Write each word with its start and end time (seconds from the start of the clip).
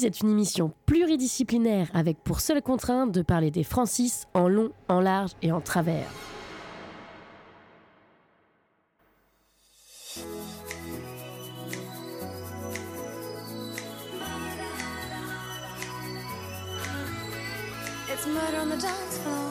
Francis 0.00 0.22
est 0.22 0.22
une 0.22 0.30
émission 0.30 0.72
pluridisciplinaire 0.86 1.90
avec 1.92 2.22
pour 2.24 2.40
seule 2.40 2.62
contrainte 2.62 3.12
de 3.12 3.20
parler 3.20 3.50
des 3.50 3.64
Francis 3.64 4.26
en 4.32 4.48
long, 4.48 4.70
en 4.88 5.00
large 5.00 5.32
et 5.42 5.52
en 5.52 5.60
travers. 5.60 6.06
It's 18.08 18.26
murder 18.26 18.58
on 18.62 18.70
the 18.70 18.80
dance 18.80 19.18
floor. 19.18 19.50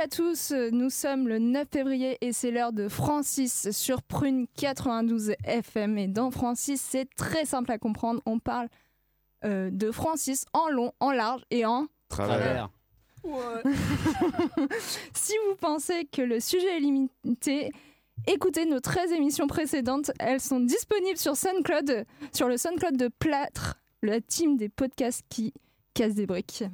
à 0.00 0.08
tous, 0.08 0.52
nous 0.72 0.88
sommes 0.88 1.28
le 1.28 1.38
9 1.38 1.68
février 1.70 2.16
et 2.22 2.32
c'est 2.32 2.50
l'heure 2.50 2.72
de 2.72 2.88
Francis 2.88 3.70
sur 3.70 4.02
Prune 4.02 4.46
92 4.56 5.34
FM. 5.44 5.98
Et 5.98 6.08
dans 6.08 6.30
Francis, 6.30 6.80
c'est 6.80 7.04
très 7.16 7.44
simple 7.44 7.70
à 7.70 7.76
comprendre. 7.76 8.22
On 8.24 8.38
parle 8.38 8.68
euh, 9.44 9.68
de 9.70 9.90
Francis 9.90 10.46
en 10.54 10.70
long, 10.70 10.92
en 11.00 11.12
large 11.12 11.42
et 11.50 11.66
en 11.66 11.86
Travers. 12.08 12.70
si 15.14 15.34
vous 15.46 15.56
pensez 15.56 16.06
que 16.06 16.22
le 16.22 16.40
sujet 16.40 16.78
est 16.78 16.80
limité, 16.80 17.70
écoutez 18.26 18.64
nos 18.64 18.80
13 18.80 19.12
émissions 19.12 19.48
précédentes. 19.48 20.12
Elles 20.18 20.40
sont 20.40 20.60
disponibles 20.60 21.18
sur 21.18 21.36
SoundCloud, 21.36 22.06
sur 22.32 22.48
le 22.48 22.56
SoundCloud 22.56 22.96
de 22.96 23.08
Plâtre 23.08 23.76
la 24.02 24.22
team 24.22 24.56
des 24.56 24.70
podcasts 24.70 25.26
qui 25.28 25.52
cassent 25.92 26.14
des 26.14 26.26
briques. 26.26 26.64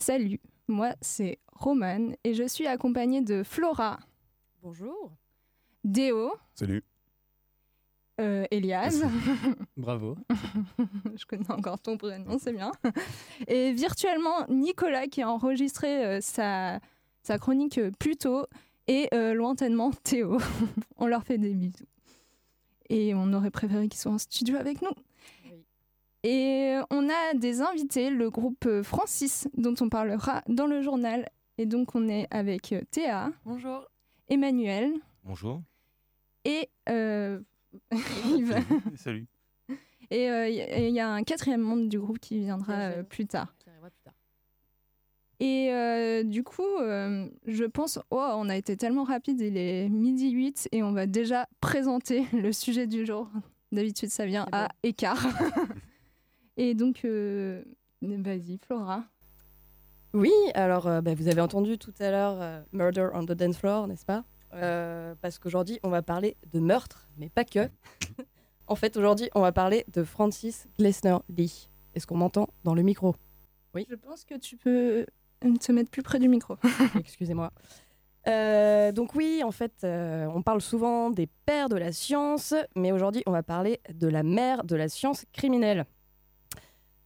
Salut, 0.00 0.40
moi 0.66 0.96
c'est 1.00 1.38
Et 2.24 2.34
je 2.34 2.46
suis 2.48 2.66
accompagnée 2.66 3.20
de 3.20 3.44
Flora, 3.44 4.00
Bonjour. 4.62 5.12
Déo, 5.84 6.32
Salut. 6.54 6.82
euh, 8.20 8.44
Elias, 8.50 9.00
Bravo. 9.76 10.16
je 11.16 11.24
connais 11.24 11.50
encore 11.52 11.80
ton 11.80 11.96
prénom, 11.96 12.38
c'est 12.40 12.52
bien, 12.52 12.72
et 13.46 13.72
virtuellement 13.72 14.44
Nicolas 14.48 15.06
qui 15.06 15.22
a 15.22 15.30
enregistré 15.30 16.04
euh, 16.04 16.20
sa, 16.20 16.80
sa 17.22 17.38
chronique 17.38 17.78
euh, 17.78 17.92
plus 17.96 18.16
tôt 18.16 18.46
et 18.88 19.08
euh, 19.14 19.32
lointainement 19.32 19.92
Théo. 19.92 20.38
on 20.96 21.06
leur 21.06 21.22
fait 21.22 21.38
des 21.38 21.54
bisous. 21.54 21.86
Et 22.88 23.14
on 23.14 23.32
aurait 23.34 23.52
préféré 23.52 23.88
qu'ils 23.88 24.00
soient 24.00 24.12
en 24.12 24.18
studio 24.18 24.56
avec 24.56 24.82
nous. 24.82 24.90
Oui. 25.44 25.64
Et 26.24 26.76
on 26.90 27.08
a 27.08 27.34
des 27.34 27.60
invités, 27.60 28.10
le 28.10 28.30
groupe 28.30 28.68
Francis, 28.82 29.46
dont 29.56 29.74
on 29.80 29.88
parlera 29.88 30.42
dans 30.48 30.66
le 30.66 30.82
journal. 30.82 31.28
Et 31.58 31.66
donc 31.66 31.94
on 31.94 32.08
est 32.08 32.26
avec 32.30 32.72
euh, 32.72 32.80
Théa, 32.90 33.30
Bonjour. 33.44 33.86
Emmanuel 34.28 34.92
Bonjour. 35.24 35.62
et 36.44 36.68
euh, 36.88 37.40
Yves. 38.26 38.56
Salut. 38.96 39.26
Et 40.10 40.28
euh, 40.30 40.48
il 40.48 40.54
y 40.56 40.60
a- 40.60 40.78
il 40.88 40.94
y, 40.94 41.00
a 41.00 41.08
un 41.10 41.22
quatrième 41.22 41.60
membre 41.62 41.88
du 41.88 41.98
groupe 41.98 42.18
qui 42.18 42.38
viendra 42.40 42.74
euh, 42.90 43.02
plus 43.02 43.26
tard. 43.26 43.54
Qui 43.58 43.70
arrivera 43.70 43.90
plus 43.90 44.02
tard. 44.02 44.12
Et 45.40 45.72
euh, 45.72 46.22
du 46.22 46.44
coup, 46.44 46.62
euh, 46.80 47.28
je 47.46 47.64
pense, 47.64 47.98
oh, 48.10 48.28
on 48.34 48.48
a 48.48 48.56
été 48.56 48.76
tellement 48.76 49.04
rapide, 49.04 49.40
il 49.40 49.56
est 49.56 49.88
midi 49.88 50.30
8 50.30 50.68
et 50.72 50.82
on 50.82 50.92
va 50.92 51.06
déjà 51.06 51.48
présenter 51.60 52.26
le 52.32 52.52
sujet 52.52 52.86
du 52.86 53.06
jour. 53.06 53.28
D'habitude, 53.72 54.10
ça 54.10 54.26
vient 54.26 54.46
à 54.52 54.68
bon. 54.68 54.74
écart. 54.82 55.26
et 56.56 56.74
donc, 56.74 57.04
euh, 57.04 57.64
vas-y, 58.02 58.58
Flora. 58.58 59.04
Oui, 60.14 60.32
alors 60.54 60.86
euh, 60.86 61.00
bah, 61.00 61.14
vous 61.14 61.28
avez 61.28 61.40
entendu 61.40 61.78
tout 61.78 61.94
à 61.98 62.10
l'heure 62.10 62.36
euh, 62.40 62.62
Murder 62.72 63.08
on 63.14 63.24
the 63.24 63.32
Dance 63.32 63.56
Floor, 63.56 63.86
n'est-ce 63.86 64.04
pas? 64.04 64.24
Euh, 64.52 65.14
Parce 65.22 65.38
qu'aujourd'hui, 65.38 65.80
on 65.82 65.88
va 65.88 66.02
parler 66.02 66.36
de 66.52 66.60
meurtre, 66.60 67.08
mais 67.16 67.30
pas 67.30 67.44
que. 67.44 67.70
en 68.66 68.74
fait, 68.74 68.96
aujourd'hui, 68.98 69.30
on 69.34 69.40
va 69.40 69.52
parler 69.52 69.86
de 69.92 70.04
Francis 70.04 70.68
Glessner 70.78 71.16
Lee. 71.30 71.70
Est-ce 71.94 72.06
qu'on 72.06 72.18
m'entend 72.18 72.48
dans 72.64 72.74
le 72.74 72.82
micro? 72.82 73.16
Je 73.74 73.94
pense 73.94 74.24
que 74.24 74.34
tu 74.34 74.58
peux 74.58 75.06
te 75.40 75.72
mettre 75.72 75.90
plus 75.90 76.02
près 76.02 76.18
du 76.18 76.28
micro. 76.28 76.56
Excusez-moi. 76.98 77.50
Donc 78.26 79.14
oui, 79.14 79.42
en 79.42 79.50
fait, 79.50 79.84
on 79.84 80.42
parle 80.42 80.60
souvent 80.60 81.08
des 81.08 81.26
pères 81.26 81.70
de 81.70 81.76
la 81.76 81.90
science, 81.92 82.54
mais 82.76 82.92
aujourd'hui, 82.92 83.22
on 83.24 83.32
va 83.32 83.42
parler 83.42 83.80
de 83.94 84.08
la 84.08 84.22
mère 84.22 84.64
de 84.64 84.76
la 84.76 84.90
science 84.90 85.24
criminelle. 85.32 85.86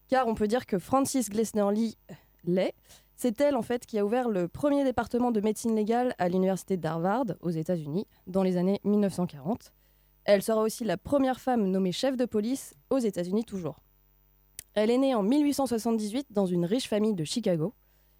Car 0.08 0.26
on 0.26 0.34
peut 0.34 0.48
dire 0.48 0.66
que 0.66 0.78
Francis 0.78 1.30
Glessner 1.30 1.66
Lee 1.72 1.96
C'est 3.16 3.40
elle, 3.40 3.56
en 3.56 3.62
fait, 3.62 3.86
qui 3.86 3.98
a 3.98 4.04
ouvert 4.04 4.28
le 4.28 4.46
premier 4.46 4.84
département 4.84 5.30
de 5.30 5.40
médecine 5.40 5.74
légale 5.74 6.14
à 6.18 6.28
l'université 6.28 6.76
d'Harvard, 6.76 7.24
aux 7.40 7.50
États-Unis, 7.50 8.06
dans 8.26 8.42
les 8.42 8.56
années 8.56 8.80
1940. 8.84 9.72
Elle 10.24 10.42
sera 10.42 10.60
aussi 10.60 10.84
la 10.84 10.96
première 10.96 11.40
femme 11.40 11.70
nommée 11.70 11.92
chef 11.92 12.16
de 12.16 12.24
police 12.24 12.74
aux 12.90 12.98
États-Unis 12.98 13.44
toujours. 13.44 13.80
Elle 14.74 14.90
est 14.90 14.98
née 14.98 15.14
en 15.14 15.22
1878 15.22 16.26
dans 16.30 16.46
une 16.46 16.66
riche 16.66 16.88
famille 16.88 17.14
de 17.14 17.24
Chicago. 17.24 17.72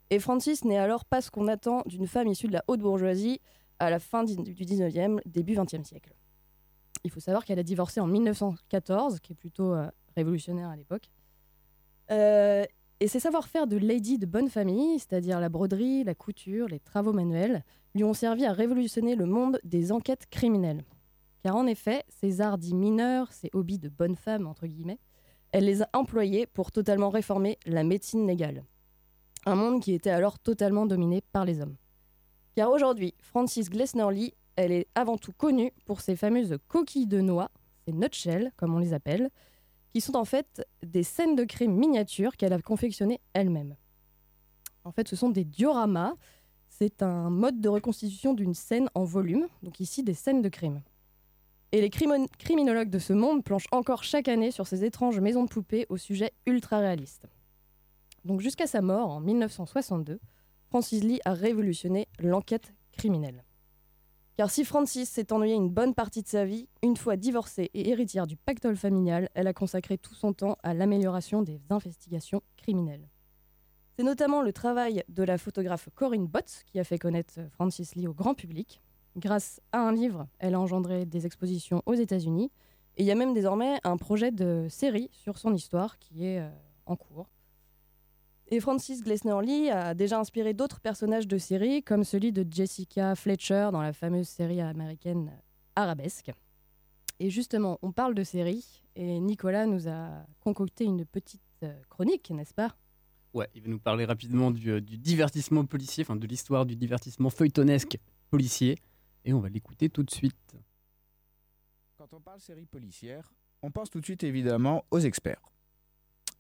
Et 0.08 0.19
Francis 0.19 0.64
n'est 0.64 0.79
alors 0.79 1.05
pas 1.05 1.20
ce 1.20 1.31
qu'on 1.31 1.49
attend 1.49 1.82
d'une 1.84 2.06
femme 2.06 2.29
issue 2.29 2.46
de 2.46 2.55
la 2.55 2.64
haute 2.69 2.81
bourgeoisie 2.81 3.40
à 3.79 3.90
la 3.90 3.99
fin 3.99 4.25
du 4.25 4.34
19e, 4.34 5.20
début 5.26 5.55
20e 5.55 5.84
siècle. 5.84 6.14
Il 7.05 7.11
faut 7.11 7.20
savoir 7.20 7.44
qu'elle 7.44 7.58
a 7.58 7.62
divorcé 7.62 8.00
en 8.00 8.06
1914, 8.06 9.20
qui 9.20 9.32
est 9.32 9.37
plutôt 9.37 9.75
euh, 9.75 9.87
révolutionnaire 10.17 10.69
à 10.69 10.76
l'époque. 10.76 11.11
Euh, 12.11 12.64
et 13.00 13.08
ses 13.08 13.20
savoir-faire 13.20 13.66
de 13.66 13.76
lady 13.76 14.19
de 14.19 14.26
bonne 14.26 14.48
famille, 14.48 14.98
c'est-à-dire 14.98 15.40
la 15.40 15.48
broderie, 15.48 16.04
la 16.04 16.14
couture, 16.14 16.69
les 16.69 16.81
travaux 16.81 17.12
manuels, 17.12 17.64
lui 17.94 18.04
ont 18.04 18.14
servi 18.14 18.44
à 18.44 18.52
révolutionner 18.52 19.16
le 19.16 19.26
monde 19.26 19.58
des 19.64 19.93
enquêtes 19.93 20.26
criminelles. 20.31 20.84
Car 21.43 21.56
en 21.56 21.66
effet, 21.66 22.04
ces 22.08 22.40
arts 22.40 22.58
dits 22.58 22.75
mineurs, 22.75 23.32
ces 23.32 23.50
hobbies 23.52 23.78
de 23.78 23.88
bonne 23.88 24.16
femme, 24.16 24.46
entre 24.46 24.66
guillemets, 24.66 24.98
elle 25.52 25.64
les 25.64 25.82
a 25.82 25.88
employés 25.93 26.46
pour 26.46 26.72
totalement 26.72 27.10
réformer 27.10 27.58
la 27.66 27.84
médecine 27.84 28.26
légale 28.26 28.64
un 29.46 29.54
monde 29.54 29.81
qui 29.81 29.94
était 29.94 30.10
alors 30.10 30.38
totalement 30.38 30.87
dominé 30.87 31.22
par 31.32 31.44
les 31.44 31.60
hommes. 31.60 31.76
Car 32.56 32.70
aujourd'hui, 32.70 33.14
Francis 33.20 33.70
Glessner 33.70 34.06
Lee, 34.10 34.34
elle 34.56 34.72
est 34.72 34.88
avant 34.94 35.16
tout 35.16 35.32
connue 35.32 35.72
pour 35.84 36.00
ses 36.00 36.16
fameuses 36.16 36.58
coquilles 36.69 37.06
de 37.06 37.20
noix, 37.20 37.50
ces 37.87 37.93
nutshells 37.93 38.50
comme 38.56 38.75
on 38.75 38.78
les 38.78 38.93
appelle, 38.93 39.31
qui 39.96 40.02
sont 40.02 40.16
en 40.16 40.26
fait 40.26 40.62
des 40.82 41.02
scènes 41.02 41.37
de 41.37 41.44
crime 41.44 41.75
miniatures 41.75 42.37
qu'elle 42.37 42.52
a 42.52 42.60
confectionnées 42.60 43.19
elle-même. 43.32 43.76
En 44.84 44.93
fait, 44.93 45.08
ce 45.08 45.16
sont 45.16 45.31
des 45.31 45.44
dioramas. 45.44 46.12
C'est 46.69 47.02
un 47.02 47.31
mode 47.31 47.62
de 47.62 47.70
reconstitution 47.70 48.34
d'une 48.34 48.52
scène 48.52 48.90
en 48.94 49.04
volume, 49.04 49.48
donc 49.62 49.81
ici 49.81 50.02
des 50.02 50.12
scènes 50.12 50.43
de 50.43 50.50
crime. 50.50 50.82
Et 51.72 51.81
les 51.81 51.88
criminologues 51.88 52.90
de 52.90 52.98
ce 52.98 53.14
monde 53.14 53.43
planchent 53.43 53.69
encore 53.70 54.04
chaque 54.04 54.28
année 54.28 54.50
sur 54.50 54.66
ces 54.66 54.84
étranges 54.84 55.19
maisons 55.19 55.44
de 55.44 55.48
poupées 55.48 55.87
au 55.88 55.96
sujet 55.96 56.34
ultra 56.44 56.81
réaliste. 56.81 57.25
Donc 58.26 58.43
jusqu'à 58.43 58.66
sa 58.66 58.82
mort 58.82 59.08
en 59.08 59.20
1962, 59.20 60.20
Francis 60.69 61.02
Lee 61.02 61.20
a 61.25 61.32
révolutionné 61.32 62.06
l'enquête 62.19 62.75
criminelle. 62.93 63.44
Car 64.36 64.50
si 64.50 64.66
Francis 64.66 65.08
s'est 65.08 65.32
ennuyée 65.32 65.54
une 65.54 65.70
bonne 65.70 65.94
partie 65.94 66.22
de 66.22 66.28
sa 66.28 66.44
vie, 66.44 66.68
une 66.82 66.98
fois 66.98 67.16
divorcée 67.16 67.70
et 67.72 67.88
héritière 67.88 68.26
du 68.26 68.36
pactole 68.36 68.76
familial, 68.76 69.30
elle 69.32 69.46
a 69.46 69.54
consacré 69.54 69.96
tout 69.96 70.14
son 70.14 70.34
temps 70.34 70.58
à 70.62 70.74
l'amélioration 70.74 71.40
des 71.40 71.58
investigations 71.70 72.42
criminelles. 72.58 73.08
C'est 73.96 74.04
notamment 74.04 74.42
le 74.42 74.52
travail 74.52 75.02
de 75.08 75.22
la 75.22 75.38
photographe 75.38 75.88
Corinne 75.94 76.26
Botts 76.26 76.64
qui 76.66 76.78
a 76.78 76.84
fait 76.84 76.98
connaître 76.98 77.40
Francis 77.52 77.94
Lee 77.94 78.06
au 78.06 78.12
grand 78.12 78.34
public. 78.34 78.82
Grâce 79.16 79.62
à 79.72 79.78
un 79.78 79.92
livre, 79.92 80.26
elle 80.38 80.54
a 80.54 80.60
engendré 80.60 81.06
des 81.06 81.24
expositions 81.24 81.82
aux 81.86 81.94
États-Unis 81.94 82.52
et 82.98 83.04
il 83.04 83.06
y 83.06 83.10
a 83.10 83.14
même 83.14 83.32
désormais 83.32 83.78
un 83.84 83.96
projet 83.96 84.32
de 84.32 84.66
série 84.68 85.08
sur 85.12 85.38
son 85.38 85.54
histoire 85.54 85.98
qui 85.98 86.26
est 86.26 86.40
euh, 86.40 86.50
en 86.84 86.96
cours. 86.96 87.30
Et 88.48 88.60
Francis 88.60 89.02
Glessner 89.02 89.37
Lee 89.43 89.70
a 89.70 89.94
déjà 89.94 90.20
inspiré 90.20 90.54
d'autres 90.54 90.81
personnages 90.81 91.26
de 91.26 91.37
série, 91.37 91.82
comme 91.82 92.04
celui 92.04 92.31
de 92.31 92.46
Jessica 92.48 93.16
Fletcher 93.16 93.70
dans 93.72 93.82
la 93.82 93.93
fameuse 93.93 94.28
série 94.28 94.60
américaine 94.60 95.32
Arabesque. 95.75 96.31
Et 97.19 97.28
justement, 97.28 97.78
on 97.82 97.90
parle 97.90 98.14
de 98.14 98.22
série, 98.22 98.82
et 98.94 99.19
Nicolas 99.19 99.66
nous 99.66 99.88
a 99.88 100.24
concocté 100.38 100.84
une 100.84 101.05
petite 101.05 101.43
euh, 101.65 101.74
chronique, 101.88 102.31
n'est-ce 102.31 102.55
pas? 102.55 102.76
Ouais, 103.34 103.48
il 103.55 103.62
va 103.62 103.69
nous 103.69 103.81
parler 103.81 104.05
rapidement 104.05 104.53
du, 104.53 104.70
euh, 104.70 104.81
du 104.81 104.96
divertissement 104.96 105.65
policier, 105.65 106.05
enfin 106.05 106.15
de 106.15 106.26
l'histoire 106.26 106.67
du 106.67 106.76
divertissement 106.76 107.31
feuilletonesque 107.31 107.98
policier. 108.31 108.76
Et 109.24 109.32
on 109.32 109.41
va 109.41 109.48
l'écouter 109.48 109.88
tout 109.88 110.05
de 110.05 110.10
suite. 110.10 110.56
Quand 111.98 112.12
on 112.12 112.20
parle 112.20 112.38
série 112.38 112.67
policière, 112.67 113.34
on 113.62 113.72
pense 113.72 113.91
tout 113.91 113.98
de 113.98 114.05
suite 114.05 114.22
évidemment 114.22 114.84
aux 114.93 115.00
experts. 115.00 115.43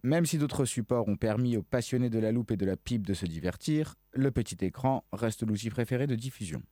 Même 0.06 0.24
si 0.24 0.38
d'autres 0.38 0.66
supports 0.66 1.08
ont 1.08 1.16
permis 1.16 1.56
aux 1.56 1.64
passionnés 1.64 2.10
de 2.10 2.20
la 2.20 2.30
loupe 2.30 2.52
et 2.52 2.56
de 2.56 2.64
la 2.64 2.76
pipe 2.76 3.04
de 3.04 3.12
se 3.12 3.26
divertir, 3.26 3.96
le 4.12 4.30
petit 4.30 4.64
écran 4.64 5.04
reste 5.10 5.42
l'outil 5.42 5.68
préféré 5.68 6.06
de 6.06 6.14
diffusion. 6.14 6.62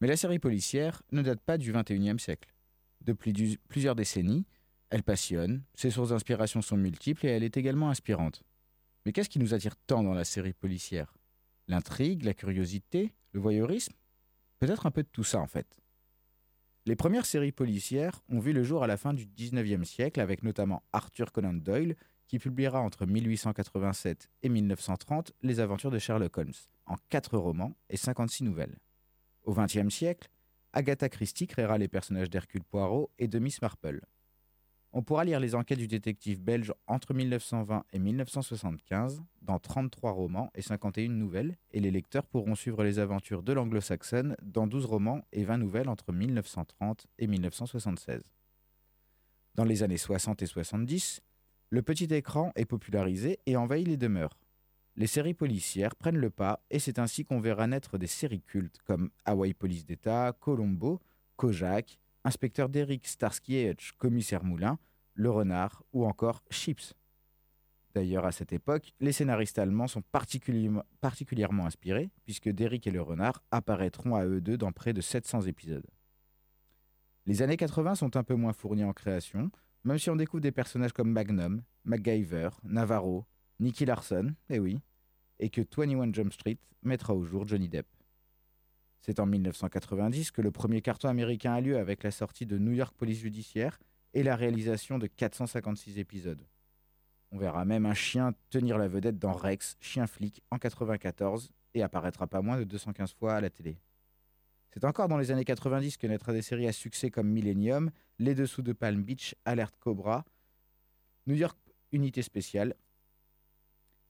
Mais 0.00 0.08
la 0.08 0.16
série 0.16 0.38
policière 0.38 1.02
ne 1.12 1.20
date 1.20 1.42
pas 1.42 1.58
du 1.58 1.70
21e 1.70 2.18
siècle. 2.18 2.54
Depuis 3.02 3.58
plusieurs 3.68 3.94
décennies, 3.94 4.46
elle 4.88 5.02
passionne, 5.02 5.64
ses 5.74 5.90
sources 5.90 6.08
d'inspiration 6.08 6.62
sont 6.62 6.78
multiples 6.78 7.26
et 7.26 7.28
elle 7.28 7.42
est 7.42 7.58
également 7.58 7.90
inspirante. 7.90 8.42
Mais 9.04 9.12
qu'est-ce 9.12 9.28
qui 9.28 9.38
nous 9.38 9.52
attire 9.52 9.76
tant 9.86 10.02
dans 10.02 10.14
la 10.14 10.24
série 10.24 10.54
policière? 10.54 11.12
L'intrigue, 11.68 12.24
la 12.24 12.32
curiosité, 12.32 13.12
le 13.32 13.40
voyeurisme? 13.40 13.92
Peut-être 14.60 14.86
un 14.86 14.90
peu 14.90 15.02
de 15.02 15.10
tout 15.12 15.24
ça 15.24 15.40
en 15.40 15.46
fait. 15.46 15.76
Les 16.86 16.96
premières 16.96 17.26
séries 17.26 17.52
policières 17.52 18.22
ont 18.30 18.38
vu 18.38 18.54
le 18.54 18.62
jour 18.62 18.82
à 18.82 18.86
la 18.86 18.96
fin 18.96 19.12
du 19.12 19.26
19e 19.26 19.84
siècle 19.84 20.20
avec 20.20 20.42
notamment 20.42 20.82
Arthur 20.94 21.32
Conan 21.32 21.52
Doyle 21.52 21.96
qui 22.26 22.38
publiera 22.38 22.80
entre 22.80 23.06
1887 23.06 24.28
et 24.42 24.48
1930 24.48 25.32
les 25.42 25.60
aventures 25.60 25.90
de 25.90 25.98
Sherlock 25.98 26.36
Holmes 26.38 26.52
en 26.86 26.96
4 27.08 27.36
romans 27.36 27.76
et 27.88 27.96
56 27.96 28.44
nouvelles. 28.44 28.78
Au 29.44 29.54
XXe 29.54 29.94
siècle, 29.94 30.28
Agatha 30.72 31.08
Christie 31.08 31.46
créera 31.46 31.78
les 31.78 31.88
personnages 31.88 32.30
d'Hercule 32.30 32.64
Poirot 32.64 33.10
et 33.18 33.28
de 33.28 33.38
Miss 33.38 33.62
Marple. 33.62 34.00
On 34.92 35.02
pourra 35.02 35.24
lire 35.24 35.40
les 35.40 35.54
enquêtes 35.54 35.78
du 35.78 35.88
détective 35.88 36.40
belge 36.40 36.72
entre 36.86 37.12
1920 37.12 37.84
et 37.92 37.98
1975 37.98 39.22
dans 39.42 39.58
33 39.58 40.12
romans 40.12 40.50
et 40.54 40.62
51 40.62 41.08
nouvelles, 41.08 41.56
et 41.70 41.80
les 41.80 41.90
lecteurs 41.90 42.26
pourront 42.26 42.54
suivre 42.54 42.82
les 42.82 42.98
aventures 42.98 43.42
de 43.42 43.52
l'anglo-saxonne 43.52 44.36
dans 44.42 44.66
12 44.66 44.86
romans 44.86 45.20
et 45.32 45.44
20 45.44 45.58
nouvelles 45.58 45.88
entre 45.88 46.12
1930 46.12 47.06
et 47.18 47.26
1976. 47.26 48.22
Dans 49.54 49.64
les 49.64 49.82
années 49.82 49.98
60 49.98 50.42
et 50.42 50.46
70, 50.46 51.20
le 51.70 51.82
petit 51.82 52.04
écran 52.04 52.52
est 52.54 52.64
popularisé 52.64 53.40
et 53.46 53.56
envahit 53.56 53.88
les 53.88 53.96
demeures. 53.96 54.38
Les 54.94 55.06
séries 55.06 55.34
policières 55.34 55.96
prennent 55.96 56.16
le 56.16 56.30
pas 56.30 56.64
et 56.70 56.78
c'est 56.78 56.98
ainsi 56.98 57.24
qu'on 57.24 57.40
verra 57.40 57.66
naître 57.66 57.98
des 57.98 58.06
séries 58.06 58.42
cultes 58.42 58.78
comme 58.84 59.10
Hawaii 59.24 59.52
Police 59.52 59.84
d'État, 59.84 60.32
Colombo, 60.40 61.00
Kojak, 61.36 61.98
Inspecteur 62.24 62.68
Derrick 62.68 63.06
Starsky 63.06 63.56
et 63.56 63.70
Hutch, 63.70 63.92
Commissaire 63.98 64.42
Moulin, 64.42 64.78
Le 65.14 65.30
Renard 65.30 65.82
ou 65.92 66.06
encore 66.06 66.42
Chips. 66.50 66.94
D'ailleurs, 67.94 68.26
à 68.26 68.32
cette 68.32 68.52
époque, 68.52 68.92
les 69.00 69.12
scénaristes 69.12 69.58
allemands 69.58 69.86
sont 69.86 70.02
particulièrement, 70.12 71.66
inspirés, 71.66 72.10
puisque 72.24 72.50
Derrick 72.50 72.86
et 72.86 72.90
le 72.90 73.00
renard 73.00 73.42
apparaîtront 73.50 74.16
à 74.16 74.26
eux 74.26 74.42
deux 74.42 74.58
dans 74.58 74.72
près 74.72 74.92
de 74.92 75.00
700 75.00 75.42
épisodes. 75.42 75.86
Les 77.24 77.40
années 77.40 77.56
80 77.56 77.94
sont 77.94 78.16
un 78.16 78.22
peu 78.22 78.34
moins 78.34 78.52
fournies 78.52 78.84
en 78.84 78.92
création, 78.92 79.50
même 79.86 79.98
si 79.98 80.10
on 80.10 80.16
découvre 80.16 80.40
des 80.40 80.52
personnages 80.52 80.92
comme 80.92 81.12
Magnum, 81.12 81.62
MacGyver, 81.84 82.48
Navarro, 82.64 83.24
Nicky 83.60 83.84
Larson, 83.84 84.34
eh 84.50 84.58
oui, 84.58 84.80
et 85.38 85.48
que 85.48 85.60
21 85.60 86.12
Jump 86.12 86.32
Street 86.32 86.58
mettra 86.82 87.14
au 87.14 87.24
jour 87.24 87.46
Johnny 87.46 87.68
Depp. 87.68 87.86
C'est 89.00 89.20
en 89.20 89.26
1990 89.26 90.32
que 90.32 90.42
le 90.42 90.50
premier 90.50 90.82
carton 90.82 91.08
américain 91.08 91.54
a 91.54 91.60
lieu 91.60 91.78
avec 91.78 92.02
la 92.02 92.10
sortie 92.10 92.46
de 92.46 92.58
New 92.58 92.72
York 92.72 92.96
Police 92.96 93.20
Judiciaire 93.20 93.78
et 94.12 94.24
la 94.24 94.34
réalisation 94.34 94.98
de 94.98 95.06
456 95.06 96.00
épisodes. 96.00 96.44
On 97.30 97.38
verra 97.38 97.64
même 97.64 97.86
un 97.86 97.94
chien 97.94 98.34
tenir 98.50 98.78
la 98.78 98.88
vedette 98.88 99.20
dans 99.20 99.34
Rex, 99.34 99.76
chien 99.80 100.08
flic, 100.08 100.42
en 100.50 100.58
94 100.58 101.52
et 101.74 101.82
apparaîtra 101.82 102.26
pas 102.26 102.42
moins 102.42 102.58
de 102.58 102.64
215 102.64 103.14
fois 103.14 103.34
à 103.34 103.40
la 103.40 103.50
télé. 103.50 103.78
C'est 104.76 104.84
encore 104.84 105.08
dans 105.08 105.16
les 105.16 105.30
années 105.30 105.46
90 105.46 105.96
que 105.96 106.06
naîtra 106.06 106.34
des 106.34 106.42
séries 106.42 106.68
à 106.68 106.72
succès 106.72 107.10
comme 107.10 107.30
Millennium, 107.30 107.90
Les 108.18 108.34
Dessous 108.34 108.60
de 108.60 108.74
Palm 108.74 109.02
Beach, 109.02 109.34
Alerte 109.46 109.74
Cobra, 109.80 110.26
New 111.26 111.34
York 111.34 111.56
Unité 111.92 112.20
Spéciale. 112.20 112.74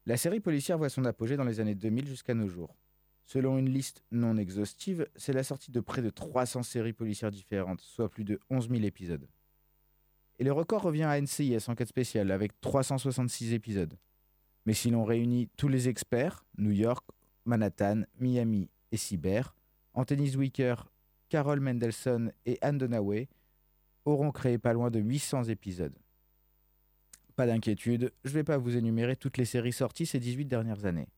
La 0.07 0.17
série 0.17 0.41
policière 0.41 0.77
voit 0.77 0.89
son 0.89 1.05
apogée 1.05 1.37
dans 1.37 1.45
les 1.45 1.61
années 1.61 1.77
2000 1.77 2.09
jusqu'à 2.09 2.35
nos 2.35 2.49
jours. 2.49 2.75
Selon 3.27 3.59
une 3.59 3.71
liste 3.71 4.03
non 4.11 4.37
exhaustive, 4.39 5.07
c'est 5.15 5.33
la 5.33 5.45
sortie 5.45 5.71
de 5.71 5.79
près 5.79 6.03
de 6.03 6.11
300 6.11 6.65
séries 6.65 6.93
policières 6.93 7.31
différentes, 7.31 7.81
soit 7.81 8.11
plus 8.11 8.25
de 8.25 8.41
11 8.51 8.69
000 8.69 8.83
épisodes. 8.83 9.29
Et 10.41 10.45
le 10.45 10.51
record 10.51 10.83
revient 10.83 11.05
à 11.05 11.21
NCIS 11.21 11.69
Enquête 11.69 11.91
spéciale 11.91 12.33
avec 12.33 12.61
366 12.61 13.53
épisodes. 13.53 13.97
Mais 14.65 14.75
si 14.75 14.91
l'on 14.91 15.05
réunit 15.05 15.49
tous 15.57 15.69
les 15.69 15.89
experts, 15.89 16.45
New 16.59 16.73
York, 16.73 17.07
Manhattan, 17.45 18.03
Miami 18.19 18.69
et 18.91 18.97
Cyber, 18.97 19.55
Anthony 19.97 20.29
Zwicker, 20.29 20.91
Carol 21.31 21.59
Mendelssohn 21.59 22.31
et 22.45 22.59
Anne 22.61 22.79
Dunaway 22.79 23.29
auront 24.05 24.31
créé 24.31 24.59
pas 24.59 24.75
loin 24.75 24.91
de 24.91 25.00
800 25.00 25.45
épisodes. 25.45 25.99
Pas 27.35 27.47
d'inquiétude, 27.47 28.12
je 28.23 28.31
ne 28.31 28.35
vais 28.35 28.45
pas 28.45 28.59
vous 28.59 28.76
énumérer 28.76 29.17
toutes 29.17 29.38
les 29.38 29.47
séries 29.47 29.73
sorties 29.73 30.07
ces 30.07 30.21
18 30.21 30.45
dernières 30.45 30.85
années. 30.85 31.09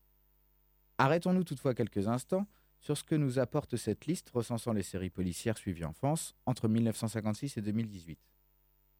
Arrêtons-nous 0.97 1.45
toutefois 1.45 1.75
quelques 1.75 2.07
instants 2.07 2.47
sur 2.81 2.97
ce 2.97 3.03
que 3.03 3.17
nous 3.17 3.41
apporte 3.41 3.77
cette 3.77 4.07
liste 4.07 4.31
recensant 4.31 4.73
les 4.73 4.85
séries 4.85 5.11
policières 5.11 5.59
suivies 5.59 5.85
en 5.85 5.93
France 5.93 6.37
entre 6.47 6.69
1956 6.69 7.57
et 7.57 7.63
2018. 7.63 8.19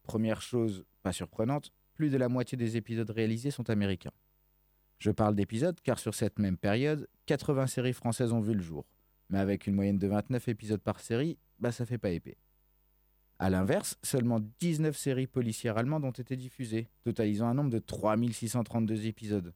Première 0.03 0.41
chose 0.41 0.85
pas 1.03 1.13
surprenante, 1.13 1.71
plus 1.93 2.09
de 2.09 2.17
la 2.17 2.27
moitié 2.27 2.57
des 2.57 2.75
épisodes 2.75 3.09
réalisés 3.09 3.51
sont 3.51 3.69
américains. 3.69 4.13
Je 4.99 5.11
parle 5.11 5.35
d'épisodes 5.35 5.79
car 5.81 5.99
sur 5.99 6.13
cette 6.13 6.37
même 6.37 6.57
période, 6.57 7.07
80 7.27 7.67
séries 7.67 7.93
françaises 7.93 8.33
ont 8.33 8.41
vu 8.41 8.53
le 8.53 8.61
jour. 8.61 8.85
Mais 9.29 9.39
avec 9.39 9.67
une 9.67 9.75
moyenne 9.75 9.99
de 9.99 10.07
29 10.07 10.47
épisodes 10.47 10.81
par 10.81 10.99
série, 10.99 11.37
bah 11.59 11.71
ça 11.71 11.85
fait 11.85 11.97
pas 11.97 12.09
épais. 12.09 12.37
A 13.37 13.49
l'inverse, 13.49 13.97
seulement 14.03 14.39
19 14.59 14.97
séries 14.97 15.27
policières 15.27 15.77
allemandes 15.77 16.03
ont 16.03 16.11
été 16.11 16.35
diffusées, 16.35 16.89
totalisant 17.03 17.47
un 17.47 17.53
nombre 17.53 17.69
de 17.69 17.79
3632 17.79 19.05
épisodes. 19.05 19.53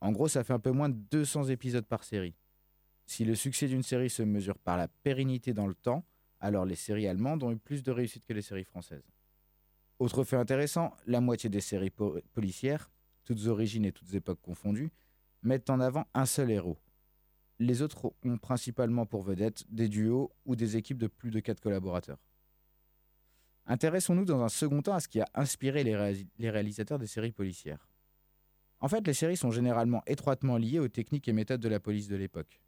En 0.00 0.12
gros, 0.12 0.28
ça 0.28 0.44
fait 0.44 0.52
un 0.52 0.60
peu 0.60 0.70
moins 0.70 0.88
de 0.88 0.98
200 1.10 1.44
épisodes 1.44 1.86
par 1.86 2.04
série. 2.04 2.36
Si 3.06 3.24
le 3.24 3.34
succès 3.34 3.66
d'une 3.66 3.82
série 3.82 4.10
se 4.10 4.22
mesure 4.22 4.58
par 4.58 4.76
la 4.76 4.86
pérennité 4.86 5.52
dans 5.52 5.66
le 5.66 5.74
temps, 5.74 6.04
alors 6.40 6.64
les 6.64 6.76
séries 6.76 7.08
allemandes 7.08 7.42
ont 7.42 7.50
eu 7.50 7.56
plus 7.56 7.82
de 7.82 7.90
réussite 7.90 8.24
que 8.24 8.34
les 8.34 8.42
séries 8.42 8.64
françaises. 8.64 9.10
Autre 9.98 10.22
fait 10.22 10.36
intéressant, 10.36 10.94
la 11.06 11.20
moitié 11.20 11.50
des 11.50 11.60
séries 11.60 11.90
po- 11.90 12.20
policières, 12.32 12.90
toutes 13.24 13.46
origines 13.46 13.84
et 13.84 13.92
toutes 13.92 14.14
époques 14.14 14.40
confondues, 14.42 14.92
mettent 15.42 15.70
en 15.70 15.80
avant 15.80 16.06
un 16.14 16.26
seul 16.26 16.50
héros. 16.52 16.78
Les 17.58 17.82
autres 17.82 18.12
ont 18.24 18.38
principalement 18.38 19.06
pour 19.06 19.22
vedette 19.22 19.64
des 19.68 19.88
duos 19.88 20.32
ou 20.44 20.54
des 20.54 20.76
équipes 20.76 20.98
de 20.98 21.08
plus 21.08 21.30
de 21.30 21.40
4 21.40 21.60
collaborateurs. 21.60 22.18
Intéressons-nous 23.66 24.24
dans 24.24 24.42
un 24.42 24.48
second 24.48 24.80
temps 24.80 24.94
à 24.94 25.00
ce 25.00 25.08
qui 25.08 25.20
a 25.20 25.28
inspiré 25.34 25.84
les, 25.84 26.26
les 26.38 26.50
réalisateurs 26.50 26.98
des 26.98 27.06
séries 27.06 27.32
policières. 27.32 27.88
En 28.80 28.88
fait, 28.88 29.06
les 29.06 29.12
séries 29.12 29.36
sont 29.36 29.50
généralement 29.50 30.02
étroitement 30.06 30.56
liées 30.56 30.78
aux 30.78 30.88
techniques 30.88 31.28
et 31.28 31.32
méthodes 31.32 31.60
de 31.60 31.68
la 31.68 31.80
police 31.80 32.08
de 32.08 32.16
l'époque. 32.16 32.62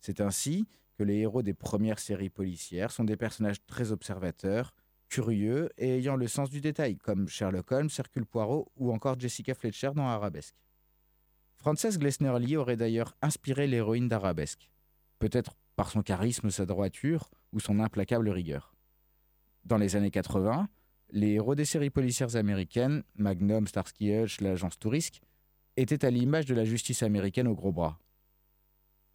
C'est 0.00 0.20
ainsi 0.20 0.66
que 0.98 1.04
les 1.04 1.18
héros 1.18 1.42
des 1.42 1.54
premières 1.54 1.98
séries 1.98 2.30
policières 2.30 2.90
sont 2.90 3.04
des 3.04 3.16
personnages 3.16 3.64
très 3.66 3.92
observateurs, 3.92 4.74
curieux 5.08 5.70
et 5.78 5.98
ayant 5.98 6.16
le 6.16 6.26
sens 6.28 6.50
du 6.50 6.60
détail, 6.60 6.96
comme 6.96 7.28
Sherlock 7.28 7.70
Holmes, 7.70 7.90
Hercule 7.96 8.26
Poirot 8.26 8.70
ou 8.76 8.92
encore 8.92 9.18
Jessica 9.18 9.54
Fletcher 9.54 9.92
dans 9.94 10.08
Arabesque. 10.08 10.56
Frances 11.64 11.98
Glessner 11.98 12.38
Lee 12.38 12.58
aurait 12.58 12.76
d'ailleurs 12.76 13.16
inspiré 13.22 13.66
l'héroïne 13.66 14.06
d'Arabesque, 14.06 14.70
peut-être 15.18 15.56
par 15.76 15.90
son 15.90 16.02
charisme, 16.02 16.50
sa 16.50 16.66
droiture 16.66 17.30
ou 17.54 17.58
son 17.58 17.80
implacable 17.80 18.28
rigueur. 18.28 18.74
Dans 19.64 19.78
les 19.78 19.96
années 19.96 20.10
80, 20.10 20.68
les 21.12 21.30
héros 21.30 21.54
des 21.54 21.64
séries 21.64 21.88
policières 21.88 22.36
américaines, 22.36 23.02
Magnum, 23.16 23.66
Starsky 23.66 24.12
Hutch, 24.12 24.42
l'agence 24.42 24.78
Touriste, 24.78 25.22
étaient 25.78 26.04
à 26.04 26.10
l'image 26.10 26.44
de 26.44 26.54
la 26.54 26.66
justice 26.66 27.02
américaine 27.02 27.48
au 27.48 27.54
gros 27.54 27.72
bras. 27.72 27.98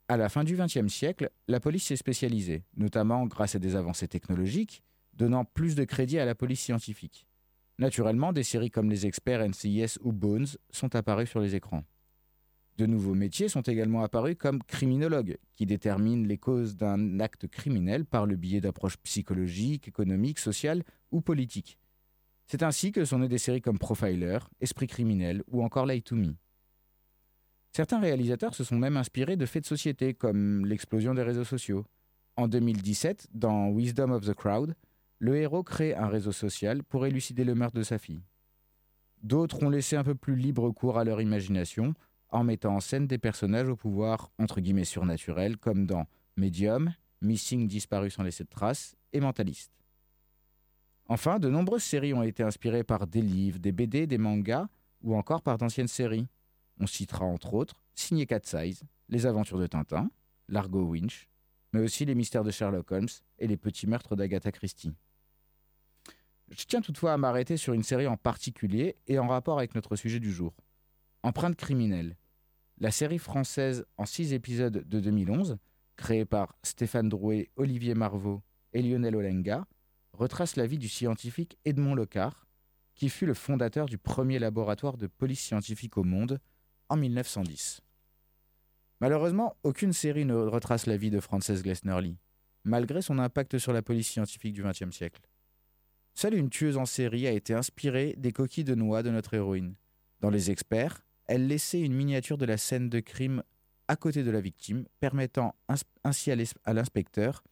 À 0.07 0.17
la 0.17 0.27
fin 0.27 0.43
du 0.43 0.57
XXe 0.57 0.91
siècle, 0.91 1.29
la 1.47 1.59
police 1.59 1.85
s'est 1.85 1.97
spécialisée, 1.97 2.63
notamment 2.75 3.27
grâce 3.27 3.53
à 3.53 3.59
des 3.59 3.75
avancées 3.75 4.07
technologiques, 4.07 4.81
donnant 5.13 5.45
plus 5.45 5.75
de 5.75 5.83
crédit 5.83 6.17
à 6.17 6.25
la 6.25 6.33
police 6.33 6.61
scientifique. 6.61 7.27
Naturellement, 7.77 8.33
des 8.33 8.41
séries 8.41 8.71
comme 8.71 8.89
Les 8.89 9.05
Experts, 9.05 9.47
NCIS 9.47 9.99
ou 10.01 10.13
Bones 10.13 10.47
sont 10.71 10.95
apparues 10.95 11.27
sur 11.27 11.41
les 11.41 11.53
écrans. 11.53 11.83
De 12.79 12.85
nouveaux 12.85 13.13
métiers 13.13 13.49
sont 13.49 13.61
également 13.63 14.03
apparus 14.03 14.37
comme 14.39 14.63
criminologues, 14.63 15.37
qui 15.51 15.65
déterminent 15.65 16.25
les 16.25 16.37
causes 16.37 16.77
d'un 16.77 17.19
acte 17.19 17.45
criminel 17.45 18.05
par 18.05 18.25
le 18.25 18.37
biais 18.37 18.61
d'approches 18.61 18.95
psychologiques, 18.99 19.89
économiques, 19.89 20.39
sociales 20.39 20.85
ou 21.11 21.19
politiques. 21.19 21.77
C'est 22.47 22.63
ainsi 22.63 22.93
que 22.93 23.03
sont 23.03 23.19
nées 23.19 23.27
des 23.27 23.37
séries 23.37 23.59
comme 23.59 23.79
Profiler, 23.79 24.39
Esprit 24.61 24.87
criminel 24.87 25.43
ou 25.47 25.61
encore 25.61 25.85
Lie 25.87 26.03
to 26.03 26.15
Me. 26.15 26.37
Certains 27.73 27.99
réalisateurs 27.99 28.55
se 28.55 28.63
sont 28.63 28.77
même 28.77 28.95
inspirés 28.95 29.35
de 29.35 29.45
faits 29.45 29.63
de 29.63 29.67
société 29.67 30.13
comme 30.13 30.65
l'explosion 30.65 31.13
des 31.13 31.23
réseaux 31.23 31.43
sociaux. 31.43 31.85
En 32.37 32.47
2017, 32.47 33.27
dans 33.33 33.71
Wisdom 33.71 34.11
of 34.11 34.25
the 34.25 34.33
Crowd, 34.33 34.73
le 35.17 35.35
héros 35.35 35.63
crée 35.63 35.95
un 35.95 36.07
réseau 36.07 36.31
social 36.31 36.81
pour 36.85 37.05
élucider 37.05 37.43
le 37.43 37.55
meurtre 37.55 37.75
de 37.75 37.83
sa 37.83 37.97
fille. 37.97 38.21
D'autres 39.21 39.61
ont 39.63 39.69
laissé 39.69 39.97
un 39.97 40.05
peu 40.05 40.15
plus 40.15 40.37
libre 40.37 40.71
cours 40.71 40.97
à 40.97 41.03
leur 41.03 41.19
imagination 41.19 41.93
en 42.29 42.43
mettant 42.43 42.75
en 42.75 42.79
scène 42.79 43.07
des 43.07 43.17
personnages 43.17 43.67
au 43.67 43.75
pouvoir 43.75 44.31
entre 44.37 44.61
guillemets 44.61 44.85
surnaturel 44.85 45.57
comme 45.57 45.85
dans 45.85 46.05
Medium, 46.37 46.93
Missing 47.21 47.67
disparu 47.67 48.09
sans 48.09 48.23
laisser 48.23 48.43
de 48.43 48.49
traces 48.49 48.95
et 49.11 49.19
Mentaliste. 49.19 49.71
Enfin, 51.07 51.39
de 51.39 51.49
nombreuses 51.49 51.83
séries 51.83 52.13
ont 52.13 52.23
été 52.23 52.43
inspirées 52.43 52.83
par 52.83 53.07
des 53.07 53.21
livres, 53.21 53.59
des 53.59 53.71
BD, 53.71 54.05
des 54.07 54.19
mangas 54.19 54.67
ou 55.01 55.15
encore 55.15 55.41
par 55.41 55.57
d'anciennes 55.57 55.87
séries. 55.87 56.27
On 56.79 56.85
citera 56.87 57.25
entre 57.25 57.55
autres 57.55 57.81
Signé 57.95 58.25
Cat 58.25 58.41
Size, 58.43 58.83
Les 59.09 59.25
Aventures 59.25 59.59
de 59.59 59.67
Tintin, 59.67 60.09
Largo 60.47 60.83
Winch, 60.83 61.27
mais 61.73 61.81
aussi 61.81 62.05
Les 62.05 62.15
Mystères 62.15 62.43
de 62.43 62.51
Sherlock 62.51 62.91
Holmes 62.91 63.09
et 63.39 63.47
Les 63.47 63.57
Petits 63.57 63.87
Meurtres 63.87 64.15
d'Agatha 64.15 64.51
Christie. 64.51 64.93
Je 66.51 66.63
tiens 66.65 66.81
toutefois 66.81 67.13
à 67.13 67.17
m'arrêter 67.17 67.57
sur 67.57 67.73
une 67.73 67.83
série 67.83 68.07
en 68.07 68.17
particulier 68.17 68.95
et 69.07 69.19
en 69.19 69.27
rapport 69.27 69.57
avec 69.57 69.75
notre 69.75 69.95
sujet 69.95 70.19
du 70.19 70.31
jour. 70.31 70.53
Empreinte 71.21 71.57
criminelle. 71.57 72.15
La 72.77 72.91
série 72.91 73.19
française 73.19 73.85
en 73.97 74.05
six 74.05 74.31
épisodes 74.31 74.85
de 74.87 74.99
2011, 75.01 75.57
créée 75.97 76.23
par 76.23 76.55
Stéphane 76.63 77.09
Drouet, 77.09 77.49
Olivier 77.57 77.93
Marvaux 77.93 78.41
et 78.71 78.81
Lionel 78.81 79.17
Olenga, 79.17 79.67
retrace 80.13 80.55
la 80.55 80.65
vie 80.65 80.77
du 80.77 80.87
scientifique 80.87 81.57
Edmond 81.65 81.95
Locard, 81.95 82.47
qui 82.95 83.09
fut 83.09 83.25
le 83.25 83.33
fondateur 83.33 83.87
du 83.87 83.97
premier 83.97 84.39
laboratoire 84.39 84.95
de 84.95 85.07
police 85.07 85.41
scientifique 85.41 85.97
au 85.97 86.05
monde 86.05 86.39
en 86.87 86.95
1910. 86.95 87.81
Malheureusement, 89.01 89.57
aucune 89.63 89.93
série 89.93 90.25
ne 90.25 90.35
retrace 90.35 90.85
la 90.85 90.95
vie 90.95 91.11
de 91.11 91.19
Frances 91.19 91.51
Glessner 91.51 91.99
Lee, 92.01 92.17
malgré 92.63 93.01
son 93.01 93.19
impact 93.19 93.57
sur 93.57 93.73
la 93.73 93.81
police 93.81 94.07
scientifique 94.07 94.53
du 94.53 94.63
XXe 94.63 94.95
siècle. 94.95 95.21
Seule 96.13 96.35
une 96.35 96.49
tueuse 96.49 96.77
en 96.77 96.85
série 96.85 97.27
a 97.27 97.31
été 97.31 97.53
inspirée 97.53 98.15
des 98.17 98.31
coquilles 98.31 98.63
de 98.63 98.75
noix 98.75 99.03
de 99.03 99.09
notre 99.09 99.33
héroïne. 99.33 99.75
Dans 100.21 100.29
Les 100.29 100.51
Experts, 100.51 101.05
elle 101.29 101.47
laissait 101.47 101.79
une 101.79 101.93
miniature 101.93 102.37
de 102.37 102.45
la 102.45 102.57
scène 102.57 102.89
de 102.89 102.99
crime 102.99 103.43
à 103.87 103.95
côté 103.95 104.23
de 104.23 104.31
la 104.31 104.41
victime, 104.41 104.85
permettant 104.99 105.55
ins- 105.69 105.75
ainsi 106.03 106.31
à 106.31 106.73
l'inspecteur 106.73 107.43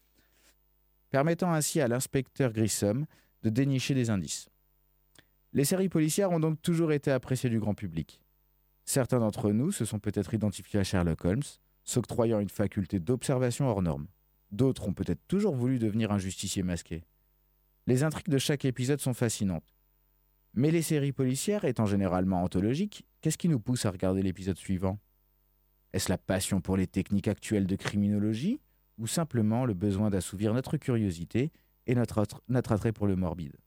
permettant 1.10 1.54
ainsi 1.54 1.80
à 1.80 1.88
l'inspecteur 1.88 2.52
Grissom 2.52 3.06
de 3.44 3.50
dénicher 3.50 3.94
des 3.94 4.10
indices. 4.10 4.50
Les 5.54 5.64
séries 5.64 5.90
policières 5.90 6.32
ont 6.32 6.40
donc 6.40 6.62
toujours 6.62 6.92
été 6.92 7.12
appréciées 7.12 7.50
du 7.50 7.60
grand 7.60 7.74
public. 7.74 8.22
Certains 8.84 9.20
d'entre 9.20 9.52
nous 9.52 9.72
se 9.72 9.86
sont 9.86 10.00
peut-être 10.00 10.34
identifiés 10.34 10.80
à 10.80 10.84
Sherlock 10.84 11.24
Holmes, 11.24 11.44
s'octroyant 11.86 12.40
une 12.42 12.50
faculté 12.50 13.00
d'observation 13.00 13.68
hors 13.68 13.82
norme. 13.82 14.08
D'autres 14.52 14.88
ont 14.88 14.94
peut-être 14.94 15.26
toujours 15.28 15.56
voulu 15.56 15.80
devenir 15.80 16.12
un 16.12 16.18
justicier 16.18 16.64
masqué. 16.64 17.06
Les 17.86 18.04
intrigues 18.04 18.28
de 18.30 18.38
chaque 18.38 18.66
épisode 18.66 19.00
sont 19.00 19.14
fascinantes. 19.14 19.76
Mais 20.54 20.72
les 20.72 20.82
séries 20.82 21.14
policières, 21.14 21.64
étant 21.64 21.86
généralement 21.86 22.44
anthologiques, 22.44 23.06
qu'est-ce 23.28 23.38
qui 23.38 23.50
nous 23.50 23.60
pousse 23.60 23.86
à 23.86 23.92
regarder 23.92 24.22
l'épisode 24.24 24.58
suivant? 24.58 25.00
Est-ce 25.92 26.10
la 26.10 26.18
passion 26.18 26.62
pour 26.62 26.78
les 26.78 26.88
techniques 26.88 27.28
actuelles 27.28 27.68
de 27.68 27.76
criminologie 27.76 28.62
ou 28.98 29.06
simplement 29.06 29.66
le 29.66 29.74
besoin 29.74 30.10
d'assouvir 30.10 30.54
notre 30.54 30.78
curiosité 30.78 31.52
et 31.88 31.96
notre, 31.96 32.24
attr- 32.24 32.40
notre 32.48 32.72
attrait 32.72 32.94
pour 32.94 33.06
le 33.06 33.18
morbide? 33.18 33.58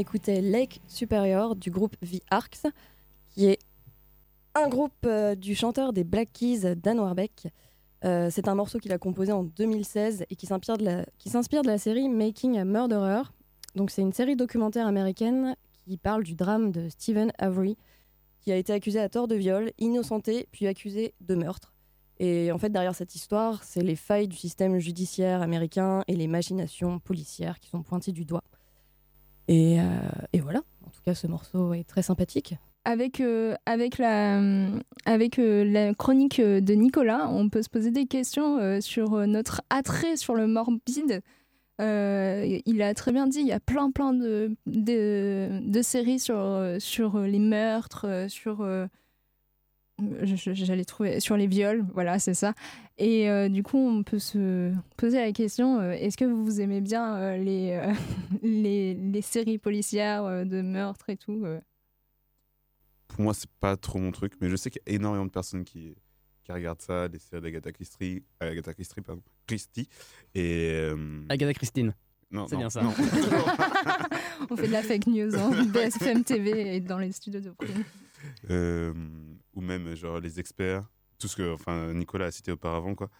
Écoutait 0.00 0.40
Lake 0.40 0.80
Superior 0.88 1.54
du 1.56 1.70
groupe 1.70 1.96
The 2.00 2.20
Arcs, 2.30 2.62
qui 3.30 3.46
est 3.46 3.58
un 4.54 4.68
groupe 4.68 4.92
euh, 5.06 5.34
du 5.34 5.54
chanteur 5.54 5.92
des 5.92 6.02
Black 6.04 6.32
Keys, 6.32 6.74
Dan 6.76 6.98
Warbeck. 6.98 7.46
Euh, 8.04 8.28
c'est 8.30 8.48
un 8.48 8.54
morceau 8.54 8.78
qu'il 8.78 8.92
a 8.92 8.98
composé 8.98 9.30
en 9.30 9.44
2016 9.44 10.24
et 10.28 10.34
qui 10.36 10.46
s'inspire 10.46 10.76
de, 10.78 10.84
la- 10.84 11.06
qui 11.18 11.28
s'inspire 11.28 11.62
de 11.62 11.68
la 11.68 11.78
série 11.78 12.08
Making 12.08 12.58
a 12.58 12.64
Murderer. 12.64 13.22
Donc 13.76 13.90
c'est 13.90 14.02
une 14.02 14.12
série 14.12 14.34
documentaire 14.36 14.86
américaine 14.86 15.54
qui 15.86 15.96
parle 15.96 16.24
du 16.24 16.34
drame 16.34 16.72
de 16.72 16.88
Stephen 16.88 17.30
Avery, 17.38 17.76
qui 18.40 18.50
a 18.52 18.56
été 18.56 18.72
accusé 18.72 18.98
à 18.98 19.08
tort 19.08 19.28
de 19.28 19.34
viol, 19.36 19.70
innocenté, 19.78 20.48
puis 20.50 20.66
accusé 20.66 21.14
de 21.20 21.34
meurtre. 21.34 21.74
Et 22.18 22.50
en 22.52 22.58
fait, 22.58 22.70
derrière 22.70 22.94
cette 22.94 23.14
histoire, 23.14 23.62
c'est 23.64 23.82
les 23.82 23.96
failles 23.96 24.28
du 24.28 24.36
système 24.36 24.78
judiciaire 24.78 25.40
américain 25.42 26.02
et 26.08 26.16
les 26.16 26.26
machinations 26.26 26.98
policières 26.98 27.60
qui 27.60 27.70
sont 27.70 27.82
pointées 27.82 28.12
du 28.12 28.24
doigt. 28.24 28.42
Et, 29.50 29.80
euh, 29.80 29.82
et 30.32 30.38
voilà, 30.38 30.60
en 30.86 30.90
tout 30.90 31.00
cas, 31.04 31.12
ce 31.12 31.26
morceau 31.26 31.74
est 31.74 31.82
très 31.82 32.02
sympathique. 32.02 32.54
Avec, 32.84 33.20
euh, 33.20 33.56
avec, 33.66 33.98
la, 33.98 34.40
euh, 34.40 34.78
avec 35.06 35.38
la 35.38 35.92
chronique 35.92 36.40
de 36.40 36.72
Nicolas, 36.74 37.28
on 37.28 37.48
peut 37.48 37.60
se 37.60 37.68
poser 37.68 37.90
des 37.90 38.06
questions 38.06 38.80
sur 38.80 39.26
notre 39.26 39.60
attrait 39.68 40.16
sur 40.16 40.36
le 40.36 40.46
morbide. 40.46 41.20
Il 41.80 42.82
a 42.82 42.94
très 42.94 43.10
bien 43.10 43.26
dit, 43.26 43.40
il 43.40 43.48
y 43.48 43.52
a 43.52 43.58
plein 43.58 43.90
plein 43.90 44.12
de, 44.12 44.54
de, 44.66 45.60
de 45.66 45.82
séries 45.82 46.20
sur, 46.20 46.76
sur 46.78 47.18
les 47.18 47.40
meurtres, 47.40 48.26
sur... 48.28 48.64
J'allais 50.22 50.84
trouver 50.84 51.20
sur 51.20 51.36
les 51.36 51.46
viols, 51.46 51.84
voilà, 51.94 52.18
c'est 52.18 52.34
ça. 52.34 52.54
Et 52.98 53.30
euh, 53.30 53.48
du 53.48 53.62
coup, 53.62 53.78
on 53.78 54.02
peut 54.02 54.18
se 54.18 54.72
poser 54.96 55.18
la 55.20 55.32
question 55.32 55.78
euh, 55.80 55.92
est-ce 55.92 56.16
que 56.16 56.24
vous 56.24 56.60
aimez 56.60 56.80
bien 56.80 57.16
euh, 57.16 57.36
les, 57.36 57.72
euh, 57.72 57.92
les, 58.42 58.94
les 58.94 59.22
séries 59.22 59.58
policières 59.58 60.24
euh, 60.24 60.44
de 60.44 60.60
meurtres 60.62 61.08
et 61.10 61.16
tout 61.16 61.42
euh? 61.44 61.60
Pour 63.08 63.22
moi, 63.22 63.34
c'est 63.34 63.50
pas 63.60 63.76
trop 63.76 63.98
mon 63.98 64.12
truc, 64.12 64.34
mais 64.40 64.48
je 64.48 64.56
sais 64.56 64.70
qu'il 64.70 64.80
y 64.86 64.90
a 64.92 64.94
énormément 64.94 65.24
de 65.26 65.30
personnes 65.30 65.64
qui, 65.64 65.94
qui 66.44 66.52
regardent 66.52 66.80
ça, 66.82 67.08
des 67.08 67.18
séries 67.18 67.42
d'Agatha 67.42 67.72
Christie, 67.72 68.22
Agatha 68.38 68.72
Christie, 68.74 69.00
pardon, 69.00 69.22
Christie. 69.46 69.88
Et. 70.34 70.70
euh, 70.74 71.22
Agatha 71.28 71.52
Christine. 71.54 71.94
non, 72.30 72.46
c'est 72.48 72.56
bien 72.56 72.70
ça. 72.70 72.82
non. 72.82 72.92
On 74.50 74.56
fait 74.56 74.68
de 74.68 74.72
la 74.72 74.82
fake 74.82 75.06
news, 75.08 75.34
hein. 75.36 75.50
BSFM 75.74 76.22
TV 76.24 76.76
et 76.76 76.80
dans 76.80 76.98
les 76.98 77.12
studios 77.12 77.40
de 77.40 77.50
Prune. 77.50 77.84
Euh, 78.50 78.92
ou 79.54 79.60
même 79.60 79.94
genre 79.94 80.20
les 80.20 80.38
experts, 80.40 80.84
tout 81.18 81.28
ce 81.28 81.36
que 81.36 81.52
enfin 81.54 81.92
Nicolas 81.92 82.26
a 82.26 82.30
cité 82.30 82.52
auparavant 82.52 82.94
quoi. 82.94 83.10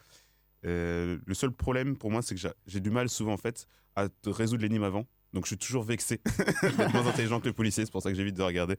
Euh, 0.67 1.19
le 1.25 1.35
seul 1.35 1.53
problème 1.53 1.97
pour 1.97 2.11
moi 2.11 2.21
c'est 2.23 2.35
que 2.35 2.41
j'ai- 2.67 2.81
du 2.81 2.91
mal 2.91 3.09
souvent 3.09 3.33
en 3.33 3.37
fait 3.39 3.67
à 3.97 4.09
te 4.09 4.29
résoudre 4.31 4.63
l'énigme 4.63 4.83
avant, 4.85 5.07
donc 5.33 5.45
je 5.45 5.49
suis 5.49 5.59
toujours 5.59 5.83
vexé 5.85 6.21
d'être 6.63 6.93
moins 6.93 7.07
intelligent 7.07 7.41
que 7.41 7.47
le 7.49 7.55
policier, 7.55 7.85
c'est 7.85 7.91
pour 7.91 8.03
ça 8.03 8.11
que 8.11 8.17
j'évite 8.17 8.37
de 8.37 8.43
regarder. 8.43 8.77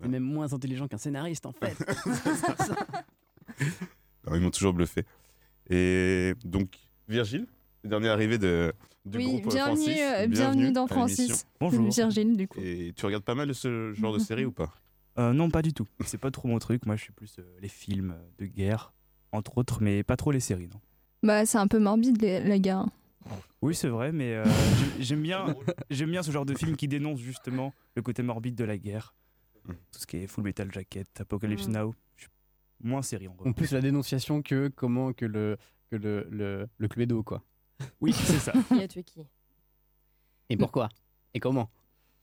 C'est 0.00 0.08
même 0.08 0.22
moins 0.24 0.52
intelligent 0.52 0.88
qu'un 0.88 0.98
scénariste 0.98 1.46
en 1.46 1.52
fait. 1.52 1.76
Ils 4.34 4.40
m'ont 4.40 4.50
toujours 4.50 4.72
bluffé. 4.74 5.04
Et 5.70 6.34
donc 6.44 6.76
Virgile, 7.08 7.46
le 7.84 7.88
dernier 7.90 8.08
arrivé 8.08 8.38
de 8.38 8.72
du 9.04 9.18
Oui, 9.18 9.24
groupe 9.40 9.52
bienvenue, 9.54 9.76
Francis, 9.84 10.00
euh, 10.02 10.26
bienvenue 10.26 10.72
dans. 10.72 10.86
Francis. 10.88 11.46
Bonjour. 11.60 11.88
Virgile, 11.94 12.36
du 12.36 12.48
coup. 12.48 12.58
Et 12.60 12.92
tu 12.96 13.06
regardes 13.06 13.22
pas 13.24 13.36
mal 13.36 13.46
de 13.46 13.52
ce 13.52 13.92
genre 13.94 14.12
de 14.12 14.18
série 14.18 14.44
ou 14.44 14.50
pas? 14.50 14.74
Euh, 15.18 15.32
non, 15.32 15.50
pas 15.50 15.62
du 15.62 15.72
tout. 15.72 15.86
C'est 16.04 16.18
pas 16.18 16.30
trop 16.30 16.48
mon 16.48 16.58
truc. 16.58 16.84
Moi, 16.86 16.96
je 16.96 17.02
suis 17.04 17.12
plus 17.12 17.36
euh, 17.38 17.56
les 17.60 17.68
films 17.68 18.12
euh, 18.16 18.28
de 18.38 18.46
guerre, 18.46 18.92
entre 19.32 19.58
autres, 19.58 19.82
mais 19.82 20.02
pas 20.02 20.16
trop 20.16 20.30
les 20.30 20.40
séries, 20.40 20.68
non. 20.68 20.80
Bah, 21.22 21.46
c'est 21.46 21.58
un 21.58 21.66
peu 21.68 21.78
morbide, 21.78 22.20
les- 22.20 22.40
la 22.44 22.58
gare. 22.58 22.88
Oui, 23.62 23.74
c'est 23.74 23.88
vrai, 23.88 24.12
mais 24.12 24.34
euh, 24.34 24.44
j'aime- 25.00 25.22
bien, 25.22 25.56
j'aime 25.90 26.10
bien 26.10 26.22
ce 26.22 26.30
genre 26.30 26.44
de 26.46 26.54
film 26.54 26.76
qui 26.76 26.86
dénonce 26.86 27.18
justement 27.20 27.72
le 27.96 28.02
côté 28.02 28.22
morbide 28.22 28.54
de 28.54 28.64
la 28.64 28.76
guerre. 28.78 29.14
Tout 29.66 29.98
ce 29.98 30.06
qui 30.06 30.18
est 30.18 30.26
Full 30.28 30.44
Metal 30.44 30.70
Jacket, 30.72 31.08
Apocalypse 31.20 31.66
Mm. 31.66 31.72
Now. 31.72 31.94
Je 32.14 32.22
suis 32.22 32.30
moins 32.84 33.02
série 33.02 33.26
en 33.26 33.34
gros. 33.34 33.48
En 33.48 33.52
plus 33.52 33.72
la 33.72 33.80
dénonciation 33.80 34.40
que 34.42 34.68
comment 34.68 35.12
que 35.12 35.24
le 35.24 35.56
que 35.90 35.96
le 35.96 36.28
le, 36.30 36.68
le 36.78 36.88
Cluedo 36.88 37.24
quoi. 37.24 37.42
Oui, 38.00 38.12
c'est 38.12 38.38
ça. 38.38 38.52
Qui 38.68 38.80
a 38.82 38.86
tué 38.86 39.02
qui? 39.02 39.22
Et 40.50 40.56
pourquoi? 40.56 40.88
Et 41.34 41.40
comment? 41.40 41.68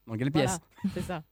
Dans 0.08 0.16
quelle 0.16 0.32
pièce? 0.32 0.58
Voilà, 0.84 0.94
c'est 0.94 1.02
ça. 1.02 1.24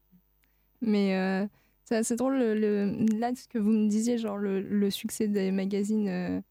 Mais 0.82 1.16
euh, 1.16 1.48
c'est 1.86 1.96
assez 1.98 2.16
drôle, 2.16 2.38
le, 2.38 2.54
le- 2.56 3.18
là, 3.20 3.32
ce 3.36 3.48
que 3.48 3.58
vous 3.60 3.70
me 3.72 3.88
disiez, 3.88 4.18
genre 4.18 4.38
le, 4.38 4.62
le 4.62 4.90
succès 4.90 5.28
des 5.28 5.52
magazines 5.52 6.08
euh, 6.08 6.42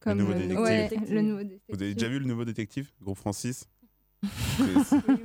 comme. 0.00 0.18
Nouveau 0.18 0.32
euh, 0.32 0.34
Détective. 0.36 0.60
ouais, 0.60 0.82
Détective. 0.88 1.14
le 1.14 1.22
nouveau 1.22 1.34
Vous 1.36 1.40
avez 1.40 1.48
détective. 1.68 1.94
déjà 1.94 2.08
vu 2.08 2.18
le 2.18 2.24
nouveau 2.26 2.44
détective, 2.44 2.90
groupe 3.02 3.18
Francis 3.18 3.68
C'est- 4.22 4.96
Oui, 5.08 5.20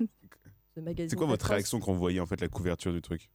oui. 0.00 0.08
Ce 0.74 0.80
magazine 0.80 1.08
C'est 1.10 1.16
quoi 1.16 1.26
votre 1.26 1.46
réaction 1.46 1.80
quand 1.80 1.92
vous 1.92 1.98
voyez 1.98 2.20
en 2.20 2.26
fait 2.26 2.40
la 2.40 2.48
couverture 2.48 2.92
du 2.92 3.02
truc 3.02 3.28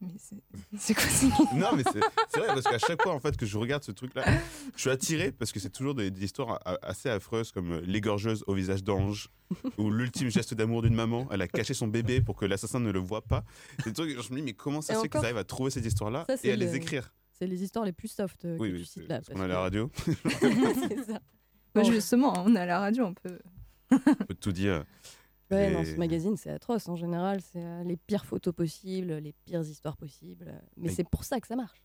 Mais 0.00 0.10
c'est- 0.18 0.94
quoi 0.94 1.04
ces 1.04 1.26
Non, 1.56 1.74
mais 1.76 1.82
c'est 1.84 2.38
vrai, 2.40 2.48
parce 2.48 2.62
qu'à 2.64 2.78
chaque 2.78 3.02
fois 3.02 3.14
en 3.14 3.20
fait 3.20 3.36
que 3.36 3.46
je 3.46 3.56
regarde 3.56 3.82
ce 3.84 3.92
truc-là, 3.92 4.24
je 4.76 4.80
suis 4.80 4.90
attiré 4.90 5.32
parce 5.32 5.50
que 5.52 5.60
c'est 5.60 5.70
toujours 5.70 5.94
des, 5.94 6.10
des 6.10 6.24
histoires 6.24 6.60
a- 6.66 6.78
assez 6.82 7.08
affreuses 7.08 7.52
comme 7.52 7.72
euh, 7.72 7.80
L'égorgeuse 7.86 8.44
au 8.46 8.54
visage 8.54 8.82
d'ange 8.84 9.28
ou 9.78 9.90
L'ultime 9.90 10.30
geste 10.30 10.52
d'amour 10.54 10.82
d'une 10.82 10.94
maman. 10.94 11.26
Elle 11.30 11.40
a 11.42 11.48
caché 11.48 11.72
son 11.74 11.86
bébé 11.88 12.20
pour 12.20 12.36
que 12.36 12.44
l'assassin 12.44 12.80
ne 12.80 12.90
le 12.90 12.98
voit 12.98 13.22
pas. 13.22 13.44
C'est 13.78 13.90
des 13.90 13.92
trucs, 13.92 14.10
je 14.20 14.30
me 14.32 14.36
dis, 14.38 14.42
mais 14.42 14.52
comment 14.52 14.82
ça 14.82 14.94
se 14.94 15.00
fait 15.00 15.08
qu'ils 15.08 15.20
arrivent 15.24 15.36
à 15.38 15.44
trouver 15.44 15.70
ces 15.70 15.86
histoires-là 15.86 16.24
ça, 16.28 16.36
c'est 16.36 16.48
et 16.48 16.52
à 16.52 16.56
le- 16.56 16.64
les 16.66 16.74
écrire? 16.74 17.12
C'est 17.32 17.46
les 17.46 17.62
histoires 17.64 17.84
les 17.84 17.92
plus 17.92 18.08
soft 18.08 18.44
euh, 18.44 18.56
Oui, 18.60 18.70
que 18.70 18.74
oui, 18.76 18.80
tu 18.82 18.86
cites 18.86 19.08
là. 19.08 19.16
parce 19.20 19.28
qu'on 19.28 19.40
a 19.40 19.48
la 19.48 19.58
radio, 19.60 19.90
c'est 20.06 21.04
ça. 21.06 21.20
Bah, 21.74 21.82
justement, 21.82 22.32
on 22.44 22.54
est 22.54 22.60
à 22.60 22.66
la 22.66 22.78
radio, 22.78 23.06
on 23.06 23.14
peut. 23.14 23.38
on 23.90 23.98
peut 23.98 24.34
tout 24.40 24.52
dire. 24.52 24.84
Ouais, 25.54 25.70
Et- 25.70 25.72
non, 25.72 25.84
ce 25.84 25.94
magazine, 25.96 26.36
c'est 26.36 26.50
atroce. 26.50 26.88
En 26.88 26.96
général, 26.96 27.40
c'est 27.40 27.62
euh, 27.62 27.84
les 27.84 27.96
pires 27.96 28.24
photos 28.26 28.54
possibles, 28.54 29.12
les 29.14 29.32
pires 29.44 29.62
histoires 29.62 29.96
possibles. 29.96 30.52
Mais 30.76 30.88
Oui. 30.88 30.94
c'est 30.94 31.08
pour 31.08 31.24
ça 31.24 31.40
que 31.40 31.46
ça 31.46 31.56
marche. 31.56 31.82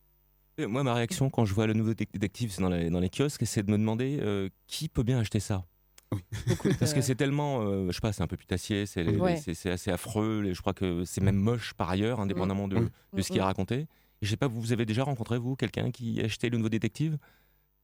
Et 0.58 0.66
Moi, 0.66 0.84
ma 0.84 0.94
réaction 0.94 1.30
quand 1.30 1.46
je 1.46 1.54
vois 1.54 1.68
le 1.68 1.74
nouveau 1.74 1.94
dé- 1.94 2.08
détective 2.12 2.54
dans 2.60 2.70
les, 2.70 2.90
dans 2.90 3.00
les 3.00 3.10
kiosques, 3.10 3.46
c'est 3.46 3.64
de 3.64 3.72
me 3.72 3.78
demander 3.78 4.20
euh, 4.22 4.50
qui 4.68 4.90
peut 4.90 5.04
bien 5.04 5.20
acheter 5.20 5.40
ça? 5.40 5.66
Parce 6.80 6.94
que 6.94 7.00
euh, 7.00 7.02
c'est 7.02 7.16
tellement, 7.16 7.62
euh, 7.62 7.88
je 7.88 7.92
sais 7.94 8.02
pas, 8.02 8.12
c'est 8.12 8.24
un 8.24 8.28
peu 8.28 8.36
putassier, 8.36 8.86
c'est 8.86 9.08
Ouais. 9.08 9.40
assez 9.70 9.92
affreux, 9.92 10.44
et 10.48 10.54
je 10.54 10.60
crois 10.62 10.74
que 10.74 11.06
c'est 11.06 11.22
même 11.22 11.36
moche 11.38 11.74
par 11.76 11.90
ailleurs, 11.90 12.20
indépendamment 12.20 12.68
de, 12.68 12.78
Oui. 12.78 12.88
de 13.14 13.22
ce 13.22 13.28
qui 13.28 13.34
est 13.38 13.38
Mm, 13.38 13.44
mm. 13.44 13.46
raconté. 13.46 13.88
Je 14.22 14.30
sais 14.30 14.36
pas, 14.38 14.48
vous 14.48 14.74
avez 14.74 14.86
déjà 14.86 15.04
rencontré, 15.04 15.38
vous, 15.38 15.56
quelqu'un 15.56 15.92
qui 15.92 16.20
achetait 16.20 16.50
le 16.50 16.58
nouveau 16.58 16.70
détective? 16.70 17.18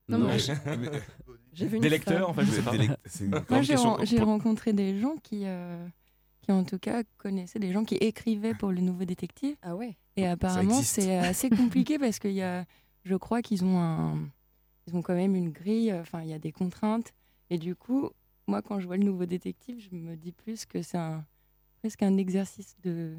Non, 0.10 0.18
mais- 0.20 0.38
J'ai 1.56 1.68
vu 1.68 1.78
une 1.78 1.82
Des 1.82 1.90
femme. 1.90 1.98
lecteurs, 1.98 2.30
en 2.30 2.34
fait, 2.34 2.46
je 2.46 2.52
sais 2.52 2.62
pas. 2.62 3.46
Moi, 3.50 3.62
j'ai 3.62 3.76
ren- 3.76 3.98
rencontré 4.26 4.74
des 4.74 5.00
gens 5.00 5.16
qui, 5.24 5.44
euh, 5.46 5.88
qui, 6.42 6.52
en 6.52 6.64
tout 6.64 6.78
cas, 6.80 7.04
connaissaient 7.18 7.60
des 7.60 7.72
gens 7.72 7.84
qui 7.84 7.96
écrivaient 7.96 8.54
pour 8.54 8.72
le 8.72 8.82
nouveau 8.82 9.06
détective. 9.06 9.56
Ah 9.62 9.76
ouais. 9.76 9.96
Et 10.18 10.26
apparemment, 10.28 10.82
c'est 10.82 11.18
assez 11.18 11.50
compliqué 11.86 11.98
parce 12.00 12.20
qu'il 12.20 12.32
y 12.34 12.42
a, 12.42 12.66
je 13.04 13.16
crois 13.16 13.42
qu'ils 13.42 13.64
ont 13.66 13.80
un, 13.80 14.20
ils 14.88 14.96
ont 14.96 15.02
quand 15.02 15.16
même 15.16 15.36
une 15.36 15.50
grille. 15.52 15.94
Enfin, 15.94 16.22
il 16.22 16.30
y 16.30 16.34
a 16.34 16.40
des 16.40 16.52
contraintes. 16.52 17.14
Et 17.50 17.58
du 17.58 17.76
coup, 17.76 18.10
moi, 18.48 18.62
quand 18.62 18.80
je 18.80 18.86
vois 18.88 18.98
le 18.98 19.04
nouveau 19.04 19.26
détective, 19.26 19.80
je 19.80 19.96
me 19.96 20.16
dis 20.16 20.32
plus 20.32 20.66
que 20.66 20.82
c'est 20.82 20.98
un, 20.98 21.26
presque 21.82 22.04
un 22.04 22.18
exercice 22.18 22.76
de, 22.84 23.16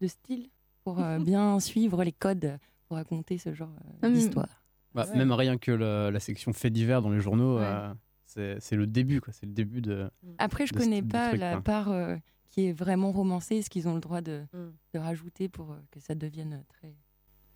de 0.00 0.06
style 0.06 0.50
pour 0.84 1.00
euh, 1.00 1.18
bien 1.24 1.58
suivre 1.60 2.02
les 2.04 2.12
codes 2.12 2.58
pour 2.86 2.96
raconter 2.96 3.38
ce 3.38 3.52
genre 3.54 3.70
euh, 4.04 4.10
d'histoire. 4.10 4.62
Bah, 5.04 5.06
Ouais. 5.12 5.18
Même 5.18 5.32
rien 5.32 5.58
que 5.58 5.70
la, 5.72 6.10
la 6.10 6.20
section 6.20 6.52
faits 6.52 6.72
divers 6.72 7.02
dans 7.02 7.10
les 7.10 7.20
journaux, 7.20 7.58
Ouais. 7.58 7.64
euh, 8.36 8.56
c'est 8.60 8.76
le 8.76 8.86
début 8.86 9.20
quoi. 9.20 9.32
C'est 9.32 9.46
le 9.46 9.52
début 9.52 9.80
de. 9.80 10.10
Après, 10.38 10.66
je 10.66 10.72
de 10.74 10.78
connais 10.78 11.02
pas 11.02 11.28
truc, 11.28 11.40
la 11.40 11.52
quoi. 11.52 11.60
part 11.62 11.88
euh, 11.90 12.16
qui 12.50 12.66
est 12.66 12.72
vraiment 12.72 13.12
romancée, 13.12 13.62
ce 13.62 13.70
qu'ils 13.70 13.88
ont 13.88 13.94
le 13.94 14.00
droit 14.00 14.20
de, 14.20 14.42
Mm. 14.52 14.68
de 14.94 14.98
rajouter 14.98 15.48
pour 15.48 15.72
euh, 15.72 15.76
que 15.90 16.00
ça 16.00 16.14
devienne 16.14 16.62
très 16.68 16.94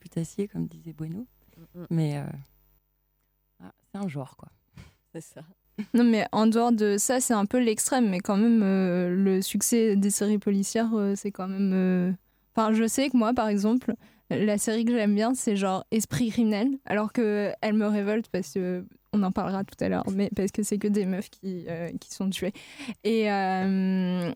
putassier, 0.01 0.49
comme 0.49 0.67
disait 0.67 0.93
Bueno. 0.93 1.27
Mm, 1.57 1.81
mm. 1.81 1.87
Mais 1.91 2.19
euh, 2.19 2.25
ah, 3.63 3.73
c'est 3.93 3.99
un 3.99 4.09
genre, 4.09 4.37
quoi. 4.37 4.49
C'est 5.13 5.21
ça. 5.21 5.43
Non, 5.95 6.05
mais 6.05 6.27
en 6.33 6.47
dehors 6.47 6.71
de 6.73 6.97
ça, 6.99 7.19
c'est 7.21 7.33
un 7.35 7.47
peu 7.47 7.59
l'extrême, 7.59 8.09
mais 8.11 8.21
quand 8.21 8.37
même, 8.37 8.63
euh, 8.63 9.09
le 9.15 9.41
succès 9.41 9.97
des 9.97 10.11
séries 10.11 10.39
policières, 10.39 10.91
euh, 10.95 11.15
c'est 11.17 11.33
quand 11.33 11.49
même. 11.49 11.73
euh, 11.75 12.13
Enfin, 12.55 12.73
je 12.75 12.87
sais 12.87 13.09
que 13.09 13.17
moi, 13.17 13.33
par 13.33 13.49
exemple, 13.49 13.95
la 14.37 14.59
série 14.59 14.85
que 14.85 14.93
j'aime 14.93 15.15
bien, 15.15 15.35
c'est 15.35 15.57
genre 15.57 15.85
Esprit 15.91 16.31
criminel, 16.31 16.79
alors 16.87 17.13
que 17.13 17.53
elle 17.61 17.75
me 17.75 17.87
révolte 17.87 18.29
parce 18.29 18.53
que. 18.55 18.85
On 19.15 19.23
en 19.25 19.31
parlera 19.31 19.63
tout 19.63 19.77
à 19.85 19.91
l'heure, 19.91 20.07
mais 20.11 20.31
parce 20.35 20.53
que 20.53 20.63
c'est 20.63 20.79
que 20.79 20.89
des 20.89 21.05
meufs 21.05 21.29
qui, 21.29 21.67
euh, 21.69 21.91
qui 22.01 22.11
sont 22.15 22.31
tuées. 22.31 22.55
Et. 23.05 23.31
euh, 23.31 24.33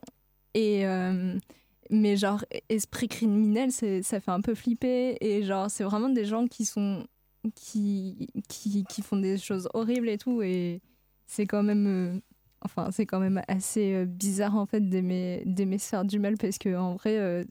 et 0.52 0.86
euh, 0.86 1.38
mais 1.88 2.16
genre, 2.16 2.44
esprit 2.68 3.08
criminel, 3.08 3.70
ça 3.70 4.20
fait 4.20 4.30
un 4.30 4.42
peu 4.42 4.54
flipper. 4.54 5.16
Et 5.22 5.44
genre, 5.44 5.70
c'est 5.70 5.84
vraiment 5.84 6.10
des 6.10 6.24
gens 6.26 6.46
qui 6.46 6.64
sont. 6.66 7.06
Qui, 7.54 8.28
qui, 8.48 8.84
qui 8.84 9.02
font 9.02 9.16
des 9.16 9.38
choses 9.38 9.68
horribles 9.72 10.08
et 10.08 10.18
tout. 10.18 10.42
Et 10.42 10.82
c'est 11.26 11.46
quand 11.46 11.62
même 11.62 12.20
enfin 12.60 12.90
c'est 12.90 13.06
quand 13.06 13.20
même 13.20 13.40
assez 13.48 14.04
bizarre 14.04 14.56
en 14.56 14.66
fait 14.66 14.88
d'aimer 14.88 15.44
se 15.78 15.88
faire 15.88 16.04
du 16.04 16.18
mal 16.18 16.36
parce 16.36 16.58
que 16.58 16.74
en 16.76 16.94
vrai 16.96 17.16
euh, 17.18 17.44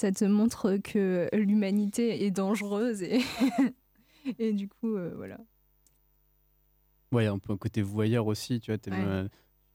ça 0.00 0.10
te 0.12 0.24
montre 0.24 0.78
que 0.78 1.28
l'humanité 1.34 2.24
est 2.24 2.30
dangereuse 2.30 3.02
et 3.02 3.20
et 4.38 4.52
du 4.52 4.68
coup 4.68 4.96
euh, 4.96 5.12
voilà 5.16 5.38
Ouais, 7.12 7.26
un 7.26 7.38
peu 7.40 7.52
un 7.52 7.56
côté 7.56 7.82
voyeur 7.82 8.26
aussi, 8.28 8.60
tu 8.60 8.70
vois. 8.72 8.78
Ouais. 8.86 9.04
euh, 9.04 9.28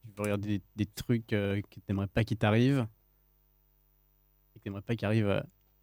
tu 0.08 0.14
veux 0.16 0.24
regarder 0.24 0.48
des, 0.60 0.64
des 0.78 0.86
trucs 0.86 1.34
euh, 1.34 1.62
que 1.70 1.80
t'aimerais 1.82 2.08
pas 2.08 2.24
qu'ils 2.24 2.38
t'arrivent. 2.38 2.88
Et 4.56 4.60
t'aimerais 4.62 4.82
pas 4.82 4.96
qu'il 4.96 5.06
arrive 5.06 5.28
euh, 5.28 5.42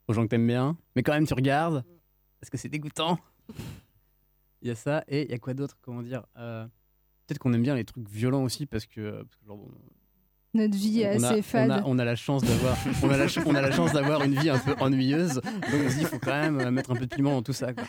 aux 0.08 0.14
gens 0.14 0.22
que 0.22 0.28
t'aimes 0.28 0.46
bien, 0.46 0.78
mais 0.96 1.02
quand 1.02 1.12
même 1.12 1.26
tu 1.26 1.34
regardes 1.34 1.84
parce 2.40 2.48
que 2.50 2.56
c'est 2.56 2.70
dégoûtant. 2.70 3.18
Il 4.62 4.68
y 4.68 4.70
a 4.70 4.74
ça 4.76 5.04
et 5.08 5.24
il 5.24 5.30
y 5.30 5.34
a 5.34 5.38
quoi 5.40 5.54
d'autre 5.54 5.76
Comment 5.82 6.02
dire 6.02 6.22
Peut-être 6.34 7.38
qu'on 7.40 7.52
aime 7.52 7.62
bien 7.64 7.74
les 7.74 7.84
trucs 7.84 8.08
violents 8.08 8.44
aussi 8.44 8.64
parce 8.64 8.86
que, 8.86 9.22
parce 9.22 9.36
que 9.36 9.44
genre, 9.44 9.56
bon, 9.56 9.68
Notre 10.54 10.76
vie 10.76 11.00
est 11.00 11.16
on, 11.18 11.22
a, 11.22 11.28
assez 11.28 11.38
on, 11.38 11.42
fade. 11.42 11.70
a, 11.70 11.82
on 11.86 11.98
a 11.98 12.04
la 12.04 12.16
chance 12.16 12.42
d'avoir 12.42 12.76
on 13.02 13.08
a 13.10 13.16
la, 13.16 13.28
ch- 13.28 13.46
on 13.46 13.54
a 13.54 13.62
la 13.62 13.72
chance 13.72 13.92
d'avoir 13.92 14.22
une 14.22 14.38
vie 14.38 14.50
un 14.50 14.58
peu 14.58 14.74
ennuyeuse 14.80 15.34
donc 15.36 15.44
on 15.72 15.88
se 15.90 15.94
dit 15.94 16.00
il 16.02 16.06
faut 16.06 16.18
quand 16.18 16.30
même 16.38 16.60
euh, 16.60 16.70
mettre 16.70 16.90
un 16.90 16.94
peu 16.96 17.06
de 17.06 17.14
piment 17.14 17.30
dans 17.32 17.42
tout 17.42 17.54
ça 17.54 17.72
quoi. 17.72 17.84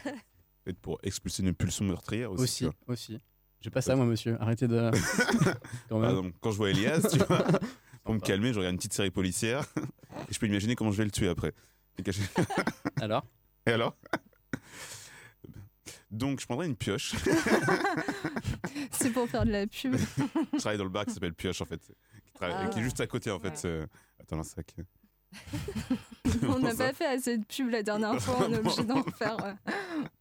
Peut-être 0.64 0.80
pour 0.80 0.98
expulser 1.04 1.44
une 1.44 1.54
pulsion 1.54 1.84
meurtrière 1.84 2.32
aussi. 2.32 2.66
aussi 2.66 2.76
aussi 2.88 3.20
j'ai 3.60 3.70
pas 3.70 3.82
ça 3.82 3.96
moi 3.98 4.06
monsieur 4.06 4.38
arrêtez 4.42 4.68
de 4.70 4.92
quand 5.90 6.52
je 6.52 6.58
vois 6.58 6.70
Elias, 6.70 7.02
tu 7.12 7.18
vois, 7.20 7.46
pour 8.04 8.14
me 8.14 8.20
calmer, 8.20 8.54
je 8.54 8.60
regarde 8.60 8.74
une 8.74 8.78
petite 8.78 8.94
série 8.94 9.12
policière 9.12 9.64
et 10.30 10.34
je 10.34 10.40
peux 10.40 10.48
imaginer 10.48 10.76
comment 10.76 10.92
je 10.92 10.98
vais 10.98 11.06
le 11.06 11.12
tuer 11.12 11.28
après. 11.30 11.54
Et 11.98 12.04
alors? 13.02 13.26
Et 13.66 13.72
alors? 13.72 13.96
Donc, 16.12 16.40
je 16.40 16.46
prendrais 16.46 16.68
une 16.68 16.76
pioche. 16.76 17.14
C'est 18.92 19.12
pour 19.12 19.28
faire 19.28 19.46
de 19.46 19.52
la 19.52 19.66
pub. 19.68 19.96
je 20.54 20.58
travaille 20.58 20.78
dans 20.78 20.84
le 20.84 20.90
bar 20.90 21.06
qui 21.06 21.14
s'appelle 21.14 21.34
Pioche 21.34 21.62
en 21.62 21.66
fait, 21.66 21.82
Ah. 22.52 22.68
qui 22.68 22.80
est 22.80 22.84
juste 22.84 23.00
à 23.02 23.08
côté 23.08 23.32
en 23.32 23.40
fait. 23.40 23.56
c'est- 23.58 23.88
Attends, 24.20 24.40
un 24.40 24.44
sac. 24.44 24.74
on 26.48 26.60
n'a 26.60 26.76
pas 26.76 26.94
fait 26.94 27.08
assez 27.08 27.38
de 27.40 27.44
pub 27.46 27.70
la 27.70 27.82
dernière 27.82 28.22
fois, 28.22 28.46
on 28.48 28.54
est 28.54 28.58
obligé 28.60 28.84
d'en 28.84 29.02
faire. 29.04 29.36
euh. 29.44 29.54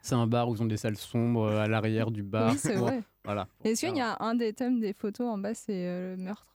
c'est 0.01 0.15
un 0.15 0.27
bar 0.27 0.49
où 0.49 0.55
ils 0.55 0.63
ont 0.63 0.67
des 0.67 0.79
salles 0.79 0.97
sombres 0.97 1.45
euh, 1.45 1.61
à 1.63 1.69
l'arrière 1.69 2.11
du 2.11 2.23
bar 2.23 2.53
Oui, 2.53 2.59
c'est 2.59 2.77
Bon, 2.77 2.83
vrai. 2.87 3.03
voilà 3.25 3.47
Est-ce 3.65 3.85
qu'il 3.87 3.97
y 3.97 4.01
a 4.01 4.17
un 4.21 4.35
des 4.35 4.53
thèmes 4.55 4.81
des 4.81 4.93
photos 4.95 5.29
en 5.29 5.37
bas, 5.39 5.55
c'est 5.55 5.87
euh, 5.87 6.17
le 6.17 6.23
meurtre? 6.23 6.47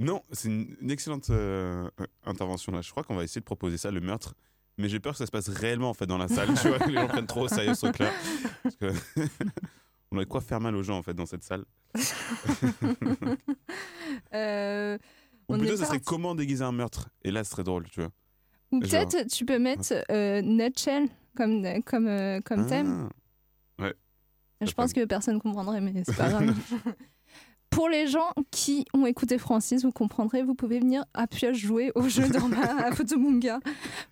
Non, 0.00 0.22
c'est 0.32 0.48
une, 0.48 0.74
une 0.80 0.90
excellente 0.90 1.28
euh, 1.30 1.88
euh, 2.00 2.06
intervention 2.24 2.72
là. 2.72 2.80
Je 2.80 2.90
crois 2.90 3.02
qu'on 3.04 3.14
va 3.16 3.24
essayer 3.24 3.40
de 3.40 3.44
proposer 3.46 3.76
ça, 3.76 3.90
le 3.90 4.00
meurtre. 4.00 4.34
Mais 4.78 4.88
j'ai 4.88 5.00
peur 5.00 5.12
que 5.12 5.18
ça 5.18 5.26
se 5.26 5.30
passe 5.30 5.48
réellement 5.48 5.90
en 5.90 5.94
fait 5.94 6.06
dans 6.06 6.18
la 6.18 6.28
salle. 6.28 6.48
tu 6.62 6.68
vois, 6.68 6.78
que 6.78 6.88
les 6.88 6.94
gens 6.94 7.08
prennent 7.08 7.26
trop 7.26 7.42
au 7.42 7.48
sérieux 7.48 7.74
ce 7.74 7.86
truc-là. 7.86 8.10
On 10.10 10.16
aurait 10.16 10.26
quoi 10.26 10.40
faire 10.40 10.60
mal 10.60 10.74
aux 10.74 10.82
gens 10.82 10.98
en 10.98 11.02
fait 11.02 11.14
dans 11.14 11.26
cette 11.26 11.44
salle. 11.44 11.64
Euh, 14.34 14.96
Ou 15.48 15.54
on 15.54 15.58
plutôt, 15.58 15.76
ça 15.76 15.84
serait 15.84 16.00
comment 16.00 16.34
déguiser 16.34 16.64
un 16.64 16.72
meurtre? 16.72 17.10
Et 17.22 17.30
là, 17.30 17.44
ce 17.44 17.50
serait 17.50 17.62
drôle, 17.64 17.88
tu 17.90 18.00
vois. 18.00 18.10
Ou 18.72 18.80
peut-être 18.80 19.26
tu 19.30 19.44
peux 19.44 19.58
mettre 19.58 19.92
euh, 20.10 20.40
Nutshell 20.42 21.08
comme, 21.36 21.62
comme, 21.84 22.06
euh, 22.06 22.40
comme 22.40 22.66
thème. 22.66 23.08
Ah. 23.78 23.82
Ouais. 23.84 23.94
Je 24.60 24.72
pense 24.72 24.92
que 24.92 25.04
personne 25.04 25.40
comprendrait, 25.40 25.80
mais 25.80 26.02
c'est 26.04 26.16
pas 26.16 26.28
grave. 26.30 26.54
Pour 27.78 27.88
les 27.88 28.08
gens 28.08 28.32
qui 28.50 28.86
ont 28.92 29.06
écouté 29.06 29.38
Francis, 29.38 29.84
vous 29.84 29.92
comprendrez, 29.92 30.42
vous 30.42 30.56
pouvez 30.56 30.80
venir 30.80 31.04
à 31.14 31.28
Pioche 31.28 31.58
jouer 31.58 31.92
au 31.94 32.08
jeu 32.08 32.28
d'Orma 32.28 32.60
à 32.60 32.90
Photomunga. 32.92 33.60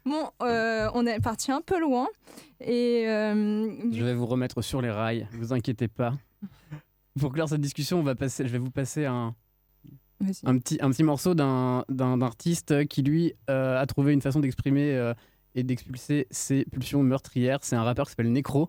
Bon, 0.04 0.30
euh, 0.40 0.88
on 0.94 1.04
est 1.04 1.18
parti 1.18 1.50
un 1.50 1.60
peu 1.62 1.80
loin. 1.80 2.06
Et 2.60 3.08
euh, 3.08 3.90
Je 3.90 4.04
vais 4.04 4.14
vous 4.14 4.26
remettre 4.26 4.62
sur 4.62 4.80
les 4.80 4.90
rails, 4.92 5.26
vous 5.32 5.52
inquiétez 5.52 5.88
pas. 5.88 6.14
Pour 7.18 7.32
clore 7.32 7.48
cette 7.48 7.60
discussion, 7.60 7.98
on 7.98 8.04
va 8.04 8.14
passer, 8.14 8.46
je 8.46 8.52
vais 8.52 8.58
vous 8.58 8.70
passer 8.70 9.04
un, 9.04 9.34
petit, 10.20 10.78
un 10.80 10.90
petit 10.90 11.02
morceau 11.02 11.34
d'un 11.34 12.20
artiste 12.20 12.86
qui, 12.86 13.02
lui, 13.02 13.34
euh, 13.50 13.82
a 13.82 13.86
trouvé 13.86 14.12
une 14.12 14.22
façon 14.22 14.38
d'exprimer 14.38 14.94
euh, 14.94 15.12
et 15.56 15.64
d'expulser 15.64 16.28
ses 16.30 16.66
pulsions 16.66 17.02
meurtrières. 17.02 17.58
C'est 17.62 17.74
un 17.74 17.82
rappeur 17.82 18.04
qui 18.06 18.12
s'appelle 18.12 18.30
Necro 18.30 18.68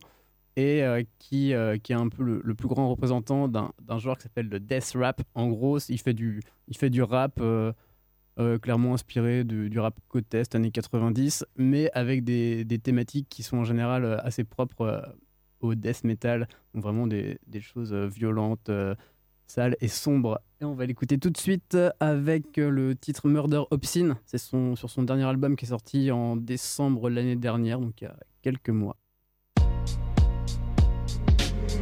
et 0.58 0.84
euh, 0.84 1.04
qui, 1.20 1.54
euh, 1.54 1.78
qui 1.78 1.94
est 1.94 1.96
un 1.96 2.10
peu 2.10 2.24
le, 2.24 2.56
plus 2.56 2.68
grand 2.68 2.90
représentant 2.90 3.48
d'un 3.48 3.72
genre 4.00 4.18
qui 4.18 4.24
s'appelle 4.24 4.50
le 4.50 4.60
death 4.60 4.94
rap. 4.96 5.22
En 5.36 5.48
gros, 5.50 5.78
il 5.78 6.00
fait 6.00 6.16
du, 6.16 6.42
il 6.68 6.76
fait 6.76 6.90
du 6.90 7.04
rap 7.04 7.40
euh, 7.40 7.72
clairement 8.60 8.96
inspiré 8.96 9.44
de- 9.44 9.68
du 9.68 9.80
rap 9.80 9.96
côte 10.10 10.34
est 10.34 10.56
années 10.56 10.72
90, 10.72 11.46
mais 11.58 11.92
avec 11.94 12.24
des, 12.24 12.66
des 12.66 12.80
thématiques 12.80 13.28
qui 13.30 13.44
sont 13.44 13.58
en 13.58 13.64
général 13.64 14.20
assez 14.24 14.44
propres 14.44 15.16
au 15.60 15.76
death 15.76 16.04
metal, 16.04 16.48
donc 16.74 16.84
vraiment 16.84 17.06
des, 17.06 17.40
des 17.46 17.62
choses 17.62 17.94
violentes, 17.94 18.72
sales 19.46 19.76
et 19.80 19.88
sombres. 19.88 20.40
Et 20.60 20.66
on 20.66 20.74
va 20.74 20.88
l'écouter 20.88 21.20
tout 21.20 21.30
de 21.30 21.38
suite 21.38 21.78
avec 22.00 22.58
le 22.58 22.96
titre 22.96 23.28
Murder 23.28 23.62
Obscene. 23.70 24.16
C'est 24.26 24.40
son, 24.40 24.76
sur 24.76 24.90
son 24.90 25.04
dernier 25.04 25.24
album 25.26 25.56
qui 25.56 25.66
est 25.66 25.70
sorti 25.70 26.10
en 26.12 26.36
décembre 26.36 27.12
l'année 27.12 27.36
dernière, 27.36 27.80
donc 27.80 28.02
il 28.02 28.06
y 28.06 28.08
a 28.08 28.18
quelques 28.42 28.70
mois. 28.72 28.98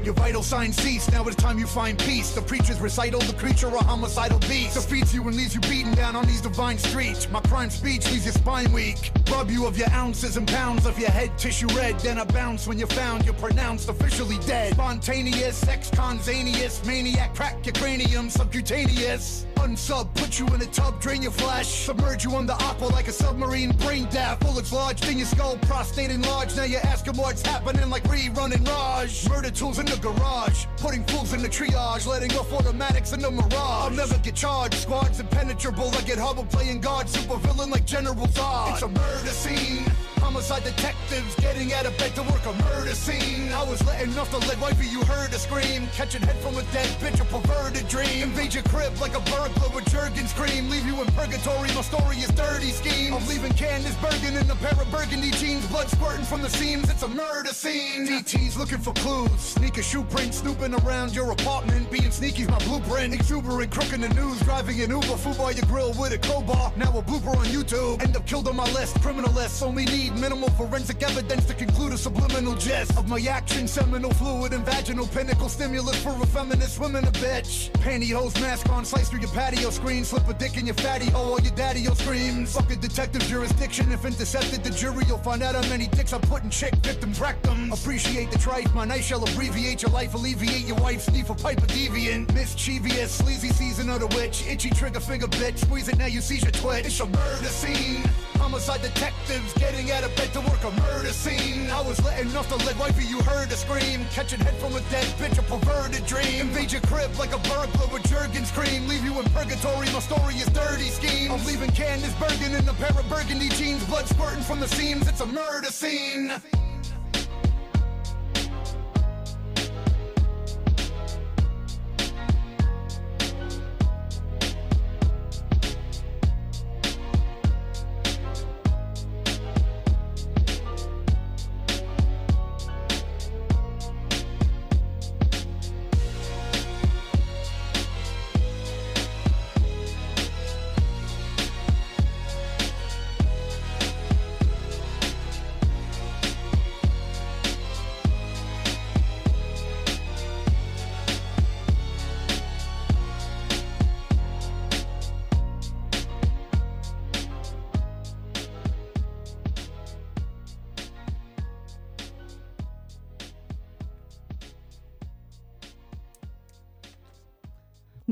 Your 0.06 0.14
vital 0.14 0.44
signs 0.44 0.76
cease. 0.78 1.10
Now 1.10 1.26
it's 1.26 1.36
time 1.36 1.58
you 1.58 1.66
find 1.66 1.98
peace. 1.98 2.30
The 2.30 2.42
preacher's 2.42 2.80
recital, 2.80 3.20
the 3.22 3.34
creature, 3.34 3.70
a 3.70 3.84
homicidal 3.84 4.38
beast. 4.38 4.76
Defeats 4.76 5.16
you 5.16 5.28
and 5.28 5.36
leaves 5.36 5.56
you 5.56 5.62
beaten 5.62 5.96
down 5.96 6.16
on 6.16 6.28
these 6.28 6.42
divine 6.42 6.78
streets. 6.78 7.28
My 7.32 7.40
prime 7.40 7.72
speech 7.72 8.06
leaves 8.12 8.24
your 8.24 8.34
spine 8.34 8.72
weak. 8.72 9.12
Rob 9.32 9.50
you 9.50 9.66
of 9.66 9.80
your 9.80 9.90
ounces 9.90 10.38
and 10.38 10.48
pounds 10.48 10.86
of 10.86 11.00
your 11.00 11.10
head 11.10 11.36
tissue 11.40 11.66
red. 11.70 12.00
Then 12.02 12.20
I 12.20 12.24
bounce 12.24 12.68
when 12.68 12.78
you're 12.78 12.88
found. 12.88 13.26
You're 13.26 13.34
pronounced 13.34 13.90
officially 13.90 14.38
dead. 14.46 14.74
Spontaneous, 14.74 15.68
ex-consaneous, 15.68 16.86
maniac, 16.86 17.34
crack 17.34 17.66
your 17.66 17.74
cranium, 17.74 18.30
subcutaneous. 18.30 19.48
Unsub, 19.56 20.14
put 20.14 20.38
you 20.38 20.46
in 20.48 20.62
a 20.62 20.66
tub, 20.68 21.02
drain 21.02 21.24
your 21.24 21.32
flesh. 21.32 21.68
Submerge 21.68 22.24
you 22.24 22.36
under 22.36 22.54
aqua 22.54 22.86
like 22.86 23.08
a 23.08 23.12
submarine, 23.12 23.72
brain 23.78 24.06
death. 24.12 24.40
Bullets 24.42 24.72
lodged 24.72 25.08
in 25.10 25.18
your 25.18 25.26
skull, 25.26 25.58
prostate 25.64 26.12
enlarged. 26.12 26.58
Now 26.58 26.66
you're 26.66 26.86
asking 26.86 27.16
what's 27.16 27.42
happening 27.42 27.90
like 27.90 28.04
rerunning 28.04 28.68
Raj. 28.68 29.28
Murder 29.28 29.50
tools 29.50 29.80
in 29.80 29.88
the 29.88 29.95
garage, 29.98 30.66
putting 30.78 31.04
fools 31.06 31.34
in 31.34 31.42
the 31.42 31.50
triage, 31.50 32.06
letting 32.08 32.32
off 32.38 32.52
automatics 32.54 33.14
in 33.14 33.20
the 33.20 33.32
mirage. 33.32 33.54
I'll 33.54 33.90
never 33.92 34.18
get 34.20 34.36
charged, 34.36 34.76
squads 34.76 35.20
impenetrable. 35.20 35.90
I 35.90 36.02
get 36.02 36.18
Hubble 36.18 36.46
playing 36.46 36.82
guard, 36.82 37.08
supervillain 37.08 37.70
like 37.70 37.86
General 37.86 38.28
Zod. 38.28 38.74
It's 38.74 38.82
a 38.82 38.88
murder 38.88 39.30
scene. 39.30 39.86
Homicide 40.26 40.64
detectives 40.64 41.36
getting 41.36 41.72
out 41.74 41.86
of 41.86 41.96
bed 42.00 42.16
to 42.16 42.24
work 42.24 42.44
a 42.48 42.54
murder 42.64 42.96
scene. 42.96 43.54
I 43.54 43.64
was 43.64 43.80
letting 43.86 44.18
off 44.18 44.32
the 44.32 44.40
lead 44.40 44.60
wifey, 44.60 44.88
you 44.88 45.04
heard 45.04 45.32
a 45.32 45.38
scream. 45.38 45.88
Catching 45.94 46.24
head 46.24 46.36
from 46.38 46.58
a 46.58 46.64
dead 46.74 46.90
bitch, 46.98 47.22
a 47.22 47.26
perverted 47.26 47.88
dream. 47.88 48.24
Invade 48.24 48.56
your 48.56 48.64
crib 48.64 49.00
like 49.00 49.16
a 49.16 49.22
burglar 49.30 49.70
with 49.70 49.86
Jergens 49.86 50.34
cream. 50.34 50.68
Leave 50.68 50.86
you 50.88 51.00
in 51.00 51.06
purgatory, 51.14 51.70
my 51.76 51.82
story 51.82 52.18
is 52.18 52.32
dirty 52.32 52.72
scheme. 52.72 53.14
I'm 53.14 53.26
leaving 53.28 53.54
Candace 53.54 53.96
Bergen 53.98 54.36
in 54.36 54.50
a 54.50 54.56
pair 54.56 54.74
of 54.74 54.90
burgundy 54.90 55.30
jeans. 55.30 55.66
Blood 55.68 55.90
squirting 55.90 56.26
from 56.26 56.42
the 56.42 56.50
seams, 56.50 56.90
it's 56.90 57.04
a 57.04 57.08
murder 57.08 57.54
scene. 57.54 58.08
DT's 58.08 58.58
looking 58.58 58.80
for 58.80 58.94
clues. 58.94 59.40
Sneak 59.40 59.78
a 59.78 59.84
shoe 59.84 60.04
print, 60.06 60.34
snooping 60.34 60.74
around 60.74 61.16
your 61.16 61.32
apartment. 61.32 61.92
Being 61.92 62.10
sneaky's 62.10 62.50
my 62.50 62.58
blueprint. 62.66 63.14
Exuberant, 63.14 63.72
crooking 63.72 64.02
the 64.02 64.10
news. 64.10 64.40
Driving 64.42 64.82
an 64.82 64.90
Uber, 64.90 65.18
food 65.18 65.38
by 65.38 65.52
your 65.52 65.66
grill 65.68 65.94
with 65.94 66.14
a 66.14 66.18
crowbar. 66.18 66.74
Now 66.76 66.98
a 66.98 67.04
blooper 67.04 67.38
on 67.38 67.46
YouTube. 67.46 68.02
End 68.02 68.18
up 68.18 68.26
killed 68.26 68.48
on 68.48 68.56
my 68.56 68.70
list, 68.74 69.00
criminal 69.02 69.32
list. 69.32 69.62
Only 69.62 69.86
need 69.86 70.15
minimal 70.16 70.50
forensic 70.52 71.02
evidence 71.04 71.46
to 71.46 71.54
conclude 71.54 71.94
a 71.94 71.98
subliminal 71.98 72.56
gist 72.56 72.98
of 72.98 73.08
my 73.08 73.20
action. 73.30 73.68
Seminal 73.68 74.12
fluid 74.14 74.54
and 74.54 74.66
vaginal 74.66 75.08
pinnacle 75.08 75.50
stimulus 75.50 76.02
for 76.02 76.12
a 76.22 76.26
feminist 76.28 76.80
woman, 76.80 77.04
a 77.06 77.12
bitch. 77.12 77.72
Pantyhose 77.84 78.40
mask 78.42 78.70
on, 78.70 78.86
slice 78.86 79.10
through 79.10 79.22
your 79.22 79.30
patio 79.32 79.70
screen. 79.70 80.04
Slip 80.04 80.28
a 80.28 80.34
dick 80.34 80.58
in 80.58 80.66
your 80.66 80.76
fatty 80.76 81.08
oh, 81.10 81.18
hole 81.18 81.32
while 81.32 81.42
your 81.42 81.56
daddy 81.56 81.86
screams. 81.86 82.54
Fuck 82.54 82.72
a 82.72 82.76
detective 82.76 83.22
jurisdiction. 83.24 83.92
If 83.92 84.06
intercepted 84.06 84.64
the 84.64 84.70
jury, 84.72 85.04
you'll 85.08 85.18
find 85.20 85.44
out 85.44 85.56
how 85.56 85.70
many 85.70 85.88
dicks 85.88 86.14
I 86.14 86.20
put 86.20 86.44
in 86.44 86.50
chick 86.50 86.76
victims' 86.78 87.20
rectums. 87.20 87.74
Appreciate 87.74 88.32
the 88.32 88.38
trife, 88.38 88.74
my 88.74 88.86
knife 88.86 89.06
shall 89.06 89.24
abbreviate 89.24 89.82
your 89.82 89.92
life, 89.92 90.14
alleviate 90.14 90.66
your 90.66 90.78
wife's 90.78 91.10
need 91.12 91.28
for 91.28 91.36
pipe 91.36 91.60
a 91.60 91.68
deviant. 91.68 92.34
Mischievous, 92.34 93.12
sleazy 93.12 93.50
season 93.50 93.90
of 93.90 94.00
the 94.00 94.08
witch. 94.16 94.48
Itchy 94.48 94.70
trigger 94.70 95.00
finger 95.00 95.28
bitch. 95.28 95.60
Squeeze 95.60 95.88
it 95.88 95.98
now, 95.98 96.08
you 96.08 96.22
seize 96.22 96.44
your 96.44 96.52
twitch. 96.52 96.86
It's 96.86 97.00
a 97.00 97.06
murder 97.06 97.48
scene. 97.48 98.04
Homicide 98.38 98.82
detectives 98.82 99.54
getting 99.54 99.92
out 99.92 100.04
of 100.04 100.16
bed 100.16 100.32
to 100.34 100.42
work 100.42 100.64
a 100.64 100.72
murder 100.82 101.12
scene. 101.12 101.70
I 101.70 101.82
was 101.82 102.04
letting 102.04 102.36
off 102.36 102.50
the 102.50 102.58
lead 102.66 102.78
wifey, 102.78 103.06
you 103.06 103.22
heard 103.22 103.50
her 103.50 103.56
scream. 103.56 104.06
Catching 104.12 104.40
head 104.40 104.56
from 104.56 104.76
a 104.76 104.82
dead 104.92 105.08
bitch, 105.20 105.38
a 105.38 105.44
perverted 105.44 106.06
dream. 106.06 106.48
Invade 106.48 106.72
your 106.72 106.82
crib 106.82 107.12
like 107.18 107.34
a 107.34 107.40
burglar 107.50 107.88
with 107.92 108.08
Jergens 108.08 108.52
cream. 108.52 108.88
Leave 108.88 109.04
you 109.04 109.20
in 109.20 109.26
purgatory, 109.32 109.88
my 109.92 110.00
story 110.00 110.36
is 110.36 110.48
dirty 110.48 110.90
scheme. 110.90 111.32
I'm 111.32 111.44
leaving 111.46 111.72
Candace 111.72 112.14
Bergen 112.16 112.54
in 112.56 112.68
a 112.68 112.74
pair 112.74 112.98
of 112.98 113.08
burgundy 113.10 113.50
jeans. 113.50 113.84
Blood 113.86 114.08
squirting 114.08 114.44
from 114.44 114.60
the 114.60 114.68
seams, 114.68 115.08
it's 115.08 115.22
a 115.22 115.26
murder 115.26 115.72
scene. 115.72 116.32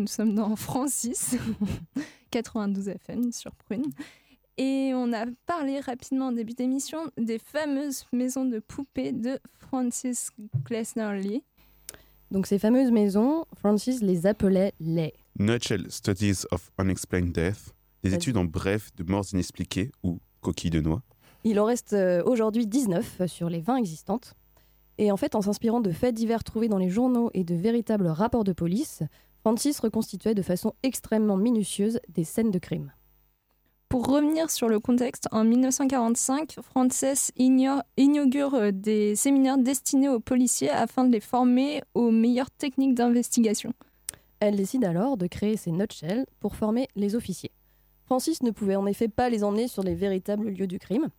Nous 0.04 0.08
sommes 0.08 0.36
dans 0.36 0.58
Francis, 0.58 1.38
92 2.32 2.90
FM 2.90 3.32
sur 3.32 3.56
Prune. 3.56 3.86
Et 4.58 4.92
on 4.94 5.14
a 5.14 5.26
parlé 5.46 5.80
rapidement 5.80 6.28
en 6.28 6.32
début 6.34 6.52
d'émission 6.52 7.10
des 7.18 7.40
fameuses 7.40 8.06
maisons 8.12 8.44
de 8.44 8.60
poupées 8.60 9.14
de 9.14 9.40
Francis 9.54 10.32
Glessner 10.66 11.22
Lee. 11.22 11.42
Donc 12.32 12.48
ces 12.48 12.60
fameuses 12.60 12.92
maisons, 12.92 13.46
Francis 13.56 14.02
les 14.02 14.28
appelait 14.28 14.74
les. 14.82 15.14
Nutshell 15.40 15.90
Studies 15.90 16.42
of 16.52 16.70
Unexplained 16.78 17.32
Death, 17.32 17.74
des 18.04 18.14
études 18.14 18.36
en 18.36 18.44
bref 18.44 18.90
de 18.98 19.10
morts 19.10 19.28
inexpliquées 19.32 19.90
ou 20.04 20.20
coquilles 20.42 20.70
de 20.70 20.82
noix. 20.82 21.02
Il 21.46 21.62
en 21.62 21.64
reste 21.64 21.94
euh, 21.94 22.22
aujourd'hui 22.26 22.68
19 22.68 23.26
sur 23.28 23.50
les 23.50 23.62
20 23.62 23.78
existantes. 23.78 24.36
Et 24.98 25.14
en 25.14 25.18
fait, 25.18 25.34
en 25.34 25.42
s'inspirant 25.42 25.80
de 25.80 25.92
faits 25.92 26.14
divers 26.14 26.44
trouvés 26.44 26.68
dans 26.68 26.78
les 26.78 26.90
journaux 26.90 27.32
et 27.34 27.46
de 27.46 27.56
véritables 27.56 28.08
rapports 28.08 28.44
de 28.44 28.52
police, 28.52 29.02
Francis 29.44 29.78
reconstituait 29.82 30.36
de 30.36 30.42
façon 30.42 30.72
extrêmement 30.84 31.36
minutieuse 31.36 32.00
des 32.08 32.24
scènes 32.24 32.50
de 32.50 32.60
crime. 32.60 32.94
Pour 33.90 34.08
revenir 34.08 34.50
sur 34.50 34.70
le 34.70 34.80
contexte, 34.80 35.28
en 35.34 35.44
1945, 35.44 36.60
Frances 36.62 37.34
inaugure 37.36 38.54
euh, 38.54 38.72
des 38.72 39.18
séminaires 39.18 39.58
destinés 39.58 40.08
aux 40.08 40.22
policiers 40.22 40.70
afin 40.70 41.04
de 41.04 41.12
les 41.12 41.20
former 41.20 41.84
aux 41.94 42.10
meilleures 42.10 42.52
techniques 42.52 42.96
d'investigation. 42.96 43.74
Elle 44.40 44.56
décide 44.56 44.86
alors 44.86 45.18
de 45.18 45.28
créer 45.28 45.58
ces 45.58 45.72
nutshells 45.72 46.26
pour 46.40 46.56
former 46.56 46.88
les 46.96 47.14
officiers. 47.14 47.52
Francis 48.06 48.44
ne 48.44 48.52
pouvait 48.52 48.78
en 48.78 48.86
effet 48.86 49.10
pas 49.10 49.30
les 49.30 49.44
emmener 49.44 49.68
sur 49.68 49.84
les 49.84 49.94
véritables 49.94 50.52
lieux 50.52 50.68
du 50.68 50.80
crime. 50.80 51.10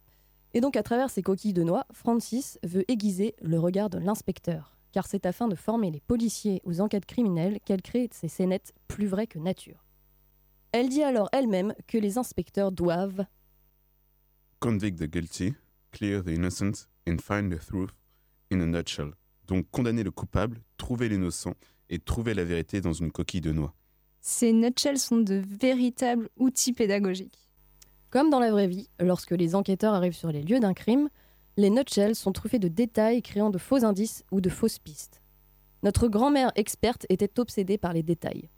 Et 0.54 0.62
donc, 0.62 0.76
à 0.76 0.82
travers 0.82 1.10
ces 1.10 1.22
coquilles 1.22 1.52
de 1.52 1.62
noix, 1.62 1.84
Francis 1.92 2.58
veut 2.62 2.90
aiguiser 2.90 3.34
le 3.42 3.60
regard 3.60 3.90
de 3.90 3.98
l'inspecteur. 3.98 4.73
Car 4.94 5.09
c'est 5.09 5.26
afin 5.26 5.48
de 5.48 5.57
former 5.57 5.90
les 5.90 5.98
policiers 5.98 6.61
aux 6.62 6.80
enquêtes 6.80 7.04
criminelles 7.04 7.59
qu'elle 7.64 7.83
crée 7.83 8.09
ces 8.12 8.28
scénettes 8.28 8.72
plus 8.87 9.09
vraies 9.09 9.26
que 9.26 9.40
nature. 9.40 9.85
Elle 10.70 10.88
dit 10.88 11.02
alors 11.02 11.28
elle-même 11.33 11.74
que 11.88 11.98
les 11.98 12.16
inspecteurs 12.16 12.70
doivent 12.70 13.26
Convict 14.61 15.00
the 15.00 15.11
guilty, 15.11 15.54
clear 15.90 16.22
the 16.22 16.28
innocent 16.28 16.87
and 17.09 17.16
find 17.20 17.52
the 17.52 17.59
truth 17.59 17.90
in 18.52 18.61
a 18.61 18.66
nutshell. 18.66 19.14
Donc 19.48 19.68
condamner 19.72 20.04
le 20.04 20.12
coupable, 20.12 20.62
trouver 20.76 21.09
l'innocent 21.09 21.54
et 21.90 21.98
trouver 21.98 22.33
la 22.33 22.44
vérité 22.44 22.80
dans 22.80 22.92
une 22.92 23.11
coquille 23.11 23.40
de 23.40 23.50
noix. 23.50 23.74
Ces 24.20 24.52
nutshells 24.52 24.98
sont 24.98 25.18
de 25.18 25.42
véritables 25.61 26.28
outils 26.37 26.72
pédagogiques. 26.72 27.50
Comme 28.11 28.30
dans 28.30 28.38
la 28.38 28.52
vraie 28.52 28.68
vie, 28.68 28.88
lorsque 29.00 29.33
les 29.33 29.57
enquêteurs 29.57 29.94
arrivent 29.94 30.14
sur 30.14 30.30
les 30.30 30.44
lieux 30.44 30.61
d'un 30.61 30.72
crime, 30.72 31.09
les 31.56 31.70
nutshells 31.70 32.14
sont 32.14 32.32
truffés 32.32 32.58
de 32.58 32.68
détails 32.68 33.22
créant 33.22 33.50
de 33.50 33.58
faux 33.58 33.84
indices 33.84 34.24
ou 34.30 34.40
de 34.40 34.50
fausses 34.50 34.78
pistes. 34.78 35.22
Notre 35.82 36.08
grand-mère 36.08 36.50
experte 36.56 37.06
était 37.08 37.38
obsédée 37.38 37.78
par 37.78 37.92
les 37.92 38.02
détails. 38.02 38.48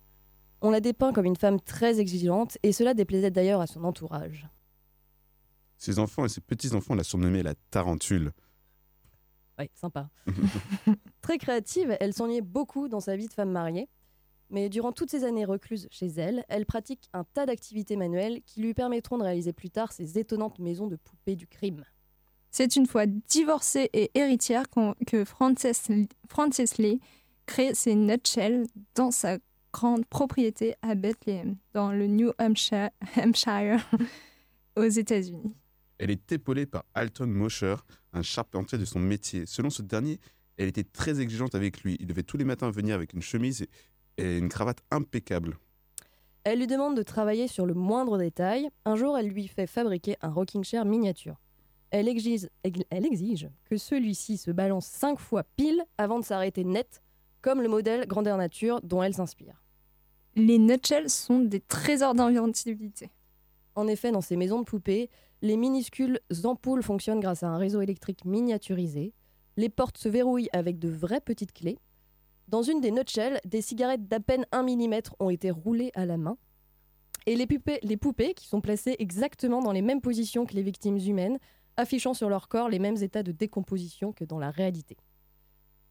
On 0.62 0.70
la 0.70 0.80
dépeint 0.80 1.12
comme 1.12 1.26
une 1.26 1.37
femme 1.37 1.61
très 1.61 2.00
exigeante 2.00 2.56
et 2.62 2.72
cela 2.72 2.94
déplaisait 2.94 3.30
d'ailleurs 3.30 3.61
à 3.61 3.66
son 3.66 3.85
entourage. 3.85 4.48
Ses 5.76 5.98
enfants 5.98 6.24
et 6.24 6.28
ses 6.28 6.40
petits-enfants 6.40 6.94
la 6.94 7.04
surnommaient 7.04 7.42
la 7.42 7.54
tarentule. 7.70 8.32
Ouais, 9.59 9.70
sympa. 9.74 10.09
Très 11.20 11.38
créative, 11.38 11.96
elle 12.00 12.14
s'ennuyait 12.14 12.40
beaucoup 12.40 12.88
dans 12.88 13.00
sa 13.00 13.16
vie 13.16 13.28
de 13.28 13.32
femme 13.32 13.50
mariée. 13.50 13.88
Mais 14.48 14.68
durant 14.68 14.92
toutes 14.92 15.11
ces 15.11 15.24
années 15.24 15.44
recluses 15.44 15.88
chez 15.90 16.06
elle, 16.06 16.44
elle 16.48 16.66
pratique 16.66 17.09
un 17.12 17.24
tas 17.24 17.46
d'activités 17.46 17.96
manuelles 17.96 18.42
qui 18.46 18.61
lui 18.61 18.74
permettront 18.74 19.18
de 19.18 19.24
réaliser 19.24 19.52
plus 19.52 19.70
tard 19.70 19.92
ces 19.92 20.18
étonnantes 20.18 20.61
maisons 20.61 20.87
de 20.87 20.96
poupées 20.96 21.35
du 21.35 21.48
crime. 21.48 21.85
C'est 22.59 22.75
une 22.75 22.87
fois 22.87 23.05
divorcée 23.05 23.90
et 23.92 24.11
héritière 24.14 24.64
que 25.07 25.27
Frances, 25.27 25.90
Frances 26.27 26.79
Lee 26.79 27.01
crée 27.45 27.75
ses 27.75 27.95
nutshells 27.95 28.64
dans 28.95 29.11
sa 29.11 29.37
grande 29.75 30.07
propriété 30.07 30.75
à 30.81 30.95
Bethlehem, 30.95 31.57
dans 31.75 31.92
le 31.92 32.07
New 32.07 32.33
Hampshire, 32.38 32.88
Hampshire 33.19 33.87
aux 34.79 34.88
États-Unis. 34.88 35.53
Elle 35.99 36.11
est 36.11 36.33
épaulée 36.33 36.64
par 36.64 36.87
Alton 36.95 37.27
Mosher, 37.27 37.77
un 38.14 38.23
charpentier 38.23 38.79
de 38.79 38.87
son 38.87 39.01
métier. 39.01 39.45
Selon 39.45 39.69
ce 39.69 39.83
dernier, 39.83 40.19
elle 40.57 40.69
était 40.69 40.83
très 40.83 41.21
exigeante 41.21 41.55
avec 41.55 41.83
lui. 41.83 41.99
Il 42.01 42.07
devait 42.07 42.23
tous 42.23 42.38
les 42.38 42.47
matins 42.47 42.71
venir 42.71 42.95
avec 42.95 43.12
une 43.12 43.21
chemise 43.21 43.61
et- 43.61 43.69
et 44.16 44.38
une 44.38 44.49
cravate 44.49 44.79
impeccable. 44.90 45.59
Elle 46.45 46.61
lui 46.61 46.66
demande 46.66 46.97
de 46.97 47.03
travailler 47.03 47.49
sur 47.49 47.66
le 47.66 47.75
moindre 47.75 48.16
détail. 48.16 48.71
Un 48.87 48.97
jour, 48.97 49.19
elle 49.19 49.29
lui 49.29 49.47
fait 49.47 49.66
fabriquer 49.66 50.16
un 50.23 50.31
rocking 50.31 50.64
chair 50.64 50.87
miniature. 50.87 51.37
Elle 51.90 52.09
exige, 52.09 52.49
elle 52.90 53.07
exige 53.07 53.49
que 53.64 53.77
celui-ci 53.77 54.38
se 54.38 54.51
balance 54.51 54.87
cinq 54.87 55.18
fois 55.18 55.44
pile 55.57 55.85
avant 55.99 56.18
de 56.18 56.25
s'arrêter 56.25 56.64
net, 56.64 57.03
comme 57.40 57.62
le 57.62 57.68
modèle 57.68 58.07
grandeur 58.07 58.37
nature 58.37 58.81
dont 58.83 59.03
elle 59.03 59.14
s'inspire. 59.14 59.62
Les 60.35 60.59
nutshells 60.59 61.09
sont 61.09 61.40
des 61.40 61.61
trésors 61.61 62.14
d'inventivité. 62.14 63.11
En 63.75 63.87
effet, 63.87 64.11
dans 64.11 64.20
ces 64.20 64.37
maisons 64.37 64.59
de 64.59 64.64
poupées, 64.64 65.09
les 65.42 65.57
minuscules 65.57 66.20
ampoules 66.44 66.83
fonctionnent 66.83 67.20
grâce 67.20 67.42
à 67.42 67.49
un 67.49 67.59
réseau 67.59 67.81
électrique 67.81 68.25
miniaturisé. 68.25 69.12
Les 69.57 69.68
portes 69.68 69.99
se 69.99 70.09
verrouillent 70.09 70.51
avec 70.53 70.79
de 70.79 70.88
vraies 70.88 71.20
petites 71.20 71.53
clés. 71.53 71.79
Dans 72.49 72.62
une 72.62 72.81
des 72.81 72.90
nutshells, 72.90 73.40
des 73.44 73.61
cigarettes 73.61 74.09
d'à 74.09 74.20
peine 74.20 74.46
1 74.53 74.62
mm 74.62 75.01
ont 75.20 75.31
été 75.31 75.51
roulées 75.51 75.90
à 75.94 76.07
la 76.07 76.16
main. 76.16 76.37
Et 77.27 77.35
les 77.35 77.46
poupées, 77.46 77.81
les 77.83 77.96
poupées, 77.96 78.35
qui 78.35 78.46
sont 78.46 78.61
placées 78.61 78.96
exactement 78.99 79.61
dans 79.61 79.72
les 79.72 79.83
mêmes 79.83 80.01
positions 80.01 80.46
que 80.46 80.55
les 80.55 80.62
victimes 80.62 80.99
humaines, 80.99 81.38
affichant 81.76 82.14
sur 82.14 82.28
leur 82.28 82.48
corps 82.48 82.68
les 82.68 82.78
mêmes 82.78 82.96
états 82.96 83.22
de 83.22 83.32
décomposition 83.32 84.12
que 84.12 84.24
dans 84.24 84.38
la 84.38 84.50
réalité. 84.50 84.96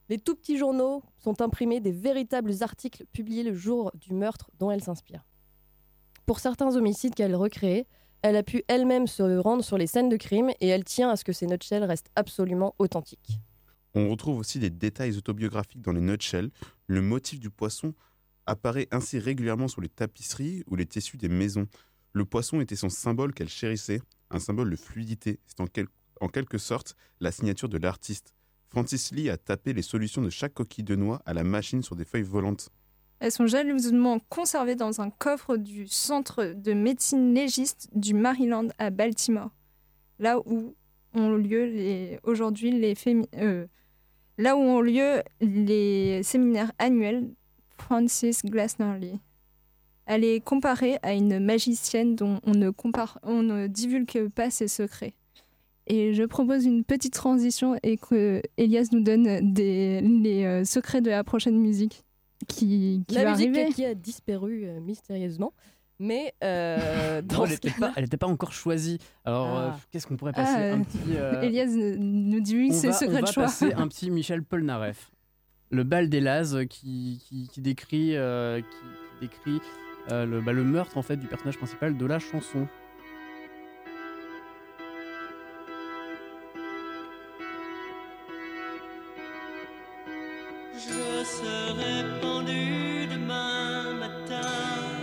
Les 0.10 0.20
tout 0.20 0.36
petits 0.36 0.58
journaux 0.58 1.04
sont 1.18 1.42
imprimés 1.42 1.80
des 1.80 1.92
véritables 1.92 2.52
articles 2.62 3.06
publiés 3.12 3.44
le 3.44 3.56
jour 3.56 3.92
du 3.96 4.14
meurtre 4.14 4.52
dont 4.60 4.70
elle 4.70 4.84
s'inspire. 4.84 5.24
Pour 6.26 6.40
certains 6.40 6.76
homicides 6.76 7.16
qu'elle 7.16 7.36
recrée, 7.36 7.88
elle 8.22 8.36
a 8.36 8.44
pu 8.44 8.64
elle-même 8.68 9.08
se 9.08 9.38
rendre 9.38 9.64
sur 9.64 9.78
les 9.78 9.88
scènes 9.88 10.10
de 10.10 10.18
crime 10.18 10.52
et 10.60 10.68
elle 10.68 10.84
tient 10.84 11.10
à 11.10 11.16
ce 11.16 11.24
que 11.24 11.34
ces 11.34 11.48
nutshells 11.48 11.84
restent 11.84 12.10
absolument 12.16 12.76
authentiques. 12.80 13.40
On 13.94 14.10
retrouve 14.10 14.40
aussi 14.40 14.60
des 14.60 14.70
détails 14.70 15.18
autobiographiques 15.18 15.82
dans 15.82 15.92
les 15.92 16.02
nutshells. 16.02 16.52
Le 16.88 17.02
motif 17.02 17.40
du 17.40 17.50
poisson 17.50 17.94
apparaît 18.46 18.88
ainsi 18.92 19.20
régulièrement 19.20 19.68
sur 19.68 19.82
les 19.82 19.90
tapisseries 19.90 20.64
ou 20.68 20.76
les 20.76 20.86
tissus 20.86 21.18
des 21.18 21.30
maisons. 21.30 21.68
Le 22.14 22.26
poisson 22.26 22.62
était 22.62 22.76
son 22.76 22.90
symbole 22.90 23.34
qu'elle 23.34 23.50
chérissait, 23.50 24.02
un 24.32 24.40
symbole 24.40 24.70
de 24.70 24.76
fluidité. 24.76 25.40
C'est 25.46 25.62
en, 25.62 25.68
quel- 25.68 25.88
en 26.22 26.28
quelque 26.28 26.58
sorte 26.58 26.96
la 27.20 27.32
signature 27.32 27.70
de 27.70 27.78
l'artiste. 27.78 28.34
Francis 28.70 29.12
Lee 29.12 29.30
a 29.30 29.38
tapé 29.38 29.74
les 29.74 29.82
solutions 29.82 30.22
de 30.22 30.30
chaque 30.30 30.54
coquille 30.54 30.84
de 30.84 30.96
noix 30.96 31.22
à 31.26 31.34
la 31.34 31.44
machine 31.44 31.82
sur 31.82 31.96
des 31.96 32.06
feuilles 32.06 32.24
volantes. 32.24 32.70
Elles 33.20 33.32
sont 33.32 33.48
jalousement 33.48 34.20
conservées 34.28 34.76
dans 34.76 35.00
un 35.00 35.10
coffre 35.10 35.56
du 35.56 35.88
Centre 35.88 36.44
de 36.54 36.74
médecine 36.74 37.34
légiste 37.34 37.88
du 37.94 38.14
Maryland 38.14 38.68
à 38.78 38.90
Baltimore, 38.90 39.52
là 40.20 40.40
où 40.46 40.76
ont 41.14 41.30
lieu 41.30 42.20
aujourd'hui 42.24 42.72
les 42.72 42.94
euh, 43.36 43.68
là 44.38 44.58
où 44.58 44.60
ont 44.60 44.82
lieu 44.82 45.22
les 45.40 46.24
séminaires 46.24 46.74
annuels 46.78 47.34
Francis 47.78 48.44
Glassner 48.44 49.00
Lee. 49.00 49.20
Elle 50.06 50.24
est 50.24 50.40
comparée 50.40 50.98
à 51.02 51.14
une 51.14 51.40
magicienne 51.40 52.16
dont 52.16 52.40
on 52.46 52.52
ne, 52.52 52.70
compare, 52.70 53.20
on 53.24 53.42
ne 53.42 53.68
divulgue 53.68 54.30
pas 54.30 54.50
ses 54.52 54.68
secrets. 54.68 55.14
Et 55.88 56.14
je 56.14 56.24
propose 56.24 56.66
une 56.66 56.84
petite 56.84 57.14
transition 57.14 57.76
et 57.84 57.98
que 57.98 58.42
Elias 58.58 58.88
nous 58.92 59.02
donne 59.02 59.54
des, 59.54 60.02
les 60.02 60.44
euh, 60.44 60.64
secrets 60.64 61.02
de 61.02 61.10
la 61.12 61.24
prochaine 61.24 61.58
musique 61.60 62.04
qui, 62.48 63.04
qui 63.08 63.16
la 63.16 63.24
va 63.24 63.32
musique 63.32 63.50
arriver. 63.56 63.72
qui 63.74 63.86
a 63.86 63.94
disparu 63.94 64.64
euh, 64.66 64.80
mystérieusement, 64.80 65.54
mais 66.00 66.34
euh, 66.44 67.22
dans 67.24 67.38
Non, 67.38 67.44
elle 67.46 67.50
ce 67.50 67.54
n'était 67.56 67.70
cas-là- 67.70 67.88
pas, 67.88 67.94
elle 67.98 68.04
était 68.06 68.18
pas 68.18 68.28
encore 68.28 68.52
choisie. 68.52 68.98
Alors, 69.26 69.58
euh, 69.58 69.70
Ah. 69.72 69.80
qu'est-ce 69.92 70.08
qu'on 70.08 70.18
pourrait 70.18 70.34
passer 70.34 70.54
Ah, 70.56 70.74
Un 70.74 70.82
petit. 70.82 70.98
euh, 71.18 71.42
Elias 71.44 71.70
euh, 71.78 71.96
nous 72.00 72.42
dit 72.42 72.68
on 72.70 72.74
ses 72.74 72.88
va, 72.88 72.94
secrets 72.94 73.18
on 73.18 73.22
de 73.22 73.26
va 73.28 73.32
choix. 73.32 73.44
passer 73.44 73.74
un 73.74 73.88
petit 73.88 74.10
Michel 74.10 74.44
Polnareff. 74.44 75.12
Le 75.72 75.84
bal 75.84 76.10
des 76.10 76.20
Lazes 76.20 76.66
qui, 76.70 77.22
qui, 77.28 77.48
qui 77.48 77.62
décrit, 77.62 78.16
euh, 78.16 78.62
qui, 78.62 78.66
qui 78.66 79.28
décrit 79.28 79.62
euh, 80.12 80.26
le, 80.26 80.42
bah, 80.42 80.54
le 80.54 80.64
meurtre 80.64 80.98
en 80.98 81.02
fait 81.02 81.18
du 81.18 81.28
personnage 81.28 81.58
principal 81.58 81.98
de 81.98 82.06
la 82.06 82.20
chanson. 82.20 82.68
Je 90.74 91.24
serai 91.24 92.20
pendu 92.22 93.08
demain 93.08 93.94
matin, 93.96 94.48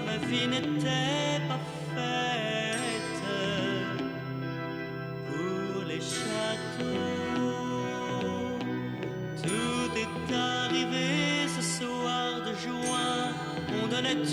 ma 0.07 0.17
vie 0.27 0.47
n'était 0.47 1.41
pas 1.49 1.59
faite 1.95 3.23
pour 5.27 5.85
les 5.85 6.01
châteaux. 6.01 6.89
Tout 9.43 9.91
est 9.99 10.35
arrivé 10.35 11.49
ce 11.49 11.81
soir 11.81 12.43
de 12.47 12.55
juin, 12.55 13.35
on 13.83 13.89
donnait 13.89 14.13
une 14.13 14.25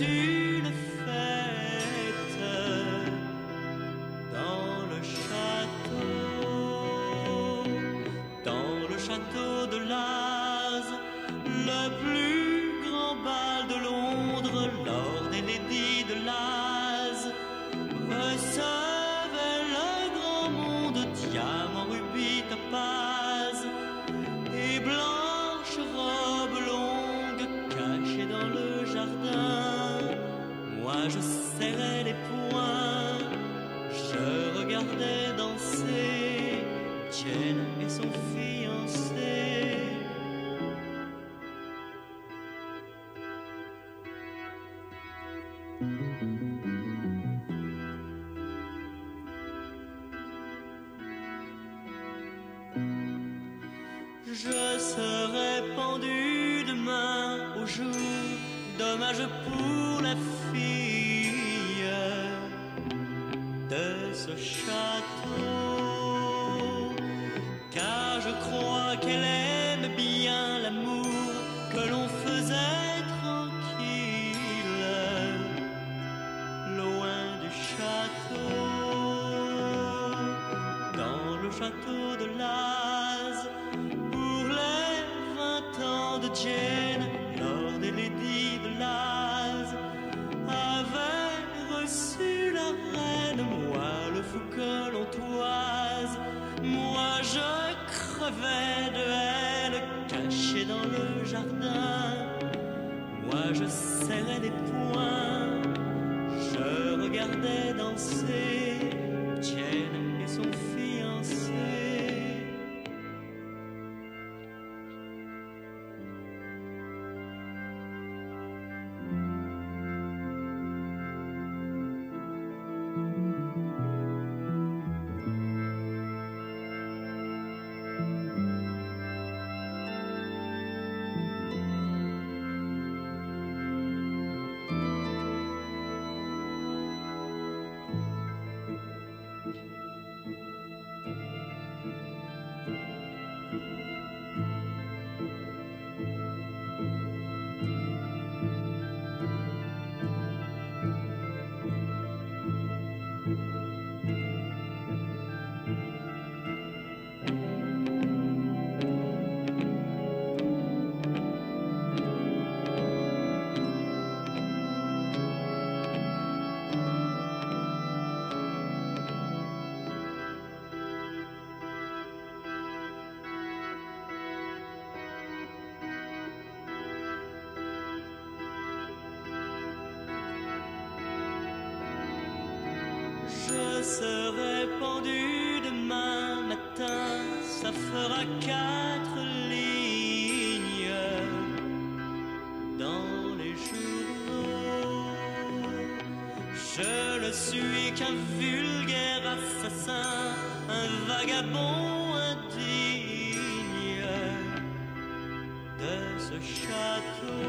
château. 206.69 207.39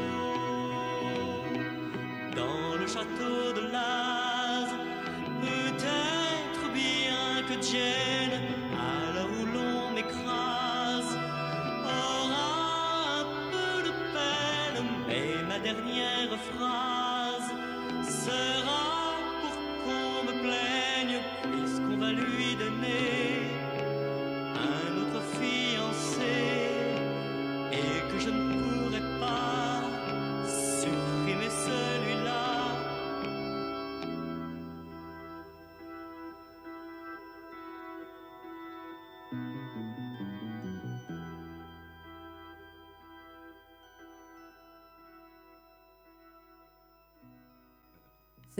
Dans 2.35 2.75
le 2.79 2.87
château 2.87 3.53
de 3.57 3.61
Laz, 3.71 4.69
peut-être 5.41 6.63
bien 6.73 7.43
que 7.47 7.55
Jane, 7.61 8.20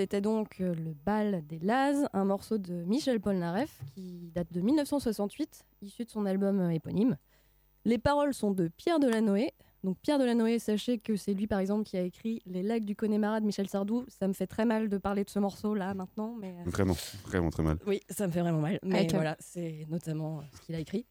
C'était 0.02 0.20
donc 0.22 0.62
euh, 0.62 0.74
le 0.74 0.96
bal 1.06 1.44
des 1.46 1.60
Laz, 1.60 2.08
un 2.14 2.26
morceau 2.26 2.58
de 2.58 2.74
Michel 2.86 3.20
Polnareff 3.22 3.70
qui 3.94 4.32
date 4.34 4.52
de 4.52 4.60
1968, 4.60 5.64
issu 5.84 6.06
de 6.06 6.10
son 6.10 6.26
album 6.26 6.60
euh, 6.60 6.70
éponyme. 6.72 7.18
Les 7.86 8.00
paroles 8.00 8.34
sont 8.34 8.50
de 8.50 8.68
Pierre 8.68 9.00
Delanoë. 9.00 9.52
Donc 9.84 10.00
Pierre 10.02 10.18
Delanoë, 10.18 10.58
sachez 10.58 10.98
que 10.98 11.16
c'est 11.16 11.36
lui 11.36 11.46
par 11.46 11.60
exemple 11.60 11.84
qui 11.84 11.98
a 11.98 12.02
écrit 12.02 12.42
Les 12.48 12.64
lacs 12.64 12.84
du 12.84 12.96
Connemara 12.96 13.40
de 13.42 13.46
Michel 13.46 13.70
Sardou. 13.70 14.04
Ça 14.08 14.28
me 14.28 14.34
fait 14.34 14.48
très 14.48 14.66
mal 14.66 14.90
de 14.90 14.98
parler 14.98 15.24
de 15.24 15.30
ce 15.30 15.38
morceau 15.38 15.76
là 15.76 15.94
maintenant, 15.94 16.36
mais 16.40 16.50
euh, 16.66 16.70
Vraiment, 16.72 16.96
vraiment 17.28 17.52
très 17.52 17.62
mal. 17.62 17.78
oui, 17.86 18.00
ça 18.10 18.26
me 18.26 18.32
fait 18.32 18.42
vraiment 18.42 18.60
mal. 18.62 18.80
Mais 18.82 18.96
Avec 19.02 19.14
un- 19.14 19.18
voilà, 19.18 19.38
c'est 19.40 19.86
notamment 19.88 20.42
ce 20.56 20.62
qu'il 20.62 20.74
a 20.74 20.80
écrit. 20.80 21.06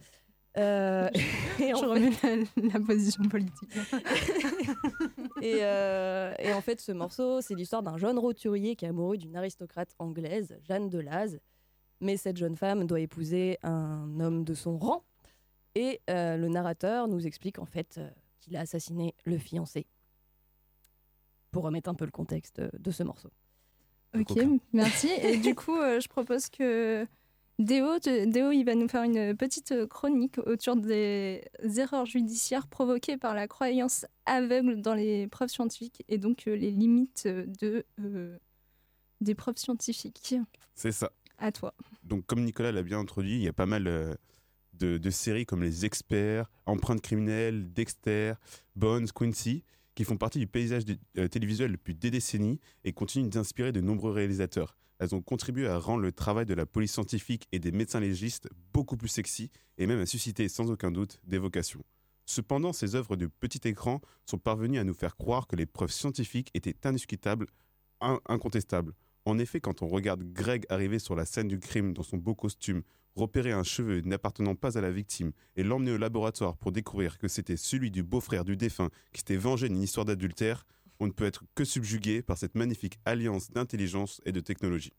Euh, 0.58 1.08
et 1.60 1.72
en 1.72 1.76
Je 1.76 1.80
fait- 1.80 1.86
remets 2.26 2.46
la, 2.56 2.78
la 2.78 2.80
position 2.84 3.22
politique. 3.24 3.70
et, 5.42 5.58
euh, 5.62 6.34
et 6.38 6.52
en 6.52 6.60
fait, 6.60 6.80
ce 6.80 6.92
morceau, 6.92 7.40
c'est 7.40 7.54
l'histoire 7.54 7.82
d'un 7.82 7.98
jeune 7.98 8.18
roturier 8.18 8.76
qui 8.76 8.84
est 8.84 8.88
amoureux 8.88 9.16
d'une 9.16 9.36
aristocrate 9.36 9.94
anglaise, 9.98 10.58
Jeanne 10.66 10.88
de 10.88 10.98
Laz. 10.98 11.38
Mais 12.00 12.16
cette 12.16 12.36
jeune 12.38 12.56
femme 12.56 12.86
doit 12.86 13.00
épouser 13.00 13.58
un 13.62 14.18
homme 14.20 14.44
de 14.44 14.54
son 14.54 14.78
rang. 14.78 15.04
Et 15.74 16.00
euh, 16.10 16.36
le 16.36 16.48
narrateur 16.48 17.06
nous 17.08 17.26
explique 17.26 17.58
en 17.58 17.66
fait 17.66 17.96
euh, 17.98 18.08
qu'il 18.40 18.56
a 18.56 18.60
assassiné 18.60 19.14
le 19.24 19.38
fiancé. 19.38 19.86
Pour 21.52 21.64
remettre 21.64 21.90
un 21.90 21.94
peu 21.94 22.04
le 22.04 22.10
contexte 22.10 22.60
de 22.60 22.90
ce 22.90 23.02
morceau. 23.02 23.30
Ok, 24.18 24.38
merci. 24.72 25.08
Et 25.22 25.36
du 25.36 25.54
coup, 25.54 25.76
euh, 25.76 26.00
je 26.00 26.08
propose 26.08 26.48
que 26.48 27.06
Déo, 27.60 28.52
il 28.52 28.64
va 28.64 28.74
nous 28.74 28.88
faire 28.88 29.02
une 29.02 29.36
petite 29.36 29.86
chronique 29.86 30.38
autour 30.38 30.76
des 30.76 31.42
erreurs 31.76 32.06
judiciaires 32.06 32.66
provoquées 32.66 33.18
par 33.18 33.34
la 33.34 33.46
croyance 33.48 34.06
aveugle 34.24 34.80
dans 34.80 34.94
les 34.94 35.28
preuves 35.28 35.50
scientifiques 35.50 36.02
et 36.08 36.16
donc 36.16 36.48
euh, 36.48 36.56
les 36.56 36.70
limites 36.70 37.28
de, 37.28 37.84
euh, 38.00 38.38
des 39.20 39.34
preuves 39.34 39.58
scientifiques. 39.58 40.34
C'est 40.74 40.92
ça. 40.92 41.12
À 41.36 41.52
toi. 41.52 41.74
Donc, 42.02 42.26
comme 42.26 42.44
Nicolas 42.44 42.72
l'a 42.72 42.82
bien 42.82 42.98
introduit, 42.98 43.34
il 43.34 43.42
y 43.42 43.48
a 43.48 43.52
pas 43.52 43.66
mal 43.66 43.86
euh, 43.86 44.14
de, 44.74 44.98
de 44.98 45.10
séries 45.10 45.46
comme 45.46 45.62
Les 45.62 45.84
Experts, 45.84 46.50
Empreintes 46.66 47.02
criminelles, 47.02 47.72
Dexter, 47.72 48.34
Bones, 48.74 49.08
Quincy, 49.14 49.64
qui 49.94 50.04
font 50.04 50.16
partie 50.16 50.38
du 50.38 50.46
paysage 50.46 50.84
euh, 51.18 51.28
télévisuel 51.28 51.72
depuis 51.72 51.94
des 51.94 52.10
décennies 52.10 52.58
et 52.84 52.92
continuent 52.92 53.28
d'inspirer 53.28 53.72
de 53.72 53.80
nombreux 53.80 54.12
réalisateurs. 54.12 54.76
Elles 55.00 55.14
ont 55.14 55.22
contribué 55.22 55.66
à 55.66 55.78
rendre 55.78 56.02
le 56.02 56.12
travail 56.12 56.44
de 56.44 56.52
la 56.52 56.66
police 56.66 56.92
scientifique 56.92 57.48
et 57.52 57.58
des 57.58 57.72
médecins 57.72 58.00
légistes 58.00 58.48
beaucoup 58.74 58.98
plus 58.98 59.08
sexy 59.08 59.50
et 59.78 59.86
même 59.86 59.98
à 59.98 60.04
susciter 60.04 60.46
sans 60.48 60.70
aucun 60.70 60.92
doute 60.92 61.20
des 61.24 61.38
vocations. 61.38 61.82
Cependant, 62.26 62.74
ces 62.74 62.94
œuvres 62.94 63.16
de 63.16 63.26
petit 63.26 63.66
écran 63.66 64.02
sont 64.26 64.38
parvenues 64.38 64.78
à 64.78 64.84
nous 64.84 64.94
faire 64.94 65.16
croire 65.16 65.46
que 65.46 65.56
les 65.56 65.64
preuves 65.64 65.90
scientifiques 65.90 66.50
étaient 66.52 66.76
indiscutables, 66.86 67.46
in- 68.02 68.20
incontestables. 68.26 68.92
En 69.24 69.38
effet, 69.38 69.58
quand 69.60 69.80
on 69.80 69.88
regarde 69.88 70.22
Greg 70.22 70.66
arriver 70.68 70.98
sur 70.98 71.16
la 71.16 71.24
scène 71.24 71.48
du 71.48 71.58
crime 71.58 71.94
dans 71.94 72.02
son 72.02 72.18
beau 72.18 72.34
costume, 72.34 72.82
repérer 73.16 73.52
un 73.52 73.64
cheveu 73.64 74.02
n'appartenant 74.02 74.54
pas 74.54 74.76
à 74.78 74.80
la 74.82 74.92
victime 74.92 75.32
et 75.56 75.62
l'emmener 75.62 75.92
au 75.92 75.98
laboratoire 75.98 76.56
pour 76.58 76.72
découvrir 76.72 77.18
que 77.18 77.26
c'était 77.26 77.56
celui 77.56 77.90
du 77.90 78.02
beau-frère 78.02 78.44
du 78.44 78.56
défunt 78.56 78.90
qui 79.12 79.20
s'était 79.20 79.36
vengé 79.36 79.68
d'une 79.68 79.82
histoire 79.82 80.04
d'adultère, 80.06 80.66
on 81.00 81.06
ne 81.06 81.12
peut 81.12 81.24
être 81.24 81.44
que 81.54 81.64
subjugué 81.64 82.22
par 82.22 82.38
cette 82.38 82.54
magnifique 82.54 83.00
alliance 83.04 83.50
d'intelligence 83.50 84.20
et 84.26 84.32
de 84.32 84.40
technologie. 84.40 84.92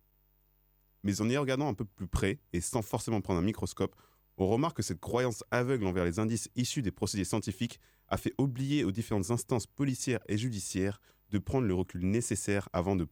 Mais 1.04 1.22
en 1.22 1.30
y 1.30 1.38
regardant 1.38 1.68
un 1.68 1.74
peu 1.74 1.86
plus 1.86 2.08
près, 2.08 2.40
et 2.54 2.62
sans 2.62 2.82
forcément 2.82 3.22
prendre 3.22 3.40
un 3.40 3.44
microscope, 3.44 3.96
on 4.38 4.48
remarque 4.48 4.78
que 4.78 4.84
cette 4.84 5.00
croyance 5.00 5.44
aveugle 5.52 5.86
envers 5.86 6.06
les 6.06 6.20
indices 6.20 6.50
issus 6.56 6.82
des 6.82 6.92
procédés 6.92 7.26
scientifiques 7.26 7.80
a 8.08 8.18
fait 8.18 8.34
oublier 8.38 8.84
aux 8.84 8.92
différentes 8.92 9.30
instances 9.30 9.68
policières 9.68 10.22
et 10.28 10.38
judiciaires 10.38 11.00
de 11.30 11.38
prendre 11.38 11.68
le 11.68 11.74
recul 11.74 12.06
nécessaire 12.06 12.68
avant 12.74 12.96
de, 12.96 13.08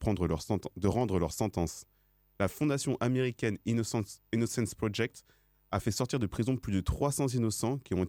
rendre 0.88 1.20
leur 1.20 1.32
sentence. 1.32 1.86
La 2.40 2.48
fondation 2.48 2.98
américaine 3.00 3.58
Innocence, 3.66 4.22
Project 4.78 5.24
a 5.72 5.80
fait 5.80 5.92
sortir 5.92 6.20
de 6.20 6.26
prison 6.26 6.58
plus 6.58 6.74
de 6.74 6.82
300 6.82 7.28
innocents 7.30 7.78
qui 7.78 7.94
ont 7.94 8.04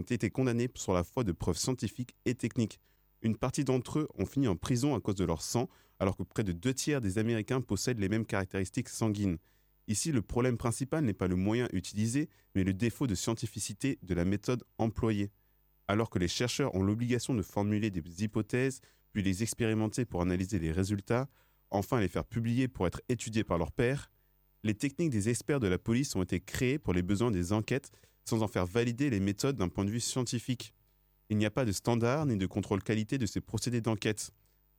été 0.00 0.30
condamnés 0.30 0.70
sur 0.74 0.94
la 0.94 1.04
foi 1.04 1.22
de 1.24 1.32
preuves 1.32 1.58
scientifiques 1.58 2.14
et 2.24 2.34
techniques. 2.34 2.80
Une 3.22 3.36
partie 3.36 3.64
d'entre 3.64 4.00
eux 4.00 4.08
ont 4.18 4.26
fini 4.26 4.48
en 4.48 4.56
prison 4.56 4.94
à 4.94 5.00
cause 5.00 5.14
de 5.14 5.24
leur 5.24 5.42
sang, 5.42 5.68
alors 5.98 6.16
que 6.16 6.24
près 6.24 6.44
de 6.44 6.52
deux 6.52 6.74
tiers 6.74 7.00
des 7.00 7.18
Américains 7.18 7.60
possèdent 7.60 8.00
les 8.00 8.08
mêmes 8.08 8.26
caractéristiques 8.26 8.88
sanguines. 8.88 9.38
Ici, 9.88 10.12
le 10.12 10.22
problème 10.22 10.56
principal 10.56 11.04
n'est 11.04 11.12
pas 11.12 11.28
le 11.28 11.36
moyen 11.36 11.68
utilisé, 11.72 12.28
mais 12.54 12.64
le 12.64 12.72
défaut 12.72 13.06
de 13.06 13.14
scientificité 13.14 13.98
de 14.02 14.14
la 14.14 14.24
méthode 14.24 14.64
employée. 14.78 15.30
Alors 15.88 16.10
que 16.10 16.18
les 16.18 16.28
chercheurs 16.28 16.74
ont 16.74 16.82
l'obligation 16.82 17.34
de 17.34 17.42
formuler 17.42 17.90
des 17.90 18.24
hypothèses, 18.24 18.80
puis 19.12 19.22
les 19.22 19.42
expérimenter 19.42 20.04
pour 20.04 20.22
analyser 20.22 20.58
les 20.58 20.72
résultats, 20.72 21.28
enfin 21.70 22.00
les 22.00 22.08
faire 22.08 22.24
publier 22.24 22.68
pour 22.68 22.86
être 22.86 23.02
étudiés 23.08 23.44
par 23.44 23.58
leurs 23.58 23.72
pairs, 23.72 24.10
les 24.64 24.74
techniques 24.74 25.10
des 25.10 25.28
experts 25.28 25.60
de 25.60 25.66
la 25.66 25.78
police 25.78 26.14
ont 26.14 26.22
été 26.22 26.40
créées 26.40 26.78
pour 26.78 26.92
les 26.92 27.02
besoins 27.02 27.30
des 27.30 27.52
enquêtes 27.52 27.90
sans 28.24 28.42
en 28.42 28.48
faire 28.48 28.66
valider 28.66 29.10
les 29.10 29.18
méthodes 29.18 29.56
d'un 29.56 29.68
point 29.68 29.84
de 29.84 29.90
vue 29.90 30.00
scientifique. 30.00 30.72
Il 31.32 31.38
n'y 31.38 31.46
a 31.46 31.50
pas 31.50 31.64
de 31.64 31.72
standard 31.72 32.26
ni 32.26 32.36
de 32.36 32.44
contrôle 32.44 32.82
qualité 32.82 33.16
de 33.16 33.24
ces 33.24 33.40
procédés 33.40 33.80
d'enquête. 33.80 34.32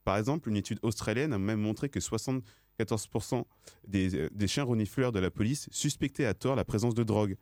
Par 0.03 0.17
exemple, 0.17 0.49
une 0.49 0.55
étude 0.55 0.77
australienne 0.83 1.33
a 1.33 1.39
même 1.39 1.59
montré 1.59 1.89
que 1.89 1.99
74% 1.99 3.43
des, 3.87 4.15
euh, 4.15 4.29
des 4.31 4.47
chiens 4.47 4.63
renifleurs 4.63 5.11
de 5.11 5.17
la 5.17 5.31
police 5.31 5.67
suspectaient 5.71 6.27
à 6.27 6.35
tort 6.35 6.55
la 6.55 6.63
présence 6.63 6.93
de 6.93 7.01
drogue. 7.01 7.37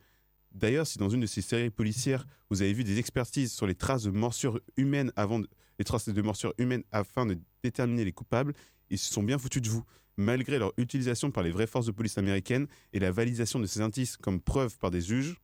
D'ailleurs, 0.54 0.86
si 0.86 0.96
dans 0.96 1.10
une 1.10 1.20
de 1.20 1.26
ces 1.26 1.42
séries 1.42 1.68
policières, 1.68 2.26
vous 2.48 2.62
avez 2.62 2.72
vu 2.72 2.84
des 2.84 2.98
expertises 2.98 3.52
sur 3.52 3.66
les 3.66 3.74
traces 3.74 4.04
de 4.04 4.10
morsures 4.10 4.58
humaines 4.78 5.12
avant 5.14 5.42
les 5.78 5.84
traces 5.84 6.08
de 6.08 6.22
morsures 6.22 6.54
humaines 6.56 6.84
afin 6.90 7.26
de 7.26 7.36
déterminer 7.62 8.06
les 8.06 8.12
coupables, 8.12 8.54
ils 8.88 8.98
se 8.98 9.12
sont 9.12 9.22
bien 9.22 9.36
foutus 9.36 9.60
de 9.60 9.68
vous, 9.68 9.84
malgré 10.16 10.58
leur 10.58 10.72
utilisation 10.78 11.30
par 11.30 11.42
les 11.42 11.50
vraies 11.50 11.66
forces 11.66 11.84
de 11.84 11.92
police 11.92 12.16
américaines 12.16 12.66
et 12.94 12.98
la 12.98 13.10
validation 13.10 13.60
de 13.60 13.66
ces 13.66 13.82
indices 13.82 14.16
comme 14.16 14.40
preuve 14.40 14.78
par 14.78 14.90
des 14.90 15.02
juges. 15.02 15.36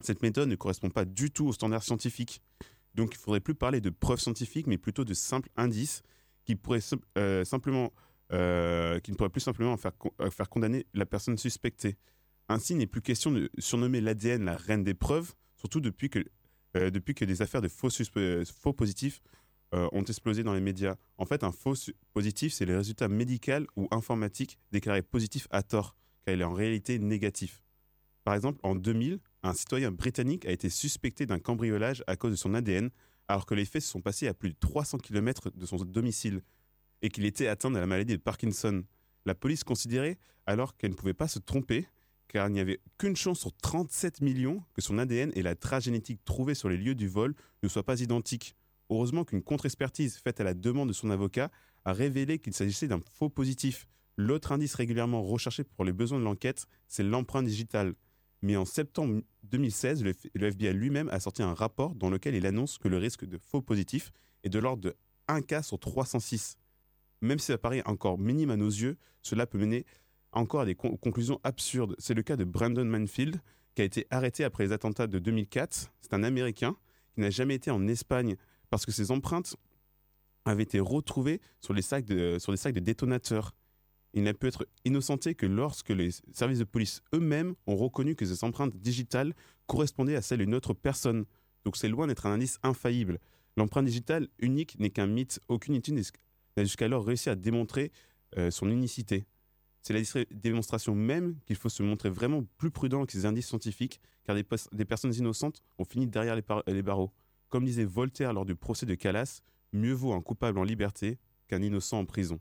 Cette 0.00 0.22
méthode 0.22 0.48
ne 0.48 0.56
correspond 0.56 0.90
pas 0.90 1.04
du 1.04 1.30
tout 1.30 1.48
aux 1.48 1.52
standards 1.52 1.82
scientifiques. 1.82 2.40
Donc 2.94 3.14
il 3.14 3.18
faudrait 3.18 3.40
plus 3.40 3.54
parler 3.54 3.80
de 3.80 3.90
preuves 3.90 4.20
scientifiques, 4.20 4.66
mais 4.66 4.78
plutôt 4.78 5.04
de 5.04 5.14
simples 5.14 5.50
indices 5.56 6.02
qui, 6.44 6.56
pourraient 6.56 6.80
euh, 7.16 7.44
simplement, 7.44 7.92
euh, 8.32 9.00
qui 9.00 9.10
ne 9.10 9.16
pourraient 9.16 9.28
plus 9.28 9.40
simplement 9.40 9.76
euh, 10.20 10.30
faire 10.30 10.48
condamner 10.48 10.86
la 10.94 11.06
personne 11.06 11.36
suspectée. 11.36 11.96
Ainsi, 12.48 12.72
il 12.72 12.78
n'est 12.78 12.86
plus 12.86 13.02
question 13.02 13.30
de 13.30 13.50
surnommer 13.58 14.00
l'ADN 14.00 14.44
la 14.44 14.56
reine 14.56 14.82
des 14.82 14.94
preuves, 14.94 15.34
surtout 15.56 15.80
depuis 15.80 16.08
que, 16.08 16.24
depuis 16.74 17.14
que 17.14 17.26
des 17.26 17.42
affaires 17.42 17.60
de 17.60 17.68
faux, 17.68 17.90
positifs 18.72 19.20
ont 19.72 20.02
explosé 20.04 20.42
dans 20.42 20.54
les 20.54 20.62
médias. 20.62 20.96
En 21.18 21.26
fait, 21.26 21.44
un 21.44 21.52
faux 21.52 21.74
positif, 22.14 22.54
c'est 22.54 22.64
le 22.64 22.78
résultat 22.78 23.08
médical 23.08 23.66
ou 23.76 23.86
informatique 23.90 24.58
déclaré 24.72 25.02
positif 25.02 25.46
à 25.50 25.62
tort, 25.62 25.94
car 26.24 26.34
il 26.34 26.40
est 26.40 26.44
en 26.44 26.54
réalité 26.54 26.98
négatif. 26.98 27.62
Par 28.24 28.34
exemple, 28.34 28.60
en 28.62 28.74
2000, 28.74 29.20
un 29.42 29.54
citoyen 29.54 29.90
britannique 29.90 30.46
a 30.46 30.50
été 30.50 30.68
suspecté 30.68 31.26
d'un 31.26 31.38
cambriolage 31.38 32.02
à 32.06 32.16
cause 32.16 32.32
de 32.32 32.36
son 32.36 32.54
ADN, 32.54 32.90
alors 33.28 33.46
que 33.46 33.54
les 33.54 33.64
faits 33.64 33.82
se 33.82 33.90
sont 33.90 34.00
passés 34.00 34.26
à 34.26 34.34
plus 34.34 34.50
de 34.50 34.56
300 34.58 34.98
km 34.98 35.50
de 35.50 35.66
son 35.66 35.76
domicile 35.76 36.42
et 37.02 37.10
qu'il 37.10 37.24
était 37.24 37.46
atteint 37.46 37.70
de 37.70 37.78
la 37.78 37.86
maladie 37.86 38.16
de 38.16 38.22
Parkinson. 38.22 38.84
La 39.26 39.34
police 39.34 39.64
considérait 39.64 40.18
alors 40.46 40.76
qu'elle 40.76 40.90
ne 40.90 40.96
pouvait 40.96 41.14
pas 41.14 41.28
se 41.28 41.38
tromper, 41.38 41.86
car 42.26 42.48
il 42.48 42.52
n'y 42.52 42.60
avait 42.60 42.80
qu'une 42.98 43.16
chance 43.16 43.40
sur 43.40 43.54
37 43.54 44.20
millions 44.20 44.62
que 44.74 44.80
son 44.80 44.98
ADN 44.98 45.30
et 45.34 45.42
la 45.42 45.54
trace 45.54 45.84
génétique 45.84 46.24
trouvée 46.24 46.54
sur 46.54 46.68
les 46.68 46.76
lieux 46.76 46.94
du 46.94 47.08
vol 47.08 47.34
ne 47.62 47.68
soient 47.68 47.84
pas 47.84 48.00
identiques. 48.00 48.56
Heureusement 48.90 49.24
qu'une 49.24 49.42
contre-expertise 49.42 50.16
faite 50.16 50.40
à 50.40 50.44
la 50.44 50.54
demande 50.54 50.88
de 50.88 50.94
son 50.94 51.10
avocat 51.10 51.50
a 51.84 51.92
révélé 51.92 52.38
qu'il 52.38 52.54
s'agissait 52.54 52.88
d'un 52.88 53.00
faux 53.12 53.28
positif. 53.28 53.86
L'autre 54.16 54.52
indice 54.52 54.74
régulièrement 54.74 55.22
recherché 55.22 55.62
pour 55.62 55.84
les 55.84 55.92
besoins 55.92 56.18
de 56.18 56.24
l'enquête, 56.24 56.66
c'est 56.88 57.02
l'empreinte 57.02 57.46
digitale. 57.46 57.94
Mais 58.42 58.56
en 58.56 58.64
septembre 58.64 59.22
2016, 59.44 60.04
le, 60.04 60.14
FBI 60.34 60.72
lui-même 60.72 61.08
a 61.08 61.20
sorti 61.20 61.42
un 61.42 61.54
rapport 61.54 61.94
dans 61.94 62.10
lequel 62.10 62.34
il 62.34 62.46
annonce 62.46 62.78
que 62.78 62.88
le 62.88 62.96
risque 62.96 63.24
de 63.24 63.38
faux 63.38 63.62
positif 63.62 64.12
est 64.44 64.48
de 64.48 64.58
l'ordre 64.58 64.82
de 64.82 64.96
1 65.26 65.42
cas 65.42 65.62
sur 65.62 65.78
306. 65.78 66.56
Même 67.20 67.38
si 67.38 67.46
ça 67.46 67.58
paraît 67.58 67.82
encore 67.84 68.18
minime 68.18 68.50
à 68.50 68.56
nos 68.56 68.68
yeux, 68.68 68.96
cela 69.22 69.46
peut 69.46 69.58
mener 69.58 69.84
encore 70.32 70.60
à 70.60 70.64
des 70.66 70.74
con- 70.76 70.96
conclusions 70.96 71.40
absurdes. 71.42 71.96
C'est 71.98 72.14
le 72.14 72.22
cas 72.22 72.36
de 72.36 72.44
Brandon 72.44 72.84
Manfield, 72.84 73.40
qui 73.74 73.82
a 73.82 73.84
été 73.84 74.06
arrêté 74.10 74.44
après 74.44 74.64
les 74.64 74.72
attentats 74.72 75.06
de 75.06 75.18
2004. 75.18 75.90
C'est 76.00 76.14
un 76.14 76.22
Américain 76.22 76.76
qui 77.14 77.20
n'a 77.20 77.30
jamais 77.30 77.56
été 77.56 77.70
en 77.70 77.86
Espagne 77.88 78.36
parce 78.70 78.86
que 78.86 78.92
ses 78.92 79.10
empreintes 79.10 79.56
avaient 80.44 80.62
été 80.62 80.80
retrouvées 80.80 81.40
sur, 81.60 81.74
les 81.74 81.82
sacs 81.82 82.04
de 82.04 82.80
détonateurs. 82.80 83.54
Il 84.14 84.22
n'a 84.22 84.34
pu 84.34 84.46
être 84.46 84.66
innocenté 84.84 85.34
que 85.34 85.46
lorsque 85.46 85.90
les 85.90 86.10
services 86.32 86.58
de 86.58 86.64
police 86.64 87.02
eux-mêmes 87.14 87.54
ont 87.66 87.76
reconnu 87.76 88.14
que 88.14 88.24
ces 88.24 88.42
empreintes 88.44 88.76
digitales 88.76 89.34
correspondaient 89.66 90.16
à 90.16 90.22
celles 90.22 90.38
d'une 90.38 90.54
autre 90.54 90.72
personne. 90.72 91.24
Donc 91.64 91.76
c'est 91.76 91.88
loin 91.88 92.06
d'être 92.06 92.26
un 92.26 92.32
indice 92.32 92.58
infaillible. 92.62 93.18
L'empreinte 93.56 93.84
digitale 93.84 94.28
unique 94.38 94.78
n'est 94.78 94.90
qu'un 94.90 95.06
mythe. 95.06 95.40
Aucune 95.48 95.74
étude 95.74 96.00
n'a 96.56 96.64
jusqu'alors 96.64 97.04
réussi 97.04 97.28
à 97.28 97.34
démontrer 97.34 97.92
euh, 98.36 98.50
son 98.50 98.70
unicité. 98.70 99.26
C'est 99.82 99.92
la 99.92 100.24
démonstration 100.30 100.94
même 100.94 101.36
qu'il 101.46 101.56
faut 101.56 101.68
se 101.68 101.82
montrer 101.82 102.10
vraiment 102.10 102.44
plus 102.56 102.70
prudent 102.70 103.06
que 103.06 103.12
ces 103.12 103.26
indices 103.26 103.46
scientifiques, 103.46 104.00
car 104.24 104.36
des, 104.36 104.84
personnes 104.84 105.14
innocentes 105.14 105.62
ont 105.78 105.84
fini 105.84 106.06
derrière 106.06 106.36
les, 106.36 106.42
les 106.66 106.82
barreaux. 106.82 107.12
Comme 107.48 107.64
disait 107.64 107.84
Voltaire 107.84 108.32
lors 108.32 108.44
du 108.44 108.54
procès 108.54 108.86
de 108.86 108.94
Calas, 108.94 109.40
mieux 109.72 109.92
vaut 109.92 110.12
un 110.12 110.20
coupable 110.20 110.58
en 110.58 110.64
liberté 110.64 111.18
qu'un 111.46 111.62
innocent 111.62 111.98
en 111.98 112.04
prison. 112.04 112.38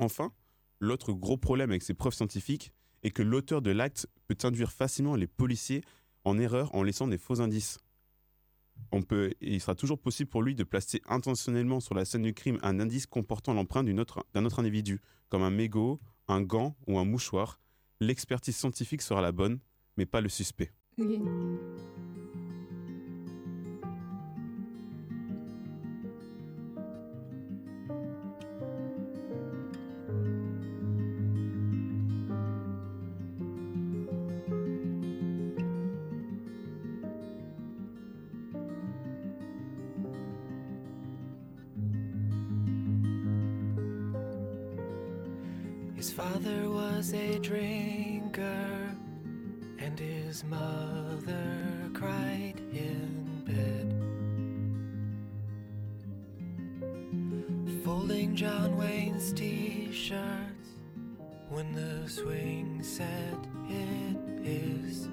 Enfin, 0.00 0.32
l'autre 0.80 1.12
gros 1.12 1.36
problème 1.36 1.70
avec 1.70 1.82
ces 1.82 1.94
preuves 1.94 2.14
scientifiques 2.14 2.72
est 3.02 3.10
que 3.10 3.22
l'auteur 3.22 3.62
de 3.62 3.70
l'acte 3.70 4.08
peut 4.26 4.36
induire 4.42 4.72
facilement 4.72 5.14
les 5.14 5.26
policiers 5.26 5.82
en 6.24 6.38
erreur 6.38 6.74
en 6.74 6.82
laissant 6.82 7.06
des 7.06 7.18
faux 7.18 7.40
indices. 7.40 7.78
Il 9.42 9.60
sera 9.60 9.74
toujours 9.74 9.98
possible 9.98 10.30
pour 10.30 10.42
lui 10.42 10.54
de 10.54 10.64
placer 10.64 11.02
intentionnellement 11.06 11.80
sur 11.80 11.94
la 11.94 12.06
scène 12.06 12.22
du 12.22 12.32
crime 12.32 12.58
un 12.62 12.80
indice 12.80 13.06
comportant 13.06 13.52
l'empreinte 13.52 13.86
d'un 13.86 14.44
autre 14.44 14.58
individu, 14.58 15.00
comme 15.28 15.42
un 15.42 15.50
mégot, 15.50 16.00
un 16.28 16.40
gant 16.40 16.76
ou 16.86 16.98
un 16.98 17.04
mouchoir. 17.04 17.60
L'expertise 18.00 18.56
scientifique 18.56 19.02
sera 19.02 19.20
la 19.20 19.32
bonne, 19.32 19.60
mais 19.98 20.06
pas 20.06 20.22
le 20.22 20.30
suspect. 20.30 20.72
Was 47.00 47.14
a 47.14 47.38
drinker, 47.38 48.94
and 49.78 49.98
his 49.98 50.44
mother 50.44 51.56
cried 51.94 52.60
in 52.74 53.42
bed. 53.46 53.88
Folding 57.82 58.36
John 58.36 58.76
Wayne's 58.76 59.32
t 59.32 59.90
shirts 59.90 60.68
when 61.48 61.72
the 61.72 62.06
swing 62.06 62.82
set 62.82 63.46
hit 63.66 64.44
his 64.44 65.08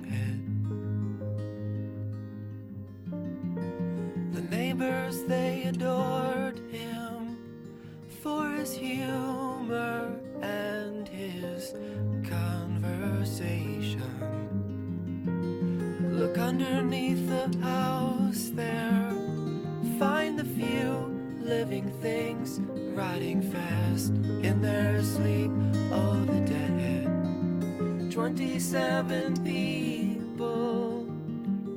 27 29.07 29.43
people, 29.45 31.07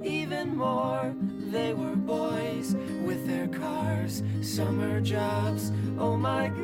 even 0.04 0.56
more. 0.56 1.14
They 1.50 1.74
were 1.74 1.94
boys 1.94 2.74
with 3.04 3.24
their 3.26 3.46
cars, 3.46 4.24
summer 4.42 5.00
jobs. 5.00 5.70
Oh 5.98 6.16
my 6.16 6.48
god. 6.48 6.56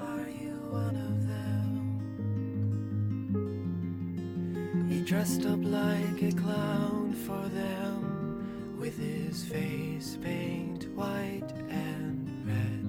Are 0.00 0.28
you 0.28 0.54
one 0.70 0.96
of 0.96 1.26
them? 1.26 1.98
He 4.88 5.00
dressed 5.00 5.44
up 5.44 5.58
like 5.62 6.22
a 6.22 6.30
clown 6.32 7.14
for 7.26 7.48
them 7.48 8.76
with 8.78 8.96
his 8.96 9.44
face 9.44 10.16
paint 10.22 10.86
white 10.94 11.52
and 11.68 12.07
red. 12.48 12.80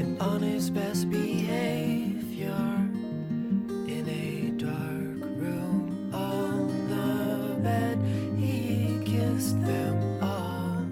And 0.00 0.20
on 0.20 0.40
his 0.42 0.70
best 0.70 1.10
behavior 1.10 2.64
in 3.86 4.04
a 4.08 4.50
dark 4.56 5.20
room 5.40 6.10
on 6.12 6.68
the 6.88 7.60
bed, 7.62 7.98
he 8.38 8.98
kissed 9.04 9.60
them 9.62 9.96
all. 10.22 10.84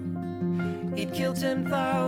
He'd 0.95 1.13
kill 1.13 1.33
10,000 1.33 2.02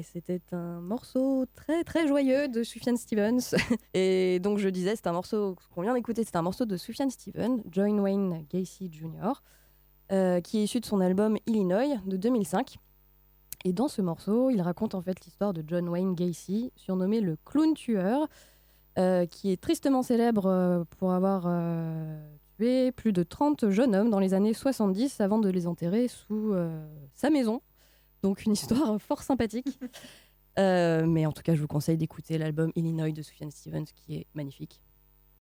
Et 0.00 0.02
c'était 0.02 0.40
un 0.52 0.80
morceau 0.80 1.44
très 1.54 1.84
très 1.84 2.08
joyeux 2.08 2.48
de 2.48 2.62
Sufjan 2.62 2.96
Stevens. 2.96 3.54
Et 3.92 4.40
donc 4.40 4.56
je 4.56 4.70
disais, 4.70 4.96
c'est 4.96 5.06
un 5.08 5.12
morceau 5.12 5.56
qu'on 5.74 5.82
vient 5.82 5.92
d'écouter, 5.92 6.24
c'est 6.24 6.36
un 6.36 6.42
morceau 6.42 6.64
de 6.64 6.78
Sufjan 6.78 7.10
Stevens, 7.10 7.58
John 7.70 8.00
Wayne 8.00 8.46
Gacy 8.50 8.90
Jr., 8.90 9.42
euh, 10.10 10.40
qui 10.40 10.60
est 10.60 10.64
issu 10.64 10.80
de 10.80 10.86
son 10.86 11.02
album 11.02 11.36
Illinois 11.44 11.98
de 12.06 12.16
2005. 12.16 12.78
Et 13.66 13.74
dans 13.74 13.88
ce 13.88 14.00
morceau, 14.00 14.48
il 14.48 14.62
raconte 14.62 14.94
en 14.94 15.02
fait 15.02 15.22
l'histoire 15.26 15.52
de 15.52 15.62
John 15.66 15.86
Wayne 15.86 16.14
Gacy, 16.14 16.72
surnommé 16.76 17.20
le 17.20 17.36
clown 17.44 17.74
tueur, 17.74 18.26
euh, 18.98 19.26
qui 19.26 19.52
est 19.52 19.60
tristement 19.60 20.02
célèbre 20.02 20.46
euh, 20.46 20.84
pour 20.96 21.12
avoir 21.12 21.42
tué 22.56 22.90
plus 22.90 23.12
de 23.12 23.22
30 23.22 23.68
jeunes 23.68 23.94
hommes 23.94 24.08
dans 24.08 24.18
les 24.18 24.32
années 24.32 24.54
70 24.54 25.20
avant 25.20 25.40
de 25.40 25.50
les 25.50 25.66
enterrer 25.66 26.08
sous 26.08 26.54
sa 27.14 27.28
maison. 27.28 27.60
Donc 28.22 28.44
une 28.44 28.52
histoire 28.52 29.00
fort 29.02 29.22
sympathique. 29.22 29.78
Euh, 30.58 31.06
mais 31.06 31.26
en 31.26 31.32
tout 31.32 31.42
cas, 31.42 31.54
je 31.54 31.60
vous 31.60 31.68
conseille 31.68 31.96
d'écouter 31.96 32.38
l'album 32.38 32.72
Illinois 32.74 33.12
de 33.12 33.22
Sufjan 33.22 33.50
Stevens, 33.50 33.86
qui 33.94 34.16
est 34.16 34.26
magnifique. 34.34 34.80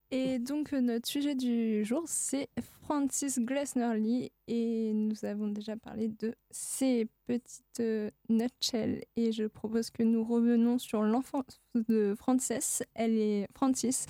Et 0.09 0.39
donc 0.39 0.71
euh, 0.71 0.79
notre 0.79 1.07
sujet 1.07 1.35
du 1.35 1.83
jour, 1.83 2.03
c'est 2.05 2.47
Francis 2.81 3.39
Glessner 3.39 3.97
Lee 3.97 4.31
et 4.47 4.93
nous 4.93 5.25
avons 5.25 5.47
déjà 5.47 5.75
parlé 5.75 6.07
de 6.07 6.33
ses 6.49 7.09
petites 7.25 7.81
euh, 7.81 8.09
nutshells 8.29 9.03
et 9.17 9.33
je 9.33 9.43
propose 9.43 9.89
que 9.89 10.03
nous 10.03 10.23
revenions 10.23 10.79
sur 10.79 11.01
l'enfance 11.01 11.59
de 11.75 12.15
Frances. 12.17 12.83
Elle 12.93 13.17
est 13.17 13.47
Francis. 13.53 14.05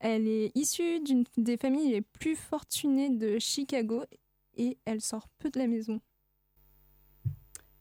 Elle 0.00 0.28
est 0.28 0.52
issue 0.54 1.00
d'une 1.00 1.24
des 1.38 1.56
familles 1.56 1.92
les 1.92 2.02
plus 2.02 2.36
fortunées 2.36 3.10
de 3.10 3.38
Chicago 3.38 4.04
et 4.58 4.76
elle 4.84 5.00
sort 5.00 5.28
peu 5.38 5.48
de 5.48 5.58
la 5.58 5.66
maison. 5.66 5.98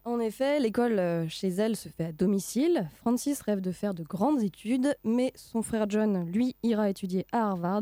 En 0.07 0.21
effet, 0.21 0.61
l'école 0.61 0.99
euh, 0.99 1.27
chez 1.27 1.49
elle 1.49 1.75
se 1.75 1.89
fait 1.89 2.05
à 2.05 2.11
domicile. 2.13 2.87
Francis 2.95 3.41
rêve 3.41 3.59
de 3.59 3.73
faire 3.73 3.93
de 3.93 4.03
grandes 4.03 4.41
études, 4.41 4.95
mais 5.03 5.33
son 5.35 5.61
frère 5.61 5.89
John, 5.89 6.23
lui, 6.31 6.55
ira 6.63 6.89
étudier 6.89 7.25
à 7.33 7.49
Harvard. 7.49 7.81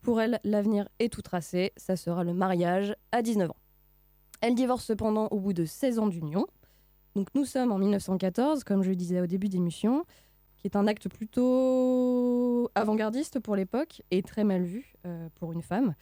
Pour 0.00 0.18
elle, 0.18 0.40
l'avenir 0.44 0.88
est 0.98 1.12
tout 1.12 1.20
tracé. 1.20 1.74
Ça 1.76 1.96
sera 1.96 2.24
le 2.24 2.32
mariage 2.32 2.96
à 3.12 3.20
19 3.20 3.50
ans. 3.50 3.56
Elle 4.40 4.54
divorce 4.54 4.86
cependant 4.86 5.28
au 5.30 5.40
bout 5.40 5.52
de 5.52 5.66
16 5.66 5.98
ans 5.98 6.06
d'union. 6.06 6.46
Donc 7.14 7.28
nous 7.34 7.44
sommes 7.44 7.70
en 7.70 7.76
1914, 7.76 8.64
comme 8.64 8.82
je 8.82 8.88
le 8.88 8.96
disais 8.96 9.20
au 9.20 9.26
début 9.26 9.50
d'émission, 9.50 10.06
qui 10.56 10.68
est 10.68 10.74
un 10.74 10.86
acte 10.86 11.10
plutôt 11.10 12.70
avant-gardiste 12.76 13.40
pour 13.40 13.56
l'époque 13.56 14.00
et 14.10 14.22
très 14.22 14.42
mal 14.42 14.62
vu 14.62 14.94
euh, 15.04 15.28
pour 15.34 15.52
une 15.52 15.60
femme. 15.62 15.94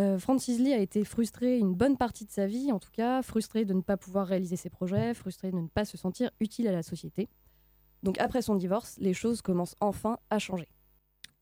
Euh, 0.00 0.18
Francis 0.18 0.58
Lee 0.58 0.72
a 0.72 0.78
été 0.78 1.04
frustrée 1.04 1.58
une 1.58 1.74
bonne 1.74 1.96
partie 1.96 2.24
de 2.24 2.30
sa 2.30 2.46
vie, 2.46 2.72
en 2.72 2.78
tout 2.78 2.90
cas, 2.90 3.20
frustrée 3.20 3.66
de 3.66 3.74
ne 3.74 3.82
pas 3.82 3.98
pouvoir 3.98 4.26
réaliser 4.26 4.56
ses 4.56 4.70
projets, 4.70 5.12
frustrée 5.12 5.50
de 5.50 5.58
ne 5.58 5.68
pas 5.68 5.84
se 5.84 5.98
sentir 5.98 6.30
utile 6.40 6.68
à 6.68 6.72
la 6.72 6.82
société. 6.82 7.28
Donc 8.02 8.18
après 8.18 8.40
son 8.40 8.54
divorce, 8.54 8.96
les 8.98 9.12
choses 9.12 9.42
commencent 9.42 9.76
enfin 9.80 10.18
à 10.30 10.38
changer. 10.38 10.68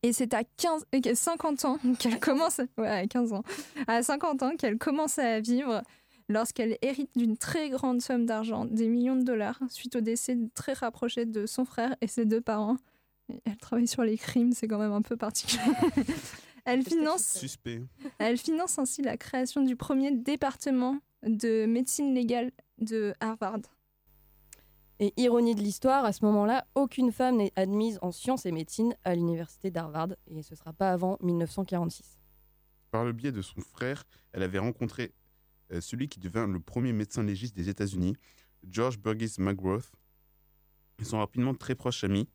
Et 0.02 0.12
c'est 0.12 0.34
à 0.34 0.42
15, 0.42 0.86
euh, 0.94 1.14
50 1.14 1.64
ans 1.66 1.78
qu'elle 2.00 2.18
commence, 2.18 2.60
ouais, 2.78 2.88
à 2.88 3.06
15 3.06 3.32
ans, 3.32 3.44
à 3.86 4.02
50 4.02 4.42
ans 4.42 4.56
qu'elle 4.56 4.78
commence 4.78 5.20
à 5.20 5.38
vivre 5.38 5.82
lorsqu'elle 6.28 6.78
hérite 6.82 7.10
d'une 7.16 7.36
très 7.36 7.70
grande 7.70 8.02
somme 8.02 8.26
d'argent, 8.26 8.64
des 8.64 8.88
millions 8.88 9.16
de 9.16 9.22
dollars, 9.22 9.60
suite 9.68 9.94
au 9.94 10.00
décès 10.00 10.36
très 10.54 10.72
rapproché 10.72 11.26
de 11.26 11.46
son 11.46 11.64
frère 11.64 11.94
et 12.00 12.08
ses 12.08 12.24
deux 12.24 12.40
parents. 12.40 12.76
Elle 13.44 13.56
travaille 13.56 13.86
sur 13.86 14.02
les 14.02 14.18
crimes, 14.18 14.52
c'est 14.52 14.66
quand 14.66 14.78
même 14.78 14.92
un 14.92 15.02
peu 15.02 15.16
particulier. 15.16 15.62
elle, 16.68 16.82
finance, 16.84 17.38
Suspect. 17.38 17.82
elle 18.18 18.38
finance 18.38 18.78
ainsi 18.78 19.02
la 19.02 19.16
création 19.16 19.62
du 19.62 19.76
premier 19.76 20.12
département 20.12 20.98
de 21.22 21.66
médecine 21.66 22.14
légale 22.14 22.52
de 22.78 23.14
Harvard. 23.20 23.60
Et 25.00 25.12
ironie 25.16 25.54
de 25.54 25.60
l'histoire, 25.60 26.04
à 26.04 26.12
ce 26.12 26.24
moment-là, 26.24 26.66
aucune 26.74 27.12
femme 27.12 27.36
n'est 27.36 27.52
admise 27.54 27.98
en 28.02 28.10
sciences 28.10 28.46
et 28.46 28.52
médecine 28.52 28.96
à 29.04 29.14
l'université 29.14 29.70
d'Harvard, 29.70 30.08
et 30.26 30.42
ce 30.42 30.54
ne 30.54 30.56
sera 30.56 30.72
pas 30.72 30.90
avant 30.90 31.18
1946. 31.22 32.18
Par 32.90 33.04
le 33.04 33.12
biais 33.12 33.30
de 33.30 33.42
son 33.42 33.60
frère, 33.60 34.04
elle 34.32 34.42
avait 34.42 34.58
rencontré 34.58 35.12
euh, 35.72 35.80
celui 35.80 36.08
qui 36.08 36.18
devint 36.18 36.48
le 36.48 36.58
premier 36.58 36.92
médecin 36.92 37.22
légiste 37.22 37.54
des 37.54 37.68
États-Unis, 37.68 38.16
George 38.68 38.98
Burgess 38.98 39.38
McGrath. 39.38 39.92
Ils 40.98 41.04
sont 41.06 41.18
rapidement 41.18 41.54
très 41.54 41.76
proches 41.76 42.02
amis, 42.02 42.28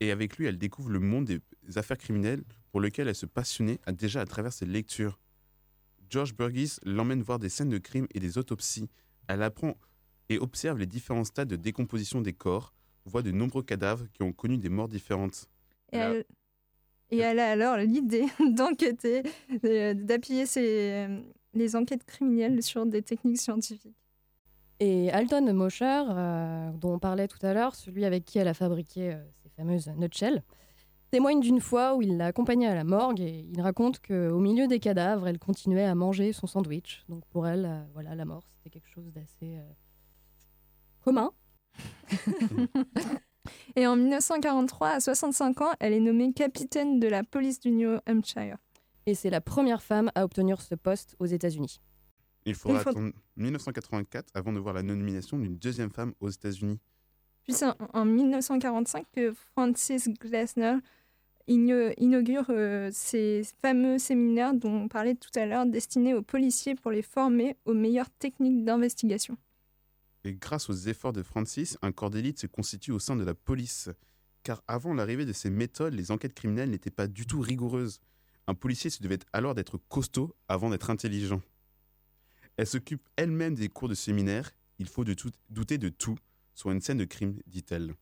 et 0.00 0.10
avec 0.10 0.36
lui, 0.36 0.46
elle 0.46 0.58
découvre 0.58 0.90
le 0.90 1.00
monde 1.00 1.24
des 1.24 1.78
affaires 1.78 1.98
criminelles 1.98 2.44
pour 2.70 2.80
lequel 2.80 3.08
elle 3.08 3.14
se 3.14 3.26
passionnait 3.26 3.78
à- 3.86 3.92
déjà 3.92 4.20
à 4.20 4.24
travers 4.26 4.52
ses 4.52 4.66
lectures. 4.66 5.18
George 6.10 6.34
Burgess 6.34 6.80
l'emmène 6.84 7.22
voir 7.22 7.38
des 7.38 7.48
scènes 7.48 7.68
de 7.70 7.78
crime 7.78 8.06
et 8.14 8.20
des 8.20 8.38
autopsies. 8.38 8.88
Elle 9.26 9.42
apprend 9.42 9.76
et 10.30 10.38
observe 10.38 10.78
les 10.78 10.86
différents 10.86 11.24
stades 11.24 11.48
de 11.48 11.56
décomposition 11.56 12.20
des 12.20 12.32
corps, 12.32 12.72
voit 13.04 13.22
de 13.22 13.30
nombreux 13.30 13.62
cadavres 13.62 14.06
qui 14.12 14.22
ont 14.22 14.32
connu 14.32 14.58
des 14.58 14.68
morts 14.68 14.88
différentes. 14.88 15.48
Et 15.92 15.96
elle, 15.98 16.24
et 17.10 17.18
elle 17.18 17.38
a 17.38 17.50
alors 17.50 17.76
l'idée 17.78 18.26
d'enquêter, 18.54 19.22
d'appuyer 19.62 20.46
ses- 20.46 21.06
euh, 21.08 21.20
les 21.54 21.76
enquêtes 21.76 22.04
criminelles 22.04 22.62
sur 22.62 22.84
des 22.86 23.02
techniques 23.02 23.40
scientifiques. 23.40 23.96
Et 24.80 25.10
Alton 25.10 25.52
Mosher, 25.54 26.04
euh, 26.10 26.70
dont 26.72 26.94
on 26.94 26.98
parlait 26.98 27.26
tout 27.28 27.44
à 27.44 27.52
l'heure, 27.52 27.74
celui 27.74 28.04
avec 28.04 28.24
qui 28.24 28.38
elle 28.38 28.48
a 28.48 28.54
fabriqué 28.54 29.14
euh, 29.14 29.24
ces 29.42 29.48
fameuses 29.50 29.88
nutshells, 29.96 30.42
témoigne 31.10 31.40
d'une 31.40 31.60
fois 31.60 31.94
où 31.94 32.02
il 32.02 32.16
l'a 32.16 32.26
accompagnée 32.26 32.66
à 32.66 32.74
la 32.74 32.84
morgue 32.84 33.20
et 33.20 33.46
il 33.52 33.60
raconte 33.60 34.00
qu'au 34.00 34.38
milieu 34.38 34.66
des 34.66 34.78
cadavres, 34.80 35.26
elle 35.28 35.38
continuait 35.38 35.84
à 35.84 35.94
manger 35.94 36.32
son 36.32 36.46
sandwich. 36.46 37.04
Donc 37.08 37.24
pour 37.26 37.46
elle, 37.46 37.64
euh, 37.66 37.82
voilà, 37.94 38.14
la 38.14 38.24
mort, 38.24 38.42
c'était 38.56 38.70
quelque 38.70 38.88
chose 38.90 39.10
d'assez 39.12 39.58
euh, 39.58 39.72
commun. 41.02 41.30
Et 43.76 43.86
en 43.86 43.96
1943, 43.96 44.88
à 44.88 45.00
65 45.00 45.60
ans, 45.62 45.72
elle 45.80 45.92
est 45.92 46.00
nommée 46.00 46.32
capitaine 46.32 47.00
de 47.00 47.08
la 47.08 47.24
police 47.24 47.60
du 47.60 47.70
New 47.70 47.98
Hampshire. 48.06 48.56
Et 49.06 49.14
c'est 49.14 49.30
la 49.30 49.40
première 49.40 49.82
femme 49.82 50.10
à 50.14 50.24
obtenir 50.24 50.60
ce 50.60 50.74
poste 50.74 51.16
aux 51.18 51.24
États-Unis. 51.26 51.80
Il 52.44 52.54
faudra 52.54 52.80
faut- 52.80 52.90
attendre 52.90 53.12
1984 53.36 54.28
avant 54.34 54.52
de 54.52 54.58
voir 54.58 54.74
la 54.74 54.82
nomination 54.82 55.38
d'une 55.38 55.56
deuxième 55.56 55.90
femme 55.90 56.12
aux 56.20 56.28
États-Unis. 56.28 56.78
Puis 57.44 57.54
c'est 57.54 57.66
en, 57.66 57.74
en 57.94 58.04
1945 58.04 59.06
que 59.12 59.32
Francis 59.32 60.08
Glessner 60.20 60.74
igno- 60.74 60.82
inaugure 61.52 62.46
euh, 62.50 62.90
ces 62.92 63.42
fameux 63.60 63.98
séminaires 63.98 64.54
dont 64.54 64.72
on 64.72 64.88
parlait 64.88 65.14
tout 65.14 65.30
à 65.36 65.46
l'heure, 65.46 65.66
destinés 65.66 66.14
aux 66.14 66.22
policiers 66.22 66.74
pour 66.74 66.90
les 66.90 67.02
former 67.02 67.56
aux 67.64 67.74
meilleures 67.74 68.10
techniques 68.10 68.64
d'investigation. 68.64 69.36
Et 70.24 70.34
grâce 70.34 70.68
aux 70.68 70.74
efforts 70.74 71.12
de 71.12 71.22
Francis, 71.22 71.78
un 71.82 71.92
corps 71.92 72.10
d'élite 72.10 72.38
se 72.38 72.46
constitue 72.46 72.92
au 72.92 72.98
sein 72.98 73.16
de 73.16 73.24
la 73.24 73.34
police. 73.34 73.88
Car 74.42 74.62
avant 74.68 74.94
l'arrivée 74.94 75.24
de 75.26 75.32
ces 75.32 75.50
méthodes, 75.50 75.94
les 75.94 76.10
enquêtes 76.10 76.34
criminelles 76.34 76.70
n'étaient 76.70 76.90
pas 76.90 77.06
du 77.06 77.26
tout 77.26 77.40
rigoureuses. 77.40 78.00
Un 78.46 78.54
policier 78.54 78.90
se 78.90 79.02
devait 79.02 79.18
alors 79.32 79.54
d'être 79.54 79.78
costaud 79.88 80.34
avant 80.48 80.70
d'être 80.70 80.90
intelligent. 80.90 81.40
Elle 82.56 82.66
s'occupe 82.66 83.06
elle-même 83.16 83.54
des 83.54 83.68
cours 83.68 83.88
de 83.88 83.94
séminaire. 83.94 84.52
Il 84.78 84.86
faut 84.88 85.04
de 85.04 85.14
tout- 85.14 85.30
douter 85.50 85.78
de 85.78 85.88
tout 85.88 86.16
sur 86.54 86.70
une 86.70 86.80
scène 86.80 86.98
de 86.98 87.04
crime, 87.04 87.38
dit-elle. 87.46 87.94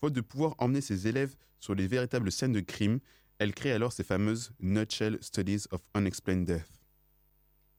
Faute 0.00 0.12
de 0.12 0.20
pouvoir 0.20 0.54
emmener 0.58 0.80
ses 0.80 1.08
élèves 1.08 1.34
sur 1.64 1.74
les 1.74 1.86
véritables 1.86 2.30
scènes 2.30 2.52
de 2.52 2.60
crime, 2.60 3.00
elle 3.38 3.54
crée 3.54 3.72
alors 3.72 3.90
ses 3.90 4.04
fameuses 4.04 4.52
Nutshell 4.60 5.16
Studies 5.22 5.64
of 5.70 5.80
Unexplained 5.94 6.44
Death. 6.44 6.68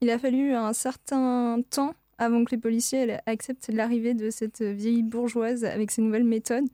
Il 0.01 0.09
a 0.09 0.17
fallu 0.17 0.53
un 0.53 0.73
certain 0.73 1.61
temps 1.69 1.93
avant 2.17 2.43
que 2.45 2.55
les 2.55 2.57
policiers 2.57 3.17
acceptent 3.27 3.69
l'arrivée 3.69 4.15
de 4.15 4.31
cette 4.31 4.63
vieille 4.63 5.03
bourgeoise 5.03 5.63
avec 5.65 5.91
ses 5.91 6.01
nouvelles 6.01 6.23
méthodes 6.23 6.67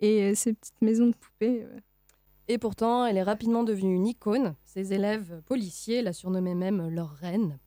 et 0.00 0.34
ses 0.34 0.52
petites 0.52 0.82
maisons 0.82 1.06
de 1.06 1.14
poupées. 1.14 1.62
euh. 1.62 1.80
Et 2.48 2.58
pourtant, 2.58 3.06
elle 3.06 3.16
est 3.16 3.22
rapidement 3.22 3.64
devenue 3.64 3.94
une 3.94 4.06
icône. 4.06 4.54
Ses 4.64 4.92
élèves 4.92 5.40
policiers 5.46 6.02
la 6.02 6.12
surnommaient 6.12 6.54
même 6.54 6.88
leur 6.88 7.10
reine. 7.10 7.58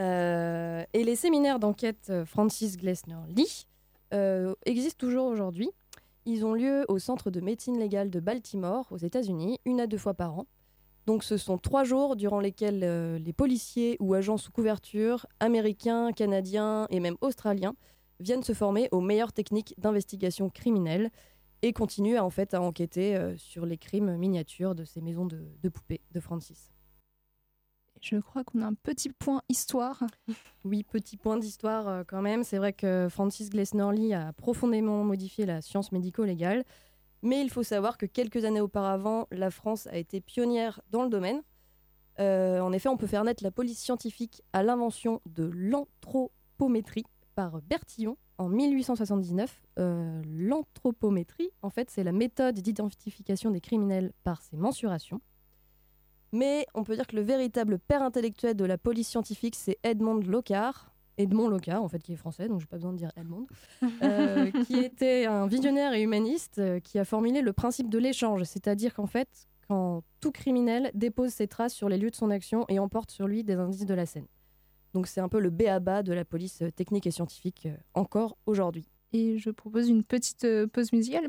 Euh, 0.00 0.84
et 0.94 1.04
les 1.04 1.16
séminaires 1.16 1.58
d'enquête 1.58 2.06
euh, 2.08 2.24
Francis 2.24 2.78
Glessner 2.78 3.18
Lee 3.28 3.66
euh, 4.14 4.54
existent 4.64 5.06
toujours 5.06 5.26
aujourd'hui. 5.26 5.70
Ils 6.24 6.44
ont 6.44 6.54
lieu 6.54 6.84
au 6.88 6.98
Centre 6.98 7.30
de 7.30 7.40
médecine 7.40 7.78
légale 7.78 8.08
de 8.08 8.20
Baltimore, 8.20 8.86
aux 8.90 8.96
États-Unis, 8.96 9.58
une 9.64 9.80
à 9.80 9.86
deux 9.86 9.98
fois 9.98 10.14
par 10.14 10.38
an. 10.38 10.46
Donc 11.06 11.24
ce 11.24 11.36
sont 11.36 11.58
trois 11.58 11.82
jours 11.82 12.14
durant 12.14 12.38
lesquels 12.38 12.84
euh, 12.84 13.18
les 13.18 13.32
policiers 13.32 13.96
ou 13.98 14.14
agents 14.14 14.36
sous 14.36 14.52
couverture, 14.52 15.26
américains, 15.40 16.12
canadiens 16.12 16.86
et 16.90 17.00
même 17.00 17.16
australiens, 17.20 17.74
viennent 18.20 18.44
se 18.44 18.52
former 18.52 18.88
aux 18.92 19.00
meilleures 19.00 19.32
techniques 19.32 19.74
d'investigation 19.78 20.48
criminelle 20.48 21.10
et 21.62 21.72
continuent 21.72 22.18
à, 22.18 22.24
en 22.24 22.30
fait 22.30 22.54
à 22.54 22.62
enquêter 22.62 23.16
euh, 23.16 23.36
sur 23.36 23.66
les 23.66 23.78
crimes 23.78 24.16
miniatures 24.16 24.76
de 24.76 24.84
ces 24.84 25.00
maisons 25.00 25.26
de, 25.26 25.44
de 25.60 25.68
poupées 25.68 26.02
de 26.12 26.20
Francis. 26.20 26.71
Je 28.02 28.16
crois 28.16 28.42
qu'on 28.42 28.62
a 28.62 28.66
un 28.66 28.74
petit 28.74 29.10
point 29.10 29.42
histoire. 29.48 30.02
Oui, 30.64 30.84
petit 30.84 31.16
point 31.16 31.38
d'histoire 31.38 31.88
euh, 31.88 32.02
quand 32.06 32.22
même. 32.22 32.44
C'est 32.44 32.58
vrai 32.58 32.72
que 32.72 33.08
Francis 33.10 33.50
Glessner 33.50 33.90
Lee 33.92 34.14
a 34.14 34.32
profondément 34.32 35.02
modifié 35.02 35.44
la 35.44 35.60
science 35.60 35.90
médico-légale. 35.90 36.64
Mais 37.22 37.40
il 37.40 37.50
faut 37.50 37.62
savoir 37.64 37.98
que 37.98 38.06
quelques 38.06 38.44
années 38.44 38.60
auparavant, 38.60 39.26
la 39.32 39.50
France 39.50 39.88
a 39.88 39.96
été 39.96 40.20
pionnière 40.20 40.80
dans 40.90 41.02
le 41.02 41.08
domaine. 41.08 41.42
Euh, 42.20 42.60
en 42.60 42.72
effet, 42.72 42.88
on 42.88 42.96
peut 42.96 43.06
faire 43.06 43.24
naître 43.24 43.42
la 43.42 43.50
police 43.50 43.78
scientifique 43.78 44.42
à 44.52 44.62
l'invention 44.62 45.20
de 45.26 45.44
l'anthropométrie 45.44 47.04
par 47.34 47.62
Bertillon 47.62 48.16
en 48.38 48.48
1879. 48.48 49.62
Euh, 49.78 50.22
l'anthropométrie, 50.26 51.50
en 51.62 51.70
fait, 51.70 51.90
c'est 51.90 52.04
la 52.04 52.12
méthode 52.12 52.56
d'identification 52.56 53.50
des 53.50 53.60
criminels 53.60 54.12
par 54.24 54.42
ses 54.42 54.56
mensurations. 54.56 55.20
Mais 56.32 56.66
on 56.74 56.82
peut 56.82 56.96
dire 56.96 57.06
que 57.06 57.16
le 57.16 57.22
véritable 57.22 57.78
père 57.78 58.02
intellectuel 58.02 58.56
de 58.56 58.64
la 58.64 58.78
police 58.78 59.08
scientifique, 59.08 59.54
c'est 59.54 59.78
Edmond 59.82 60.20
Locard. 60.20 60.92
Edmond 61.18 61.48
Locard, 61.48 61.82
en 61.82 61.88
fait, 61.88 61.98
qui 61.98 62.14
est 62.14 62.16
français, 62.16 62.48
donc 62.48 62.60
j'ai 62.60 62.66
pas 62.66 62.76
besoin 62.76 62.92
de 62.92 62.96
dire 62.96 63.10
Edmond, 63.16 63.46
euh, 64.02 64.50
qui 64.64 64.78
était 64.78 65.26
un 65.26 65.46
visionnaire 65.46 65.92
et 65.92 66.02
humaniste 66.02 66.58
euh, 66.58 66.80
qui 66.80 66.98
a 66.98 67.04
formulé 67.04 67.42
le 67.42 67.52
principe 67.52 67.90
de 67.90 67.98
l'échange, 67.98 68.44
c'est-à-dire 68.44 68.94
qu'en 68.94 69.06
fait, 69.06 69.28
quand 69.68 70.02
tout 70.20 70.32
criminel 70.32 70.90
dépose 70.94 71.30
ses 71.30 71.48
traces 71.48 71.74
sur 71.74 71.90
les 71.90 71.98
lieux 71.98 72.10
de 72.10 72.16
son 72.16 72.30
action 72.30 72.64
et 72.68 72.78
emporte 72.78 73.10
sur 73.10 73.28
lui 73.28 73.44
des 73.44 73.54
indices 73.54 73.84
de 73.84 73.94
la 73.94 74.06
scène. 74.06 74.26
Donc 74.94 75.06
c'est 75.06 75.20
un 75.20 75.28
peu 75.28 75.38
le 75.38 75.50
béaba 75.50 76.02
de 76.02 76.14
la 76.14 76.24
police 76.24 76.62
euh, 76.62 76.70
technique 76.70 77.06
et 77.06 77.10
scientifique 77.10 77.66
euh, 77.66 77.76
encore 77.92 78.38
aujourd'hui. 78.46 78.86
Et 79.12 79.36
je 79.36 79.50
propose 79.50 79.90
une 79.90 80.02
petite 80.02 80.46
pause 80.72 80.92
musicale. 80.92 81.28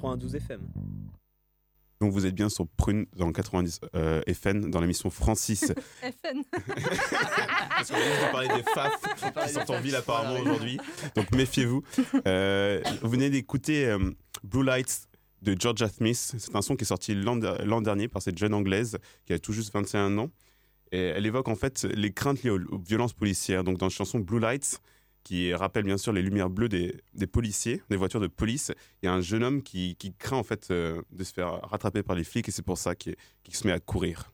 92 0.00 0.34
FM. 0.36 0.60
Donc 2.00 2.12
vous 2.12 2.24
êtes 2.24 2.34
bien 2.34 2.48
sur 2.48 2.66
Prune 2.66 3.04
dans 3.14 3.30
90 3.30 3.80
euh, 3.94 4.22
FN 4.32 4.70
dans 4.70 4.80
l'émission 4.80 5.10
Francis. 5.10 5.66
FN. 6.00 6.42
Parce 6.50 7.90
qu'on 7.90 7.96
vient 7.96 8.26
de 8.26 8.32
parler 8.32 8.48
des 8.48 8.62
FAF 8.62 9.46
qui 9.46 9.52
sont 9.52 9.70
en 9.70 9.80
ville 9.80 9.94
apparemment 9.94 10.40
aujourd'hui. 10.40 10.78
Donc 11.14 11.30
méfiez-vous. 11.32 11.82
Euh, 12.26 12.80
vous 13.02 13.10
venez 13.10 13.28
d'écouter 13.28 13.86
euh, 13.86 13.98
Blue 14.42 14.64
Lights 14.64 15.08
de 15.42 15.54
Georgia 15.58 15.88
Smith. 15.88 16.34
C'est 16.38 16.56
un 16.56 16.62
son 16.62 16.74
qui 16.74 16.84
est 16.84 16.86
sorti 16.86 17.14
l'an 17.14 17.82
dernier 17.82 18.08
par 18.08 18.22
cette 18.22 18.38
jeune 18.38 18.54
anglaise 18.54 18.98
qui 19.26 19.34
a 19.34 19.38
tout 19.38 19.52
juste 19.52 19.72
21 19.74 20.16
ans. 20.16 20.30
Et 20.92 21.00
elle 21.00 21.26
évoque 21.26 21.48
en 21.48 21.54
fait 21.54 21.84
les 21.84 22.12
craintes 22.12 22.42
liées 22.42 22.50
aux, 22.50 22.62
aux 22.72 22.78
violences 22.78 23.12
policières. 23.12 23.62
Donc 23.62 23.76
dans 23.76 23.86
la 23.86 23.90
chanson 23.90 24.18
Blue 24.20 24.40
Lights, 24.40 24.80
qui 25.30 25.54
rappelle 25.54 25.84
bien 25.84 25.96
sûr 25.96 26.12
les 26.12 26.22
lumières 26.22 26.50
bleues 26.50 26.68
des, 26.68 26.92
des 27.14 27.28
policiers, 27.28 27.80
des 27.88 27.94
voitures 27.94 28.18
de 28.18 28.26
police, 28.26 28.72
il 29.00 29.06
y 29.06 29.08
a 29.08 29.12
un 29.12 29.20
jeune 29.20 29.44
homme 29.44 29.62
qui, 29.62 29.94
qui 29.94 30.12
craint 30.12 30.36
en 30.38 30.42
fait 30.42 30.72
euh, 30.72 31.02
de 31.12 31.22
se 31.22 31.32
faire 31.32 31.60
rattraper 31.62 32.02
par 32.02 32.16
les 32.16 32.24
flics 32.24 32.48
et 32.48 32.50
c'est 32.50 32.64
pour 32.64 32.78
ça 32.78 32.96
qu'il 32.96 33.14
se 33.48 33.64
met 33.64 33.72
à 33.72 33.78
courir. 33.78 34.32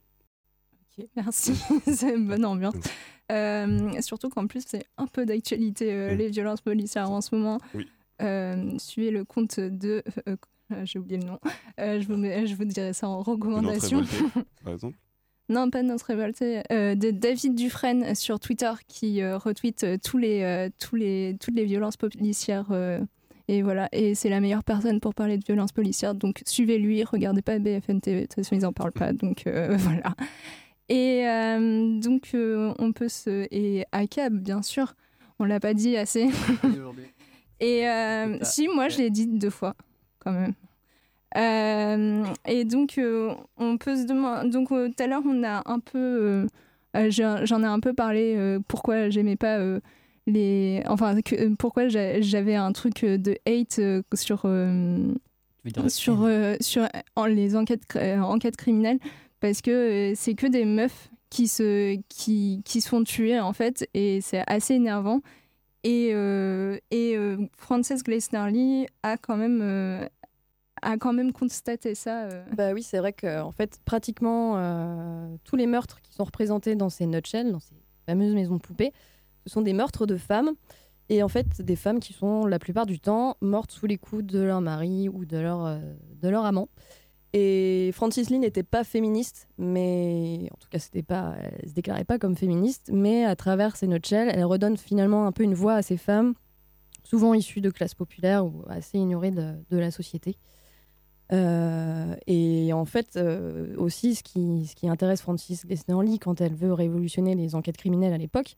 Ok, 0.98 1.06
merci, 1.14 1.52
c'est 1.84 2.14
une 2.14 2.26
bonne 2.26 2.46
ambiance. 2.46 2.76
Euh, 3.30 4.00
surtout 4.00 4.30
qu'en 4.30 4.46
plus, 4.46 4.64
c'est 4.66 4.86
un 4.96 5.06
peu 5.06 5.26
d'actualité, 5.26 5.92
euh, 5.92 6.14
les 6.14 6.30
violences 6.30 6.62
policières 6.62 7.10
en 7.10 7.20
ce 7.20 7.34
moment. 7.34 7.60
Oui. 7.74 7.86
Suivez 8.78 9.10
le 9.10 9.24
compte 9.26 9.60
de. 9.60 10.02
J'ai 10.84 10.98
oublié 10.98 11.20
le 11.20 11.26
nom. 11.26 11.38
Je, 11.76 12.06
vous 12.06 12.46
je 12.46 12.54
vous 12.54 12.64
dirai 12.64 12.94
ça 12.94 13.06
en 13.06 13.20
recommandation. 13.20 14.02
Par 14.64 14.72
exemple. 14.72 14.96
Non, 15.48 15.70
pas 15.70 15.82
notre 15.82 16.06
révolté. 16.06 16.62
euh, 16.72 16.94
de 16.96 17.10
David 17.12 17.54
Dufresne 17.54 18.14
sur 18.14 18.40
Twitter 18.40 18.72
qui 18.88 19.22
euh, 19.22 19.38
retweet 19.38 19.84
euh, 19.84 19.96
tous 20.02 20.18
les, 20.18 20.42
euh, 20.42 20.68
tous 20.78 20.96
les, 20.96 21.36
toutes 21.40 21.54
les 21.54 21.64
violences 21.64 21.96
policières. 21.96 22.66
euh, 22.72 23.00
et 23.48 23.62
voilà, 23.62 23.88
et 23.92 24.16
c'est 24.16 24.28
la 24.28 24.40
meilleure 24.40 24.64
personne 24.64 24.98
pour 24.98 25.14
parler 25.14 25.38
de 25.38 25.44
violences 25.44 25.70
policières. 25.70 26.16
Donc 26.16 26.42
suivez-lui, 26.46 27.04
regardez 27.04 27.42
pas 27.42 27.60
BFM 27.60 28.00
TV, 28.00 28.22
de 28.22 28.26
toute 28.26 28.34
façon 28.34 28.56
ils 28.56 28.66
en 28.66 28.72
parlent 28.72 28.90
pas. 28.90 29.12
Donc 29.12 29.44
voilà. 29.46 30.16
Et 30.88 31.22
donc 32.00 32.30
on 32.34 32.92
peut 32.92 33.08
se. 33.08 33.46
Et 33.52 33.84
ACAB, 33.92 34.34
bien 34.34 34.62
sûr, 34.62 34.96
on 35.38 35.44
l'a 35.44 35.60
pas 35.60 35.74
dit 35.74 35.96
assez. 35.96 36.28
et 37.60 37.84
si, 38.42 38.66
moi 38.66 38.88
je 38.88 38.98
l'ai 38.98 39.10
dit 39.10 39.28
deux 39.28 39.50
fois, 39.50 39.76
quand 40.18 40.32
même. 40.32 40.54
Euh, 41.36 42.24
et 42.46 42.64
donc, 42.64 42.98
euh, 42.98 43.34
on 43.56 43.76
peut 43.78 43.96
se 43.96 44.06
demander. 44.06 44.48
Donc, 44.50 44.70
euh, 44.72 44.88
tout 44.88 45.02
à 45.02 45.06
l'heure, 45.06 45.22
on 45.26 45.42
a 45.42 45.62
un 45.66 45.78
peu. 45.80 46.46
J'en 47.08 47.62
ai 47.62 47.66
un 47.66 47.80
peu 47.80 47.92
parlé 47.92 48.58
pourquoi 48.68 49.10
j'aimais 49.10 49.36
pas 49.36 49.58
les. 50.26 50.82
Enfin, 50.88 51.20
que- 51.20 51.54
pourquoi 51.56 51.88
j'a- 51.88 52.20
j'avais 52.20 52.54
un 52.54 52.72
truc 52.72 53.04
de 53.04 53.36
hate 53.46 53.80
sur. 54.14 54.46
sur, 55.88 56.22
euh, 56.24 56.56
sur 56.60 56.86
en- 57.16 57.26
les 57.26 57.56
enquêtes, 57.56 57.82
euh, 57.96 58.20
enquêtes 58.20 58.56
criminelles 58.56 59.00
parce 59.40 59.60
que 59.62 60.12
euh, 60.12 60.12
c'est 60.14 60.34
que 60.34 60.46
des 60.46 60.64
meufs 60.64 61.10
qui 61.28 61.48
se, 61.48 61.96
qui, 62.08 62.62
qui 62.64 62.80
se 62.80 62.88
font 62.88 63.02
tuer 63.02 63.40
en 63.40 63.52
fait 63.52 63.88
et 63.92 64.20
c'est 64.20 64.44
assez 64.46 64.74
énervant. 64.74 65.20
Et, 65.84 66.08
et 66.90 67.16
Frances 67.58 68.02
Glessner 68.02 68.50
Lee 68.50 68.86
a 69.04 69.16
quand 69.16 69.36
même, 69.36 69.60
a 70.86 70.96
quand 70.98 71.12
même 71.12 71.32
constaté 71.32 71.94
ça. 71.94 72.24
euh. 72.24 72.44
Bah 72.56 72.72
oui, 72.72 72.82
c'est 72.82 72.98
vrai 72.98 73.12
que 73.12 73.42
fait, 73.56 73.80
pratiquement 73.84 74.54
euh, 74.56 75.36
tous 75.44 75.56
les 75.56 75.66
meurtres 75.66 76.00
qui 76.00 76.12
sont 76.12 76.24
représentés 76.24 76.76
dans 76.76 76.88
ces 76.88 77.06
nutshells, 77.06 77.50
dans 77.50 77.60
ces 77.60 77.74
fameuses 78.06 78.34
maisons 78.34 78.56
de 78.56 78.60
poupées, 78.60 78.92
ce 79.44 79.52
sont 79.52 79.62
des 79.62 79.72
meurtres 79.72 80.06
de 80.06 80.16
femmes. 80.16 80.52
Et 81.08 81.22
en 81.22 81.28
fait, 81.28 81.62
des 81.62 81.76
femmes 81.76 82.00
qui 82.00 82.12
sont 82.12 82.46
la 82.46 82.58
plupart 82.58 82.86
du 82.86 82.98
temps 82.98 83.36
mortes 83.40 83.70
sous 83.70 83.86
les 83.86 83.96
coups 83.96 84.24
de 84.24 84.40
leur 84.40 84.60
mari 84.60 85.08
ou 85.08 85.24
de 85.24 85.38
leur, 85.38 85.64
euh, 85.64 85.78
de 86.20 86.28
leur 86.28 86.44
amant. 86.44 86.68
Et 87.32 87.90
Francis 87.92 88.30
Lee 88.30 88.38
n'était 88.38 88.62
pas 88.62 88.82
féministe, 88.82 89.48
mais 89.58 90.48
en 90.52 90.56
tout 90.56 90.68
cas, 90.68 90.78
c'était 90.78 91.02
pas, 91.02 91.34
se 91.66 91.74
déclarait 91.74 92.04
pas 92.04 92.18
comme 92.18 92.34
féministe, 92.34 92.90
mais 92.92 93.24
à 93.24 93.36
travers 93.36 93.76
ces 93.76 93.86
nutshells, 93.86 94.30
elle 94.32 94.44
redonne 94.44 94.76
finalement 94.76 95.26
un 95.26 95.32
peu 95.32 95.42
une 95.42 95.54
voix 95.54 95.74
à 95.74 95.82
ces 95.82 95.96
femmes, 95.98 96.34
souvent 97.04 97.34
issues 97.34 97.60
de 97.60 97.70
classes 97.70 97.94
populaires 97.94 98.46
ou 98.46 98.62
assez 98.68 98.96
ignorées 98.96 99.32
de 99.32 99.56
la 99.76 99.90
société. 99.90 100.38
Euh, 101.32 102.14
et 102.26 102.72
en 102.72 102.84
fait, 102.84 103.16
euh, 103.16 103.74
aussi, 103.76 104.14
ce 104.14 104.22
qui, 104.22 104.88
intéresse 104.88 105.20
Francis 105.20 105.64
Lee 105.64 106.18
quand 106.18 106.40
elle 106.40 106.54
veut 106.54 106.72
révolutionner 106.72 107.34
les 107.34 107.54
enquêtes 107.54 107.76
criminelles 107.76 108.12
à 108.12 108.18
l'époque, 108.18 108.56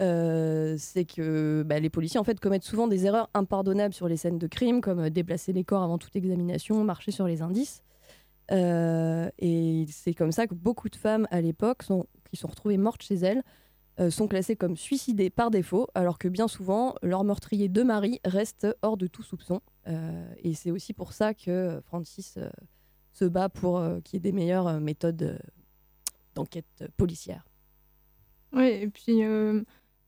euh, 0.00 0.74
c'est 0.78 1.04
que 1.04 1.62
bah, 1.64 1.78
les 1.78 1.90
policiers 1.90 2.18
en 2.18 2.24
fait 2.24 2.40
commettent 2.40 2.64
souvent 2.64 2.88
des 2.88 3.06
erreurs 3.06 3.30
impardonnables 3.34 3.94
sur 3.94 4.08
les 4.08 4.16
scènes 4.16 4.38
de 4.38 4.46
crime, 4.46 4.80
comme 4.80 5.10
déplacer 5.10 5.52
les 5.52 5.64
corps 5.64 5.82
avant 5.82 5.98
toute 5.98 6.16
examination, 6.16 6.82
marcher 6.84 7.12
sur 7.12 7.26
les 7.26 7.42
indices. 7.42 7.82
Et 8.50 9.86
c'est 9.90 10.12
comme 10.12 10.32
ça 10.32 10.46
que 10.46 10.54
beaucoup 10.54 10.90
de 10.90 10.96
femmes 10.96 11.26
à 11.30 11.40
l'époque 11.40 11.84
qui 12.30 12.36
sont 12.36 12.48
retrouvées 12.48 12.76
mortes 12.76 13.02
chez 13.02 13.14
elles 13.14 13.42
sont 14.10 14.28
classées 14.28 14.56
comme 14.56 14.76
suicidées 14.76 15.30
par 15.30 15.50
défaut, 15.50 15.86
alors 15.94 16.18
que 16.18 16.28
bien 16.28 16.48
souvent 16.48 16.94
leur 17.02 17.24
meurtrier 17.24 17.68
de 17.68 17.82
mari 17.82 18.20
reste 18.26 18.66
hors 18.82 18.98
de 18.98 19.06
tout 19.06 19.22
soupçon. 19.22 19.62
Euh, 19.88 20.34
et 20.42 20.54
c'est 20.54 20.70
aussi 20.70 20.92
pour 20.92 21.12
ça 21.12 21.34
que 21.34 21.80
Francis 21.86 22.34
euh, 22.36 22.48
se 23.12 23.24
bat 23.24 23.48
pour 23.48 23.78
euh, 23.78 24.00
qu'il 24.00 24.16
y 24.16 24.18
ait 24.18 24.20
des 24.20 24.32
meilleures 24.32 24.80
méthodes 24.80 25.38
d'enquête 26.34 26.84
policière. 26.96 27.44
Oui, 28.52 28.66
et 28.66 28.88
puis 28.88 29.22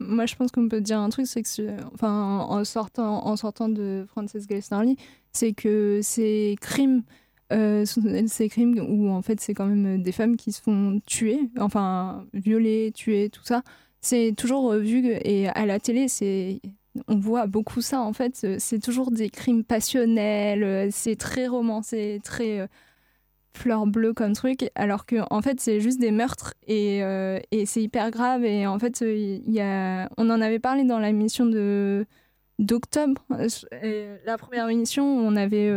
moi 0.01 0.27
je 0.27 0.37
pense 0.37 0.51
qu'on 0.51 0.69
peut 0.69 0.81
dire 0.81 0.99
un 0.99 1.09
truc, 1.09 1.27
c'est 1.27 1.43
que 1.43 1.85
enfin, 1.95 2.41
en 2.41 2.65
sortant, 2.65 3.27
en 3.27 3.37
sortant 3.37 3.69
de 3.69 4.05
Frances 4.09 4.35
Lee, 4.35 4.97
c'est 5.33 5.53
que 5.55 6.01
ces 6.03 6.57
crimes, 6.61 7.03
ces 7.51 8.49
crimes 8.51 8.79
où 8.79 9.11
en 9.11 9.23
fait 9.23 9.41
c'est 9.41 9.55
quand 9.55 9.67
même 9.67 10.03
des 10.03 10.13
femmes 10.13 10.37
qui 10.37 10.53
se 10.53 10.61
font 10.61 11.01
tuer, 11.07 11.41
enfin 11.59 12.27
violer, 12.35 12.93
tuer, 12.95 13.31
tout 13.31 13.45
ça, 13.45 13.63
c'est 14.01 14.35
toujours 14.37 14.75
vu 14.75 15.07
et 15.07 15.49
à 15.49 15.65
la 15.65 15.81
télé 15.81 16.09
c'est 16.09 16.61
on 17.09 17.17
voit 17.17 17.47
beaucoup 17.47 17.81
ça 17.81 18.01
en 18.01 18.13
fait, 18.13 18.43
euh, 18.45 18.57
c'est 18.59 18.79
toujours 18.79 19.11
des 19.11 19.31
crimes 19.31 19.65
passionnels, 19.65 20.63
euh, 20.63 20.89
c'est 20.91 21.17
très 21.17 21.47
romancé, 21.47 22.21
très 22.23 22.61
euh, 22.61 22.67
fleur 23.53 23.87
bleue 23.87 24.13
comme 24.15 24.33
truc, 24.33 24.71
alors 24.75 25.07
que 25.07 25.17
en 25.31 25.43
fait 25.43 25.61
c'est 25.61 25.81
juste 25.81 26.01
des 26.01 26.11
meurtres 26.11 26.55
et, 26.67 27.03
c'est 27.67 27.83
hyper 27.83 28.11
grave 28.11 28.45
et 28.45 28.67
en 28.67 28.79
fait 28.79 29.03
on 29.03 30.31
en 30.31 30.41
avait 30.41 30.59
parlé 30.59 30.85
dans 30.85 30.99
la 30.99 31.13
mission 31.13 31.47
de 31.47 32.07
d'octobre, 32.61 33.25
la 33.31 34.39
première 34.39 34.69
émission 34.69 35.19
où 35.19 35.21
on 35.21 35.37
avait 35.37 35.73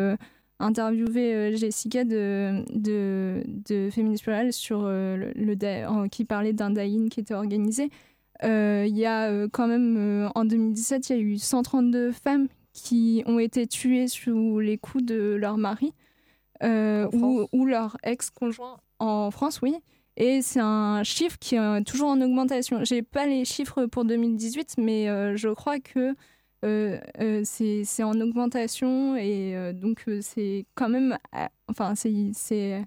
interviewé 0.59 1.55
Jessica 1.55 2.03
de, 2.03 2.63
de, 2.73 3.43
de 3.67 4.51
sur 4.51 4.81
le, 4.87 6.07
qui 6.07 6.25
parlait 6.25 6.53
d'un 6.53 6.71
die-in 6.71 7.09
qui 7.09 7.19
était 7.19 7.35
organisé. 7.35 7.91
Euh, 8.43 8.85
Il 8.87 8.97
y 8.97 9.05
a 9.05 9.29
euh, 9.29 9.47
quand 9.51 9.67
même 9.67 9.95
euh, 9.97 10.29
en 10.35 10.45
2017 10.45 11.09
il 11.09 11.15
y 11.15 11.19
a 11.19 11.21
eu 11.21 11.37
132 11.37 12.11
femmes 12.11 12.47
qui 12.73 13.23
ont 13.25 13.39
été 13.39 13.67
tuées 13.67 14.07
sous 14.07 14.59
les 14.59 14.77
coups 14.77 15.03
de 15.03 15.35
leur 15.35 15.57
mari 15.57 15.93
ou, 16.63 17.47
ou 17.51 17.65
leur 17.65 17.97
ex-conjoint 18.03 18.77
en 18.99 19.31
France, 19.31 19.61
oui. 19.61 19.75
Et 20.17 20.41
c'est 20.41 20.59
un 20.59 21.03
chiffre 21.03 21.37
qui 21.39 21.55
est 21.55 21.83
toujours 21.83 22.09
en 22.09 22.19
augmentation. 22.21 22.83
J'ai 22.83 23.03
pas 23.03 23.27
les 23.27 23.45
chiffres 23.45 23.85
pour 23.85 24.03
2018, 24.03 24.75
mais 24.79 25.09
euh, 25.09 25.35
je 25.37 25.49
crois 25.49 25.79
que 25.79 26.15
euh, 26.65 26.99
euh, 27.19 27.41
c'est 27.43 28.03
en 28.03 28.19
augmentation 28.19 29.15
et 29.15 29.73
donc 29.73 30.05
c'est 30.21 30.65
quand 30.73 30.89
même, 30.89 31.17
enfin 31.67 31.93
c'est 31.95 32.83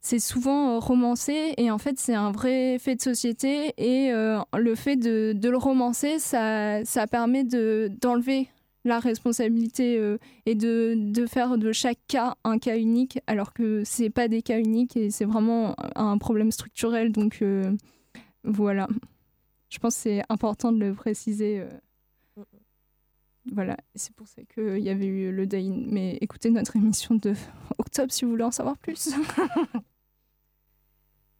c'est 0.00 0.18
souvent 0.18 0.76
euh, 0.76 0.78
romancé 0.78 1.54
et 1.56 1.70
en 1.70 1.78
fait 1.78 1.98
c'est 1.98 2.14
un 2.14 2.32
vrai 2.32 2.78
fait 2.78 2.96
de 2.96 3.02
société 3.02 3.74
et 3.76 4.12
euh, 4.12 4.38
le 4.56 4.74
fait 4.74 4.96
de, 4.96 5.32
de 5.34 5.48
le 5.50 5.58
romancer 5.58 6.18
ça, 6.18 6.84
ça 6.84 7.06
permet 7.06 7.44
de 7.44 7.90
d'enlever 8.00 8.48
la 8.84 8.98
responsabilité 8.98 9.98
euh, 9.98 10.18
et 10.46 10.54
de, 10.54 10.94
de 10.96 11.26
faire 11.26 11.58
de 11.58 11.72
chaque 11.72 11.98
cas 12.08 12.36
un 12.44 12.58
cas 12.58 12.76
unique 12.78 13.18
alors 13.26 13.52
que 13.52 13.82
c'est 13.84 14.10
pas 14.10 14.28
des 14.28 14.42
cas 14.42 14.58
uniques 14.58 14.96
et 14.96 15.10
c'est 15.10 15.24
vraiment 15.24 15.76
un 15.96 16.16
problème 16.18 16.50
structurel. 16.50 17.12
Donc 17.12 17.42
euh, 17.42 17.76
voilà. 18.44 18.88
Je 19.68 19.78
pense 19.78 19.94
que 19.96 20.00
c'est 20.02 20.22
important 20.28 20.72
de 20.72 20.78
le 20.78 20.94
préciser 20.94 21.64
voilà. 23.52 23.76
C'est 23.94 24.14
pour 24.14 24.28
ça 24.28 24.42
qu'il 24.54 24.78
y 24.78 24.90
avait 24.90 25.06
eu 25.06 25.32
le 25.32 25.46
day 25.46 25.62
mais 25.62 26.18
écoutez 26.20 26.50
notre 26.50 26.76
émission 26.76 27.14
de 27.14 27.34
octobre 27.78 28.12
si 28.12 28.24
vous 28.24 28.32
voulez 28.32 28.44
en 28.44 28.50
savoir 28.50 28.78
plus 28.78 29.10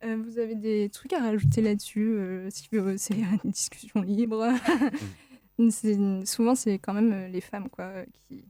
Euh, 0.03 0.16
vous 0.16 0.38
avez 0.38 0.55
des 0.55 0.88
trucs 0.88 1.12
à 1.12 1.20
rajouter 1.20 1.61
là-dessus 1.61 2.09
euh, 2.14 2.48
si 2.51 2.68
euh, 2.74 2.94
c'est 2.96 3.14
une 3.44 3.51
discussion 3.51 4.01
libre 4.01 4.46
C'est- 5.70 6.24
souvent 6.24 6.55
c'est 6.55 6.78
quand 6.78 6.94
même 6.94 7.12
euh, 7.12 7.28
les 7.28 7.42
femmes 7.42 7.68
quoi 7.68 7.84
euh, 7.84 8.05
qui 8.28 8.44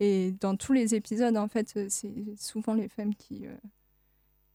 et 0.00 0.32
dans 0.40 0.56
tous 0.56 0.72
les 0.72 0.96
épisodes 0.96 1.36
en 1.36 1.46
fait 1.46 1.68
c'est 1.88 2.12
souvent 2.36 2.74
les 2.74 2.88
femmes 2.88 3.14
qui 3.14 3.46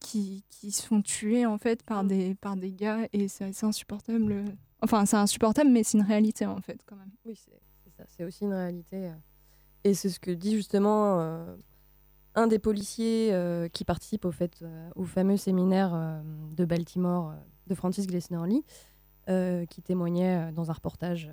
qui, 0.00 0.44
qui 0.50 0.70
se 0.70 0.86
font 0.86 1.00
tuer 1.00 1.46
en 1.46 1.56
fait 1.56 1.82
par 1.82 2.04
des 2.04 2.34
par 2.34 2.56
des 2.56 2.72
gars 2.72 3.08
et 3.14 3.28
c'est 3.28 3.44
insupportable 3.64 4.44
enfin 4.82 5.06
c'est 5.06 5.16
insupportable 5.16 5.70
mais 5.70 5.82
c'est 5.82 5.96
une 5.98 6.04
réalité 6.04 6.44
en 6.44 6.60
fait 6.60 6.80
quand 6.84 6.96
même 6.96 7.10
Oui, 7.24 7.34
c'est 7.36 7.58
c'est 7.84 7.90
ça. 7.96 8.04
C'est 8.08 8.24
aussi 8.24 8.44
une 8.44 8.52
réalité. 8.54 9.10
Et 9.84 9.94
c'est 9.94 10.08
ce 10.08 10.18
que 10.18 10.30
dit 10.30 10.54
justement 10.56 11.46
un 12.34 12.46
des 12.46 12.58
policiers 12.58 13.30
euh, 13.32 13.68
qui 13.68 13.84
participe 13.84 14.24
au, 14.24 14.32
euh, 14.42 15.04
fameux 15.04 15.36
séminaire 15.36 15.92
euh, 15.94 16.20
de 16.56 16.64
Baltimore 16.64 17.34
de 17.66 17.74
Francis 17.74 18.06
Glessner-Lee, 18.06 18.64
qui 19.70 19.80
témoignait 19.80 20.52
dans 20.52 20.70
un 20.70 20.74
reportage 20.74 21.30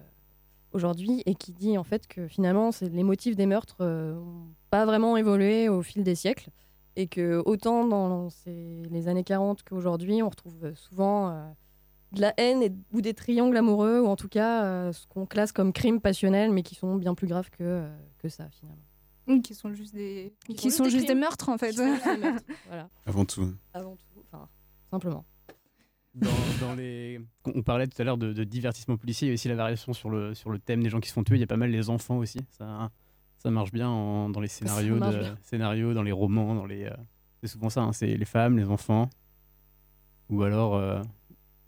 aujourd'hui 0.72 1.24
et 1.26 1.36
qui 1.36 1.52
dit 1.52 1.78
en 1.78 1.84
fait 1.84 2.08
que 2.08 2.26
finalement 2.26 2.70
les 2.80 3.04
motifs 3.04 3.36
des 3.36 3.46
meurtres 3.46 3.84
n'ont 3.84 4.48
pas 4.70 4.86
vraiment 4.86 5.18
évolué 5.18 5.68
au 5.68 5.82
fil 5.82 6.06
des 6.06 6.16
siècles 6.16 6.52
et 6.96 7.08
que 7.08 7.44
autant 7.46 7.86
dans 7.86 8.30
les 8.46 9.10
années 9.10 9.26
40 9.26 9.64
qu'aujourd'hui 9.64 10.24
on 10.24 10.30
retrouve 10.30 10.74
souvent 10.74 11.32
de 12.14 12.22
la 12.22 12.34
haine 12.38 12.82
ou 12.94 13.02
des 13.02 13.14
triangles 13.14 13.58
amoureux 13.58 14.00
ou 14.00 14.08
en 14.08 14.16
tout 14.16 14.30
cas 14.30 14.94
ce 14.94 15.06
qu'on 15.08 15.26
classe 15.26 15.52
comme 15.52 15.74
crimes 15.74 16.00
passionnels 16.00 16.52
mais 16.52 16.64
qui 16.64 16.76
sont 16.76 16.96
bien 16.96 17.14
plus 17.14 17.28
graves 17.28 17.50
que 17.50 17.90
ça 18.30 18.48
finalement. 18.52 18.91
Oui, 19.32 19.42
qui 19.42 19.56
sont 19.56 19.74
juste 19.74 19.94
des, 19.94 20.34
qui, 20.46 20.70
sont 20.72 20.78
sont 20.78 20.84
juste 20.86 20.98
juste 20.98 21.02
des 21.02 21.02
des 21.02 21.06
crimes. 21.08 21.20
meurtres 21.20 21.50
en 21.50 21.58
fait. 21.58 21.76
Meurtres, 21.78 22.44
voilà. 22.68 22.90
Avant 23.06 23.26
tout. 23.26 23.54
Avant 23.74 23.96
tout, 23.96 24.24
enfin 24.32 24.48
simplement. 24.90 25.26
Dans, 26.14 26.30
dans 26.60 26.76
les... 26.76 27.22
On 27.46 27.64
parlait 27.64 27.88
tout 27.88 28.02
à 28.02 28.04
l'heure 28.06 28.18
de, 28.18 28.34
de 28.34 28.44
divertissement 28.44 28.98
policier, 28.98 29.28
il 29.28 29.30
y 29.30 29.32
a 29.32 29.36
aussi 29.36 29.48
la 29.48 29.56
variation 29.56 29.94
sur 29.94 30.10
le, 30.10 30.34
sur 30.34 30.50
le 30.50 30.60
thème 30.60 30.84
des 30.84 30.90
gens 30.90 31.00
qui 31.00 31.08
se 31.08 31.14
font 31.14 31.24
tuer. 31.24 31.38
Il 31.38 31.40
y 31.40 31.44
a 31.44 31.48
pas 31.48 31.56
mal 31.56 31.72
les 31.72 31.90
enfants 31.90 32.18
aussi. 32.18 32.40
Ça, 32.50 32.92
ça 33.38 33.50
marche 33.50 33.72
bien 33.72 33.88
en- 33.90 34.30
dans 34.30 34.42
les 34.42 34.48
de- 34.48 34.52
scénarios, 35.44 35.94
dans 35.94 36.04
les 36.04 36.12
romans. 36.12 36.54
Dans 36.54 36.66
les, 36.66 36.84
euh, 36.84 36.94
C'est 37.42 37.48
souvent 37.48 37.70
ça, 37.70 37.82
hein, 37.84 37.94
c'est 37.94 38.18
les 38.18 38.26
femmes, 38.26 38.58
les 38.58 38.66
enfants. 38.68 39.10
Ou 40.30 40.44
alors, 40.44 40.76
euh, 40.76 41.02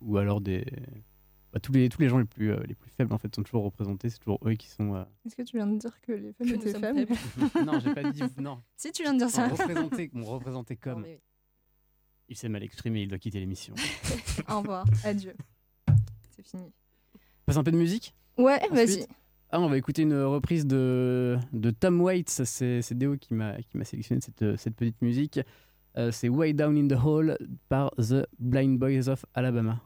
ou 0.01 0.17
alors 0.17 0.41
des... 0.41 0.65
bah, 1.53 1.59
tous, 1.61 1.71
les, 1.71 1.87
tous 1.87 2.01
les 2.01 2.09
gens 2.09 2.17
les 2.17 2.25
plus, 2.25 2.51
euh, 2.51 2.59
les 2.67 2.73
plus 2.73 2.89
faibles 2.89 3.13
en 3.13 3.17
fait, 3.19 3.33
sont 3.33 3.43
toujours 3.43 3.63
représentés. 3.63 4.09
C'est 4.09 4.17
toujours 4.17 4.39
eux 4.45 4.53
qui 4.55 4.67
sont... 4.67 4.95
euh, 4.95 5.03
Est-ce 5.25 5.35
que 5.35 5.43
tu 5.43 5.55
viens 5.57 5.67
de 5.67 5.77
dire 5.77 6.01
que 6.01 6.11
les 6.11 6.33
femmes 6.33 6.49
étaient 6.49 6.73
faibles 6.73 7.07
non, 7.65 7.79
j'ai 7.79 7.93
pas 7.93 8.11
dit... 8.11 8.23
Non. 8.39 8.61
Si, 8.75 8.91
tu 8.91 9.03
viens 9.03 9.13
de 9.13 9.19
dire 9.19 9.29
ça. 9.29 9.47
On 9.51 9.55
représentait, 9.55 10.11
on 10.15 10.23
représentait 10.23 10.75
comme... 10.75 11.01
mais 11.03 11.09
oui. 11.13 11.19
Il 12.29 12.35
s'est 12.37 12.49
mal 12.49 12.63
exprimé, 12.63 13.03
il 13.03 13.07
doit 13.07 13.19
quitter 13.19 13.39
l'émission. 13.39 13.75
Au 14.49 14.59
revoir, 14.61 14.85
adieu. 15.03 15.35
C'est 16.35 16.47
fini. 16.47 16.71
Passe 17.45 17.57
un 17.57 17.63
peu 17.63 17.71
de 17.71 17.77
musique? 17.77 18.15
Ouais, 18.37 18.59
vas-y. 18.71 19.05
Ah, 19.51 19.59
on 19.59 19.67
va 19.67 19.77
écouter 19.77 20.01
une 20.01 20.19
reprise 20.23 20.65
de, 20.65 21.37
de 21.51 21.69
Tom 21.69 22.01
Waits. 22.01 22.29
C'est 22.45 22.93
Déo 22.93 23.17
qui 23.17 23.35
m'a 23.35 23.61
qui 23.61 23.77
m'a 23.77 23.83
sélectionné 23.83 24.19
cette, 24.21 24.55
cette 24.57 24.75
petite 24.75 24.99
musique. 25.03 25.39
Euh, 25.97 26.11
c'est 26.11 26.29
Way 26.29 26.53
Down 26.53 26.75
in 26.75 26.87
the 26.87 26.99
Hole 26.99 27.37
par 27.69 27.91
The 27.97 28.25
Blind 28.39 28.79
Boys 28.79 29.09
of 29.09 29.25
Alabama. 29.35 29.79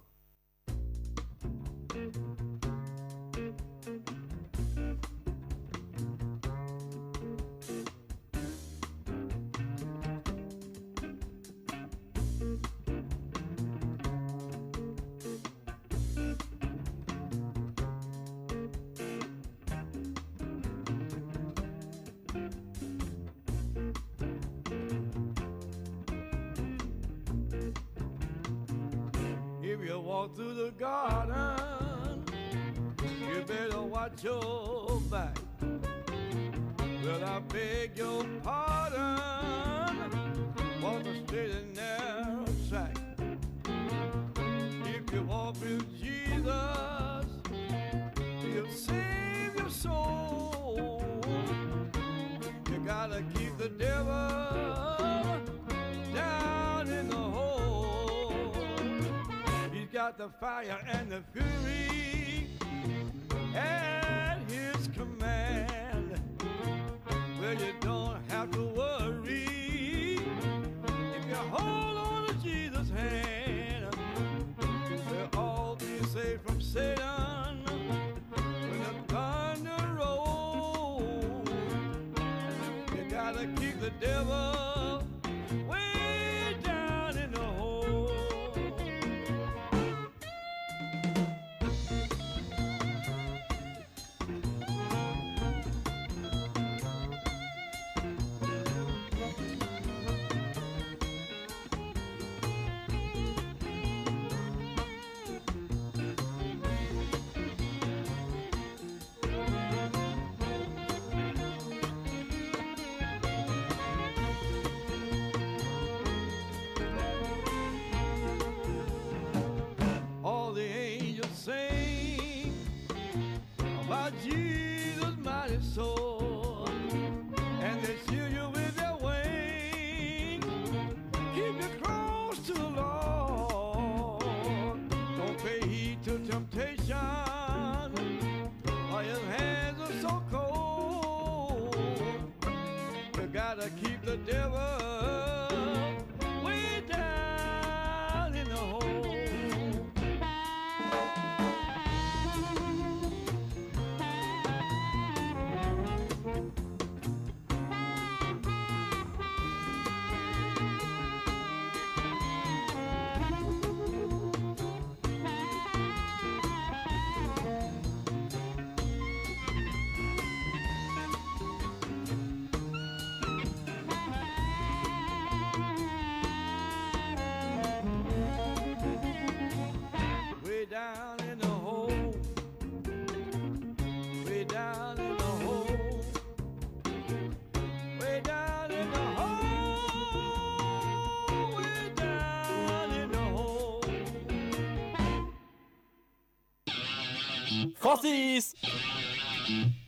Francis. 197.79 198.55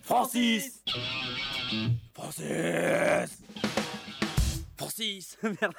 Francis. 0.03 0.83
Francis. 2.13 3.41
Francis. 4.77 5.37
Merde. 5.43 5.73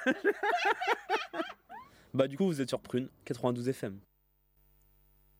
Bah 2.13 2.27
du 2.27 2.37
coup 2.37 2.45
vous 2.45 2.59
êtes 2.59 2.67
sur 2.67 2.81
Prune 2.81 3.07
92 3.23 3.69
FM. 3.69 3.99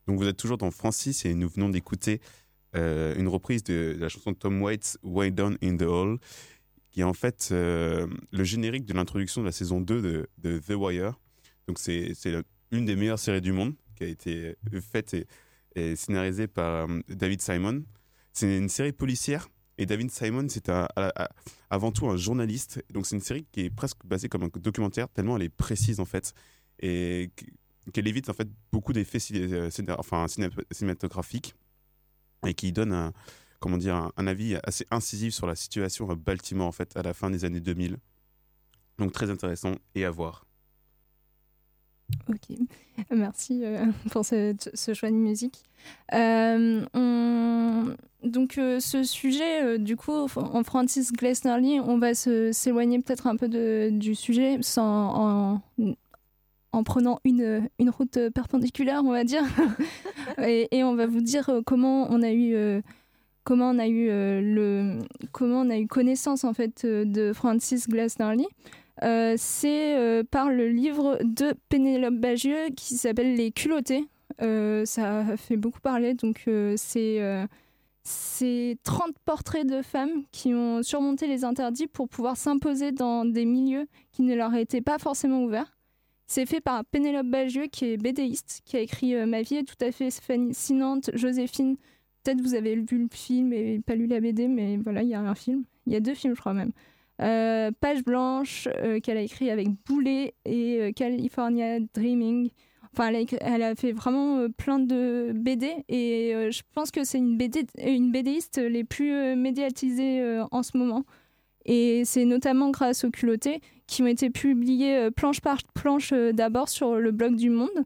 Donc 0.08 0.18
vous 0.18 0.28
êtes 0.28 0.38
toujours 0.38 0.58
dans 0.58 0.72
Francis 0.72 1.26
et 1.26 1.34
nous 1.34 1.50
venons 1.50 1.70
d'écouter 1.70 2.22
euh, 2.76 3.14
une 3.16 3.28
reprise 3.28 3.64
de, 3.64 3.94
de 3.94 4.00
la 4.00 4.08
chanson 4.08 4.32
de 4.32 4.38
Tom 4.38 4.62
Waits, 4.62 4.98
Way 5.04 5.32
Down 5.32 5.58
in 5.62 5.76
the 5.76 5.84
Hall, 5.84 6.18
qui 6.90 7.02
est 7.02 7.04
en 7.04 7.14
fait 7.14 7.50
euh, 7.52 8.08
le 8.32 8.44
générique 8.46 8.86
de 8.86 8.94
l'introduction 8.94 9.42
de 9.42 9.48
la 9.48 9.52
saison 9.52 9.82
2 9.82 10.02
de, 10.02 10.30
de 10.38 10.60
The 10.60 10.72
Wire. 10.72 11.20
Donc 11.68 11.80
c'est 11.80 12.14
une 12.72 12.86
des 12.86 12.96
meilleures 12.96 13.20
séries 13.20 13.42
du 13.42 13.52
monde 13.52 13.76
qui 13.96 14.06
a 14.06 14.08
été 14.08 14.56
faite 14.82 15.14
et, 15.14 15.28
et 15.76 15.96
scénarisée 15.96 16.48
par 16.48 16.90
euh, 16.90 17.00
David 17.08 17.42
Simon. 17.42 17.84
C'est 18.34 18.58
une 18.58 18.70
série 18.70 18.92
policière 18.94 19.50
et 19.78 19.86
David 19.86 20.12
Simon, 20.12 20.48
c'est 20.50 20.70
avant 21.70 21.92
tout 21.92 22.08
un 22.10 22.18
journaliste. 22.18 22.84
Donc 22.94 23.06
c'est 23.06 23.16
une 23.16 23.22
série 23.22 23.46
qui 23.52 23.62
est 23.62 23.70
presque 23.70 24.06
basée 24.06 24.30
comme 24.30 24.44
un 24.44 24.50
documentaire, 24.54 25.10
tellement 25.10 25.36
elle 25.38 25.44
est 25.44 25.50
précise 25.50 26.00
en 26.00 26.06
fait 26.06 26.34
et 26.80 27.32
qu- 27.36 27.52
qu'elle 27.92 28.08
évite 28.08 28.30
en 28.30 28.34
fait 28.34 28.48
beaucoup 28.72 28.94
d'effets 28.94 29.18
euh, 29.34 29.70
cinématographiques 30.72 31.56
et 32.46 32.54
qui 32.54 32.72
donne 32.72 32.94
un, 32.94 33.14
comment 33.60 33.78
dire, 33.78 34.12
un 34.16 34.28
avis 34.28 34.58
assez 34.64 34.86
incisif 34.92 35.34
sur 35.34 35.48
la 35.48 35.56
situation 35.56 36.10
à 36.10 36.16
Baltimore 36.16 36.68
en 36.68 36.72
fait 36.72 36.96
à 36.96 37.02
la 37.02 37.14
fin 37.14 37.30
des 37.30 37.44
années 37.46 37.60
2000. 37.62 37.98
Donc 38.98 39.12
très 39.14 39.30
intéressant 39.30 39.76
et 39.96 40.06
à 40.06 40.12
voir. 40.12 40.46
Ok, 42.30 42.58
merci 43.12 43.62
euh, 43.64 43.86
pour 44.12 44.26
ce, 44.26 44.56
choix 44.94 45.10
de 45.10 45.16
musique. 45.16 45.64
Euh, 46.14 46.86
on- 46.94 47.96
Donc 48.24 48.58
euh, 48.58 48.80
ce 48.80 49.04
sujet, 49.04 49.80
du 49.80 49.96
coup, 49.96 50.12
en 50.12 50.64
Francis 50.64 51.12
Glessnerly, 51.12 51.80
on 51.80 51.98
va 51.98 52.14
s'éloigner 52.14 53.00
peut-être 53.00 53.28
un 53.28 53.36
peu 53.36 53.48
du 53.92 54.16
sujet 54.16 54.60
sans, 54.62 54.84
en, 55.16 55.62
en 56.72 56.84
prenant 56.84 57.20
une, 57.24 57.68
une 57.80 57.90
route 57.90 58.30
perpendiculaire, 58.30 59.02
on 59.04 59.12
va 59.12 59.24
dire. 59.24 59.44
et, 60.38 60.84
on 60.84 60.96
va 60.96 61.08
vous 61.08 61.22
dire 61.22 61.50
comment 61.66 62.08
on 62.10 62.22
a 62.22 62.32
eu... 62.32 62.82
Comment 63.44 63.72
on 63.72 63.80
a 63.80 63.88
eu 63.88 64.06
le 64.06 65.00
comment 65.32 65.62
on 65.62 65.72
a 65.72 65.78
eu 65.80 65.88
connaissance 65.88 66.44
en 66.44 66.54
fait 66.54 66.86
de 66.86 67.34
Francis 67.34 67.90
Glessnerly 67.90 68.46
euh, 69.04 69.36
c'est 69.38 69.98
euh, 69.98 70.24
par 70.30 70.50
le 70.50 70.70
livre 70.70 71.20
de 71.24 71.54
Pénélope 71.70 72.16
Bagieux 72.16 72.70
qui 72.76 72.96
s'appelle 72.96 73.36
Les 73.36 73.52
culottés. 73.52 74.06
Euh, 74.42 74.86
ça 74.86 75.38
fait 75.38 75.58
beaucoup 75.58 75.80
parler, 75.80 76.14
donc 76.14 76.50
c'est 76.76 77.48
c'est 78.04 78.78
30 78.84 79.14
portraits 79.26 79.68
de 79.68 79.84
femmes 79.84 80.24
qui 80.32 80.56
ont 80.56 80.82
surmonté 80.82 81.28
les 81.28 81.44
interdits 81.44 81.86
pour 81.86 82.10
pouvoir 82.10 82.36
s'imposer 82.36 82.92
dans 82.92 83.26
des 83.26 83.46
milieux 83.46 83.88
qui 84.12 84.24
ne 84.24 84.34
leur 84.34 84.56
étaient 84.56 84.82
pas 84.82 84.98
forcément 84.98 85.44
ouverts. 85.44 85.78
C'est 86.26 86.48
fait 86.48 86.62
par 86.62 86.84
Pénélope 86.86 87.28
Bagieux, 87.28 87.68
qui 87.68 87.86
est 87.86 87.98
bédéiste, 87.98 88.62
qui 88.66 88.78
a 88.78 88.80
écrit 88.80 89.14
Ma 89.26 89.42
vie 89.42 89.58
est 89.58 89.64
tout 89.64 89.86
à 89.86 89.92
fait 89.92 90.10
fascinante, 90.10 91.12
Joséphine. 91.14 91.76
Peut-être 92.24 92.42
vous 92.42 92.56
avez 92.56 92.76
vu 92.76 93.00
le 93.00 93.08
film 93.12 93.54
et 93.54 93.80
pas 93.86 93.96
lu 93.96 94.08
la 94.08 94.20
BD, 94.20 94.48
mais 94.48 94.78
voilà, 94.78 95.04
il 95.04 95.10
y 95.10 95.16
a 95.16 95.20
un 95.20 95.36
film. 95.36 95.64
Il 95.86 95.94
y 95.94 95.96
a 95.96 96.00
deux 96.00 96.14
films, 96.14 96.36
je 96.36 96.40
crois 96.40 96.54
même. 96.54 96.72
Euh, 97.22 97.72
Page 97.80 98.04
blanche 98.04 98.68
euh, 98.78 99.00
qu'elle 99.00 99.18
a 99.18 99.22
écrit 99.22 99.52
avec 99.52 99.68
Boulet 99.86 100.34
et 100.46 100.80
euh, 100.82 100.92
California 100.92 101.80
Dreaming. 101.94 102.50
Enfin, 102.94 103.14
elle 103.42 103.64
a, 103.64 103.76
fait 103.76 103.94
vraiment 103.94 104.48
plein 104.58 104.78
de 104.78 105.32
BD 105.34 105.86
et 105.88 106.34
je 106.52 106.62
pense 106.74 106.92
que 106.92 107.06
c'est 107.06 107.20
une, 107.20 107.38
BD, 107.38 107.66
une 107.82 108.12
BDiste 108.12 108.58
les 108.58 108.84
plus 108.84 109.14
euh, 109.14 109.36
médiatisées 109.38 110.42
en 110.52 110.62
ce 110.62 110.78
moment. 110.78 111.06
Et 111.64 112.04
c'est 112.04 112.26
notamment 112.26 112.70
grâce 112.70 113.06
aux 113.06 113.12
culottés 113.12 113.62
qui 113.88 114.04
ont 114.04 114.08
été 114.08 114.30
publiés 114.30 115.10
planche 115.12 115.40
par 115.40 115.60
planche 115.74 116.12
d'abord 116.12 116.68
sur 116.68 116.96
le 116.96 117.12
blog 117.12 117.36
du 117.38 117.50
Monde 117.50 117.86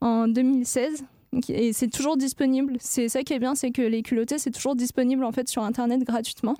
en 0.00 0.26
2016. 0.26 1.04
Et 1.50 1.74
c'est 1.74 1.88
toujours 1.88 2.16
disponible. 2.16 2.76
C'est 2.80 3.08
ça 3.08 3.22
qui 3.22 3.34
est 3.34 3.38
bien, 3.40 3.54
c'est 3.54 3.72
que 3.72 3.82
les 3.82 4.02
culottés, 4.02 4.38
c'est 4.38 4.52
toujours 4.52 4.74
disponible 4.74 5.24
en 5.24 5.32
fait 5.32 5.48
sur 5.48 5.64
Internet 5.64 6.02
gratuitement. 6.02 6.56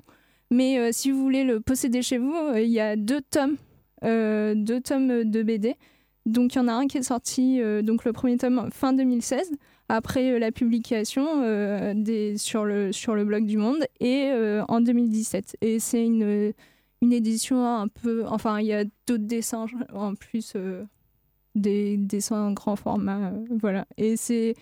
Mais 0.51 0.77
euh, 0.77 0.89
si 0.91 1.11
vous 1.11 1.21
voulez 1.21 1.45
le 1.45 1.61
posséder 1.61 2.01
chez 2.01 2.17
vous, 2.17 2.35
euh, 2.35 2.59
il 2.59 2.69
y 2.69 2.81
a 2.81 2.97
deux 2.97 3.21
tomes, 3.21 3.55
euh, 4.03 4.53
deux 4.53 4.81
tomes 4.81 5.23
de 5.23 5.43
BD. 5.43 5.75
Donc 6.25 6.53
il 6.53 6.57
y 6.57 6.61
en 6.61 6.67
a 6.67 6.73
un 6.73 6.87
qui 6.87 6.97
est 6.97 7.03
sorti, 7.03 7.59
donc 7.81 8.05
le 8.05 8.13
premier 8.13 8.37
tome 8.37 8.69
fin 8.71 8.93
2016, 8.93 9.53
après 9.89 10.37
la 10.37 10.51
publication 10.51 11.25
sur, 12.37 12.63
le, 12.63 12.91
sur 12.91 13.15
le 13.15 13.25
blog 13.25 13.47
du 13.47 13.57
Monde, 13.57 13.83
et 13.99 14.31
en 14.67 14.81
2017. 14.81 15.57
Et 15.61 15.79
c'est 15.79 16.05
une, 16.05 16.53
une 17.01 17.11
édition 17.11 17.65
un 17.65 17.87
peu... 17.87 18.23
Enfin, 18.27 18.59
il 18.59 18.67
y 18.67 18.73
a 18.73 18.83
d'autres 19.07 19.25
dessins 19.25 19.65
en 19.95 20.13
plus, 20.13 20.53
des 21.55 21.97
dessins 21.97 22.49
en 22.49 22.51
grand 22.51 22.75
format. 22.75 23.33
voilà. 23.59 23.87
Et 23.97 24.15
c'est 24.15 24.53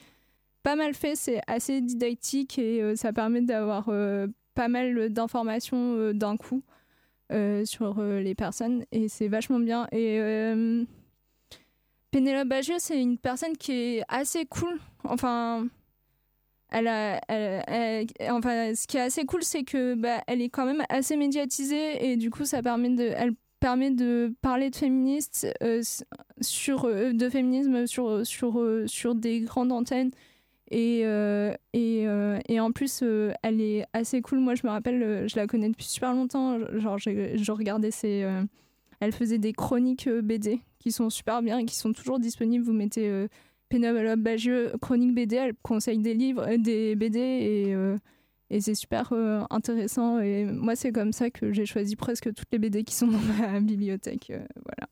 pas 0.64 0.78
mal 0.78 0.94
fait, 0.94 1.18
c'est 1.18 1.42
assez 1.46 1.82
didactique 1.82 2.58
et 2.58 2.96
ça 2.96 3.12
permet 3.12 3.42
d'avoir 3.42 3.90
pas 4.60 4.68
mal 4.68 5.08
d'informations 5.14 5.96
euh, 5.96 6.12
d'un 6.14 6.36
coup 6.36 6.64
euh, 7.32 7.64
sur 7.64 8.00
euh, 8.00 8.20
les 8.20 8.36
personnes 8.36 8.84
et 8.92 9.08
c'est 9.08 9.30
vachement 9.30 9.58
bien. 9.60 9.88
Et 9.94 10.20
Pénélope 12.12 12.50
Bagieux, 12.50 12.76
c'est 12.80 13.02
une 13.02 13.18
personne 13.18 13.56
qui 13.56 13.72
est 13.72 14.04
assez 14.10 14.46
cool. 14.46 14.78
Enfin, 15.06 15.66
elle 16.72 16.88
a, 16.90 17.22
elle- 17.30 18.08
enfin, 18.32 18.76
ce 18.76 18.86
qui 18.86 18.98
est 18.98 19.02
assez 19.02 19.24
cool, 19.24 19.44
c'est 19.44 19.64
que 19.64 19.94
bah, 19.94 20.22
elle 20.28 20.42
est 20.42 20.50
quand 20.50 20.66
même 20.66 20.84
assez 20.90 21.16
médiatisée 21.16 22.12
et 22.12 22.18
du 22.18 22.30
coup, 22.30 22.44
ça 22.44 22.62
permet 22.62 22.90
de, 22.90 23.14
elle 23.16 23.32
permet 23.62 23.92
de 23.92 24.34
parler 24.42 24.72
de 24.72 24.76
féministes 24.76 25.48
sur 26.42 26.86
de 26.88 27.30
féminisme 27.30 27.88
sur 27.88 28.26
sur 28.26 28.62
sur 28.88 29.16
des 29.16 29.40
grandes 29.42 29.72
antennes 29.72 30.12
et 30.72 31.02
euh, 31.04 31.54
et, 31.74 32.08
euh, 32.08 32.40
et 32.48 32.60
en 32.60 32.72
plus 32.72 33.02
euh, 33.04 33.32
elle 33.44 33.62
est 33.62 33.86
assez 33.94 34.22
cool 34.22 34.40
moi 34.40 34.56
je 34.56 34.66
me 34.66 34.72
rappelle 34.72 35.28
je 35.28 35.36
la 35.36 35.48
connais 35.48 35.70
depuis 35.70 35.86
super 35.86 36.14
longtemps 36.14 36.60
genre 36.78 36.98
je 36.98 37.52
regardais 37.52 37.92
ses 37.92 38.28
elle 39.00 39.12
faisait 39.12 39.38
des 39.38 39.54
chroniques 39.54 40.10
BD 40.10 40.62
qui 40.80 40.92
sont 40.92 41.10
super 41.10 41.42
bien 41.42 41.58
et 41.58 41.66
qui 41.66 41.76
sont 41.76 41.94
toujours 41.94 42.20
disponibles 42.20 42.64
vous 42.64 42.74
mettez 42.74 43.28
Pénélope 43.70 44.20
Bagieux 44.20 44.74
chronique 44.82 45.14
BD 45.14 45.36
elle 45.38 45.54
conseille 45.62 46.00
des 46.00 46.14
livres 46.14 46.46
des 46.58 46.96
BD 46.96 47.20
et 47.20 47.76
et 48.52 48.62
c'est 48.62 48.74
super 48.74 49.14
intéressant. 49.52 50.18
Et 50.18 50.44
moi, 50.44 50.76
c'est 50.76 50.92
comme 50.92 51.14
ça 51.14 51.30
que 51.30 51.54
j'ai 51.54 51.68
choisi 51.68 51.96
presque 51.96 52.34
toutes 52.34 52.48
les 52.52 52.58
BD 52.58 52.84
qui 52.84 52.96
sont 52.96 53.06
dans 53.06 53.20
ma 53.20 53.60
bibliothèque. 53.62 54.32
voilà. 54.66 54.90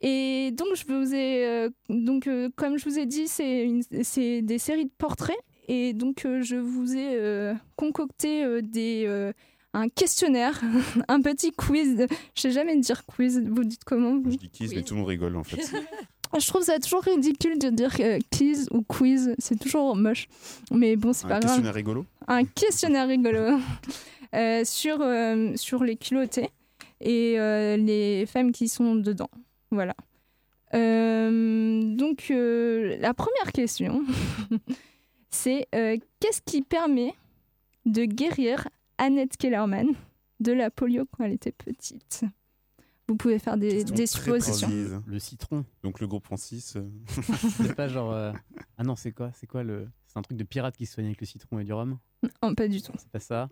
Et 0.00 0.50
donc, 0.52 0.68
je 0.74 0.84
vous 0.86 1.14
ai, 1.14 1.46
euh, 1.46 1.70
donc, 1.88 2.26
euh, 2.26 2.50
comme 2.56 2.78
je 2.78 2.84
vous 2.84 2.98
ai 2.98 3.06
dit, 3.06 3.26
c'est 3.26 4.42
des 4.42 4.58
séries 4.58 4.84
de 4.84 4.90
portraits. 4.98 5.38
Et 5.66 5.94
donc, 5.94 6.26
euh, 6.26 6.42
je 6.42 6.56
vous 6.56 6.94
ai 6.94 7.54
concocté 7.76 8.60
des, 8.62 9.32
un 9.72 9.88
questionnaire, 9.88 10.60
un 11.08 11.20
petit 11.20 11.52
quiz. 11.52 12.06
Je 12.34 12.40
sais 12.40 12.50
jamais 12.50 12.76
dire 12.76 13.06
quiz. 13.06 13.42
Vous 13.46 13.64
dites 13.64 13.84
comment 13.84 14.18
vous 14.18 14.32
Je 14.32 14.36
dis 14.36 14.50
kiss, 14.50 14.74
mais 14.74 14.82
tout 14.82 14.94
le 14.94 15.00
monde 15.00 15.08
rigole 15.08 15.36
en 15.36 15.44
fait. 15.44 15.62
je 16.38 16.46
trouve 16.46 16.62
ça 16.62 16.78
toujours 16.78 17.02
ridicule 17.02 17.58
de 17.58 17.70
dire 17.70 17.96
quiz 18.30 18.68
ou 18.72 18.82
quiz. 18.82 19.34
C'est 19.38 19.58
toujours 19.58 19.96
moche. 19.96 20.28
Mais 20.70 20.96
bon, 20.96 21.14
c'est 21.14 21.24
Un 21.24 21.28
pas 21.28 21.40
grave 21.40 21.42
questionnaire 21.42 21.74
rigolo? 21.74 22.04
Un 22.28 22.44
questionnaire 22.44 23.08
rigolo 23.08 23.58
sur, 24.64 24.98
sur 25.56 25.82
les 25.82 25.96
culottés 25.96 26.50
et 27.00 27.36
les 27.78 28.26
femmes 28.26 28.52
qui 28.52 28.68
sont 28.68 28.96
dedans. 28.96 29.30
Voilà. 29.74 29.94
Euh, 30.74 31.94
donc, 31.94 32.28
euh, 32.30 32.96
la 32.98 33.14
première 33.14 33.52
question, 33.52 34.02
c'est 35.30 35.66
euh, 35.74 35.96
qu'est-ce 36.20 36.40
qui 36.42 36.62
permet 36.62 37.14
de 37.86 38.04
guérir 38.04 38.68
Annette 38.98 39.36
Kellerman 39.36 39.88
de 40.40 40.52
la 40.52 40.70
polio 40.70 41.04
quand 41.10 41.24
elle 41.24 41.32
était 41.32 41.52
petite? 41.52 42.24
Vous 43.06 43.16
pouvez 43.16 43.38
faire 43.38 43.58
des, 43.58 43.84
des 43.84 43.92
très 43.92 44.06
suppositions. 44.06 44.66
précise. 44.68 45.00
Le 45.06 45.18
citron. 45.18 45.64
Donc 45.82 46.00
le 46.00 46.06
groupe 46.06 46.24
Francis. 46.24 46.76
euh, 46.76 46.88
C'est 47.58 47.74
pas 47.76 47.86
genre. 47.88 48.12
euh, 48.12 48.32
Ah 48.78 48.82
non, 48.82 48.96
c'est 48.96 49.12
quoi 49.12 49.30
C'est 49.34 49.46
quoi 49.46 49.62
le. 49.62 49.88
C'est 50.06 50.18
un 50.18 50.22
truc 50.22 50.38
de 50.38 50.44
pirate 50.44 50.76
qui 50.76 50.86
se 50.86 50.94
soigne 50.94 51.06
avec 51.06 51.20
le 51.20 51.26
citron 51.26 51.58
et 51.58 51.64
du 51.64 51.72
rhum? 51.72 51.98
Oh, 52.42 52.54
pas 52.54 52.66
du 52.68 52.80
tout. 52.80 52.92
C'est 52.96 53.10
pas 53.10 53.20
ça? 53.20 53.50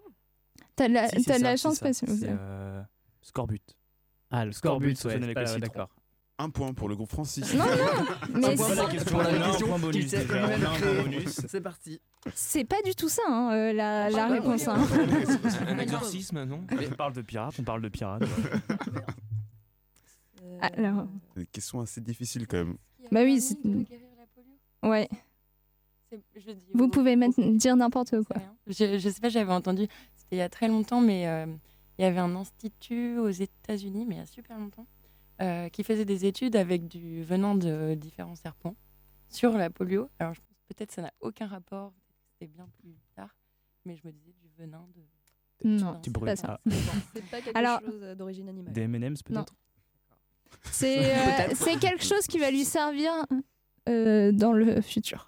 T'as 0.76 0.88
de 0.88 0.94
la, 0.94 1.08
Si, 1.08 1.16
de 1.16 1.56
chance 1.56 1.76
ça. 1.76 1.84
parce 1.86 2.00
que 2.00 2.06
C'est 2.06 2.28
euh, 2.30 2.82
Scorbut. 3.20 3.62
Ah, 4.30 4.46
le 4.46 4.52
Scorbut, 4.52 4.96
scorbut, 4.96 5.18
ouais, 5.18 5.24
avec 5.24 5.34
pas- 5.34 5.40
le 5.42 5.46
citron. 5.46 5.60
d'accord. 5.60 5.90
Un 6.42 6.50
point 6.50 6.72
pour 6.74 6.88
le 6.88 6.96
groupe 6.96 7.10
Francis. 7.10 7.54
Non, 7.54 7.64
non, 7.64 8.40
mais 8.48 8.56
c'est- 8.56 8.74
la 8.74 8.86
question, 8.86 9.10
Pour 9.12 9.22
la 9.22 9.28
on 9.30 9.32
a 9.32 9.44
un 9.44 9.48
question 9.50 9.66
point 9.68 9.78
bonus 9.78 10.14
bonus. 11.04 11.40
C'est 11.46 11.60
parti. 11.60 12.00
C'est 12.34 12.64
pas 12.64 12.82
du 12.82 12.94
tout 12.94 13.08
ça, 13.08 13.22
hein, 13.28 13.52
euh, 13.52 13.72
la, 13.72 14.10
la 14.10 14.28
bah, 14.28 14.34
réponse. 14.34 14.66
hein. 14.68 14.76
Un 15.68 15.78
exorcisme, 15.78 16.42
non 16.44 16.64
On 16.70 16.94
parle 16.96 17.12
de 17.12 17.22
pirates, 17.22 17.54
on 17.60 17.62
parle 17.62 17.82
de 17.82 17.88
pirates. 17.88 18.22
Alors, 20.60 21.06
Une 21.36 21.46
question 21.46 21.80
assez 21.80 22.00
difficile 22.00 22.46
quand 22.46 22.58
même. 22.58 22.76
bah 23.10 23.22
oui, 23.22 23.40
c'est... 23.40 23.56
Ouais. 24.84 25.08
Je 26.36 26.50
dis 26.52 26.66
Vous 26.74 26.84
au- 26.84 26.88
pouvez 26.88 27.16
mettre- 27.16 27.40
dire 27.40 27.74
n'importe 27.76 28.22
quoi. 28.24 28.36
Je, 28.66 28.98
je 28.98 29.08
sais 29.08 29.20
pas, 29.20 29.28
j'avais 29.28 29.52
entendu, 29.52 29.86
c'était 30.16 30.36
il 30.36 30.38
y 30.38 30.42
a 30.42 30.48
très 30.48 30.68
longtemps, 30.68 31.00
mais 31.00 31.26
euh, 31.26 31.46
il 31.98 32.02
y 32.02 32.04
avait 32.04 32.18
un 32.18 32.34
institut 32.36 33.18
aux 33.18 33.30
États-Unis, 33.30 34.04
mais 34.06 34.16
il 34.16 34.18
y 34.18 34.22
a 34.22 34.26
super 34.26 34.58
longtemps, 34.58 34.86
euh, 35.40 35.68
qui 35.68 35.82
faisait 35.84 36.04
des 36.04 36.26
études 36.26 36.56
avec 36.56 36.86
du 36.88 37.22
venant 37.24 37.54
de 37.54 37.94
différents 37.94 38.34
serpents 38.36 38.76
sur 39.28 39.52
la 39.56 39.70
polio. 39.70 40.10
Alors, 40.18 40.34
je 40.34 40.40
pense 40.40 40.48
peut-être 40.68 40.92
ça 40.92 41.02
n'a 41.02 41.12
aucun 41.20 41.46
rapport, 41.46 41.92
c'était 42.32 42.52
bien 42.52 42.68
plus 42.80 42.94
tard. 43.16 43.34
mais 43.84 43.96
je 43.96 44.06
me 44.06 44.12
disais 44.12 44.32
du 44.42 44.48
venin 44.58 44.86
de. 44.94 45.02
Non, 45.68 46.00
c'est 46.04 46.10
bruit. 46.12 46.26
pas 46.26 46.36
ça. 46.36 46.60
Ah. 46.64 46.70
C'est 47.14 47.24
pas 47.30 47.40
quelque 47.40 47.56
Alors- 47.56 47.80
chose 47.80 48.00
euh, 48.02 48.14
d'origine 48.14 48.48
animale. 48.48 48.72
Des 48.72 48.82
M&M's 48.82 49.20
Non. 49.30 49.44
peut-être 50.50 50.72
C'est 50.72 51.14
euh, 51.14 51.78
quelque 51.80 52.02
chose 52.04 52.26
qui 52.26 52.38
va 52.38 52.50
lui 52.50 52.64
servir 52.64 53.12
euh, 53.88 54.32
dans 54.32 54.52
le 54.52 54.80
futur. 54.80 55.26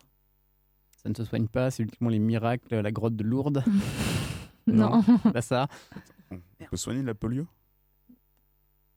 Ça 1.03 1.09
ne 1.09 1.15
se 1.15 1.25
soigne 1.25 1.47
pas, 1.49 1.71
c'est 1.71 1.83
uniquement 1.83 2.09
les 2.09 2.19
miracles, 2.19 2.75
la 2.75 2.91
grotte 2.93 3.17
de 3.17 3.25
Lourdes. 3.25 3.63
Non. 4.67 5.03
Pas 5.33 5.43
ça. 5.43 5.69
On 6.31 6.39
peut 6.71 6.77
soigner 6.79 7.03
la 7.03 7.15
polio? 7.15 7.47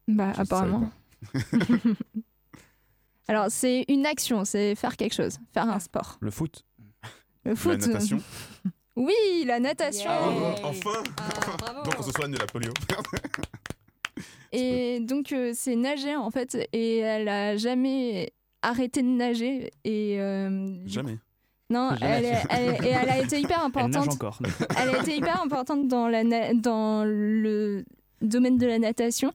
Bah, 0.08 0.32
Je 0.36 0.42
apparemment. 0.42 0.90
Alors, 3.28 3.48
c'est 3.50 3.84
une 3.90 4.06
action, 4.06 4.46
c'est 4.46 4.76
faire 4.76 4.96
quelque 4.96 5.14
chose, 5.14 5.38
faire 5.54 5.68
un 5.70 5.80
sport. 5.80 6.18
Le 6.22 6.32
foot 6.32 6.64
Le 7.44 7.56
foot. 7.56 7.80
La 7.82 7.88
natation 7.88 8.22
Oui, 8.96 9.14
la 9.46 9.60
natation. 9.60 10.10
Ah, 10.10 10.56
Enfin 10.64 11.04
Donc 11.84 11.94
on 12.00 12.04
se 12.04 12.12
soigne 12.12 12.32
de 12.32 12.38
la 12.38 12.46
polio. 12.48 12.72
Et 14.54 15.00
donc, 15.02 15.34
euh, 15.34 15.52
c'est 15.54 15.76
nager 15.76 16.16
en 16.16 16.32
fait, 16.32 16.58
et 16.72 17.00
elle 17.00 17.28
a 17.28 17.58
jamais 17.58 18.32
arrêté 18.62 19.02
de 19.02 19.08
nager. 19.08 19.72
Et 19.84 20.16
euh, 20.22 20.78
Jamais. 20.88 21.18
Non, 21.70 21.92
elle, 22.02 22.24
est- 22.26 22.44
elle 22.50 22.70
est- 22.70 22.88
et 22.88 22.90
elle 22.92 23.10
a 23.10 23.20
été 23.22 23.40
hyper 23.42 23.62
Elle 23.76 23.90
nage 23.90 23.98
importante. 23.98 24.14
encore. 24.14 24.40
Elle 24.80 24.90
a 24.96 25.02
été 25.02 25.18
hyper 25.18 25.44
importante 25.44 25.90
dans, 25.90 26.08
la 26.08 26.24
dans 26.54 27.04
le 27.04 27.84
domaine 28.22 28.58
de 28.58 28.66
la 28.66 28.80
natation. 28.80 29.34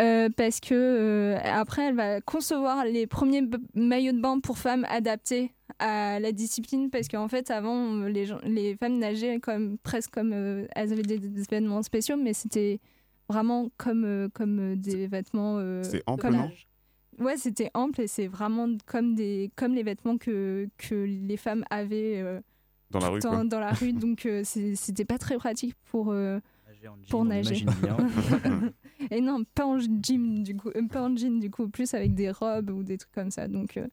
Euh, 0.00 0.28
parce 0.36 0.60
que 0.60 0.74
euh, 0.74 1.38
après 1.44 1.88
elle 1.88 1.94
va 1.96 2.20
concevoir 2.20 2.84
les 2.84 3.06
premiers 3.06 3.42
maillots 3.74 4.12
de 4.12 4.20
bain 4.20 4.40
pour 4.40 4.56
femmes 4.58 4.86
adaptés 4.88 5.52
à 5.78 6.18
la 6.20 6.32
discipline. 6.32 6.90
Parce 6.90 7.08
qu'en 7.08 7.28
fait 7.28 7.50
avant 7.50 8.00
les, 8.04 8.26
gens, 8.26 8.38
les 8.44 8.76
femmes 8.76 8.98
nageaient 8.98 9.40
comme 9.40 9.76
presque 9.78 10.10
comme 10.12 10.32
euh, 10.32 10.66
elles 10.74 10.92
avaient 10.92 11.02
des, 11.02 11.18
des 11.18 11.42
vêtements 11.50 11.82
spéciaux 11.82 12.16
mais 12.16 12.32
c'était 12.32 12.80
vraiment 13.28 13.68
comme 13.76 14.28
comme 14.34 14.76
des 14.76 15.06
vêtements 15.06 15.60
C'est 15.82 16.02
ample, 16.06 16.22
comme- 16.22 16.36
non? 16.36 16.50
Ouais, 17.18 17.36
c'était 17.36 17.70
ample 17.74 18.00
et 18.00 18.06
c'est 18.06 18.26
vraiment 18.28 18.66
comme 18.86 19.14
des 19.14 19.50
comme 19.54 19.74
les 19.74 19.82
vêtements 19.82 20.16
que 20.16 20.68
que 20.78 20.94
les 20.94 21.36
femmes 21.36 21.64
avaient 21.68 22.24
Dans 22.90 22.98
la 23.00 23.08
rue, 23.10 23.20
dans 23.20 23.60
la 23.60 23.72
rue. 23.72 23.92
Donc 23.92 24.26
c'était 24.44 25.04
pas 25.04 25.18
très 25.18 25.36
pratique 25.36 25.74
pour 25.90 26.14
en 26.88 26.96
jean, 26.96 27.08
pour 27.08 27.24
nager. 27.24 27.64
et 29.10 29.20
non, 29.20 29.44
pas 29.44 29.66
en 29.66 29.78
jean 29.78 30.42
du 30.42 30.56
coup, 30.56 30.70
euh, 30.70 30.86
pas 30.88 31.02
en 31.02 31.16
jean 31.16 31.38
du 31.38 31.50
coup, 31.50 31.68
plus 31.68 31.94
avec 31.94 32.14
des 32.14 32.30
robes 32.30 32.70
ou 32.70 32.82
des 32.82 32.98
trucs 32.98 33.12
comme 33.12 33.30
ça. 33.30 33.48
Donc 33.48 33.76
euh, 33.76 33.86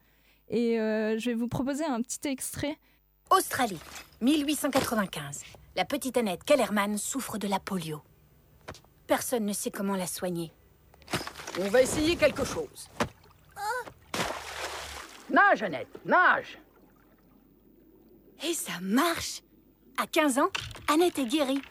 et 0.49 0.79
euh, 0.79 1.17
je 1.17 1.29
vais 1.29 1.35
vous 1.35 1.47
proposer 1.47 1.85
un 1.85 2.01
petit 2.01 2.27
extrait. 2.27 2.77
Australie, 3.29 3.79
1895. 4.21 5.43
La 5.75 5.85
petite 5.85 6.17
Annette 6.17 6.43
Kellerman 6.43 6.97
souffre 6.97 7.37
de 7.37 7.47
la 7.47 7.59
polio. 7.59 8.01
Personne 9.05 9.45
ne 9.45 9.53
sait 9.53 9.71
comment 9.71 9.95
la 9.95 10.07
soigner. 10.07 10.51
On 11.59 11.69
va 11.69 11.81
essayer 11.81 12.15
quelque 12.15 12.45
chose. 12.45 12.89
Nage, 15.29 15.61
Annette, 15.61 16.05
nage 16.05 16.57
Et 18.47 18.53
ça 18.53 18.73
marche 18.81 19.41
À 20.01 20.07
15 20.07 20.39
ans, 20.39 20.49
Annette 20.87 21.19
est 21.19 21.25
guérie 21.25 21.61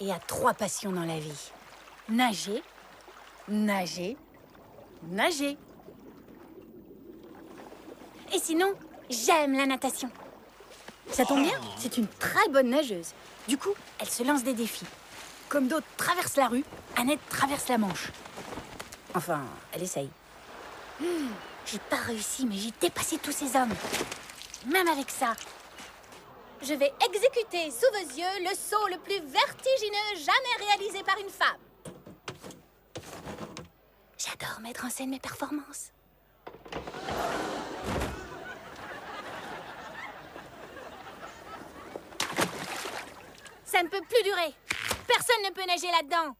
et 0.00 0.10
a 0.10 0.18
trois 0.18 0.54
passions 0.54 0.92
dans 0.92 1.04
la 1.04 1.18
vie. 1.18 1.50
Nager, 2.08 2.62
nager, 3.48 4.16
nager. 5.08 5.56
Et 8.34 8.38
sinon, 8.38 8.72
j'aime 9.08 9.52
la 9.52 9.66
natation. 9.66 10.10
Ça 11.10 11.24
tombe 11.24 11.42
bien, 11.42 11.60
c'est 11.76 11.98
une 11.98 12.06
très 12.06 12.48
bonne 12.48 12.70
nageuse. 12.70 13.12
Du 13.48 13.58
coup, 13.58 13.74
elle 13.98 14.08
se 14.08 14.22
lance 14.22 14.42
des 14.42 14.54
défis. 14.54 14.86
Comme 15.48 15.66
d'autres 15.68 15.86
traversent 15.96 16.36
la 16.36 16.48
rue, 16.48 16.64
Annette 16.96 17.20
traverse 17.28 17.68
la 17.68 17.78
Manche. 17.78 18.12
Enfin, 19.14 19.40
elle 19.72 19.82
essaye. 19.82 20.08
Hmm, 21.00 21.30
j'ai 21.66 21.78
pas 21.78 21.96
réussi, 21.96 22.46
mais 22.46 22.56
j'ai 22.56 22.70
dépassé 22.80 23.18
tous 23.18 23.32
ces 23.32 23.56
hommes. 23.56 23.74
Même 24.66 24.86
avec 24.88 25.10
ça, 25.10 25.34
Je 26.62 26.74
vais 26.74 26.92
exécuter 27.06 27.70
sous 27.70 27.90
vos 27.90 28.18
yeux 28.18 28.44
le 28.44 28.54
saut 28.54 28.86
le 28.88 28.98
plus 28.98 29.18
vertigineux 29.20 30.14
jamais 30.16 30.66
réalisé 30.66 31.02
par 31.02 31.18
une 31.18 31.30
femme. 31.30 31.56
j'adore 34.18 34.60
mettre 34.60 34.84
en 34.84 34.90
scène 34.90 35.10
mes 35.10 35.18
performances. 35.18 35.90
Ça 43.64 43.82
ne 43.82 43.88
peut 43.88 44.02
plus 44.02 44.22
durer. 44.22 44.54
Personne 45.06 45.42
ne 45.44 45.54
peut 45.54 45.64
nager 45.66 45.86
là-dedans. 45.86 46.36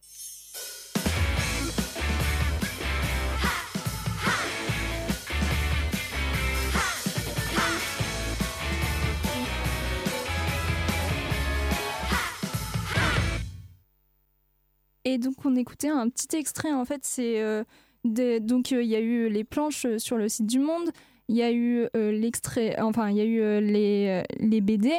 Et 15.10 15.18
donc 15.18 15.34
on 15.44 15.56
écoutait 15.56 15.88
un 15.88 16.08
petit 16.08 16.36
extrait 16.36 16.72
en 16.72 16.84
fait, 16.84 17.00
c'est 17.02 17.42
euh, 17.42 17.64
donc 18.04 18.70
euh, 18.70 18.80
il 18.80 18.88
y 18.88 18.94
a 18.94 19.00
eu 19.00 19.28
les 19.28 19.42
planches 19.42 19.84
euh, 19.84 19.98
sur 19.98 20.16
le 20.16 20.28
site 20.28 20.46
du 20.46 20.60
Monde, 20.60 20.88
il 21.28 21.34
y 21.34 21.42
a 21.42 21.50
eu 21.50 21.88
l'extrait, 21.94 22.80
enfin 22.80 23.10
il 23.10 23.16
y 23.16 23.20
a 23.20 23.24
eu 23.24 23.60
les, 23.60 24.22
les 24.38 24.60
BD 24.60 24.92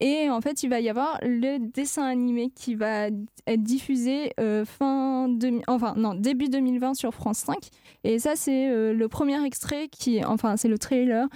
et 0.00 0.28
en 0.30 0.40
fait 0.40 0.62
il 0.62 0.68
va 0.68 0.80
y 0.80 0.88
avoir 0.90 1.18
le 1.22 1.58
dessin 1.58 2.04
animé 2.04 2.50
qui 2.50 2.74
va 2.74 3.08
être 3.46 3.62
diffusé 3.62 4.32
fin 4.64 5.28
2000 5.28 5.64
enfin 5.66 5.92
non 5.98 6.14
début 6.14 6.48
2020 6.48 6.94
sur 6.94 7.12
France 7.12 7.40
5 7.40 7.56
et 8.04 8.18
ça 8.18 8.36
c'est 8.36 8.70
le 8.94 9.08
premier 9.08 9.44
extrait 9.44 9.88
qui 9.88 10.24
enfin 10.24 10.56
c'est 10.56 10.68
le 10.68 10.78
trailer 10.78 11.26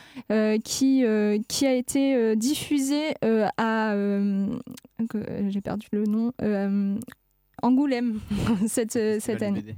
qui 0.64 1.04
qui 1.48 1.66
a 1.66 1.74
été 1.74 2.34
diffusé 2.36 3.14
à 3.58 3.94
j'ai 5.48 5.60
perdu 5.60 5.86
le 5.92 6.04
nom 6.04 6.32
Angoulême 7.62 8.20
cette, 8.66 8.96
euh, 8.96 9.18
cette 9.20 9.42
année. 9.42 9.60
BD. 9.60 9.74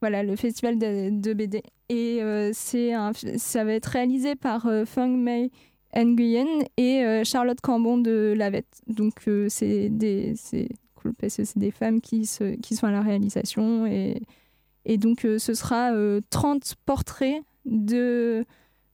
Voilà, 0.00 0.22
le 0.22 0.36
festival 0.36 0.78
de, 0.78 1.10
de 1.10 1.32
BD. 1.32 1.62
Et 1.88 2.22
euh, 2.22 2.50
c'est 2.52 2.92
un, 2.92 3.12
ça 3.36 3.64
va 3.64 3.72
être 3.72 3.86
réalisé 3.86 4.34
par 4.34 4.66
euh, 4.66 4.84
Feng 4.84 5.16
Mei 5.16 5.50
Nguyen 5.96 6.46
et 6.76 7.22
Charlotte 7.24 7.60
Cambon 7.60 7.96
de 7.96 8.34
Lavette. 8.36 8.82
Donc 8.86 9.26
c'est 9.48 9.88
des 9.88 10.34
c'est 10.36 10.68
cool 10.94 11.14
parce 11.14 11.36
que 11.36 11.44
c'est 11.44 11.58
des 11.58 11.70
femmes 11.70 12.02
qui, 12.02 12.26
se, 12.26 12.56
qui 12.56 12.76
sont 12.76 12.86
à 12.86 12.90
la 12.90 13.00
réalisation. 13.00 13.86
Et, 13.86 14.20
et 14.86 14.98
donc 14.98 15.26
ce 15.38 15.54
sera 15.54 15.92
euh, 15.92 16.20
30 16.30 16.76
portraits 16.86 17.42
de, 17.66 18.44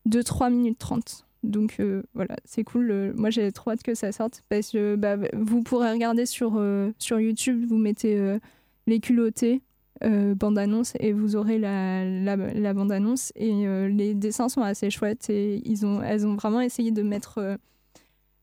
de 0.06 0.22
3 0.22 0.50
minutes 0.50 0.78
30. 0.78 1.26
Donc 1.42 1.76
euh, 1.80 2.02
voilà, 2.14 2.36
c'est 2.44 2.64
cool. 2.64 2.90
Euh, 2.90 3.12
Moi 3.16 3.30
j'ai 3.30 3.50
trop 3.52 3.70
hâte 3.70 3.82
que 3.82 3.94
ça 3.94 4.12
sorte 4.12 4.42
parce 4.48 4.70
que 4.70 4.96
bah, 4.96 5.16
vous 5.34 5.62
pourrez 5.62 5.90
regarder 5.90 6.26
sur, 6.26 6.54
euh, 6.56 6.92
sur 6.98 7.18
YouTube, 7.18 7.64
vous 7.68 7.78
mettez 7.78 8.38
les 8.86 9.00
culottés, 9.00 9.62
bande-annonce, 10.00 10.94
et 11.00 11.12
vous 11.12 11.36
aurez 11.36 11.58
la, 11.58 12.04
la, 12.04 12.74
bande-annonce. 12.74 13.32
Et 13.36 13.52
les 13.88 14.14
dessins 14.14 14.48
sont 14.48 14.62
assez 14.62 14.90
chouettes 14.90 15.30
et 15.30 15.62
ils 15.64 15.86
ont, 15.86 16.02
elles 16.02 16.26
ont 16.26 16.34
vraiment 16.34 16.60
essayé 16.60 16.90
de 16.90 17.02
mettre. 17.02 17.58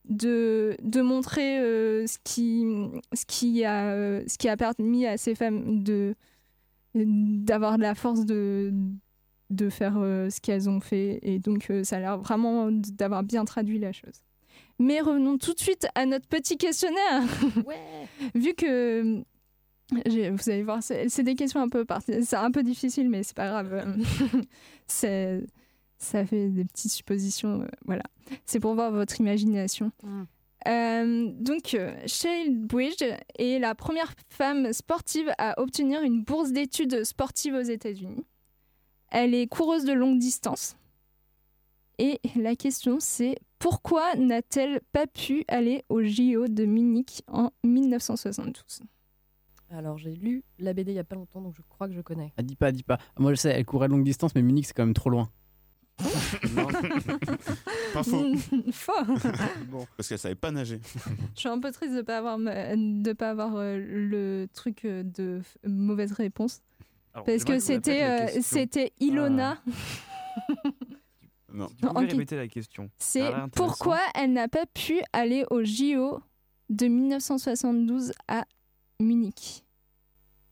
de, 0.07 0.75
de 0.81 1.01
montrer 1.01 1.57
ce, 2.07 2.17
qui, 2.23 2.65
ce, 3.13 3.25
qui 3.25 3.63
a, 3.65 4.21
ce 4.27 4.37
qui 4.37 4.49
a 4.49 4.57
permis 4.57 5.05
à 5.05 5.17
ces 5.17 5.35
femmes 5.35 5.83
de 5.83 6.15
d'avoir 6.95 7.77
la 7.77 7.93
force 7.93 8.25
de 8.25 8.73
faire 9.69 9.95
euh, 9.97 10.29
ce 10.29 10.39
qu'elles 10.41 10.69
ont 10.69 10.79
fait. 10.79 11.19
Et 11.23 11.39
donc, 11.39 11.69
euh, 11.69 11.83
ça 11.83 11.97
a 11.97 11.99
l'air 11.99 12.17
vraiment 12.17 12.69
d'avoir 12.71 13.23
bien 13.23 13.45
traduit 13.45 13.79
la 13.79 13.91
chose. 13.91 14.23
Mais 14.79 15.01
revenons 15.01 15.37
tout 15.37 15.53
de 15.53 15.59
suite 15.59 15.87
à 15.95 16.05
notre 16.05 16.27
petit 16.27 16.57
questionnaire. 16.57 17.23
Vu 18.35 18.53
que. 18.53 19.21
j'ai- 20.05 20.29
Vous 20.29 20.49
allez 20.49 20.63
voir, 20.63 20.81
c'est 20.83 21.23
des 21.23 21.35
questions 21.35 21.59
un 21.61 21.67
peu, 21.69 21.85
c'est 22.21 22.33
un 22.35 22.51
peu 22.51 22.63
difficile, 22.63 23.09
mais 23.09 23.23
c'est 23.23 23.35
pas 23.35 23.47
grave. 23.47 23.95
C'est- 24.87 25.45
ça 25.97 26.25
fait 26.25 26.47
des 26.49 26.63
petites 26.63 26.91
suppositions. 26.91 27.61
euh, 27.63 27.67
voilà. 27.85 28.03
C'est 28.45 28.59
pour 28.61 28.73
voir 28.73 28.91
votre 28.91 29.19
imagination. 29.19 29.91
Euh, 30.67 31.29
donc, 31.39 31.73
euh, 31.73 31.93
Shale 32.05 32.55
Bridge 32.55 33.03
est 33.37 33.59
la 33.59 33.75
première 33.75 34.13
femme 34.29 34.71
sportive 34.73 35.29
à 35.37 35.59
obtenir 35.59 36.01
une 36.03 36.23
bourse 36.23 36.51
d'études 36.51 37.03
sportives 37.03 37.53
aux 37.55 37.61
États-Unis. 37.61 38.23
Elle 39.11 39.33
est 39.33 39.47
coureuse 39.47 39.85
de 39.85 39.93
longue 39.93 40.19
distance. 40.19 40.75
Et 41.97 42.19
la 42.35 42.55
question, 42.55 42.97
c'est 42.99 43.37
pourquoi 43.57 44.15
n'a-t-elle 44.15 44.79
pas 44.93 45.05
pu 45.07 45.43
aller 45.47 45.83
au 45.89 46.01
JO 46.01 46.47
de 46.47 46.63
Munich 46.65 47.23
en 47.27 47.51
1972 47.65 48.81
Alors 49.71 49.97
j'ai 49.97 50.13
lu 50.15 50.43
la 50.59 50.73
BD 50.73 50.91
il 50.93 50.95
y 50.95 50.99
a 50.99 51.03
pas 51.03 51.15
longtemps, 51.15 51.41
donc 51.41 51.55
je 51.55 51.61
crois 51.67 51.89
que 51.89 51.93
je 51.93 52.01
connais. 52.01 52.31
Ah, 52.37 52.41
dis 52.43 52.55
pas, 52.55 52.71
dis 52.71 52.83
pas. 52.83 52.99
Moi, 53.17 53.33
je 53.33 53.39
sais, 53.39 53.49
elle 53.49 53.65
courait 53.65 53.87
de 53.87 53.93
longue 53.93 54.05
distance, 54.05 54.33
mais 54.33 54.41
Munich, 54.41 54.65
c'est 54.67 54.73
quand 54.73 54.85
même 54.85 54.93
trop 54.93 55.09
loin. 55.09 55.29
Non. 56.55 56.67
Pas 57.93 58.03
faux. 58.03 58.23
Faux. 58.71 58.93
bon. 59.69 59.85
Parce 59.97 60.07
qu'elle 60.07 60.19
savait 60.19 60.35
pas 60.35 60.51
nager. 60.51 60.79
Je 61.35 61.39
suis 61.41 61.49
un 61.49 61.59
peu 61.59 61.71
triste 61.73 61.93
de 61.93 62.01
pas 62.01 62.19
avoir 62.19 62.37
ma- 62.37 62.75
de 62.77 63.11
pas 63.13 63.31
avoir 63.31 63.55
euh, 63.57 63.77
le 63.77 64.47
truc 64.53 64.85
euh, 64.85 65.03
de 65.03 65.41
mauvaise 65.67 66.13
réponse. 66.13 66.61
Alors, 67.19 67.25
Parce 67.25 67.43
que 67.43 67.59
c'était 67.59 67.99
la 68.01 68.25
euh, 68.25 68.39
c'était 68.41 68.93
Ilona. 68.99 69.61
Non. 71.51 71.67
Répéter 71.95 72.35
la 72.35 72.47
question. 72.47 72.91
C'est 72.99 73.31
pourquoi 73.55 73.99
elle 74.13 74.33
n'a 74.33 74.47
pas 74.47 74.65
pu 74.67 75.01
aller 75.13 75.45
au 75.49 75.63
JO 75.63 76.21
de 76.69 76.85
1972 76.85 78.11
à 78.27 78.45
Munich. 78.99 79.65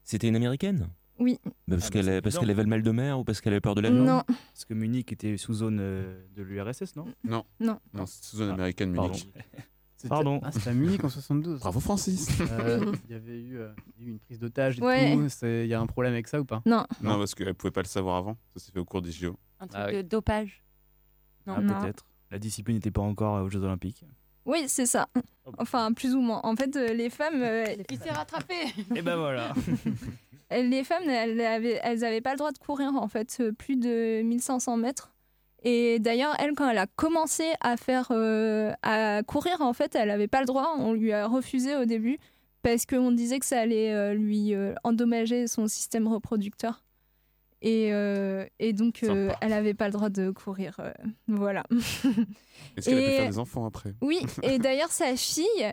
C'était 0.03 0.27
une 0.27 0.35
américaine? 0.35 0.89
Oui. 1.19 1.39
Bah, 1.45 1.51
Parce 1.77 1.87
Ah, 1.87 1.89
qu'elle 1.91 2.21
bah, 2.21 2.31
qu'elle 2.31 2.49
avait 2.49 2.63
le 2.63 2.69
mal 2.69 2.81
de 2.81 2.91
mer 2.91 3.19
ou 3.19 3.23
parce 3.23 3.41
qu'elle 3.41 3.53
avait 3.53 3.61
peur 3.61 3.75
de 3.75 3.81
l'avion? 3.81 4.03
Non. 4.03 4.23
Parce 4.25 4.65
que 4.65 4.73
Munich 4.73 5.11
était 5.11 5.37
sous 5.37 5.53
zone 5.53 5.77
euh, 5.79 6.25
de 6.35 6.41
l'URSS, 6.41 6.95
non? 6.95 7.05
Non. 7.23 7.43
Non. 7.59 7.79
Non, 7.93 8.05
c'est 8.05 8.23
sous 8.25 8.37
zone 8.37 8.49
américaine, 8.49 8.91
Munich. 8.91 9.29
C'était- 9.97 10.09
Pardon. 10.09 10.39
Ah, 10.43 10.51
c'était 10.51 10.69
à 10.69 10.73
Munich 10.73 11.03
en 11.03 11.09
72. 11.09 11.59
Bravo, 11.59 11.79
Francis. 11.79 12.29
Euh, 12.39 12.93
Il 13.09 13.11
y 13.11 13.15
avait 13.15 13.39
eu, 13.39 13.57
euh, 13.57 13.69
eu 13.99 14.09
une 14.11 14.19
prise 14.19 14.37
d'otage 14.39 14.77
et 14.77 14.81
Ouais. 14.83 15.13
tout. 15.15 15.29
Il 15.45 15.65
y 15.67 15.73
a 15.73 15.79
un 15.79 15.87
problème 15.87 16.13
avec 16.13 16.27
ça 16.27 16.39
ou 16.39 16.45
pas? 16.45 16.61
Non. 16.67 16.85
Non, 17.01 17.17
parce 17.17 17.33
qu'elle 17.33 17.53
pouvait 17.55 17.71
pas 17.71 17.81
le 17.81 17.87
savoir 17.87 18.15
avant. 18.17 18.37
Ça 18.55 18.59
s'est 18.63 18.71
fait 18.71 18.79
au 18.79 18.85
cours 18.85 19.01
des 19.01 19.11
JO. 19.11 19.35
Un 19.59 19.65
truc 19.67 19.81
Ah 19.83 19.87
oui. 19.89 19.95
de 19.97 20.01
dopage. 20.03 20.63
Non. 21.47 21.55
Ah, 21.57 21.61
Non. 21.61 21.81
peut-être. 21.81 22.05
La 22.29 22.37
discipline 22.39 22.75
n'était 22.77 22.91
pas 22.91 23.01
encore 23.01 23.37
euh, 23.37 23.43
aux 23.43 23.49
Jeux 23.49 23.63
Olympiques. 23.63 24.03
Oui, 24.45 24.65
c'est 24.67 24.85
ça. 24.85 25.07
Enfin, 25.57 25.91
plus 25.93 26.13
ou 26.15 26.21
moins. 26.21 26.41
En 26.43 26.55
fait, 26.55 26.75
euh, 26.75 26.93
les 26.93 27.09
femmes, 27.09 27.41
euh, 27.41 27.65
Il 27.91 27.97
s'est 27.97 28.11
rattrapé. 28.11 28.53
Et 28.95 29.01
ben 29.01 29.15
voilà. 29.17 29.53
les 30.51 30.83
femmes, 30.83 31.09
elles 31.09 31.41
avaient, 31.41 31.79
elles 31.83 32.03
avaient 32.05 32.21
pas 32.21 32.31
le 32.33 32.37
droit 32.37 32.51
de 32.51 32.57
courir 32.57 32.93
en 32.95 33.07
fait, 33.07 33.37
euh, 33.41 33.51
plus 33.51 33.75
de 33.77 34.21
1500 34.21 34.77
mètres. 34.77 35.11
Et 35.69 35.99
d'ailleurs, 35.99 36.33
elle, 36.39 36.53
quand 36.53 36.69
elle 36.69 36.77
a 36.77 36.87
commencé 36.87 37.43
à 37.59 37.75
faire, 37.75 38.07
euh, 38.11 38.71
à 38.83 39.21
courir, 39.23 39.59
en 39.59 39.73
fait, 39.73 39.95
elle 39.95 40.09
avait 40.11 40.29
pas 40.29 40.39
le 40.39 40.45
droit. 40.45 40.75
On 40.79 40.93
lui 40.93 41.11
a 41.11 41.27
refusé 41.27 41.75
au 41.75 41.83
début 41.83 42.19
parce 42.63 42.85
qu'on 42.85 43.11
disait 43.11 43.39
que 43.39 43.45
ça 43.45 43.59
allait 43.59 43.91
euh, 43.93 44.13
lui 44.13 44.53
euh, 44.53 44.73
endommager 44.85 45.45
son 45.47 45.67
système 45.67 46.07
reproducteur. 46.07 46.83
Et, 47.63 47.89
et 48.59 48.71
donc, 48.71 48.99
elle 49.41 49.51
avait 49.51 49.73
pas 49.73 49.87
le 49.87 49.91
droit 49.93 50.09
de 50.09 50.29
courir. 50.29 50.79
voilà. 51.27 51.63
Est-ce 52.77 52.85
qu'elle 52.87 52.99
a 52.99 53.01
pu 53.01 53.11
faire 53.17 53.29
des 53.31 53.39
enfants 53.39 53.65
après? 53.65 53.93
Oui, 54.01 54.19
et 54.43 54.59
d'ailleurs 54.59 54.91
sa 54.91 55.15
fille, 55.15 55.65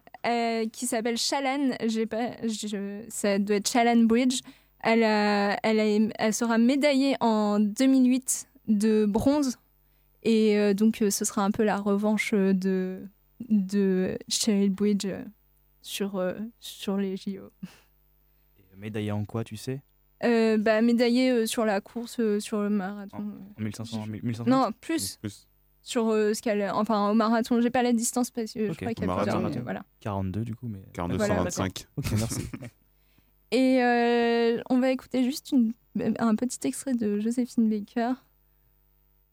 qui 0.73 0.87
s'appelle 0.87 1.19
Shalan, 1.19 1.77
j'ai 1.87 2.07
pas, 2.07 2.31
je- 2.43 3.05
ça 3.11 3.39
doit 3.39 3.57
être 3.57 3.69
Shalan 3.69 4.05
Bridge, 4.05 4.41
elle, 4.83 5.05
a- 5.05 5.59
elle, 5.63 5.79
a- 5.79 6.09
elle 6.19 6.33
sera 6.35 6.57
médaillée 6.57 7.17
en 7.21 7.61
2008 7.61 8.47
de 8.67 9.05
bronze, 9.05 9.59
et 10.25 10.59
euh, 10.59 10.75
donc 10.75 11.03
euh, 11.03 11.11
ce 11.11 11.25
sera 11.25 11.45
un 11.45 11.51
peu 11.51 11.63
la 11.65 11.77
revanche 11.79 12.33
euh, 12.35 12.53
de, 12.53 13.01
de 13.51 14.19
Cheryl 14.29 14.71
Bridge 14.73 15.07
sur, 15.83 16.17
euh, 16.17 16.35
sur 16.61 16.97
les 16.97 17.17
JO. 17.17 17.51
Médaillé 18.77 19.13
en 19.13 19.25
quoi, 19.25 19.45
tu 19.45 19.57
sais? 19.57 19.83
Euh, 20.25 20.57
bah, 20.59 20.81
médaillée 20.83 21.31
euh, 21.31 21.47
sur 21.47 21.65
la 21.65 21.81
course, 21.81 22.17
euh, 22.19 22.41
sur 22.41 22.61
le 22.63 22.71
marathon. 22.71 23.33
En 23.59 23.63
1500, 23.63 24.07
1500 24.07 24.45
Non, 24.47 24.71
plus. 24.81 25.17
Plus. 25.19 25.47
Sur 25.83 26.09
euh, 26.09 26.33
ce 26.33 26.41
qu'elle, 26.41 26.71
enfin 26.71 27.11
au 27.11 27.15
marathon, 27.15 27.61
j'ai 27.61 27.69
pas 27.71 27.83
la 27.83 27.93
distance 27.93 28.31
parce 28.31 28.53
que 28.55 28.67
je 28.67 28.71
Ok, 28.73 28.77
crois 28.79 28.95
qu'il 28.95 29.07
y 29.07 29.11
a 29.11 29.15
plusieurs, 29.17 29.41
mais 29.43 29.59
voilà. 29.61 29.85
42 30.01 30.41
du 30.43 30.55
coup, 30.55 30.67
mais. 30.67 30.83
42, 30.95 31.17
Voilà, 31.19 31.37
125. 31.51 31.87
Ok, 31.97 32.05
merci. 32.19 32.41
Et 33.51 33.83
euh, 33.83 34.63
on 34.71 34.79
va 34.81 34.91
écouter 34.91 35.23
juste 35.25 35.53
une- 35.53 35.73
un 36.19 36.35
petit 36.37 36.59
extrait 36.67 36.95
de 36.95 37.21
Joséphine 37.21 37.69
Baker. 37.69 38.15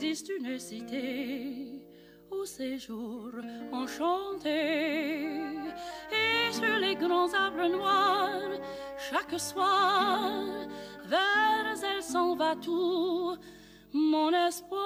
existe 0.00 0.30
une 0.38 0.56
cité 0.60 1.82
au 2.30 2.44
séjour 2.44 3.32
enchanté. 3.72 5.40
Et 6.12 6.52
sur 6.52 6.76
les 6.80 6.94
grands 6.94 7.32
arbres 7.34 7.66
noirs, 7.66 8.60
chaque 9.10 9.40
soir, 9.40 10.30
vers 11.04 11.76
elle 11.82 12.02
s'en 12.02 12.36
va 12.36 12.54
tout 12.54 13.36
mon 13.92 14.30
espoir. 14.46 14.78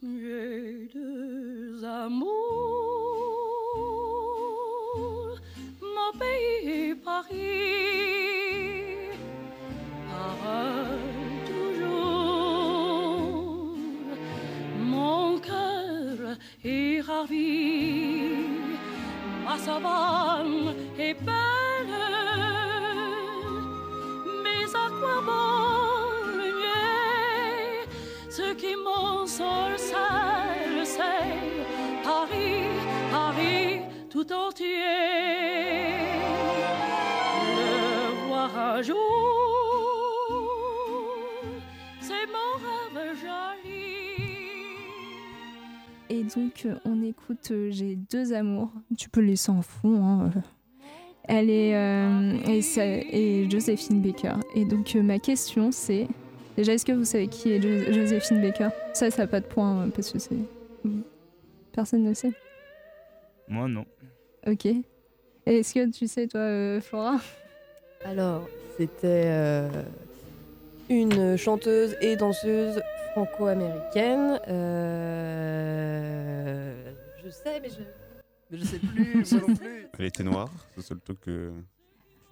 J'ai 0.00 0.88
deux 0.94 1.84
amours, 1.84 2.30
mon 5.80 6.12
pays 6.20 6.90
et 6.90 6.94
Paris, 6.94 7.71
est 17.22 17.28
ravi, 17.28 18.46
ma 19.44 19.58
savane 19.58 20.74
est 20.98 21.14
belle, 21.14 21.96
mais 24.42 24.64
à 24.74 24.88
quoi 24.98 25.20
bon 25.24 25.82
ce 28.30 28.54
qui 28.54 28.74
m'ensorcelle, 28.76 29.76
c'est 30.84 32.02
Paris, 32.02 32.64
Paris 33.10 33.80
tout 34.10 34.32
entier. 34.32 36.01
Et 46.22 46.24
donc, 46.40 46.66
euh, 46.66 46.74
on 46.84 47.02
écoute 47.02 47.50
euh, 47.50 47.68
J'ai 47.72 47.96
deux 47.96 48.32
amours. 48.32 48.70
Tu 48.96 49.08
peux 49.08 49.20
laisser 49.20 49.50
en 49.50 49.62
fond. 49.62 50.04
hein, 50.04 50.30
euh. 50.36 50.40
Elle 51.24 51.50
est. 51.50 51.74
euh, 51.74 52.38
et, 53.12 53.48
Joséphine 53.50 54.00
Baker. 54.00 54.34
Et 54.54 54.64
donc, 54.64 54.94
euh, 54.94 55.02
ma 55.02 55.18
question, 55.18 55.72
c'est. 55.72 56.06
Déjà, 56.56 56.74
est-ce 56.74 56.84
que 56.84 56.92
vous 56.92 57.04
savez 57.04 57.26
qui 57.28 57.50
est 57.50 57.60
Jo- 57.60 57.92
Joséphine 57.92 58.40
Baker? 58.40 58.68
Ça, 58.92 59.10
ça 59.10 59.22
n'a 59.22 59.26
pas 59.26 59.40
de 59.40 59.46
point 59.46 59.82
euh, 59.82 59.88
parce 59.88 60.12
que 60.12 60.18
c'est. 60.18 60.36
Personne 61.72 62.04
ne 62.04 62.14
sait. 62.14 62.32
Moi, 63.48 63.66
non. 63.66 63.84
Ok. 64.46 64.66
Est-ce 65.46 65.74
que 65.74 65.90
tu 65.90 66.06
sais, 66.06 66.28
toi, 66.28 66.40
euh, 66.40 66.80
Flora? 66.80 67.18
Alors, 68.04 68.48
c'était 68.78 69.24
euh, 69.26 69.68
une 70.88 71.36
chanteuse 71.36 71.96
et 72.00 72.14
danseuse 72.16 72.80
franco-américaine. 73.12 74.40
euh, 75.62 76.92
je 77.24 77.28
sais, 77.30 77.60
mais 77.60 77.68
je, 77.70 77.80
mais 78.50 78.58
je 78.58 78.64
sais 78.64 78.78
plus. 78.78 79.14
non 79.48 79.54
plus. 79.54 79.86
Elle 79.98 80.06
était 80.06 80.24
noire, 80.24 80.50
c'est 80.70 80.76
le 80.76 80.82
seul 80.82 81.00
truc 81.00 81.20
que. 81.20 81.52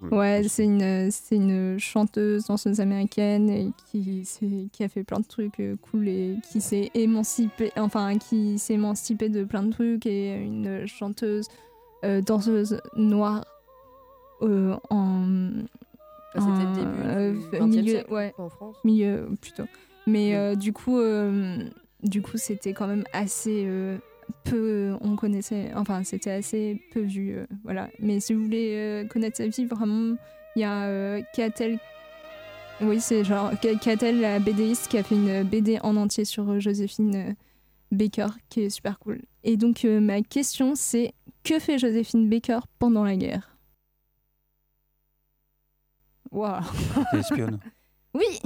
Ouais, 0.09 0.41
c'est 0.47 0.63
une, 0.63 1.11
c'est 1.11 1.35
une 1.35 1.77
chanteuse, 1.79 2.45
danseuse 2.47 2.81
américaine 2.81 3.51
et 3.51 3.69
qui, 3.91 4.27
qui 4.73 4.83
a 4.83 4.89
fait 4.89 5.03
plein 5.03 5.19
de 5.19 5.27
trucs 5.27 5.59
euh, 5.59 5.75
cool 5.79 6.07
et 6.07 6.37
qui 6.51 6.59
s'est 6.59 6.89
émancipée, 6.95 7.71
enfin, 7.77 8.17
qui 8.17 8.57
s'est 8.57 8.73
émancipée 8.73 9.29
de 9.29 9.43
plein 9.43 9.61
de 9.61 9.71
trucs 9.71 10.07
et 10.07 10.33
une 10.33 10.87
chanteuse, 10.87 11.45
euh, 12.03 12.19
danseuse 12.21 12.81
noire 12.95 13.45
euh, 14.41 14.75
en. 14.89 15.51
Bah, 16.33 16.39
c'était 16.39 16.63
le 16.63 16.69
en, 16.69 16.73
début 16.73 17.01
euh, 17.05 17.31
du 17.33 17.37
f- 17.37 17.51
20e 17.51 17.67
milieu, 17.67 17.91
siècle, 17.91 18.11
ouais, 18.13 18.33
en 18.39 18.49
France. 18.49 18.77
milieu 18.83 19.29
plutôt. 19.39 19.65
Mais 20.07 20.35
euh, 20.35 20.55
du 20.55 20.73
coup, 20.73 20.97
euh, 20.99 21.57
du 22.03 22.21
coup, 22.21 22.37
c'était 22.37 22.73
quand 22.73 22.87
même 22.87 23.03
assez 23.13 23.63
euh, 23.67 23.97
peu. 24.43 24.95
On 25.01 25.15
connaissait, 25.15 25.71
enfin, 25.75 26.03
c'était 26.03 26.31
assez 26.31 26.81
peu 26.91 27.01
vu, 27.01 27.35
euh, 27.37 27.45
voilà. 27.63 27.89
Mais 27.99 28.19
si 28.19 28.33
vous 28.33 28.43
voulez 28.43 28.73
euh, 28.75 29.05
connaître 29.07 29.37
sa 29.37 29.47
vie, 29.47 29.65
vraiment, 29.65 30.15
il 30.55 30.61
y 30.61 30.63
a 30.65 30.85
euh, 30.85 31.21
Catel. 31.33 31.77
Oui, 32.81 32.99
c'est 32.99 33.23
genre 33.23 33.51
Ca- 33.61 33.75
Catel, 33.75 34.19
la 34.21 34.39
BDiste, 34.39 34.87
qui 34.87 34.97
a 34.97 35.03
fait 35.03 35.13
une 35.15 35.43
BD 35.43 35.77
en 35.83 35.95
entier 35.97 36.25
sur 36.25 36.59
Joséphine 36.59 37.35
Baker, 37.91 38.27
qui 38.49 38.61
est 38.61 38.69
super 38.71 38.97
cool. 38.97 39.21
Et 39.43 39.55
donc, 39.55 39.85
euh, 39.85 39.99
ma 39.99 40.21
question, 40.23 40.73
c'est 40.75 41.13
que 41.43 41.59
fait 41.59 41.77
Joséphine 41.77 42.27
Baker 42.27 42.59
pendant 42.79 43.03
la 43.03 43.15
guerre? 43.15 43.55
Waouh 46.31 46.61
T'es 47.11 47.19
espionne? 47.19 47.59
oui, 48.13 48.39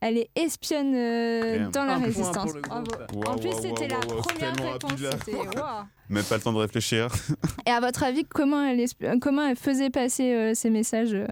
Elle 0.00 0.16
est 0.16 0.30
espionne 0.34 0.94
euh, 0.94 1.68
dans 1.70 1.84
la 1.84 1.96
point 1.96 2.04
résistance. 2.04 2.54
Bravo. 2.54 2.86
en 3.26 3.36
plus, 3.36 3.48
wow, 3.50 3.60
c'était 3.60 3.82
wow, 3.94 4.00
la 4.00 4.06
première 4.22 4.72
réponse. 4.72 5.00
Même 6.08 6.24
pas 6.24 6.36
le 6.36 6.42
temps 6.42 6.52
de 6.52 6.58
réfléchir. 6.58 7.08
Et 7.66 7.70
à 7.70 7.80
votre 7.80 8.02
avis, 8.02 8.24
comment 8.24 8.64
elle, 8.64 8.78
esp- 8.80 9.18
comment 9.18 9.46
elle 9.46 9.56
faisait 9.56 9.90
passer 9.90 10.32
euh, 10.34 10.54
ces 10.54 10.70
messages 10.70 11.12
euh 11.14 11.26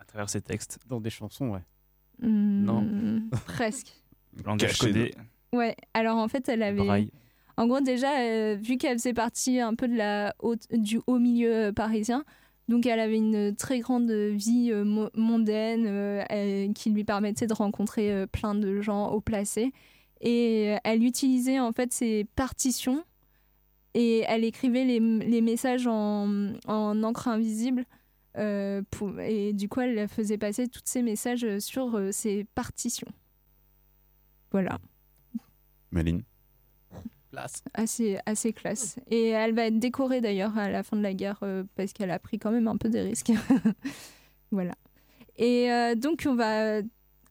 À 0.00 0.04
travers 0.04 0.30
ces 0.30 0.40
textes. 0.40 0.78
Dans 0.88 1.00
des 1.00 1.10
chansons, 1.10 1.50
ouais. 1.50 1.62
Hmm, 2.20 2.64
Non. 2.64 2.86
Presque. 3.46 3.92
Langage 4.44 4.78
codé. 4.78 5.14
Ouais, 5.52 5.76
alors 5.94 6.16
en 6.16 6.28
fait, 6.28 6.48
elle 6.48 6.62
avait. 6.62 6.82
Braille. 6.84 7.10
En 7.58 7.66
gros, 7.66 7.80
déjà, 7.80 8.20
euh, 8.20 8.56
vu 8.60 8.76
qu'elle 8.76 8.98
faisait 8.98 9.14
partie 9.14 9.60
un 9.60 9.74
peu 9.74 9.86
de 9.88 9.96
la 9.96 10.34
haute, 10.40 10.62
du 10.72 11.00
haut 11.06 11.18
milieu 11.18 11.52
euh, 11.68 11.72
parisien, 11.72 12.24
donc 12.68 12.86
elle 12.86 13.00
avait 13.00 13.16
une 13.16 13.54
très 13.54 13.78
grande 13.80 14.10
vie 14.10 14.70
euh, 14.72 14.84
mo- 14.84 15.10
mondaine 15.14 15.86
euh, 15.86 16.72
qui 16.72 16.90
lui 16.90 17.04
permettait 17.04 17.46
de 17.46 17.54
rencontrer 17.54 18.12
euh, 18.12 18.26
plein 18.26 18.54
de 18.54 18.80
gens 18.80 19.10
haut 19.10 19.20
placés. 19.20 19.72
Et 20.20 20.74
elle 20.82 21.04
utilisait 21.04 21.60
en 21.60 21.72
fait 21.72 21.92
ses 21.92 22.24
partitions 22.36 23.04
et 23.94 24.24
elle 24.26 24.44
écrivait 24.44 24.84
les, 24.84 25.00
messages 25.40 25.86
en, 25.86 26.54
en 26.66 27.02
encre 27.02 27.28
invisible. 27.28 27.84
et 28.36 29.52
du 29.52 29.68
coup, 29.68 29.80
elle 29.80 30.08
faisait 30.08 30.38
passer 30.38 30.68
tous 30.68 30.80
ces 30.84 31.02
messages 31.02 31.58
sur 31.58 32.00
ses 32.12 32.44
partitions. 32.54 33.08
Voilà. 34.52 34.78
Maline? 35.90 36.22
Assez, 37.74 38.18
assez 38.26 38.52
classe. 38.52 38.96
Et 39.10 39.28
elle 39.28 39.54
va 39.54 39.66
être 39.66 39.78
décorée 39.78 40.20
d'ailleurs 40.20 40.56
à 40.56 40.70
la 40.70 40.82
fin 40.82 40.96
de 40.96 41.02
la 41.02 41.14
guerre 41.14 41.38
euh, 41.42 41.64
parce 41.76 41.92
qu'elle 41.92 42.10
a 42.10 42.18
pris 42.18 42.38
quand 42.38 42.50
même 42.50 42.68
un 42.68 42.76
peu 42.76 42.88
des 42.88 43.00
risques. 43.02 43.32
voilà. 44.50 44.74
Et 45.36 45.70
euh, 45.70 45.94
donc 45.94 46.24
on 46.26 46.34
va, 46.34 46.80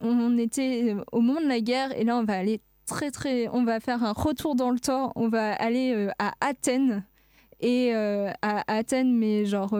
on 0.00 0.38
était 0.38 0.94
au 1.12 1.20
moment 1.20 1.40
de 1.40 1.48
la 1.48 1.60
guerre 1.60 1.96
et 1.98 2.04
là 2.04 2.16
on 2.16 2.24
va 2.24 2.34
aller 2.38 2.60
très 2.86 3.10
très, 3.10 3.48
on 3.48 3.64
va 3.64 3.80
faire 3.80 4.04
un 4.04 4.12
retour 4.12 4.54
dans 4.54 4.70
le 4.70 4.78
temps. 4.78 5.12
On 5.16 5.28
va 5.28 5.52
aller 5.54 5.92
euh, 5.94 6.10
à 6.18 6.32
Athènes 6.40 7.04
et 7.60 7.92
à 7.94 8.64
Athènes, 8.66 9.16
mais 9.16 9.44
genre 9.46 9.76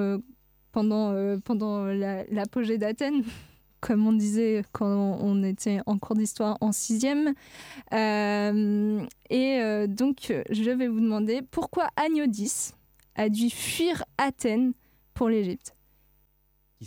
pendant 0.72 1.38
pendant 1.44 1.84
la- 1.84 2.24
l'apogée 2.24 2.78
d'Athènes. 2.78 3.22
Comme 3.80 4.06
on 4.06 4.12
disait 4.12 4.64
quand 4.72 5.18
on 5.20 5.42
était 5.42 5.80
en 5.86 5.98
cours 5.98 6.16
d'histoire 6.16 6.56
en 6.60 6.72
sixième. 6.72 7.34
Euh, 7.92 9.06
et 9.30 9.58
euh, 9.60 9.86
donc, 9.86 10.32
je 10.50 10.70
vais 10.70 10.88
vous 10.88 11.00
demander 11.00 11.42
pourquoi 11.42 11.88
Agnodis 11.96 12.72
a 13.14 13.28
dû 13.28 13.50
fuir 13.50 14.04
Athènes 14.18 14.72
pour 15.14 15.28
l'Égypte? 15.28 15.74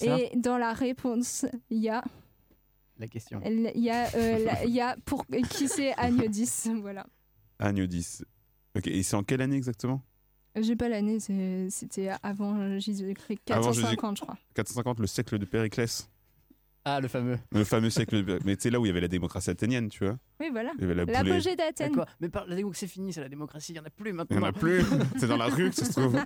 Et 0.01 0.31
dans 0.35 0.57
la 0.57 0.73
réponse, 0.73 1.45
il 1.69 1.79
y 1.79 1.89
a, 1.89 2.03
La 2.99 3.07
question. 3.07 3.41
il 3.45 3.71
y 3.75 3.89
a, 3.89 4.07
euh, 4.15 4.37
la- 4.45 4.65
il 4.65 4.71
y 4.73 4.81
a 4.81 4.95
pour 5.05 5.25
qui 5.49 5.67
c'est 5.67 5.93
Agnodis? 5.97 6.65
Voilà. 6.81 7.05
Agnodis. 7.59 8.19
Ok, 8.77 8.87
et 8.87 9.01
c'est 9.03 9.15
en 9.15 9.23
quelle 9.23 9.41
année 9.41 9.55
exactement? 9.57 10.01
J'ai 10.55 10.75
pas 10.75 10.89
l'année, 10.89 11.19
c'était 11.69 12.09
avant 12.23 12.79
Jésus-Christ, 12.79 13.49
Avant 13.51 13.67
450, 13.71 14.17
je 14.17 14.21
crois. 14.23 14.37
450, 14.55 14.99
le 14.99 15.07
siècle 15.07 15.37
de 15.37 15.45
Périclès. 15.45 16.09
Ah, 16.95 16.99
le 17.01 17.07
fameux. 17.07 17.37
Le 17.51 17.63
fameux 17.63 17.89
siècle 17.89 18.23
de 18.23 18.39
Mais 18.45 18.55
tu 18.55 18.63
sais, 18.63 18.69
là 18.69 18.79
où 18.79 18.85
il 18.85 18.89
y 18.89 18.91
avait 18.91 19.01
la 19.01 19.07
démocratie 19.07 19.49
athénienne, 19.49 19.89
tu 19.89 20.05
vois. 20.05 20.17
Oui, 20.39 20.47
voilà. 20.51 20.71
Il 20.77 20.81
y 20.81 20.83
avait 20.85 20.95
la 20.95 21.05
L'apogée 21.05 21.51
boulée. 21.51 21.55
d'Athènes. 21.55 21.93
Quoi? 21.93 22.05
Mais 22.19 22.29
par 22.29 22.45
la 22.47 22.55
démocratie, 22.55 22.79
c'est 22.81 22.91
fini, 22.91 23.13
c'est 23.13 23.21
la 23.21 23.29
démocratie, 23.29 23.71
il 23.71 23.75
n'y 23.75 23.79
en 23.79 23.85
a 23.85 23.89
plus 23.89 24.13
maintenant. 24.13 24.37
Il 24.37 24.39
n'y 24.39 24.45
en 24.45 24.49
a 24.49 24.53
plus. 24.53 24.81
c'est 25.17 25.27
dans 25.27 25.37
la 25.37 25.47
rue 25.47 25.69
que 25.69 25.75
ça 25.75 25.85
se 25.85 25.91
trouve. 25.99 26.19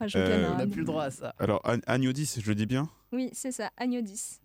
Ah, 0.00 0.06
je 0.08 0.18
Euh, 0.18 0.50
On 0.52 0.58
n'a 0.58 0.66
plus 0.66 0.80
le 0.80 0.86
droit 0.86 1.04
à 1.04 1.10
ça. 1.10 1.34
Alors, 1.38 1.60
Ag- 1.64 1.82
Agnodis, 1.86 2.36
je 2.40 2.48
le 2.48 2.54
dis 2.54 2.66
bien? 2.66 2.88
Oui, 3.12 3.30
c'est 3.32 3.52
ça, 3.52 3.70
Agnodis. 3.76 4.40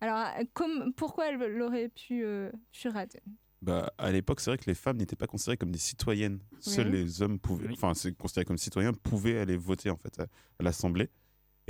Alors, 0.00 0.18
euh, 0.38 0.44
comme, 0.54 0.92
pourquoi 0.94 1.28
elle 1.28 1.36
l'aurait 1.56 1.88
pu 1.88 2.24
euh, 2.24 2.50
fuir 2.72 2.96
Athènes? 2.96 3.20
Bah, 3.62 3.92
à 3.98 4.10
l'époque, 4.10 4.40
c'est 4.40 4.50
vrai 4.50 4.56
que 4.58 4.64
les 4.66 4.74
femmes 4.74 4.96
n'étaient 4.96 5.16
pas 5.16 5.26
considérées 5.26 5.58
comme 5.58 5.70
des 5.72 5.78
citoyennes. 5.78 6.38
Seuls 6.60 6.86
Oui. 6.86 6.92
les 6.92 7.20
hommes 7.20 7.38
pouvaient, 7.38 7.68
enfin, 7.72 7.92
c'est 7.92 8.12
considéré 8.16 8.46
comme 8.46 8.56
citoyens, 8.56 8.92
pouvaient 8.94 9.38
aller 9.38 9.56
voter 9.56 9.90
en 9.90 9.96
fait 9.98 10.18
à, 10.18 10.22
à 10.22 10.62
l'Assemblée. 10.62 11.10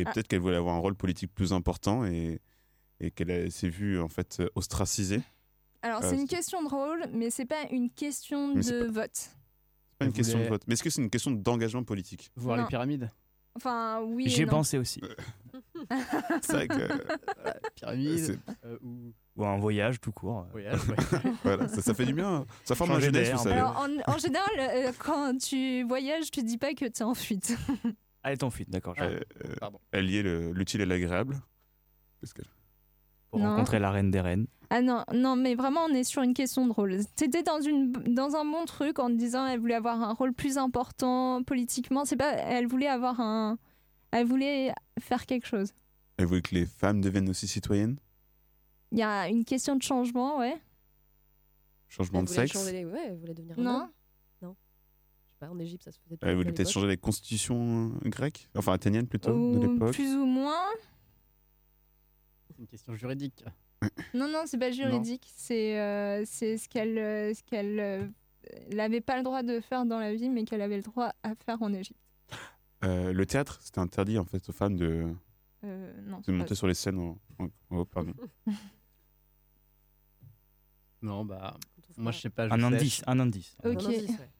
Et 0.01 0.05
Ah. 0.07 0.13
peut-être 0.13 0.29
qu'elle 0.29 0.41
voulait 0.41 0.57
avoir 0.57 0.75
un 0.75 0.79
rôle 0.81 0.95
politique 0.95 1.33
plus 1.35 1.53
important 1.53 2.05
et, 2.05 2.41
et 3.01 3.11
qu'elle 3.11 3.31
a- 3.31 3.51
s'est 3.51 3.69
vue 3.69 4.01
en 4.01 4.09
fait 4.09 4.43
ostracisée. 4.55 5.21
Alors, 5.83 6.03
Euh, 6.05 6.11
c'est 6.11 6.17
une 6.17 6.29
question 6.29 6.63
de 6.63 6.69
rôle, 6.69 7.05
mais 7.13 7.31
c'est 7.31 7.47
pas 7.47 7.65
une 7.71 7.91
question 7.91 8.55
Mais 8.55 8.63
de 8.63 8.85
vote. 8.85 9.11
C'est 9.15 9.99
pas 9.99 10.05
une 10.07 10.13
question 10.13 10.39
de 10.39 10.45
vote. 10.45 10.63
Mais 10.67 10.75
est-ce 10.75 10.83
que 10.83 10.91
c'est 10.91 11.01
une 11.03 11.11
question 11.11 11.31
d'engagement 11.31 11.85
politique? 11.85 12.31
Voir 12.37 12.57
Non. 12.57 12.63
les 12.65 12.69
pyramides? 12.69 13.11
Enfin, 13.57 14.01
oui. 14.05 14.27
et 14.27 14.29
J'y 14.29 14.43
ai 14.43 14.45
non. 14.47 14.51
pensé 14.53 14.79
aussi. 14.79 15.01
C'est 16.43 16.53
vrai 16.53 16.69
que. 16.69 16.75
Euh, 17.83 18.79
ou 18.83 19.13
Ou 19.37 19.45
un 19.47 19.57
voyage 19.57 20.01
tout 20.01 20.13
court. 20.13 20.47
voyage, 20.53 20.81
ouais. 20.89 20.97
voilà, 21.43 21.67
ça, 21.69 21.81
ça 21.83 21.95
fait 21.95 22.05
du 22.05 22.13
bien. 22.15 22.45
Ça 22.65 22.75
forme 22.75 22.91
un 22.93 23.01
jeunesse, 23.01 23.31
vous 23.33 23.39
savez. 23.39 23.55
Alors, 23.55 23.77
en, 24.07 24.13
en 24.13 24.19
général, 24.19 24.49
euh, 24.59 24.93
quand 24.99 25.37
tu 25.39 25.83
voyages, 25.85 26.31
tu 26.31 26.43
dis 26.43 26.59
pas 26.59 26.75
que 26.75 26.85
tu 26.85 27.01
es 27.01 27.03
en 27.03 27.15
fuite. 27.15 27.57
Ah, 28.23 28.29
elle 28.31 28.35
est 28.39 28.43
en 28.43 28.51
fuite, 28.51 28.69
d'accord. 28.71 28.95
je- 28.97 29.03
Euh, 29.05 29.21
euh, 29.45 29.55
Pardon. 29.61 29.81
elle 29.93 30.07
liait 30.07 30.23
le- 30.23 30.53
l'utile 30.53 30.81
et 30.83 30.87
l'agréable. 30.87 31.41
Pour 33.31 33.39
Non. 33.39 33.51
rencontrer 33.51 33.79
la 33.79 33.91
reine 33.91 34.11
des 34.11 34.21
reines. 34.21 34.47
Ah 34.71 34.83
non, 34.83 35.05
non, 35.15 35.37
mais 35.37 35.55
vraiment, 35.55 35.81
on 35.89 35.95
est 35.95 36.05
sur 36.05 36.23
une 36.23 36.35
question 36.35 36.67
de 36.67 36.73
rôle. 36.73 36.99
T'étais 37.17 37.43
dans, 37.43 37.61
une, 37.61 37.93
dans 37.93 38.35
un 38.37 38.45
bon 38.45 38.65
truc 38.67 38.99
en 38.99 39.07
te 39.09 39.15
disant 39.15 39.47
elle 39.47 39.59
voulait 39.61 39.75
avoir 39.75 40.01
un 40.03 40.13
rôle 40.13 40.33
plus 40.35 40.59
important 40.59 41.43
politiquement. 41.45 42.05
C'est 42.05 42.17
pas, 42.17 42.33
elle 42.33 42.67
voulait 42.67 42.89
avoir 42.89 43.21
un, 43.21 43.57
elle 44.11 44.27
voulait 44.27 44.73
faire 45.01 45.27
quelque 45.27 45.47
chose. 45.47 45.73
Elle 46.19 46.27
voulait 46.27 46.43
que 46.43 46.55
les 46.55 46.67
femmes 46.67 47.01
deviennent 47.01 47.29
aussi 47.31 47.47
citoyennes? 47.49 47.99
Il 48.93 48.99
y 48.99 49.03
a 49.03 49.29
une 49.29 49.45
question 49.45 49.77
de 49.77 49.83
changement, 49.83 50.39
ouais. 50.39 50.61
Changement 51.89 52.21
Elle 52.21 52.25
de 52.27 52.31
sexe? 52.31 52.53
changer 52.53 52.73
les- 52.73 52.85
Ouais, 52.85 53.07
elle 53.09 53.17
voulait 53.19 53.35
devenir 53.35 53.59
un 53.59 53.67
homme. 53.67 53.73
Non. 53.81 53.91
Pas, 55.41 55.49
en 55.49 55.59
Égypte, 55.59 55.85
ça 55.85 55.91
se 55.91 55.99
faisait 56.01 56.19
Elle 56.21 56.37
voulait 56.37 56.53
peut-être 56.53 56.71
changer 56.71 56.87
les 56.87 56.99
constitutions 56.99 57.93
euh, 58.05 58.09
grecques 58.11 58.49
Enfin, 58.55 58.75
athéniennes 58.75 59.07
plutôt, 59.09 59.55
de 59.59 59.67
l'époque. 59.67 59.93
plus 59.95 60.15
ou 60.15 60.27
moins. 60.27 60.67
C'est 62.47 62.59
une 62.59 62.67
question 62.67 62.95
juridique. 62.95 63.43
Non, 64.15 64.29
non, 64.29 64.43
c'est 64.45 64.59
pas 64.59 64.71
juridique. 64.71 65.33
C'est 65.35 65.81
euh, 65.81 66.23
c'est 66.27 66.59
ce 66.59 66.69
qu'elle 66.69 66.99
euh, 66.99 67.33
ce 67.33 67.43
qu'elle 67.43 67.81
euh, 67.81 68.07
n'avait 68.75 69.01
pas 69.01 69.17
le 69.17 69.23
droit 69.23 69.43
de 69.43 69.59
faire 69.61 69.87
dans 69.87 69.99
la 69.99 70.13
vie, 70.15 70.29
mais 70.29 70.45
qu'elle 70.45 70.61
avait 70.61 70.77
le 70.77 70.83
droit 70.83 71.15
à 71.23 71.35
faire 71.35 71.63
en 71.63 71.73
Égypte. 71.73 71.99
Euh, 72.85 73.15
le 73.15 73.25
théâtre, 73.25 73.59
c'était 73.63 73.79
interdit 73.79 74.19
en 74.19 74.27
fait 74.27 74.47
aux 74.47 74.53
femmes 74.53 74.77
de, 74.77 75.07
Euh, 75.65 75.93
non, 76.03 76.21
de 76.21 76.33
monter 76.33 76.55
sur 76.55 76.67
les 76.67 76.75
scènes 76.75 76.99
en, 76.99 77.19
haut, 77.71 77.85
pardon. 77.87 78.13
Non, 81.03 81.25
bah. 81.25 81.57
Moi, 81.97 82.13
je 82.13 82.21
sais 82.21 82.31
pas. 82.31 82.49
je 82.49 82.53
Un 82.55 82.59
sais. 82.59 82.65
indice, 82.77 83.03
un 83.07 83.21
indice. 83.21 83.57
Ok. 83.65 83.83
Un 83.83 83.87
indice, 83.87 84.11
ouais. 84.11 84.31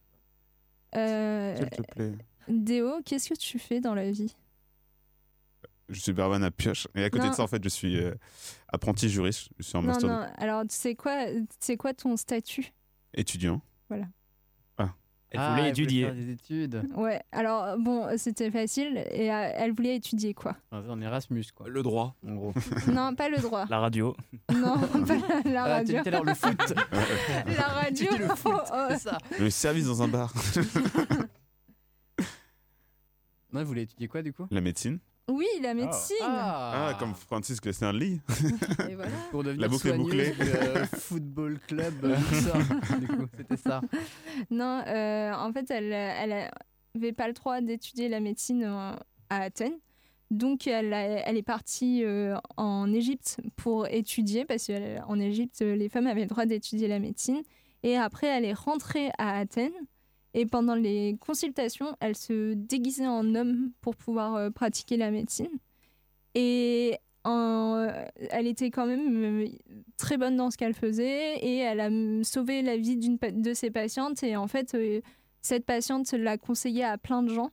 Euh, 0.97 1.57
S'il 1.57 1.71
te 1.71 1.83
plaît. 1.83 2.13
Déo, 2.49 3.01
qu'est-ce 3.05 3.29
que 3.29 3.35
tu 3.39 3.59
fais 3.59 3.81
dans 3.81 3.95
la 3.95 4.11
vie? 4.11 4.35
Je 5.89 6.01
suis 6.01 6.13
barman 6.13 6.43
à 6.45 6.51
pioche. 6.51 6.87
Et 6.95 7.03
à 7.05 7.11
côté 7.11 7.25
Non. 7.25 7.31
de 7.31 7.35
ça, 7.35 7.43
en 7.43 7.47
fait, 7.49 7.63
je 7.63 7.69
suis 7.69 7.97
euh, 8.01 8.15
apprenti 8.69 9.09
juriste. 9.09 9.49
Je 9.59 9.65
suis 9.65 9.77
en 9.77 9.83
Non, 9.83 9.89
master 9.89 10.09
non. 10.09 10.27
Alors, 10.39 10.63
c'est 10.69 10.95
quoi, 10.95 11.27
c'est 11.59 11.77
quoi 11.77 11.95
ton 11.95 12.17
statut? 12.17 12.73
Étudiant. 13.15 13.61
Voilà. 13.89 14.07
Ah. 15.33 15.37
Elle 15.37 15.41
Ah, 15.41 15.51
voulait 15.51 15.63
elle 15.63 15.69
étudier. 15.71 16.05
faire 16.07 16.15
des 16.15 16.31
études. 16.31 16.83
Ouais. 16.97 17.23
Alors, 17.31 17.79
bon, 17.79 18.09
c'était 18.17 18.51
facile. 18.51 19.05
Et 19.13 19.33
euh, 19.33 19.51
elle 19.55 19.73
voulait 19.73 19.95
étudier 19.97 20.35
quoi 20.35 20.57
Enfin, 20.73 20.89
En 20.91 21.01
Erasmus, 21.01 21.45
quoi. 21.55 21.69
Le 21.69 21.83
droit. 21.85 22.17
En 22.27 22.35
gros. 22.35 22.53
Non, 22.89 23.15
pas 23.15 23.29
le 23.29 23.39
droit. 23.39 23.65
La 23.71 23.79
radio. 23.79 24.17
Non, 24.53 24.77
pas 25.07 25.15
la, 25.45 25.51
la 25.53 25.65
Ah, 25.65 25.69
radio. 25.69 25.97
dit 25.99 26.03
tout 26.03 26.09
à 26.09 26.11
l'heure 26.11 26.25
le 26.25 26.35
foot. 26.35 26.75
La 27.57 27.63
radio. 27.69 28.07
Le 28.19 28.27
foot, 28.35 28.53
oh, 28.57 28.73
oh. 28.73 28.87
c'est 28.91 28.99
ça. 28.99 29.19
Le 29.39 29.51
service 29.51 29.87
dans 29.87 30.03
un 30.03 30.09
bar. 30.09 30.33
Non, 33.53 33.61
elle 33.61 33.67
voulait 33.67 33.83
étudier 33.83 34.07
quoi 34.09 34.23
du 34.23 34.33
coup? 34.33 34.47
La 34.51 34.61
médecine. 34.61 34.99
Oui, 35.29 35.47
la 35.63 35.75
médecine. 35.75 36.17
Ah, 36.23 36.97
comme 36.99 37.15
Francis 37.15 37.61
Lee. 37.93 38.21
Et 38.91 38.95
voilà. 38.97 39.11
Pour 39.31 39.45
devenir 39.45 39.61
La 39.63 39.69
boucle 39.69 39.89
est 39.89 39.97
bouclée. 39.97 40.35
euh, 40.41 40.87
football 40.87 41.59
club, 41.69 41.95
euh, 42.05 42.17
c'était 43.37 43.57
ça. 43.57 43.81
Non, 44.51 44.83
euh, 44.87 45.33
en 45.33 45.53
fait, 45.53 45.71
elle, 45.71 45.93
elle 45.93 46.51
avait 46.97 47.13
pas 47.13 47.29
le 47.29 47.33
droit 47.35 47.61
d'étudier 47.61 48.09
la 48.09 48.19
médecine 48.21 48.65
à 48.65 48.97
Athènes. 49.29 49.79
Donc, 50.33 50.67
elle, 50.67 50.93
a- 50.93 51.29
elle 51.29 51.37
est 51.37 51.43
partie 51.43 52.05
euh, 52.05 52.37
en 52.57 52.93
Égypte 52.93 53.41
pour 53.57 53.87
étudier, 53.89 54.45
parce 54.45 54.67
qu'en 54.69 55.19
Égypte, 55.21 55.61
les 55.61 55.89
femmes 55.89 56.07
avaient 56.07 56.23
le 56.23 56.27
droit 56.29 56.47
d'étudier 56.47 56.89
la 56.89 56.99
médecine. 56.99 57.43
Et 57.83 57.97
après, 57.97 58.27
elle 58.27 58.45
est 58.45 58.53
rentrée 58.53 59.11
à 59.19 59.39
Athènes. 59.39 59.73
Et 60.35 60.47
pendant 60.47 60.75
les 60.77 61.17
consultations, 61.21 61.97
elle 62.01 62.17
se 62.17 62.55
déguisait 62.55 63.07
en 63.07 63.35
homme 63.35 63.73
pour 63.81 63.97
pouvoir 63.97 64.37
euh, 64.37 64.51
pratiquer 64.51 64.97
la 64.97 65.11
médecine. 65.11 65.51
Et 66.35 66.97
en- 67.25 67.89
elle 68.31 68.47
était 68.47 68.71
quand 68.71 68.87
même 68.87 69.43
euh, 69.43 69.49
très 69.97 70.17
bonne 70.17 70.37
dans 70.37 70.51
ce 70.51 70.57
qu'elle 70.57 70.75
faisait 70.75 71.37
et 71.39 71.57
elle 71.59 71.81
a 71.81 71.91
sauvé 72.25 72.63
la 72.63 72.77
vie 72.77 72.97
d'une 72.97 73.19
de 73.19 73.53
ses 73.55 73.71
patientes. 73.71 74.23
Et 74.23 74.37
en 74.37 74.47
fait, 74.47 74.75
euh, 74.75 75.01
cette 75.43 75.67
patiente 75.67 76.13
l'a 76.13 76.39
conseillé 76.39 76.85
à 76.85 76.97
plein 76.99 77.23
de 77.23 77.29
gens. 77.35 77.51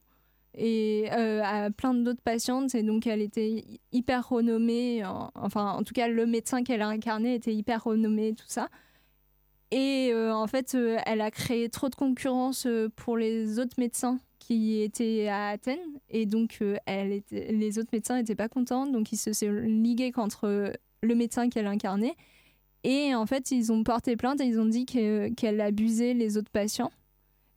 et 0.59 1.07
euh, 1.11 1.41
à 1.43 1.69
plein 1.69 1.93
d'autres 1.93 2.21
patientes. 2.23 2.73
Et 2.73 2.81
donc, 2.81 3.05
elle 3.05 3.21
était 3.21 3.47
hy- 3.51 3.79
hyper 3.91 4.27
renommée. 4.29 5.05
en- 5.05 5.29
enfin, 5.35 5.71
en 5.73 5.83
tout 5.83 5.93
cas, 5.93 6.07
le 6.07 6.25
médecin 6.25 6.63
qu'elle 6.63 6.81
a 6.81 6.87
incarné 6.87 7.35
était 7.35 7.53
hyper 7.53 7.83
renommé, 7.83 8.33
tout 8.33 8.47
ça. 8.47 8.67
Et 9.71 10.11
euh, 10.13 10.33
en 10.33 10.47
fait, 10.47 10.75
euh, 10.75 10.97
elle 11.05 11.21
a 11.21 11.29
créé 11.31 11.69
trop 11.69 11.89
de 11.89 11.95
concurrence 11.95 12.65
euh, 12.65 12.89
pour 12.95 13.17
les 13.17 13.59
autres 13.59 13.75
médecins 13.77 14.19
qui 14.39 14.81
étaient 14.81 15.27
à 15.27 15.49
Athènes. 15.49 15.99
Et 16.09 16.25
donc, 16.25 16.59
les 16.87 17.79
autres 17.79 17.89
médecins 17.91 18.15
n'étaient 18.15 18.35
pas 18.35 18.47
contents. 18.47 18.85
Donc, 18.87 19.11
ils 19.11 19.17
se 19.17 19.33
sont 19.33 19.51
ligués 19.51 20.13
contre 20.13 20.71
le 21.01 21.15
médecin 21.15 21.49
qu'elle 21.49 21.67
incarnait. 21.67 22.15
Et 22.85 23.13
en 23.13 23.25
fait, 23.25 23.51
ils 23.51 23.73
ont 23.73 23.83
porté 23.83 24.15
plainte 24.15 24.39
et 24.39 24.45
ils 24.45 24.57
ont 24.57 24.65
dit 24.65 24.85
que- 24.85 25.27
qu'elle 25.33 25.59
abusait 25.59 26.13
les 26.13 26.37
autres 26.37 26.51
patients. 26.51 26.91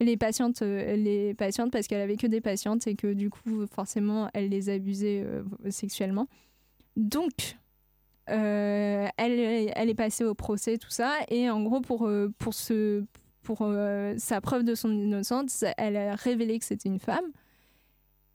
Les 0.00 0.16
patientes, 0.16 0.62
les 0.62 1.32
patientes 1.34 1.70
parce 1.70 1.86
qu'elle 1.86 2.00
avait 2.00 2.16
que 2.16 2.26
des 2.26 2.40
patientes 2.40 2.88
et 2.88 2.96
que 2.96 3.12
du 3.12 3.30
coup, 3.30 3.64
forcément, 3.68 4.28
elle 4.34 4.48
les 4.48 4.68
abusait 4.68 5.24
sexuellement. 5.68 6.26
Donc, 6.96 7.56
euh, 8.30 9.08
elle, 9.16 9.88
est 9.88 9.94
passée 9.94 10.24
au 10.24 10.34
procès, 10.34 10.78
tout 10.78 10.90
ça. 10.90 11.18
Et 11.28 11.50
en 11.50 11.62
gros, 11.62 11.80
pour, 11.80 12.06
euh, 12.06 12.32
euh, 13.60 14.14
sa 14.18 14.40
preuve 14.40 14.62
de 14.64 14.74
son 14.74 14.92
innocence, 14.92 15.64
elle 15.76 15.96
a 15.96 16.14
révélé 16.14 16.58
que 16.58 16.64
c'était 16.64 16.88
une 16.88 17.00
femme. 17.00 17.32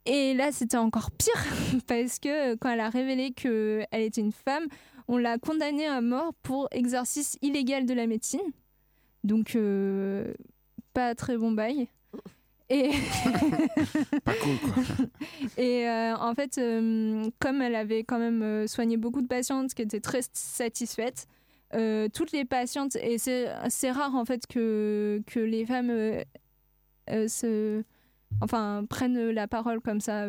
Et 0.04 0.34
là, 0.34 0.52
c'était 0.52 0.76
encore 0.76 1.10
pire 1.10 1.44
parce 1.86 2.18
que 2.18 2.54
quand 2.56 2.70
elle 2.70 2.80
a 2.80 2.90
révélé 2.90 3.32
qu'elle 3.32 3.86
était 3.92 4.20
une 4.20 4.32
femme, 4.32 4.66
on 5.08 5.16
l'a 5.16 5.38
condamnée 5.38 5.86
à 5.86 6.00
mort 6.00 6.32
pour 6.42 6.68
exercice 6.70 7.38
illégal 7.42 7.86
de 7.86 7.94
la 7.94 8.06
médecine. 8.06 8.40
Donc, 9.24 9.58
pas 10.92 11.14
très 11.14 11.36
bon 11.36 11.50
bail. 11.50 11.88
Et 12.68 12.90
Pas 14.24 14.32
cool, 14.42 14.56
quoi. 14.58 14.82
et 15.56 15.88
euh, 15.88 16.16
en 16.16 16.34
fait, 16.34 16.58
euh, 16.58 17.30
comme 17.38 17.62
elle 17.62 17.74
avait 17.76 18.02
quand 18.04 18.18
même 18.18 18.42
euh, 18.42 18.66
soigné 18.66 18.96
beaucoup 18.96 19.22
de 19.22 19.28
patientes 19.28 19.72
qui 19.74 19.82
étaient 19.82 20.00
très 20.00 20.22
satisfaites, 20.32 21.26
euh, 21.74 22.08
toutes 22.12 22.32
les 22.32 22.44
patientes, 22.44 22.96
et 22.96 23.18
c'est 23.18 23.90
rare 23.90 24.14
en 24.14 24.24
fait 24.24 24.46
que, 24.48 25.22
que 25.26 25.38
les 25.40 25.64
femmes 25.66 25.92
se, 27.08 27.82
enfin, 28.40 28.84
prennent 28.88 29.30
la 29.30 29.46
parole 29.46 29.80
comme 29.80 30.00
ça 30.00 30.26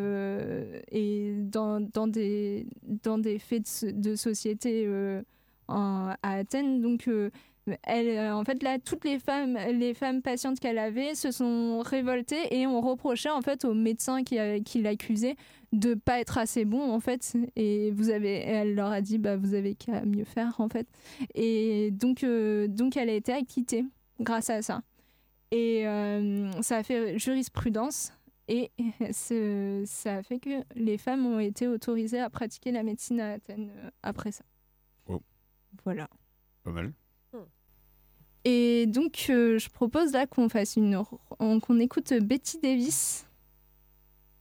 et 0.91 1.33
dans, 1.39 1.79
dans, 1.81 2.07
des, 2.07 2.67
dans 3.03 3.17
des 3.17 3.39
faits 3.39 3.63
de, 3.63 3.67
so- 3.67 3.91
de 3.91 4.15
société 4.15 4.87
en- 5.67 6.13
à 6.21 6.33
Athènes. 6.35 6.81
Donc, 6.81 7.09
elle, 7.83 8.07
euh, 8.09 8.35
en 8.35 8.43
fait, 8.43 8.61
là, 8.63 8.79
toutes 8.79 9.03
les 9.05 9.19
femmes, 9.19 9.57
les 9.73 9.93
femmes 9.93 10.21
patientes 10.21 10.59
qu'elle 10.59 10.77
avait 10.77 11.15
se 11.15 11.31
sont 11.31 11.79
révoltées 11.79 12.55
et 12.57 12.67
ont 12.67 12.81
reproché 12.81 13.29
en 13.29 13.41
fait 13.41 13.65
au 13.65 13.73
médecin 13.73 14.23
qui, 14.23 14.37
qui 14.63 14.81
l'accusait 14.81 15.35
de 15.73 15.93
pas 15.95 16.19
être 16.19 16.37
assez 16.37 16.63
bon 16.65 16.91
en 16.91 16.99
fait. 16.99 17.35
Et 17.55 17.91
vous 17.91 18.09
avez, 18.09 18.35
elle 18.39 18.75
leur 18.75 18.91
a 18.91 19.01
dit, 19.01 19.17
bah 19.17 19.35
vous 19.37 19.53
avez 19.53 19.75
qu'à 19.75 20.05
mieux 20.05 20.23
faire 20.23 20.55
en 20.59 20.69
fait. 20.69 20.87
Et 21.35 21.91
donc, 21.91 22.23
euh, 22.23 22.67
donc 22.67 22.95
elle 22.97 23.09
a 23.09 23.13
été 23.13 23.33
acquittée 23.33 23.85
grâce 24.19 24.49
à 24.49 24.61
ça. 24.61 24.81
Et 25.51 25.87
euh, 25.87 26.49
ça 26.61 26.77
a 26.77 26.83
fait 26.83 27.17
jurisprudence. 27.19 28.11
Et 28.49 28.71
ce- 29.11 29.83
ça 29.85 30.15
a 30.15 30.23
fait 30.23 30.39
que 30.39 30.63
les 30.75 30.97
femmes 30.97 31.25
ont 31.25 31.39
été 31.39 31.67
autorisées 31.67 32.19
à 32.21 32.29
pratiquer 32.29 32.71
la 32.71 32.81
médecine 32.83 33.19
à 33.19 33.33
Athènes 33.33 33.69
après 34.03 34.31
ça. 34.31 34.45
Oh. 35.07 35.21
Voilà. 35.83 36.07
Pas 36.63 36.71
mal. 36.71 36.93
Et 38.49 38.85
donc, 38.87 39.25
euh, 39.29 39.57
je 39.59 39.69
propose 39.69 40.13
là 40.13 40.25
qu'on 40.25 40.47
fasse 40.47 40.77
une, 40.77 41.03
on- 41.39 41.59
qu'on 41.59 41.79
écoute 41.79 42.13
Betty 42.13 42.59
Davis. 42.63 43.25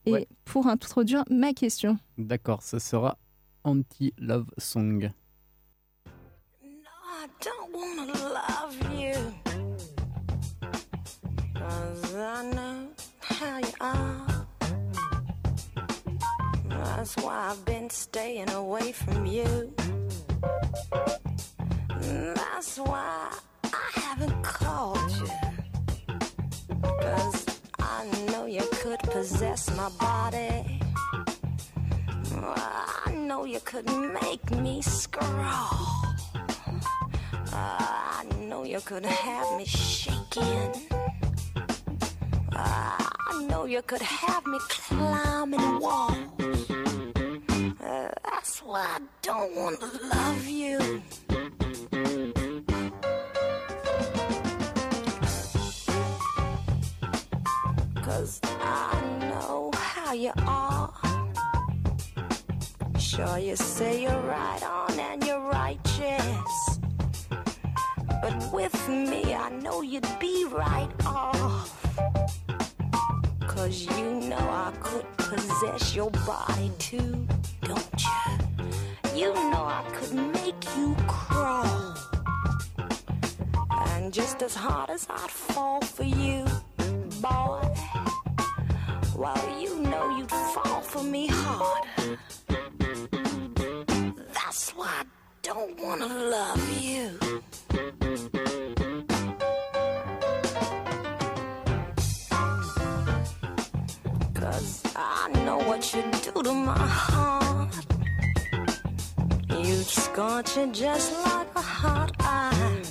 Et 0.05 0.13
Ouais. 0.13 0.29
pour 0.45 0.69
introduire 0.69 1.25
ma 1.29 1.53
question. 1.53 1.99
D'accord, 2.17 2.63
ce 2.63 2.79
sera 2.79 3.19
Anti-Love 3.65 4.47
Song. 4.59 5.11
I 6.05 7.27
don't 7.43 7.75
wanna 7.75 8.13
love 8.13 8.77
you. 8.97 9.15
Cause 11.55 12.15
I 12.15 12.49
know 12.53 12.87
how 13.23 13.59
you 13.59 13.75
are. 13.81 14.47
That's 16.69 17.17
why 17.17 17.51
I've 17.51 17.65
been 17.65 17.91
staying 17.91 18.51
away 18.51 18.93
from 18.93 19.27
you. 19.27 19.45
That's 22.01 22.79
why 22.79 23.31
my 29.57 29.89
body. 29.99 30.81
I 33.07 33.13
know 33.15 33.47
you 33.47 33.59
could 33.61 33.87
make 34.23 34.51
me 34.51 34.83
scrawl. 34.83 36.05
I 37.53 38.25
know 38.41 38.65
you 38.65 38.81
could 38.81 39.07
have 39.07 39.57
me 39.57 39.65
shaking. 39.65 40.73
I 42.53 43.47
know 43.49 43.65
you 43.65 43.81
could 43.81 44.03
have 44.03 44.47
me 44.47 44.59
climbing 44.69 45.81
walls. 45.81 46.19
Uh, 47.81 48.11
that's 48.25 48.63
why 48.63 48.85
I 48.97 49.01
don't 49.23 49.57
want 49.57 49.81
to 49.81 49.87
love 50.09 50.47
you. 50.47 51.03
Sure, 63.17 63.39
you 63.39 63.57
say 63.57 64.03
you're 64.03 64.21
right 64.29 64.63
on 64.63 65.01
and 65.01 65.25
you're 65.25 65.41
righteous. 65.41 66.79
But 68.21 68.53
with 68.53 68.89
me, 68.91 69.33
I 69.33 69.49
know 69.49 69.81
you'd 69.81 70.07
be 70.21 70.45
right 70.45 70.91
off. 71.07 71.73
Cause 73.41 73.87
you 73.87 74.21
know 74.29 74.37
I 74.37 74.71
could 74.81 75.07
possess 75.17 75.97
your 75.97 76.11
body 76.27 76.71
too, 76.79 77.27
don't 77.63 78.05
you? 78.05 79.19
You 79.19 79.33
know 79.33 79.65
I 79.65 79.83
could 79.95 80.13
make 80.13 80.63
you 80.77 80.95
crawl. 81.09 81.97
And 83.71 84.13
just 84.13 84.43
as 84.43 84.55
hard 84.55 84.91
as 84.91 85.07
I'd 85.09 85.31
fall 85.31 85.81
for 85.81 86.05
you, 86.05 86.45
boy, 87.23 87.63
well, 89.17 89.59
you 89.59 89.81
know 89.81 90.19
you'd 90.19 90.31
fall 90.31 90.83
for 90.83 91.03
me 91.03 91.29
hard. 91.29 91.87
Why 94.77 94.89
I 94.89 95.05
don't 95.43 95.81
wanna 95.81 96.07
love 96.07 96.83
you. 96.83 97.19
Cause 104.35 104.83
I 104.95 105.31
know 105.47 105.59
what 105.59 105.95
you 105.95 106.03
do 106.23 106.43
to 106.43 106.53
my 106.53 106.77
heart. 106.77 107.75
You 109.49 109.77
scorch 109.77 110.59
it 110.59 110.73
just 110.73 111.13
like 111.25 111.49
a 111.57 111.63
hot 111.63 112.13
iron. 112.21 112.83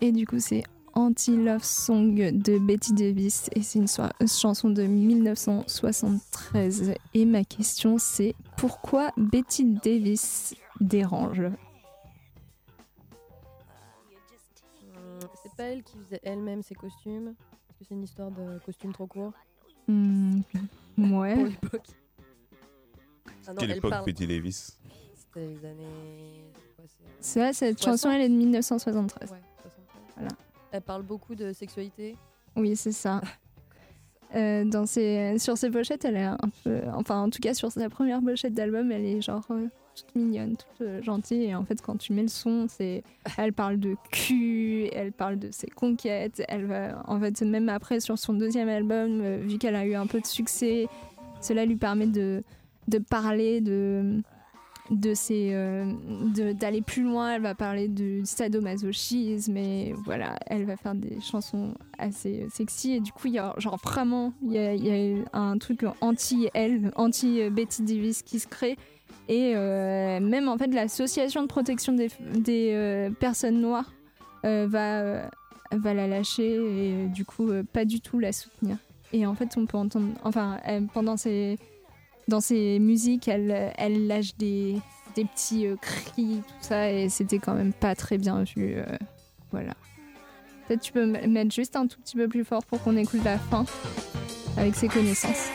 Et 0.00 0.10
du 0.10 0.26
coup, 0.26 0.40
c'est 0.40 0.64
Anti-Love 0.94 1.62
Song 1.64 2.14
de 2.14 2.58
Betty 2.58 2.92
Davis 2.92 3.48
et 3.54 3.62
c'est 3.62 3.78
une 3.78 3.86
so- 3.86 4.02
chanson 4.26 4.68
de 4.70 4.82
1973. 4.82 6.94
Et 7.14 7.24
ma 7.24 7.44
question, 7.44 7.96
c'est 7.98 8.34
pourquoi 8.56 9.10
Betty 9.16 9.64
Davis 9.82 10.54
dérange? 10.80 11.42
C'est 15.42 15.54
pas 15.56 15.64
elle 15.64 15.82
qui 15.82 15.96
faisait 15.98 16.20
elle-même 16.22 16.62
ses 16.62 16.74
costumes 16.74 17.34
Parce 17.68 17.78
que 17.78 17.84
c'est 17.88 17.94
une 17.94 18.04
histoire 18.04 18.30
de 18.30 18.58
costumes 18.64 18.92
trop 18.92 19.06
courts 19.06 19.32
Hmm, 19.88 20.40
Ouais. 20.96 21.34
Pour 21.42 21.44
l'époque. 21.46 21.86
Ah 23.48 23.52
Quelle 23.58 23.70
elle 23.72 23.78
époque, 23.78 23.90
parle- 23.90 24.04
Betty 24.04 24.26
Davis 24.28 24.78
C'était 25.16 25.46
les 25.46 25.64
années. 25.64 26.44
quoi, 26.76 26.84
c'est- 26.86 27.22
Ça, 27.40 27.52
cette 27.52 27.80
60. 27.80 27.98
chanson, 27.98 28.10
elle 28.14 28.20
est 28.22 28.28
de 28.28 28.34
1973. 28.34 29.30
Ouais, 29.32 29.38
73. 29.62 30.02
Voilà. 30.16 30.28
Elle 30.72 30.80
parle 30.80 31.02
beaucoup 31.02 31.34
de 31.34 31.52
sexualité. 31.52 32.16
Oui, 32.56 32.76
c'est 32.76 32.92
ça. 32.92 33.20
Euh, 34.34 34.64
dans 34.64 34.86
ses, 34.86 35.38
sur 35.38 35.58
ses 35.58 35.68
pochettes, 35.70 36.06
elle 36.06 36.16
est 36.16 36.24
un 36.24 36.38
peu. 36.64 36.80
Enfin, 36.94 37.20
en 37.20 37.28
tout 37.28 37.40
cas, 37.40 37.52
sur 37.52 37.70
sa 37.70 37.90
première 37.90 38.22
pochette 38.22 38.54
d'album, 38.54 38.90
elle 38.90 39.04
est 39.04 39.20
genre 39.20 39.44
euh, 39.50 39.66
toute 39.94 40.16
mignonne, 40.16 40.56
toute 40.56 40.80
euh, 40.80 41.02
gentille. 41.02 41.44
Et 41.44 41.54
en 41.54 41.66
fait, 41.66 41.82
quand 41.82 41.98
tu 41.98 42.14
mets 42.14 42.22
le 42.22 42.28
son, 42.28 42.64
c'est. 42.66 43.04
Elle 43.36 43.52
parle 43.52 43.78
de 43.78 43.94
cul, 44.10 44.88
elle 44.94 45.12
parle 45.12 45.38
de 45.38 45.50
ses 45.50 45.66
conquêtes. 45.66 46.42
Elle 46.48 46.64
va. 46.64 47.02
En 47.08 47.20
fait, 47.20 47.42
même 47.42 47.68
après, 47.68 48.00
sur 48.00 48.18
son 48.18 48.32
deuxième 48.32 48.70
album, 48.70 49.20
vu 49.40 49.58
qu'elle 49.58 49.76
a 49.76 49.84
eu 49.84 49.94
un 49.94 50.06
peu 50.06 50.18
de 50.18 50.26
succès, 50.26 50.88
cela 51.42 51.66
lui 51.66 51.76
permet 51.76 52.06
de, 52.06 52.42
de 52.88 52.96
parler 52.96 53.60
de 53.60 54.22
de 54.92 55.14
ses 55.14 55.50
euh, 55.52 55.92
d'aller 56.54 56.82
plus 56.82 57.02
loin. 57.02 57.34
Elle 57.34 57.42
va 57.42 57.54
parler 57.54 57.88
du 57.88 58.22
sadomasochisme 58.24 59.56
et 59.56 59.94
voilà, 60.04 60.38
elle 60.46 60.64
va 60.64 60.76
faire 60.76 60.94
des 60.94 61.20
chansons 61.20 61.74
assez 61.98 62.46
sexy 62.50 62.92
et 62.92 63.00
du 63.00 63.12
coup 63.12 63.26
il 63.26 63.34
y 63.34 63.38
a 63.38 63.54
genre 63.58 63.76
vraiment 63.76 64.32
il 64.42 64.52
y 64.52 65.24
a, 65.32 65.38
un 65.38 65.58
truc 65.58 65.84
anti 66.00 66.48
elle, 66.54 66.92
anti 66.96 67.48
Betty 67.50 67.82
Davis 67.82 68.22
qui 68.22 68.38
se 68.38 68.46
crée. 68.46 68.76
Et 69.28 69.52
euh, 69.54 70.20
même 70.20 70.48
en 70.48 70.58
fait 70.58 70.68
l'association 70.68 71.42
de 71.42 71.46
protection 71.46 71.92
des, 71.92 72.10
euh, 72.72 73.10
personnes 73.10 73.60
noires 73.60 73.92
euh, 74.44 74.66
va, 74.68 75.00
euh, 75.00 75.28
va 75.70 75.94
la 75.94 76.06
lâcher 76.08 76.54
et 76.54 76.58
euh, 76.58 77.06
du 77.06 77.24
coup 77.24 77.48
euh, 77.50 77.62
pas 77.62 77.84
du 77.84 78.00
tout 78.00 78.18
la 78.18 78.32
soutenir. 78.32 78.76
Et 79.12 79.26
en 79.26 79.34
fait 79.34 79.56
on 79.56 79.66
peut 79.66 79.76
entendre, 79.76 80.08
enfin 80.24 80.58
pendant 80.94 81.16
ses, 81.16 81.58
dans 82.28 82.40
ses 82.40 82.78
musiques 82.78 83.28
elle, 83.28 84.06
lâche 84.06 84.36
des, 84.36 84.76
petits 85.14 85.66
euh, 85.66 85.76
cris, 85.76 86.42
tout 86.46 86.54
ça 86.60 86.90
et 86.90 87.08
c'était 87.08 87.38
quand 87.38 87.54
même 87.54 87.72
pas 87.72 87.94
très 87.94 88.18
bien 88.18 88.44
vu. 88.44 88.74
euh, 88.76 88.84
voilà. 89.50 89.74
Peut-être 90.66 90.80
tu 90.80 90.92
peux 90.92 91.06
mettre 91.06 91.52
juste 91.52 91.76
un 91.76 91.86
tout 91.86 92.00
petit 92.00 92.16
peu 92.16 92.28
plus 92.28 92.44
fort 92.44 92.64
pour 92.64 92.82
qu'on 92.82 92.96
écoute 92.96 93.24
la 93.24 93.38
fin 93.38 93.64
avec 94.56 94.74
ses 94.74 94.88
connaissances. 94.88 95.48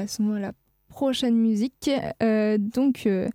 Passons 0.00 0.32
à 0.34 0.38
la 0.40 0.52
prochaine 0.88 1.36
musique. 1.36 1.90
Euh, 2.22 2.56
donc, 2.58 3.06
euh, 3.06 3.28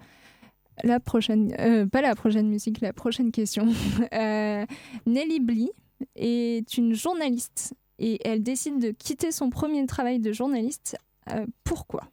la 0.83 0.99
prochaine, 0.99 1.53
euh, 1.59 1.85
pas 1.85 2.01
la 2.01 2.15
prochaine 2.15 2.47
musique, 2.47 2.81
la 2.81 2.93
prochaine 2.93 3.31
question. 3.31 3.67
Euh, 4.13 4.65
Nelly 5.05 5.39
Bly 5.39 5.71
est 6.15 6.77
une 6.77 6.93
journaliste 6.93 7.73
et 7.99 8.19
elle 8.27 8.41
décide 8.43 8.79
de 8.79 8.91
quitter 8.91 9.31
son 9.31 9.49
premier 9.49 9.85
travail 9.85 10.19
de 10.19 10.31
journaliste. 10.31 10.97
Euh, 11.29 11.45
pourquoi? 11.63 12.03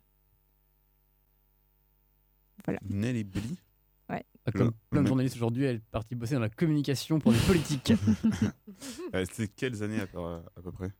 Voilà. 2.65 2.81
Nelly 2.89 3.25
Bly? 3.25 3.57
Ouais. 4.11 4.25
Ah, 4.47 4.53
Comme 4.53 4.67
Le- 4.69 4.73
plein 4.91 5.03
de 5.03 5.07
journalistes 5.09 5.37
aujourd'hui, 5.37 5.65
elle 5.65 5.77
est 5.77 5.91
partie 5.91 6.15
bosser 6.15 6.35
dans 6.35 6.41
la 6.41 6.49
communication 6.51 7.19
pour 7.19 7.33
des 7.33 7.39
politiques. 7.47 7.93
C'était 9.33 9.49
quelles 9.49 9.83
années 9.83 10.01
à 10.01 10.07
peu, 10.07 10.19
à 10.21 10.63
peu 10.63 10.73
près? 10.73 10.91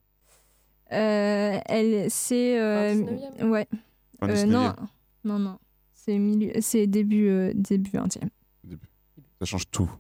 Elle, 0.91 2.11
c'est. 2.11 2.61
euh, 2.61 2.95
19e? 2.95 3.49
ouais. 3.51 3.69
Euh, 4.23 4.27
19e. 4.27 4.47
non, 4.47 4.75
non, 5.25 5.39
non. 5.39 5.59
C'est 5.95 6.19
milieu, 6.19 6.53
c'est 6.61 6.87
début, 6.87 7.29
euh, 7.29 7.53
début 7.55 7.91
20e. 7.91 8.29
Ça 9.39 9.45
change 9.47 9.71
tout. 9.71 9.91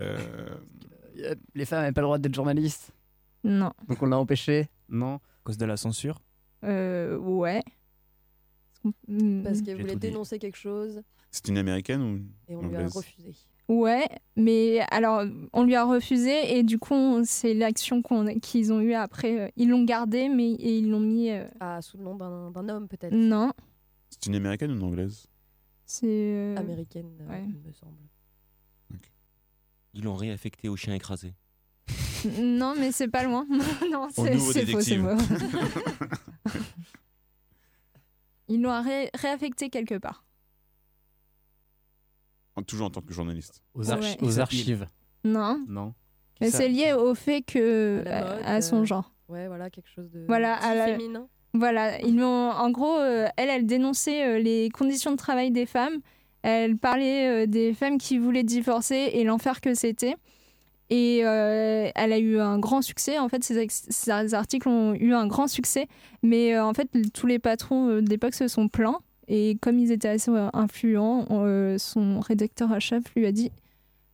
Euh, 0.00 0.16
Les 1.54 1.64
femmes 1.64 1.80
n'avaient 1.80 1.92
pas 1.92 2.00
le 2.02 2.06
droit 2.06 2.18
d'être 2.18 2.34
journalistes. 2.34 2.92
Non. 3.44 3.72
Donc 3.88 4.02
on 4.02 4.06
l'a 4.06 4.18
empêché. 4.18 4.68
Non. 4.88 5.14
À 5.16 5.20
cause 5.44 5.56
de 5.56 5.64
la 5.64 5.76
censure? 5.76 6.20
Euh, 6.64 7.16
ouais. 7.16 7.62
Parce 9.42 9.62
qu'elle 9.62 9.80
voulait 9.80 9.96
dénoncer 9.96 10.38
quelque 10.38 10.56
chose 10.58 11.02
C'est 11.32 11.48
une 11.48 11.58
américaine 11.58 12.02
ou 12.02 12.52
et 12.52 12.54
on 12.54 12.68
lui 12.68 12.76
a 12.76 12.86
refusé. 12.86 13.32
Ouais, 13.68 14.06
mais 14.36 14.80
alors 14.92 15.24
on 15.52 15.64
lui 15.64 15.74
a 15.74 15.82
refusé 15.84 16.56
et 16.56 16.62
du 16.62 16.78
coup 16.78 17.20
c'est 17.24 17.52
l'action 17.52 18.00
qu'on- 18.00 18.38
qu'ils 18.38 18.72
ont 18.72 18.80
eue 18.80 18.94
après. 18.94 19.40
euh, 19.40 19.48
Ils 19.56 19.68
l'ont 19.68 19.82
gardé 19.82 20.28
mais 20.28 20.52
et 20.52 20.78
ils 20.78 20.88
l'ont 20.88 21.00
mis. 21.00 21.30
euh, 21.30 21.44
Ah, 21.58 21.82
sous 21.82 21.96
le 21.98 22.04
nom 22.04 22.14
d'un 22.14 22.50
d'un 22.52 22.68
homme 22.68 22.86
peut-être. 22.86 23.12
Non, 23.12 23.50
C'est 24.08 24.26
une 24.26 24.36
américaine 24.36 24.70
ou 24.70 24.74
une 24.76 24.82
anglaise? 24.84 25.26
C'est. 25.84 26.06
euh, 26.06 26.56
Américaine, 26.56 27.10
ouais. 27.28 27.42
il 27.48 27.58
me 27.68 27.72
semble. 27.72 27.96
Ils 29.94 30.04
l'ont 30.04 30.14
réaffecté 30.14 30.68
au 30.68 30.76
chien 30.76 30.94
écrasé. 30.94 31.34
Non, 32.40 32.74
mais 32.78 32.92
c'est 32.92 33.08
pas 33.08 33.22
loin. 33.24 33.46
non, 33.92 34.08
c'est 34.10 34.36
c'est 34.38 34.66
faux, 34.66 34.80
c'est 34.80 34.96
faux. 34.98 35.08
Ils 38.48 38.60
l'ont 38.62 38.80
ré- 38.82 39.10
réaffecté 39.14 39.70
quelque 39.70 39.96
part. 39.98 40.24
En- 42.56 42.62
Toujours 42.62 42.86
en 42.86 42.90
tant 42.90 43.00
que 43.02 43.12
journaliste. 43.12 43.62
Aux, 43.74 43.90
archi- 43.90 44.16
aux 44.22 44.40
archives. 44.40 44.86
Non. 45.24 45.62
Non. 45.68 45.94
Mais 46.40 46.50
c'est 46.50 46.68
lié 46.68 46.92
au 46.92 47.14
fait 47.14 47.42
que 47.42 48.02
À 48.06 48.20
mode, 48.20 48.42
à 48.44 48.60
son 48.60 48.80
euh, 48.80 48.84
genre. 48.84 49.12
Ouais, 49.28 49.46
voilà, 49.48 49.70
quelque 49.70 49.88
chose 49.88 50.10
de 50.10 50.24
Voilà, 50.26 50.54
à 50.54 50.74
la- 50.74 50.86
féminin. 50.86 51.28
Voilà, 51.54 52.00
ils 52.02 52.16
l'ont. 52.16 52.50
En 52.50 52.70
gros, 52.70 52.98
euh, 52.98 53.26
elle, 53.38 53.48
elle 53.48 53.64
dénonçait 53.66 54.26
euh, 54.26 54.38
les 54.38 54.68
conditions 54.70 55.10
de 55.12 55.16
travail 55.16 55.50
des 55.50 55.64
femmes. 55.66 56.00
Elle 56.42 56.76
parlait 56.76 57.44
euh, 57.44 57.46
des 57.46 57.72
femmes 57.72 57.96
qui 57.98 58.18
voulaient 58.18 58.42
divorcer 58.44 59.10
et 59.14 59.24
l'enfer 59.24 59.60
que 59.62 59.72
c'était. 59.74 60.16
Et 60.90 61.22
euh, 61.24 61.90
elle 61.94 62.12
a 62.12 62.18
eu 62.18 62.38
un 62.38 62.58
grand 62.58 62.82
succès. 62.82 63.18
En 63.18 63.28
fait, 63.28 63.42
ces, 63.42 64.10
articles 64.34 64.68
ont 64.68 64.94
eu 64.94 65.14
un 65.14 65.26
grand 65.26 65.48
succès. 65.48 65.88
Mais 66.22 66.54
euh, 66.54 66.64
en 66.64 66.74
fait, 66.74 66.88
tous 67.12 67.26
les 67.26 67.38
patrons 67.38 67.88
euh, 67.88 68.00
d'époque 68.02 68.34
se 68.34 68.46
sont 68.48 68.68
plaints. 68.68 69.00
Et 69.28 69.56
comme 69.60 69.78
ils 69.78 69.90
étaient 69.90 70.08
assez 70.08 70.30
euh, 70.30 70.48
influents, 70.52 71.26
euh, 71.30 71.78
son 71.78 72.20
rédacteur 72.20 72.72
à 72.72 72.80
chef 72.80 73.02
lui 73.14 73.26
a 73.26 73.32
dit 73.32 73.50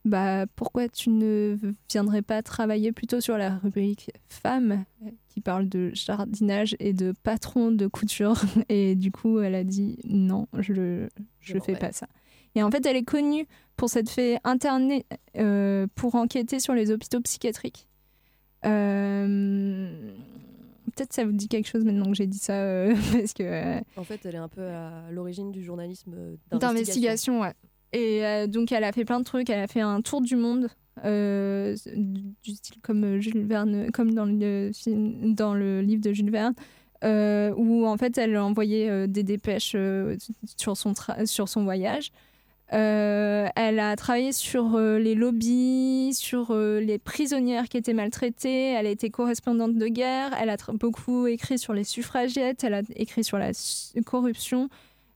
bah, 0.05 0.47
pourquoi 0.57 0.89
tu 0.89 1.11
ne 1.11 1.57
viendrais 1.91 2.23
pas 2.23 2.43
travailler 2.43 2.93
plutôt 2.93 3.21
sur 3.21 3.39
la 3.39 3.57
rubrique 3.59 4.11
femmes 4.29 4.85
qui 5.29 5.41
parle 5.41 5.69
de 5.69 5.91
jardinage 5.95 6.75
et 6.81 6.93
de 6.93 7.13
patron 7.23 7.71
de 7.71 7.87
couture? 7.87 8.41
Et 8.69 8.97
du 8.97 9.13
coup 9.13 9.39
elle 9.39 9.55
a 9.55 9.65
dit 9.65 9.99
non 10.05 10.49
je 10.59 10.73
le 10.73 11.09
je 11.41 11.59
fais 11.59 11.77
pas 11.77 11.93
ça. 11.93 12.09
Et 12.55 12.63
en 12.63 12.71
fait 12.71 12.85
elle 12.85 12.97
est 12.97 13.05
connue 13.05 13.47
pour 13.77 13.91
s'être 13.91 14.11
fait 14.11 14.39
interner 14.45 15.07
euh, 15.37 15.87
pour 15.95 16.17
enquêter 16.17 16.59
sur 16.59 16.75
les 16.75 16.91
hôpitaux 16.91 17.21
psychiatriques. 17.21 17.87
Euh, 18.65 20.17
peut-être 20.95 21.13
ça 21.13 21.25
vous 21.25 21.33
dit 21.33 21.49
quelque 21.49 21.69
chose 21.69 21.85
maintenant 21.85 22.07
que 22.07 22.15
j'ai 22.15 22.27
dit 22.27 22.39
ça 22.39 22.55
euh, 22.55 22.95
parce 23.13 23.33
que 23.33 23.43
euh, 23.43 23.81
En 23.97 24.05
fait, 24.05 24.21
elle 24.25 24.35
est 24.35 24.39
un 24.39 24.49
peu 24.49 24.67
à 24.67 25.11
l'origine 25.11 25.51
du 25.51 25.63
journalisme 25.63 26.37
d'investigation. 26.51 27.41
ouais. 27.41 27.55
Et 27.93 28.25
euh, 28.25 28.47
donc, 28.47 28.73
elle 28.73 28.85
a 28.85 28.93
fait 28.93 29.05
plein 29.05 29.21
de 29.21 29.25
trucs. 29.25 29.51
Elle 29.51 29.61
a 29.61 29.67
fait 29.69 29.81
un 29.81 30.01
tour 30.01 30.23
du 30.23 30.37
monde, 30.37 30.69
euh, 31.05 31.77
du 31.95 32.55
style 32.55 32.81
comme 32.83 33.21
Jules 33.21 33.45
Verne, 33.47 33.91
comme 33.93 34.15
dans 34.15 34.25
le, 34.25 34.71
film, 34.75 35.35
dans 35.35 35.55
le 35.55 35.83
livre 35.83 36.03
de 36.03 36.13
Jules 36.13 36.31
Verne, 36.31 36.55
euh, 37.05 37.53
où 37.57 37.87
en 37.87 37.97
fait, 37.97 38.17
elle 38.17 38.37
envoyait 38.39 39.07
des 39.09 39.23
dépêches 39.23 39.77
sur, 40.57 40.77
son 40.77 40.95
sur 41.27 41.49
son 41.49 41.65
voyage. 41.65 42.11
Euh, 42.73 43.49
elle 43.55 43.79
a 43.79 43.95
travaillé 43.97 44.33
sur 44.33 44.77
euh, 44.77 44.99
les 44.99 45.15
lobbies, 45.15 46.15
sur 46.15 46.53
euh, 46.53 46.81
les 46.81 46.99
prisonnières 46.99 47.69
qui 47.69 47.77
étaient 47.77 47.93
maltraitées. 47.93 48.73
Elle 48.73 48.87
a 48.87 48.91
été 48.91 49.11
correspondante 49.11 49.75
de 49.75 49.87
guerre. 49.89 50.31
Elle 50.41 50.49
a 50.49 50.57
beaucoup 50.73 51.27
écrit 51.27 51.59
sur 51.59 51.75
les 51.75 51.85
suffragettes. 51.85 52.65
Elle 52.65 52.75
a 52.75 52.83
écrit 52.97 53.25
sur 53.25 53.39
la 53.39 53.51
corruption, 54.07 54.69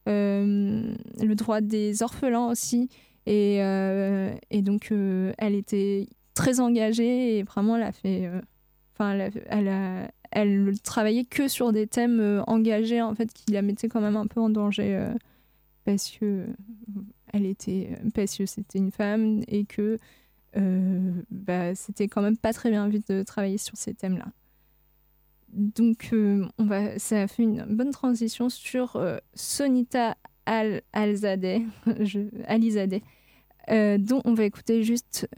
le 0.06 1.34
droit 1.34 1.60
des 1.60 2.02
orphelins 2.02 2.48
aussi. 2.48 2.90
Et, 3.26 3.60
donc, 4.62 4.92
elle 5.38 5.54
était 5.54 6.08
très 6.34 6.60
engagée 6.60 7.38
et 7.38 7.42
vraiment, 7.42 7.76
elle 7.76 7.82
a 7.84 7.92
fait. 7.92 8.30
Enfin, 8.94 9.12
elle, 9.12 9.32
elle, 9.48 10.10
elle 10.30 10.80
travaillait 10.82 11.24
que 11.24 11.48
sur 11.48 11.72
des 11.72 11.86
thèmes 11.86 12.42
engagés, 12.46 13.00
en 13.00 13.14
fait, 13.14 13.32
qui 13.32 13.52
la 13.52 13.62
mettaient 13.62 13.88
quand 13.88 14.00
même 14.02 14.16
un 14.16 14.26
peu 14.26 14.40
en 14.40 14.50
danger. 14.50 15.08
parce 15.86 16.10
que 16.10 16.44
elle 17.36 17.46
était 17.46 17.98
parce 18.14 18.36
que 18.36 18.46
c'était 18.46 18.78
une 18.78 18.90
femme 18.90 19.42
et 19.48 19.64
que 19.64 19.98
euh, 20.56 21.12
bah, 21.30 21.74
c'était 21.74 22.08
quand 22.08 22.22
même 22.22 22.36
pas 22.36 22.52
très 22.52 22.70
bien 22.70 22.88
vu 22.88 23.00
de 23.08 23.22
travailler 23.22 23.58
sur 23.58 23.76
ces 23.76 23.94
thèmes-là. 23.94 24.26
Donc 25.48 26.10
euh, 26.12 26.46
on 26.58 26.64
va, 26.64 26.98
ça 26.98 27.22
a 27.22 27.26
fait 27.28 27.42
une 27.42 27.64
bonne 27.64 27.90
transition 27.90 28.48
sur 28.48 28.96
euh, 28.96 29.18
Sonita 29.34 30.16
Al 30.44 30.82
Alzadeh, 30.92 31.62
Alizadeh, 32.46 33.02
euh, 33.70 33.98
dont 33.98 34.22
on 34.24 34.34
va 34.34 34.44
écouter 34.44 34.82
juste 34.82 35.28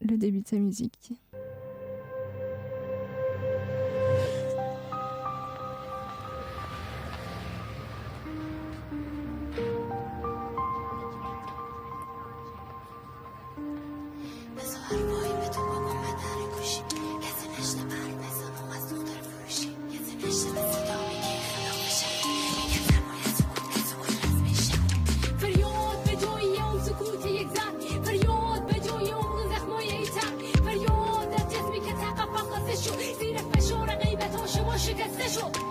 le 0.00 0.16
début 0.16 0.40
de 0.40 0.48
sa 0.48 0.56
musique. 0.56 1.12
束。 35.34 35.63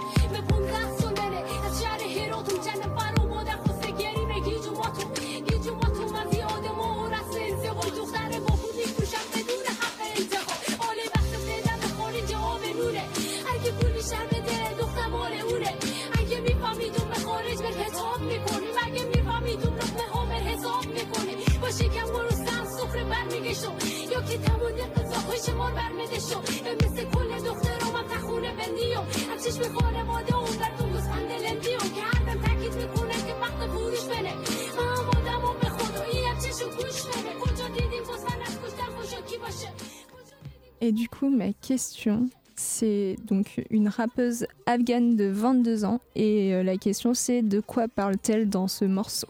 Et 40.83 40.91
du 40.91 41.07
coup, 41.07 41.29
ma 41.29 41.53
question, 41.53 42.27
c'est 42.57 43.15
donc 43.23 43.63
une 43.69 43.87
rappeuse 43.87 44.45
afghane 44.65 45.15
de 45.15 45.23
22 45.29 45.85
ans. 45.85 46.01
Et 46.15 46.53
euh, 46.53 46.61
la 46.61 46.75
question, 46.77 47.13
c'est 47.13 47.41
de 47.41 47.61
quoi 47.61 47.87
parle-t-elle 47.87 48.49
dans 48.49 48.67
ce 48.67 48.83
morceau? 48.83 49.27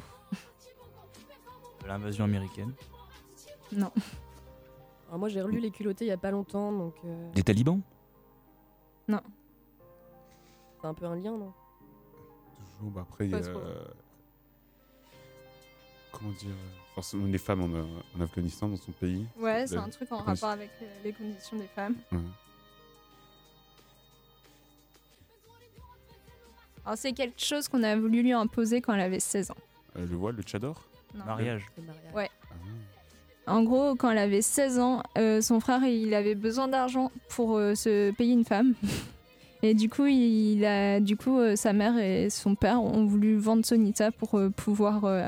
De 1.83 1.87
l'invasion 1.87 2.23
américaine. 2.25 2.71
Non. 3.71 3.91
Alors 5.09 5.19
moi, 5.19 5.29
j'ai 5.29 5.43
relu 5.43 5.59
Les 5.59 5.69
culottés 5.69 6.05
il 6.05 6.07
y 6.07 6.11
a 6.11 6.17
pas 6.17 6.31
longtemps, 6.31 6.71
donc. 6.71 6.95
euh, 7.05 7.31
Des 7.33 7.43
talibans? 7.43 7.81
Non. 9.07 9.21
C'est 10.81 10.87
un 10.87 10.93
peu 10.95 11.05
un 11.05 11.15
lien, 11.15 11.37
non? 11.37 11.53
Toujours, 12.79 12.91
bah, 12.91 13.01
après, 13.07 13.25
il 13.27 13.31
y 13.31 13.35
a. 13.35 13.37
Euh, 13.37 13.85
Comment 16.11 16.31
dire 16.31 16.49
euh, 16.49 16.82
Forcément, 16.95 17.25
les 17.25 17.37
femmes 17.39 17.61
en, 17.61 17.69
euh, 17.75 17.83
en 18.17 18.21
Afghanistan, 18.21 18.67
dans 18.67 18.77
son 18.77 18.91
pays. 18.91 19.25
Ouais, 19.39 19.65
c'est 19.65 19.77
un 19.77 19.89
truc 19.89 20.11
en 20.11 20.17
rapport 20.17 20.49
avec 20.49 20.69
euh, 20.81 20.85
les 21.03 21.11
conditions 21.13 21.57
des 21.57 21.67
femmes. 21.67 21.95
Ouais. 22.11 22.19
Alors, 26.85 26.97
c'est 26.97 27.13
quelque 27.13 27.39
chose 27.41 27.67
qu'on 27.67 27.81
a 27.83 27.95
voulu 27.95 28.21
lui 28.21 28.33
imposer 28.33 28.81
quand 28.81 28.93
elle 28.93 29.01
avait 29.01 29.19
16 29.19 29.51
ans. 29.51 29.57
Euh, 29.97 30.05
le 30.05 30.15
voile, 30.15 30.35
le 30.35 30.43
tchador 30.43 30.83
Non. 31.15 31.25
Mariage. 31.25 31.65
Ouais. 32.13 32.29
En 33.47 33.63
gros, 33.63 33.95
quand 33.95 34.09
elle 34.11 34.17
avait 34.17 34.41
16 34.41 34.79
ans, 34.79 35.03
euh, 35.17 35.41
son 35.41 35.59
frère 35.59 35.83
il 35.83 36.13
avait 36.13 36.35
besoin 36.35 36.67
d'argent 36.67 37.11
pour 37.29 37.57
euh, 37.57 37.75
se 37.75 38.11
payer 38.11 38.33
une 38.33 38.45
femme. 38.45 38.73
Et 39.63 39.73
du 39.73 39.89
coup, 39.89 40.05
il 40.05 40.65
a, 40.65 40.99
du 40.99 41.15
coup, 41.15 41.39
euh, 41.39 41.55
sa 41.55 41.71
mère 41.71 41.97
et 41.97 42.29
son 42.29 42.53
père 42.53 42.83
ont 42.83 43.05
voulu 43.05 43.37
vendre 43.37 43.65
Sonita 43.65 44.11
pour 44.11 44.37
euh, 44.37 44.49
pouvoir, 44.49 45.05
euh, 45.05 45.25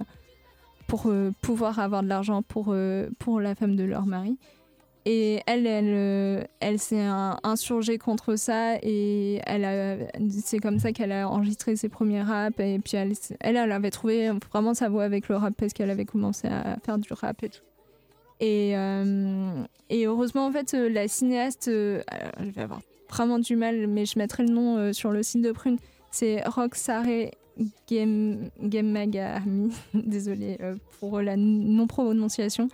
pour 0.87 1.07
euh, 1.07 1.31
pouvoir 1.41 1.79
avoir 1.79 2.03
de 2.03 2.07
l'argent 2.07 2.41
pour, 2.41 2.67
euh, 2.69 3.09
pour 3.19 3.39
la 3.39 3.55
femme 3.55 3.75
de 3.75 3.83
leur 3.83 4.05
mari. 4.05 4.37
Et 5.07 5.41
elle, 5.45 5.67
elle, 5.67 5.93
euh, 5.93 6.43
elle 6.59 6.79
s'est 6.79 7.05
insurgée 7.43 7.99
contre 7.99 8.37
ça 8.37 8.77
et 8.81 9.39
elle 9.45 10.09
c'est 10.41 10.57
comme 10.57 10.79
ça 10.79 10.93
qu'elle 10.93 11.11
a 11.11 11.29
enregistré 11.29 11.75
ses 11.75 11.89
premiers 11.89 12.23
raps. 12.23 12.59
Et 12.59 12.79
puis 12.79 12.97
elle, 12.97 13.13
elle, 13.39 13.71
avait 13.71 13.91
trouvé 13.91 14.31
vraiment 14.51 14.73
sa 14.73 14.89
voix 14.89 15.03
avec 15.03 15.29
le 15.29 15.35
rap 15.35 15.53
parce 15.55 15.73
qu'elle 15.73 15.91
avait 15.91 16.05
commencé 16.05 16.47
à 16.47 16.77
faire 16.83 16.97
du 16.97 17.13
rap 17.13 17.43
et 17.43 17.49
tout. 17.49 17.61
Et, 18.39 18.71
et 19.91 20.07
heureusement, 20.07 20.47
en 20.47 20.51
fait, 20.51 20.73
la 20.73 21.07
cinéaste, 21.07 21.65
je 21.67 22.01
vais 22.39 22.61
avoir 22.61 22.81
vraiment 23.07 23.37
du 23.37 23.55
mal, 23.55 23.85
mais 23.85 24.07
je 24.07 24.17
mettrai 24.17 24.43
le 24.43 24.49
nom 24.51 24.91
sur 24.91 25.11
le 25.11 25.21
site 25.21 25.43
de 25.43 25.51
Prune, 25.51 25.77
c'est 26.09 26.43
Roxare 26.47 27.05
Gem- 27.89 28.49
Gemagami. 28.61 29.71
Désolée 29.93 30.57
euh, 30.61 30.75
pour 30.99 31.21
la 31.21 31.35
non-prononciation. 31.37 32.67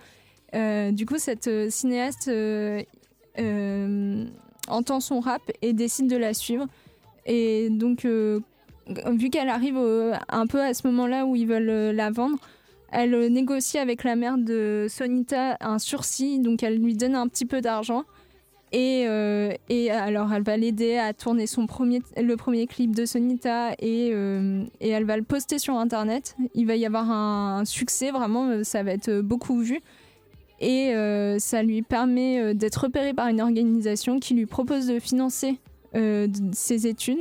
Euh, 0.54 0.90
du 0.92 1.06
coup, 1.06 1.18
cette 1.18 1.48
euh, 1.48 1.70
cinéaste 1.70 2.30
entend 4.68 5.00
son 5.00 5.20
rap 5.20 5.42
et 5.62 5.72
décide 5.72 6.08
de 6.08 6.16
la 6.16 6.34
suivre. 6.34 6.66
Et 7.26 7.68
donc, 7.70 8.04
vu 8.04 9.30
qu'elle 9.30 9.48
arrive 9.48 9.78
un 10.28 10.46
peu 10.46 10.60
à 10.60 10.74
ce 10.74 10.86
moment-là 10.88 11.24
où 11.24 11.36
ils 11.36 11.46
veulent 11.46 11.94
la 11.94 12.10
vendre, 12.10 12.38
elle 12.90 13.32
négocie 13.32 13.78
avec 13.78 14.04
la 14.04 14.16
mère 14.16 14.36
de 14.36 14.86
Sonita 14.88 15.56
un 15.60 15.78
sursis, 15.78 16.40
donc 16.40 16.62
elle 16.62 16.78
lui 16.78 16.94
donne 16.94 17.14
un 17.14 17.26
petit 17.28 17.46
peu 17.46 17.60
d'argent. 17.60 18.04
Et, 18.72 19.04
euh, 19.06 19.52
et 19.68 19.90
alors, 19.90 20.32
elle 20.32 20.42
va 20.42 20.56
l'aider 20.56 20.96
à 20.96 21.12
tourner 21.12 21.46
son 21.46 21.66
premier, 21.66 22.00
le 22.16 22.36
premier 22.36 22.66
clip 22.66 22.96
de 22.96 23.04
Sonita 23.04 23.72
et, 23.78 24.10
euh, 24.12 24.64
elle 24.80 25.04
va 25.04 25.18
le 25.18 25.22
poster 25.22 25.58
sur 25.58 25.76
Internet. 25.76 26.36
Il 26.54 26.66
va 26.66 26.76
y 26.76 26.86
avoir 26.86 27.10
un, 27.10 27.64
succès, 27.66 28.10
vraiment, 28.10 28.48
euh, 28.48 28.64
ça 28.64 28.82
va 28.82 28.92
être 28.92 29.20
beaucoup 29.20 29.58
vu. 29.58 29.80
Et 30.64 30.94
ça 31.40 31.60
lui 31.64 31.82
permet 31.82 32.54
d'être 32.54 32.84
repéré 32.84 33.12
par 33.12 33.26
une 33.26 33.40
organisation 33.40 34.20
qui 34.20 34.34
lui 34.34 34.46
propose 34.46 34.86
de 34.86 35.00
financer 35.00 35.58
ses 35.92 36.86
études, 36.86 37.18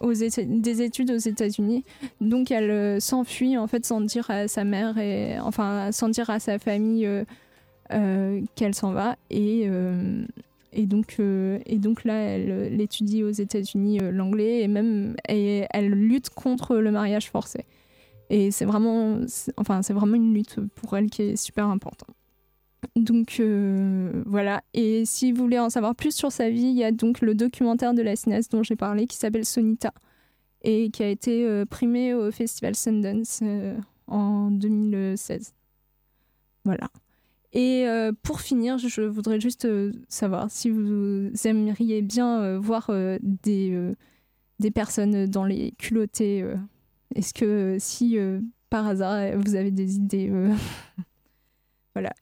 aux 0.00 0.14
des 0.14 0.82
études 0.82 1.10
aux 1.10 1.18
États-Unis. 1.18 1.84
Donc 2.22 2.50
elle 2.50 2.98
s'enfuit 2.98 3.58
en 3.58 3.66
fait 3.66 3.84
sans 3.84 4.00
dire 4.00 4.30
à 4.30 4.48
sa 4.48 4.64
mère 4.64 4.96
et 4.96 5.38
enfin 5.38 5.92
sans 5.92 6.08
dire 6.08 6.30
à 6.30 6.40
sa 6.40 6.58
famille 6.58 7.06
qu'elle 7.90 8.74
s'en 8.74 8.92
va 8.92 9.16
et 9.28 9.68
et 10.72 10.86
donc 10.86 11.16
euh, 11.18 11.58
et 11.66 11.78
donc 11.78 12.04
là 12.04 12.14
elle, 12.14 12.50
euh, 12.50 12.78
étudie 12.78 13.22
aux 13.22 13.30
États-Unis 13.30 14.00
euh, 14.00 14.10
l'anglais 14.10 14.62
et 14.62 14.68
même 14.68 15.16
et 15.28 15.66
elle 15.70 15.90
lutte 15.90 16.30
contre 16.30 16.76
le 16.76 16.90
mariage 16.90 17.30
forcé. 17.30 17.64
Et 18.30 18.50
c'est 18.50 18.66
vraiment 18.66 19.20
enfin 19.56 19.82
c'est 19.82 19.94
vraiment 19.94 20.16
une 20.16 20.34
lutte 20.34 20.60
pour 20.74 20.96
elle 20.96 21.08
qui 21.08 21.22
est 21.22 21.36
super 21.36 21.66
importante. 21.66 22.10
Donc 22.94 23.42
voilà, 24.26 24.62
et 24.72 25.04
si 25.04 25.32
vous 25.32 25.42
voulez 25.42 25.58
en 25.58 25.68
savoir 25.68 25.96
plus 25.96 26.14
sur 26.14 26.30
sa 26.30 26.48
vie, 26.48 26.62
il 26.62 26.76
y 26.76 26.84
a 26.84 26.92
donc 26.92 27.20
le 27.20 27.34
documentaire 27.34 27.92
de 27.92 28.02
la 28.02 28.14
cinéaste 28.14 28.52
dont 28.52 28.62
j'ai 28.62 28.76
parlé 28.76 29.06
qui 29.06 29.16
s'appelle 29.16 29.44
Sonita 29.44 29.92
et 30.62 30.90
qui 30.90 31.02
a 31.02 31.08
été 31.08 31.64
primé 31.66 32.14
au 32.14 32.30
festival 32.30 32.76
Sundance 32.76 33.42
en 34.06 34.50
2016. 34.52 35.54
Voilà. 36.64 36.88
Et 37.52 37.86
euh, 37.88 38.12
pour 38.22 38.40
finir, 38.40 38.76
je 38.78 39.00
voudrais 39.02 39.40
juste 39.40 39.64
euh, 39.64 39.92
savoir 40.08 40.50
si 40.50 40.68
vous 40.70 41.30
aimeriez 41.46 42.02
bien 42.02 42.42
euh, 42.42 42.58
voir 42.58 42.90
euh, 42.90 43.18
des, 43.22 43.70
euh, 43.72 43.94
des 44.58 44.70
personnes 44.70 45.26
dans 45.26 45.44
les 45.44 45.72
culottés. 45.72 46.42
euh, 46.42 46.56
Est-ce 47.14 47.32
que 47.32 47.76
si 47.80 48.18
euh, 48.18 48.40
par 48.68 48.86
hasard 48.86 49.38
vous 49.38 49.54
avez 49.54 49.70
des 49.70 49.96
idées, 49.96 50.28
euh, 50.30 50.54
voilà, 51.94 52.12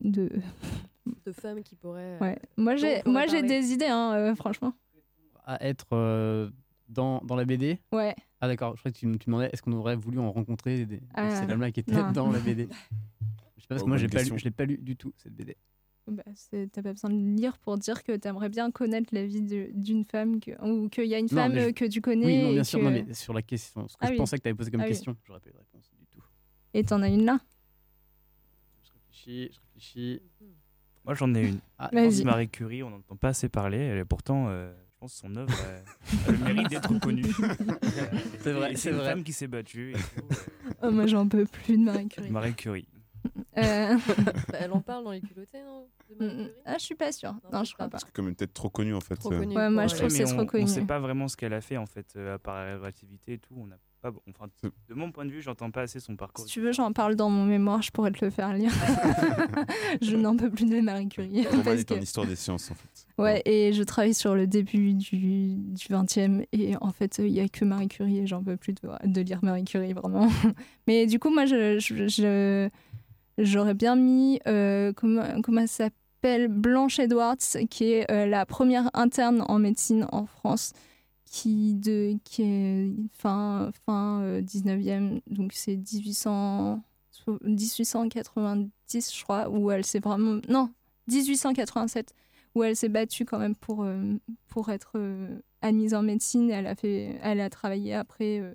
de 0.00 0.30
De 1.24 1.32
femmes 1.32 1.62
qui 1.62 1.74
pourraient. 1.74 2.18
Ouais. 2.20 2.38
Moi 2.56 2.76
j'ai 2.76 3.02
moi 3.06 3.26
j'ai 3.26 3.42
des 3.42 3.72
idées 3.72 3.86
hein, 3.86 4.12
euh, 4.14 4.34
franchement. 4.34 4.74
À 5.44 5.64
être 5.66 5.86
euh, 5.92 6.50
dans, 6.88 7.20
dans 7.24 7.34
la 7.36 7.44
BD 7.46 7.78
Ouais. 7.92 8.14
Ah 8.40 8.46
d'accord, 8.48 8.74
je 8.76 8.80
crois 8.80 8.92
que 8.92 8.96
tu, 8.98 9.10
tu 9.18 9.26
demandais 9.26 9.50
est-ce 9.52 9.62
qu'on 9.62 9.72
aurait 9.72 9.96
voulu 9.96 10.18
en 10.20 10.30
rencontrer 10.30 10.86
des, 10.86 11.00
Ah, 11.14 11.28
ces 11.40 11.46
dames-là 11.46 11.72
qui 11.72 11.80
étaient 11.80 11.92
non. 12.02 12.12
dans 12.12 12.30
la 12.30 12.38
BD 12.38 12.68
Je 13.56 13.62
sais 13.62 13.66
pas 13.66 13.74
parce 13.74 13.82
Oh, 13.82 13.84
que 13.84 13.88
moi 13.88 13.96
j'ai 13.98 14.08
pas 14.08 14.22
lu, 14.22 14.38
je 14.38 14.44
l'ai 14.44 14.50
pas 14.50 14.64
lu 14.64 14.78
du 14.78 14.96
tout 14.96 15.12
cette 15.16 15.34
BD. 15.34 15.56
Bah, 16.06 16.22
T'as 16.72 16.82
pas 16.82 16.92
besoin 16.92 17.10
de 17.10 17.36
lire 17.36 17.58
pour 17.58 17.76
dire 17.76 18.02
que 18.02 18.16
t'aimerais 18.16 18.48
bien 18.48 18.70
connaître 18.70 19.10
la 19.12 19.26
vie 19.26 19.42
de- 19.42 19.70
d'une 19.74 20.04
femme 20.04 20.40
que, 20.40 20.52
ou 20.66 20.88
qu'il 20.88 21.04
y 21.06 21.14
a 21.14 21.18
une 21.18 21.26
Non, 21.26 21.34
femme 21.42 21.54
je- 21.54 21.58
euh, 21.58 21.72
que 21.72 21.84
tu 21.84 22.00
connais. 22.00 22.24
Oui, 22.26 22.42
non, 22.42 22.52
bien 22.52 22.64
sûr, 22.64 22.78
que- 22.78 22.84
non, 22.84 22.90
mais 22.92 23.12
sur 23.12 23.34
la 23.34 23.42
question, 23.42 23.86
ce 23.88 23.94
que 23.94 23.98
Ah 24.04 24.06
je 24.06 24.12
oui. 24.12 24.16
pensais 24.16 24.38
que 24.38 24.42
tu 24.42 24.48
avais 24.48 24.56
posé 24.56 24.70
comme 24.70 24.80
Ah 24.80 24.84
oui. 24.84 24.90
question, 24.90 25.14
j'aurais 25.26 25.40
pas 25.40 25.50
eu 25.50 25.52
de 25.52 25.58
réponse 25.58 25.90
du 25.98 26.06
tout. 26.06 26.22
Et 26.72 26.82
t'en 26.84 27.02
as 27.02 27.08
une 27.08 27.24
là? 27.26 27.40
Je 28.84 28.90
réfléchis, 28.92 29.50
je 29.52 29.60
réfléchis. 29.60 30.22
Moi, 31.04 31.14
j'en 31.14 31.34
ai 31.34 31.48
une. 31.48 31.60
Ah, 31.78 31.90
Marie 32.24 32.48
Curie, 32.48 32.82
on 32.82 32.90
n'entend 32.90 33.16
pas 33.16 33.28
assez 33.28 33.48
parler. 33.50 33.78
Elle 33.78 33.98
est 33.98 34.04
pourtant, 34.06 34.46
euh, 34.48 34.72
Je 34.98 35.06
pense 35.06 35.12
que 35.12 35.18
son 35.28 35.36
œuvre 35.36 35.54
euh, 35.64 35.80
a 36.26 36.32
le 36.32 36.38
mérite 36.38 36.70
d'être 36.70 36.98
connue. 36.98 37.22
C'est 38.42 38.52
vrai, 38.52 38.70
c'est 38.70 38.76
C'est 38.76 38.90
une 38.90 38.96
vrai. 38.96 39.10
femme 39.10 39.22
qui 39.22 39.32
s'est 39.32 39.46
battue. 39.46 39.92
et 39.92 39.94
tout, 39.94 40.26
Oh, 40.82 40.90
moi, 40.90 41.06
j'en 41.06 41.28
peux 41.28 41.44
plus 41.44 41.76
de 41.78 41.84
Marie 41.84 42.06
euh, 42.06 42.08
Curie. 42.08 42.30
Marie 42.30 42.54
Curie. 42.54 42.88
Euh, 43.56 43.96
Bah, 44.48 44.58
elle 44.60 44.72
en 44.72 44.80
parle 44.80 45.04
dans 45.04 45.10
les 45.12 45.20
culottés, 45.20 45.58
non 45.62 45.86
de 46.10 46.24
Marie 46.24 46.36
Curie 46.36 46.50
ah, 46.64 46.74
je 46.78 46.84
suis 46.84 46.94
pas 46.94 47.12
sûre. 47.12 47.34
Non, 47.52 47.64
je 47.64 47.74
crois 47.74 47.88
pas. 47.88 47.98
C'est 47.98 48.10
quand 48.12 48.22
même 48.22 48.34
peut-être 48.34 48.54
trop 48.54 48.70
connu 48.70 48.94
en 48.94 49.00
fait. 49.00 49.16
Trop 49.16 49.32
euh. 49.32 49.40
connu. 49.40 49.54
Ouais, 49.56 49.68
moi, 49.70 49.86
je 49.86 49.94
trouve 49.96 50.08
que 50.08 50.12
mais 50.12 50.26
c'est 50.26 50.32
on, 50.32 50.36
trop 50.36 50.46
connu. 50.46 50.64
on 50.64 50.66
sait 50.66 50.82
pas 50.82 50.98
vraiment 50.98 51.28
ce 51.28 51.36
qu'elle 51.36 51.52
a 51.52 51.60
fait 51.60 51.76
en 51.76 51.86
fait, 51.86 52.14
euh, 52.16 52.36
à 52.36 52.38
part 52.38 52.64
la 52.64 52.76
relativité 52.78 53.34
et 53.34 53.38
tout. 53.38 53.54
On 53.56 53.66
n'a 53.66 53.76
pas, 54.00 54.12
enfin, 54.30 54.46
de 54.88 54.94
mon 54.94 55.10
point 55.10 55.24
de 55.26 55.30
vue, 55.32 55.42
j'entends 55.42 55.70
pas 55.70 55.82
assez 55.82 55.98
son 56.00 56.14
parcours. 56.16 56.44
Si 56.46 56.52
tu 56.52 56.60
veux, 56.60 56.72
j'en 56.72 56.92
parle 56.92 57.16
dans 57.16 57.28
mon 57.30 57.44
mémoire, 57.44 57.82
je 57.82 57.90
pourrais 57.90 58.12
te 58.12 58.24
le 58.24 58.30
faire 58.30 58.52
lire. 58.54 58.70
je 60.02 60.16
n'en 60.16 60.36
peux 60.36 60.50
plus 60.50 60.66
de 60.66 60.80
Marie 60.80 61.08
Curie. 61.08 61.44
Parce 61.64 61.80
est 61.80 61.92
en 61.92 61.96
que- 61.96 62.02
histoire 62.02 62.26
des 62.26 62.36
sciences 62.36 62.70
en 62.70 62.74
fait. 62.74 63.06
Ouais, 63.20 63.42
et 63.44 63.72
je 63.72 63.82
travaille 63.82 64.14
sur 64.14 64.36
le 64.36 64.46
début 64.46 64.94
du, 64.94 65.54
du 65.56 65.86
20e, 65.88 66.46
et 66.52 66.76
en 66.80 66.92
fait, 66.92 67.18
il 67.18 67.32
n'y 67.32 67.40
a 67.40 67.48
que 67.48 67.64
Marie 67.64 67.88
Curie, 67.88 68.18
et 68.20 68.26
j'en 68.28 68.42
peux 68.44 68.56
plus 68.56 68.72
de, 68.74 68.80
de 69.04 69.20
lire 69.20 69.40
Marie 69.42 69.64
Curie, 69.64 69.92
vraiment. 69.92 70.28
Mais 70.86 71.06
du 71.06 71.18
coup, 71.18 71.30
moi, 71.30 71.44
je, 71.44 71.80
je- 71.80 72.06
je- 72.06 72.68
j'aurais 73.38 73.74
bien 73.74 73.96
mis, 73.96 74.40
euh, 74.46 74.92
comment, 74.92 75.22
elle 75.58 75.68
s'appelle, 75.68 76.48
Blanche 76.48 76.98
Edwards, 76.98 77.36
qui 77.70 77.92
est 77.92 78.10
euh, 78.10 78.26
la 78.26 78.44
première 78.44 78.90
interne 78.94 79.44
en 79.48 79.58
médecine 79.58 80.06
en 80.12 80.26
France, 80.26 80.72
qui, 81.24 81.74
de, 81.74 82.16
qui 82.24 82.42
est 82.42 82.92
fin, 83.12 83.70
fin 83.86 84.20
euh, 84.22 84.42
19e, 84.42 85.20
donc 85.28 85.52
c'est 85.54 85.76
1800, 85.76 86.82
1890, 87.42 89.16
je 89.16 89.22
crois, 89.24 89.48
où 89.48 89.70
elle 89.70 89.84
s'est 89.84 90.00
vraiment... 90.00 90.40
Non, 90.48 90.70
1887 91.08 92.14
où 92.54 92.62
elle 92.62 92.76
s'est 92.76 92.88
battue 92.88 93.24
quand 93.24 93.38
même 93.38 93.54
pour, 93.54 93.84
euh, 93.84 94.14
pour 94.48 94.70
être 94.70 94.92
euh, 94.96 95.38
admise 95.62 95.94
en 95.94 96.02
médecine. 96.02 96.50
Elle 96.50 96.66
a, 96.66 96.74
fait, 96.74 97.18
elle 97.22 97.40
a 97.40 97.50
travaillé 97.50 97.94
après 97.94 98.40
euh, 98.40 98.54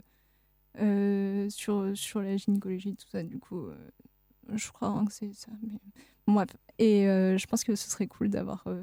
euh, 0.81 1.49
sur, 1.49 1.91
sur 1.95 2.21
la 2.21 2.37
gynécologie, 2.37 2.95
tout 2.95 3.07
ça. 3.09 3.23
Du 3.23 3.39
coup, 3.39 3.67
euh, 3.67 3.75
je 4.53 4.71
crois 4.71 4.89
hein, 4.89 5.05
que 5.05 5.11
c'est 5.13 5.33
ça. 5.33 5.51
Mais... 5.61 5.79
bref. 6.27 6.49
Et 6.79 7.07
euh, 7.07 7.37
je 7.37 7.45
pense 7.47 7.63
que 7.63 7.75
ce 7.75 7.89
serait 7.89 8.07
cool 8.07 8.29
d'avoir 8.29 8.63
euh, 8.67 8.81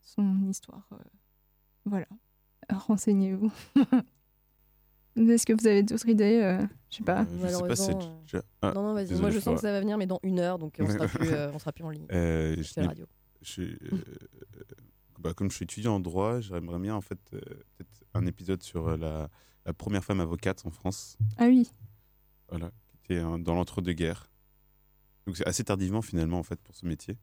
son 0.00 0.48
histoire. 0.48 0.86
euh, 0.92 0.96
voilà. 1.84 2.06
Renseignez-vous. 2.70 3.50
Est-ce 5.16 5.44
que 5.44 5.52
vous 5.52 5.66
avez 5.66 5.82
d'autres 5.82 6.08
idées 6.08 6.40
euh, 6.42 6.64
Je 6.90 6.96
sais 6.96 7.04
pas. 7.04 7.22
Euh, 7.22 7.24
je 7.26 7.48
sais 7.48 7.62
pas 7.62 7.76
si 7.76 7.88
Malheureusement, 7.90 8.22
tu- 8.24 8.36
euh, 8.36 8.42
ah, 8.62 8.72
non, 8.74 8.82
non, 8.82 8.94
vas-y. 8.94 9.20
Moi, 9.20 9.30
je 9.30 9.40
sens 9.40 9.56
que 9.56 9.60
ça 9.60 9.72
va 9.72 9.80
venir, 9.80 9.98
mais 9.98 10.06
dans 10.06 10.20
une 10.22 10.38
heure, 10.40 10.58
donc 10.58 10.76
on 10.80 10.88
sera 10.88 11.06
plus, 11.06 11.28
euh, 11.28 11.50
on 11.54 11.58
sera 11.58 11.72
plus 11.72 11.84
en 11.84 11.90
ligne. 11.90 12.06
Euh, 12.12 12.56
je 12.62 12.80
la 12.80 12.86
radio. 12.88 13.04
je- 13.42 13.62
euh, 13.62 13.76
bah, 15.18 15.34
comme 15.34 15.50
je 15.50 15.56
suis 15.56 15.64
étudiant 15.64 15.96
en 15.96 16.00
droit, 16.00 16.40
j'aimerais 16.40 16.78
bien 16.78 16.94
en 16.94 17.02
fait 17.02 17.18
euh, 17.34 17.40
peut-être 17.40 18.04
un 18.14 18.24
épisode 18.26 18.62
sur 18.62 18.88
euh, 18.88 18.96
la, 18.96 19.28
la 19.66 19.74
première 19.74 20.02
femme 20.04 20.20
avocate 20.20 20.64
en 20.64 20.70
France. 20.70 21.18
Ah 21.36 21.44
oui. 21.46 21.70
Voilà, 22.48 22.70
qui 22.90 22.96
était 23.12 23.22
euh, 23.22 23.36
dans 23.36 23.54
l'entre-deux-guerres. 23.54 24.30
Donc 25.26 25.36
c'est 25.36 25.46
assez 25.46 25.64
tardivement 25.64 26.02
finalement 26.02 26.38
en 26.38 26.42
fait 26.42 26.60
pour 26.60 26.74
ce 26.74 26.86
métier. 26.86 27.16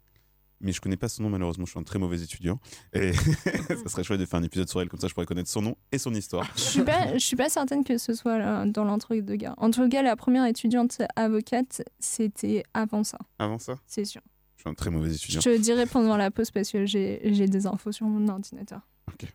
Mais 0.62 0.74
je 0.74 0.82
connais 0.82 0.98
pas 0.98 1.08
son 1.08 1.24
nom 1.24 1.30
malheureusement, 1.30 1.66
je 1.66 1.72
suis 1.72 1.80
un 1.80 1.84
très 1.84 2.00
mauvais 2.00 2.22
étudiant. 2.22 2.60
Et 2.94 3.14
ça 3.14 3.88
serait 3.88 4.04
chouette 4.04 4.20
de 4.20 4.26
faire 4.26 4.40
un 4.40 4.44
épisode 4.44 4.68
sur 4.68 4.82
elle, 4.82 4.90
comme 4.90 5.00
ça 5.00 5.08
je 5.08 5.14
pourrais 5.14 5.26
connaître 5.26 5.50
son 5.50 5.62
nom 5.62 5.78
et 5.94 5.98
son 5.98 6.14
histoire. 6.14 6.46
Je 6.58 6.62
suis 6.62 6.84
pas, 6.84 7.14
je 7.14 7.24
suis 7.24 7.38
pas 7.38 7.48
certaine 7.50 7.84
que 7.86 7.98
ce 7.98 8.14
soit 8.14 8.66
dans 8.66 8.84
l'entre-deux-guerres. 8.84 9.54
En 9.58 9.72
tout 9.72 9.88
cas, 9.88 10.02
la 10.02 10.18
première 10.18 10.46
étudiante 10.46 11.02
avocate, 11.16 11.82
c'était 12.00 12.64
avant 12.74 13.06
ça. 13.06 13.20
Avant 13.38 13.58
ça? 13.60 13.80
C'est 13.88 14.04
sûr. 14.04 14.22
Je 14.58 14.64
suis 14.64 14.70
un 14.70 14.74
très 14.74 14.90
mauvais 14.90 15.10
Je 15.12 15.16
étudiant. 15.16 15.40
te 15.40 15.58
dirai 15.58 15.86
pendant 15.86 16.18
la 16.18 16.30
pause 16.32 16.52
parce 16.52 16.70
que 16.70 16.86
j'ai 16.86 17.22
j'ai 17.34 17.48
des 17.48 17.66
infos 17.66 17.94
sur 17.94 18.08
mon 18.08 18.28
ordinateur. 18.28 18.82
Ok. 19.08 19.34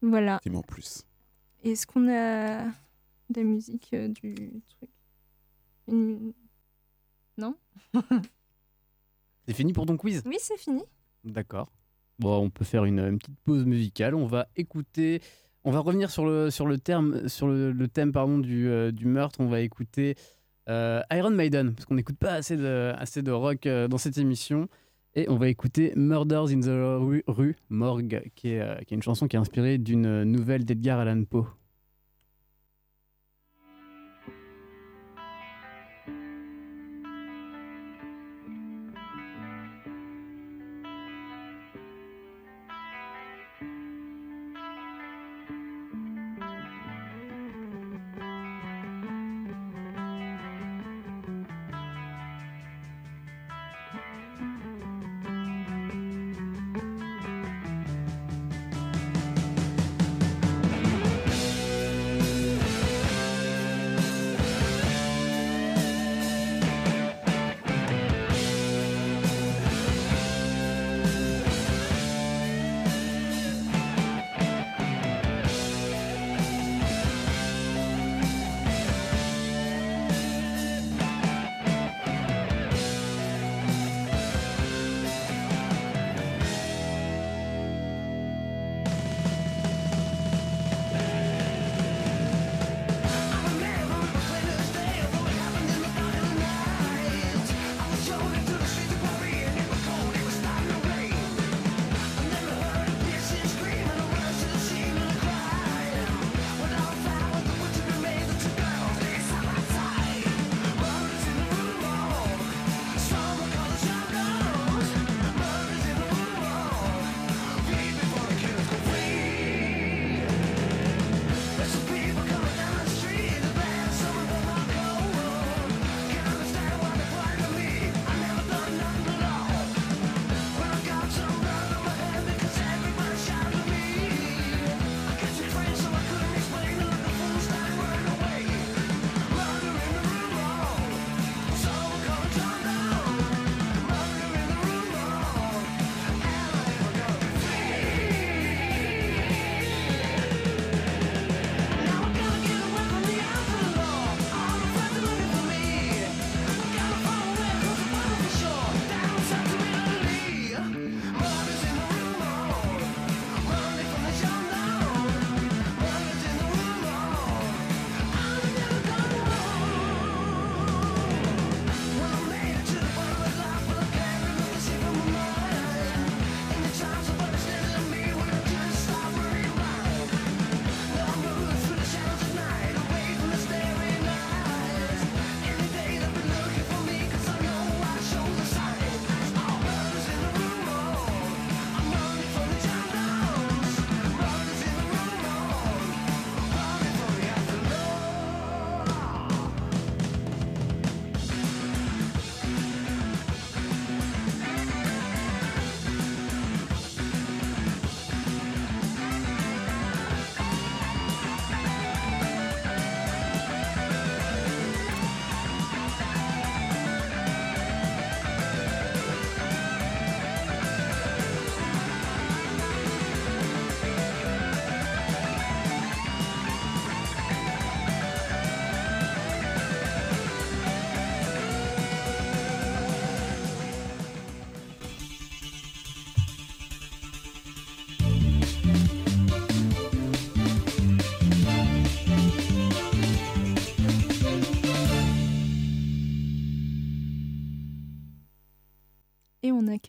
Voilà. 0.00 0.40
Dis-moi 0.42 0.60
en 0.60 0.62
plus. 0.62 1.02
Est-ce 1.62 1.86
qu'on 1.86 2.08
a 2.08 2.64
de 2.64 3.36
la 3.36 3.42
musique 3.42 3.90
euh, 3.92 4.08
du 4.08 4.34
truc? 4.70 4.88
Une- 5.88 6.32
Non 7.40 7.56
C'est 9.46 9.54
fini 9.54 9.72
pour 9.72 9.86
ton 9.86 9.96
quiz? 9.96 10.22
Oui, 10.26 10.36
c'est 10.38 10.58
fini. 10.58 10.82
D'accord. 11.24 11.72
Bon, 12.18 12.36
on 12.36 12.50
peut 12.50 12.64
faire 12.64 12.84
une, 12.84 13.00
une 13.00 13.18
petite 13.18 13.38
pause 13.44 13.64
musicale. 13.64 14.14
On 14.14 14.26
va 14.26 14.46
écouter. 14.56 15.22
On 15.64 15.70
va 15.70 15.80
revenir 15.80 16.10
sur 16.10 16.26
le, 16.26 16.50
sur 16.50 16.66
le, 16.66 16.78
terme, 16.78 17.28
sur 17.28 17.48
le, 17.48 17.72
le 17.72 17.88
thème 17.88 18.12
pardon, 18.12 18.38
du, 18.38 18.68
euh, 18.68 18.92
du 18.92 19.06
meurtre. 19.06 19.40
On 19.40 19.46
va 19.48 19.60
écouter 19.60 20.16
euh, 20.68 21.00
Iron 21.10 21.30
Maiden, 21.30 21.74
parce 21.74 21.86
qu'on 21.86 21.94
n'écoute 21.94 22.18
pas 22.18 22.32
assez 22.32 22.56
de, 22.56 22.92
assez 22.96 23.22
de 23.22 23.32
rock 23.32 23.66
euh, 23.66 23.88
dans 23.88 23.98
cette 23.98 24.18
émission. 24.18 24.68
Et 25.14 25.28
on 25.28 25.36
va 25.36 25.48
écouter 25.48 25.92
Murders 25.96 26.50
in 26.50 26.60
the 26.60 27.00
Rue, 27.00 27.24
Rue 27.26 27.56
Morgue, 27.70 28.22
qui 28.36 28.50
est, 28.50 28.84
qui 28.84 28.94
est 28.94 28.96
une 28.96 29.02
chanson 29.02 29.26
qui 29.26 29.36
est 29.36 29.40
inspirée 29.40 29.78
d'une 29.78 30.22
nouvelle 30.24 30.64
d'Edgar 30.64 31.00
Allan 31.00 31.24
Poe. 31.24 31.46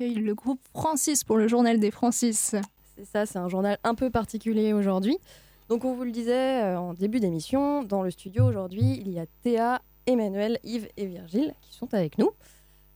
Accueille 0.01 0.15
le 0.15 0.33
groupe 0.33 0.61
Francis 0.73 1.23
pour 1.23 1.37
le 1.37 1.47
journal 1.47 1.79
des 1.79 1.91
Francis. 1.91 2.55
C'est 2.95 3.05
ça, 3.05 3.25
c'est 3.27 3.37
un 3.37 3.49
journal 3.49 3.77
un 3.83 3.93
peu 3.93 4.09
particulier 4.09 4.73
aujourd'hui. 4.73 5.17
Donc 5.69 5.85
on 5.85 5.93
vous 5.93 6.03
le 6.03 6.11
disait 6.11 6.63
euh, 6.63 6.79
en 6.79 6.93
début 6.93 7.19
d'émission, 7.19 7.83
dans 7.83 8.01
le 8.01 8.09
studio 8.09 8.45
aujourd'hui, 8.45 8.99
il 8.99 9.11
y 9.11 9.19
a 9.19 9.25
Théa, 9.43 9.79
Emmanuel, 10.07 10.59
Yves 10.63 10.87
et 10.97 11.05
Virgile 11.05 11.53
qui 11.61 11.75
sont 11.75 11.93
avec 11.93 12.17
nous. 12.17 12.31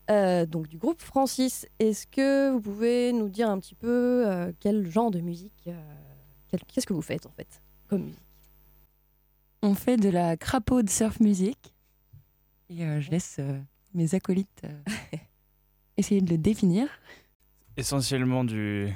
Euh, 0.09 0.47
donc 0.47 0.67
du 0.67 0.77
groupe 0.77 1.01
Francis, 1.01 1.67
est-ce 1.77 2.07
que 2.07 2.51
vous 2.51 2.61
pouvez 2.61 3.13
nous 3.13 3.29
dire 3.29 3.49
un 3.49 3.59
petit 3.59 3.75
peu 3.75 4.23
euh, 4.25 4.51
quel 4.59 4.89
genre 4.89 5.11
de 5.11 5.19
musique, 5.19 5.67
euh, 5.67 6.57
qu'est-ce 6.73 6.87
que 6.87 6.93
vous 6.93 7.01
faites 7.03 7.27
en 7.27 7.31
fait 7.31 7.61
comme 7.87 8.03
musique? 8.03 8.19
On 9.61 9.75
fait 9.75 9.97
de 9.97 10.09
la 10.09 10.37
crapaud 10.37 10.81
de 10.81 10.89
surf 10.89 11.19
music. 11.19 11.73
Et 12.69 12.83
euh, 12.83 12.99
je 12.99 13.11
laisse 13.11 13.37
euh, 13.39 13.59
mes 13.93 14.15
acolytes 14.15 14.63
euh, 14.63 15.17
essayer 15.97 16.21
de 16.21 16.29
le 16.29 16.37
définir. 16.37 16.87
Essentiellement 17.77 18.43
du, 18.43 18.93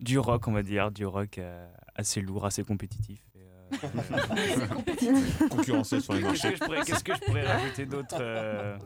du 0.00 0.18
rock, 0.18 0.46
on 0.48 0.52
va 0.52 0.62
dire, 0.62 0.90
du 0.90 1.04
rock 1.06 1.38
euh, 1.38 1.66
assez 1.94 2.20
lourd, 2.20 2.46
assez 2.46 2.62
compétitif. 2.64 3.24
euh, 3.36 3.70
Concurrentiel 5.50 6.00
sur 6.02 6.14
les 6.14 6.20
marchés. 6.22 6.54
Qu'est-ce 6.86 7.04
que 7.04 7.14
je 7.14 7.20
pourrais 7.20 7.46
rajouter 7.46 7.86
d'autre 7.86 8.16
euh, 8.20 8.76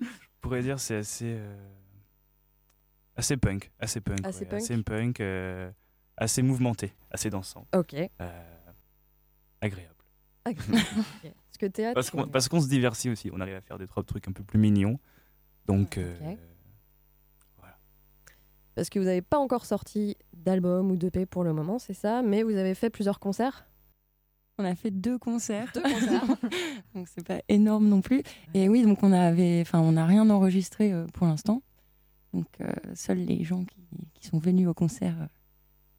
Je 0.00 0.06
pourrais 0.40 0.62
dire 0.62 0.80
c'est 0.80 0.96
assez 0.96 1.36
euh, 1.38 1.56
assez 3.16 3.36
punk, 3.36 3.70
assez 3.78 4.00
punk, 4.00 4.24
Assez 4.24 4.40
ouais, 4.40 4.46
punk. 4.46 4.60
assez 4.62 4.82
punk, 4.82 5.20
euh, 5.20 5.70
assez 6.16 6.42
mouvementé, 6.42 6.94
assez 7.10 7.28
dansant. 7.30 7.66
Ok. 7.74 7.94
Euh, 7.94 8.44
agréable. 9.60 9.94
Ok. 10.48 10.56
Est-ce 11.24 11.58
que 11.58 11.66
Théa, 11.66 11.92
Parce 11.92 12.48
qu'on 12.48 12.60
se 12.62 12.68
divertit 12.68 13.10
aussi, 13.10 13.30
on 13.34 13.40
arrive 13.40 13.56
à 13.56 13.60
faire 13.60 13.76
des 13.76 13.86
trois 13.86 14.02
trucs 14.02 14.26
un 14.26 14.32
peu 14.32 14.42
plus 14.42 14.58
mignons. 14.58 14.98
Donc 15.66 15.98
euh, 15.98 16.16
Ok. 16.32 16.38
Parce 18.74 18.88
que 18.88 18.98
vous 18.98 19.04
n'avez 19.04 19.22
pas 19.22 19.38
encore 19.38 19.66
sorti 19.66 20.16
d'album 20.32 20.90
ou 20.90 20.96
d'EP 20.96 21.26
pour 21.26 21.44
le 21.44 21.52
moment, 21.52 21.78
c'est 21.78 21.94
ça, 21.94 22.22
mais 22.22 22.42
vous 22.42 22.56
avez 22.56 22.74
fait 22.74 22.90
plusieurs 22.90 23.18
concerts 23.20 23.66
On 24.58 24.64
a 24.64 24.74
fait 24.74 24.90
deux 24.90 25.18
concerts. 25.18 25.70
Deux 25.74 25.82
concerts. 25.82 26.24
donc 26.94 27.08
c'est 27.08 27.26
pas 27.26 27.40
énorme 27.48 27.88
non 27.88 28.00
plus. 28.00 28.22
Et 28.54 28.68
oui, 28.68 28.82
donc 28.82 29.02
on 29.02 29.12
avait, 29.12 29.60
enfin 29.62 29.80
on 29.80 29.92
n'a 29.92 30.06
rien 30.06 30.28
enregistré 30.30 30.92
euh, 30.92 31.06
pour 31.12 31.26
l'instant. 31.26 31.62
Donc 32.32 32.46
euh, 32.60 32.72
seuls 32.94 33.18
les 33.18 33.42
gens 33.44 33.64
qui, 33.64 33.76
qui 34.14 34.26
sont 34.26 34.38
venus 34.38 34.68
au 34.68 34.74
concert 34.74 35.16
euh, 35.20 35.26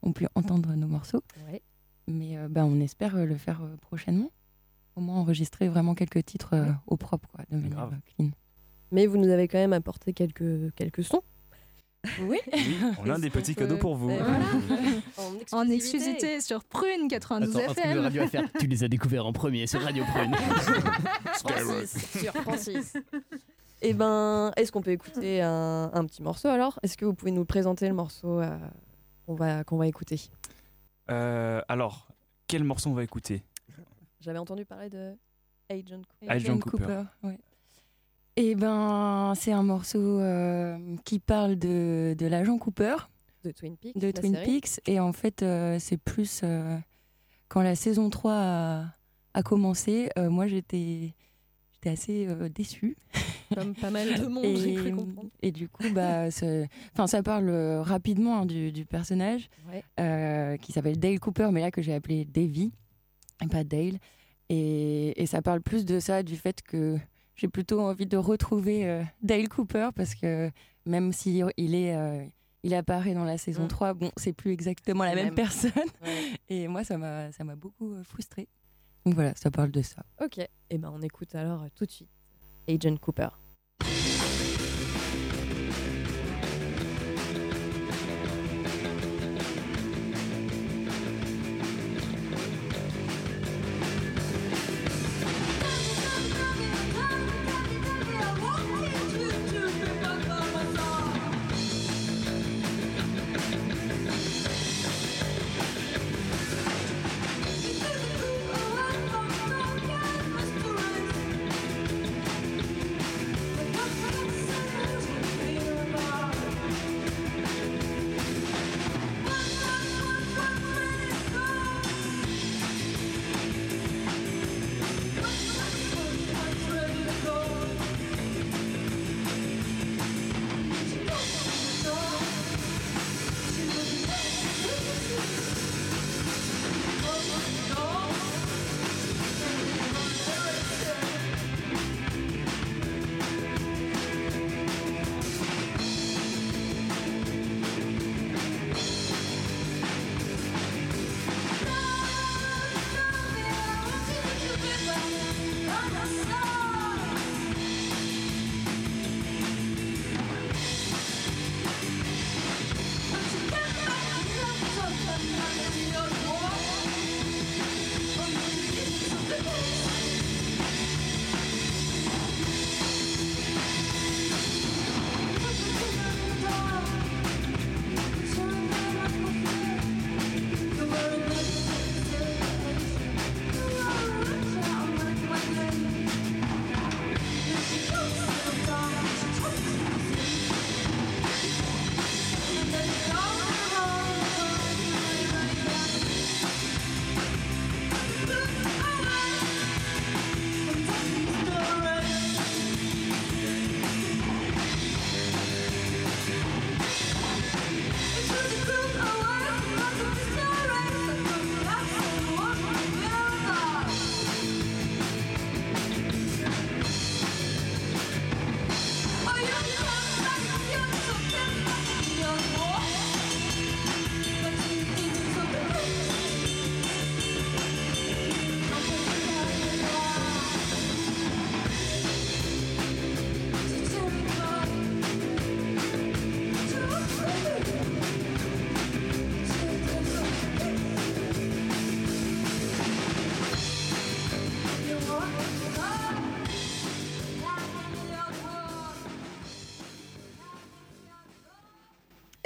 ont 0.02 0.12
pu 0.12 0.26
entendre 0.34 0.74
nos 0.74 0.88
morceaux. 0.88 1.22
Ouais. 1.50 1.62
Mais 2.08 2.36
euh, 2.38 2.48
bah, 2.48 2.64
on 2.64 2.80
espère 2.80 3.16
le 3.16 3.36
faire 3.36 3.60
prochainement. 3.80 4.30
Au 4.96 5.00
moins 5.00 5.16
enregistrer 5.16 5.68
vraiment 5.68 5.94
quelques 5.94 6.22
titres 6.24 6.66
au 6.86 6.98
propre, 6.98 7.26
quoi, 7.32 7.44
de 7.50 7.56
manière 7.56 7.70
Grave. 7.70 7.98
clean. 8.14 8.30
Mais 8.90 9.06
vous 9.06 9.16
nous 9.16 9.30
avez 9.30 9.48
quand 9.48 9.56
même 9.56 9.72
apporté 9.72 10.12
quelques, 10.12 10.74
quelques 10.74 11.02
sons. 11.02 11.22
Oui. 12.20 12.38
on 13.04 13.10
a 13.10 13.18
des 13.18 13.30
petits 13.30 13.54
cadeaux 13.54 13.76
pour 13.76 13.94
vous. 13.96 14.08
Voilà. 14.10 14.26
En 15.52 15.68
exclusivité 15.70 16.40
sur 16.40 16.64
Prune 16.64 17.06
92 17.08 17.56
Attends, 17.56 17.72
FM. 17.72 17.98
radio. 18.00 18.22
Tu 18.58 18.66
les 18.66 18.82
as 18.84 18.88
découverts 18.88 19.24
en 19.26 19.32
premier 19.32 19.66
sur 19.66 19.80
Radio 19.82 20.04
Prune. 20.04 20.34
Francis, 21.34 22.18
sur 22.20 22.32
Francis. 22.42 22.94
Eh 23.82 23.94
ben, 23.94 24.52
est-ce 24.56 24.72
qu'on 24.72 24.80
peut 24.82 24.90
écouter 24.90 25.42
un, 25.42 25.90
un 25.92 26.04
petit 26.06 26.22
morceau 26.22 26.48
alors? 26.48 26.78
Est-ce 26.82 26.96
que 26.96 27.04
vous 27.04 27.14
pouvez 27.14 27.30
nous 27.32 27.44
présenter 27.44 27.86
le 27.88 27.94
morceau 27.94 28.40
euh, 28.40 28.56
qu'on 29.26 29.34
va, 29.34 29.62
qu'on 29.64 29.76
va 29.76 29.86
écouter? 29.86 30.20
Euh, 31.10 31.60
alors, 31.68 32.08
quel 32.48 32.64
morceau 32.64 32.90
on 32.90 32.94
va 32.94 33.04
écouter? 33.04 33.42
J'avais 34.20 34.38
entendu 34.38 34.64
parler 34.64 34.88
de 34.90 35.12
Agent 35.68 36.00
Cooper. 36.20 36.28
Agent 36.32 36.58
Cooper. 36.58 37.02
ouais. 37.24 37.38
Et 38.36 38.54
ben, 38.54 39.34
c'est 39.36 39.52
un 39.52 39.62
morceau 39.62 40.18
euh, 40.20 40.78
qui 41.04 41.18
parle 41.18 41.56
de, 41.56 42.14
de 42.18 42.26
l'agent 42.26 42.56
Cooper. 42.58 42.96
De 43.44 43.50
Twin 43.50 43.76
Peaks. 43.76 43.98
De 43.98 44.10
Twin 44.10 44.34
série. 44.34 44.60
Peaks. 44.60 44.80
Et 44.86 45.00
en 45.00 45.12
fait, 45.12 45.42
euh, 45.42 45.78
c'est 45.78 45.98
plus 45.98 46.40
euh, 46.44 46.78
quand 47.48 47.62
la 47.62 47.74
saison 47.74 48.08
3 48.08 48.32
a, 48.34 48.84
a 49.34 49.42
commencé, 49.42 50.08
moi 50.16 50.46
j'étais 50.46 51.12
j'étais 51.74 51.90
assez 51.90 52.26
déçue. 52.54 52.96
Comme 53.54 53.74
pas 53.74 53.90
mal 53.90 54.18
de 54.18 54.26
monde, 54.28 54.44
j'ai 54.56 54.74
cru 54.74 54.92
comprendre. 54.94 55.28
Et 55.42 55.52
du 55.52 55.68
coup, 55.68 55.84
bah, 55.92 56.30
ça 56.30 57.22
parle 57.22 57.50
rapidement 57.82 58.38
hein, 58.40 58.46
du, 58.46 58.72
du 58.72 58.86
personnage 58.86 59.50
Ouais. 59.70 60.58
qui 60.58 60.72
s'appelle 60.72 60.98
Dale 60.98 61.20
Cooper, 61.20 61.50
mais 61.52 61.60
là 61.60 61.70
que 61.70 61.82
j'ai 61.82 61.92
appelé 61.92 62.24
Davy, 62.24 62.72
pas 63.50 63.64
Dale. 63.64 63.98
Et, 64.48 65.20
et 65.22 65.26
ça 65.26 65.42
parle 65.42 65.60
plus 65.60 65.84
de 65.84 65.98
ça, 66.00 66.22
du 66.22 66.36
fait 66.36 66.62
que 66.62 66.96
j'ai 67.42 67.48
plutôt 67.48 67.80
envie 67.80 68.06
de 68.06 68.16
retrouver 68.16 68.88
euh, 68.88 69.02
Dale 69.20 69.48
Cooper 69.48 69.88
parce 69.96 70.14
que 70.14 70.48
même 70.86 71.12
si 71.12 71.42
il 71.56 71.74
est, 71.74 71.96
euh, 71.96 72.24
il 72.62 72.72
apparaît 72.72 73.14
dans 73.14 73.24
la 73.24 73.36
saison 73.36 73.64
Mm. 73.64 73.68
3, 73.68 73.94
bon, 73.94 74.12
c'est 74.16 74.32
plus 74.32 74.52
exactement 74.52 75.02
la 75.02 75.16
même, 75.16 75.24
même. 75.26 75.34
personne. 75.34 75.72
Ouais. 76.02 76.38
Et 76.48 76.68
moi, 76.68 76.84
ça 76.84 76.96
m'a, 76.98 77.32
ça 77.32 77.42
m'a 77.42 77.56
beaucoup 77.56 77.94
euh, 77.94 78.04
frustrée. 78.04 78.48
Donc 79.04 79.14
voilà, 79.16 79.34
ça 79.34 79.50
parle 79.50 79.72
de 79.72 79.82
ça. 79.82 80.04
Ok, 80.22 80.38
et 80.38 80.78
ben 80.78 80.92
on 80.94 81.02
écoute 81.02 81.34
alors 81.34 81.66
tout 81.74 81.84
de 81.84 81.90
suite 81.90 82.08
Agent 82.68 82.96
Cooper. 82.98 83.26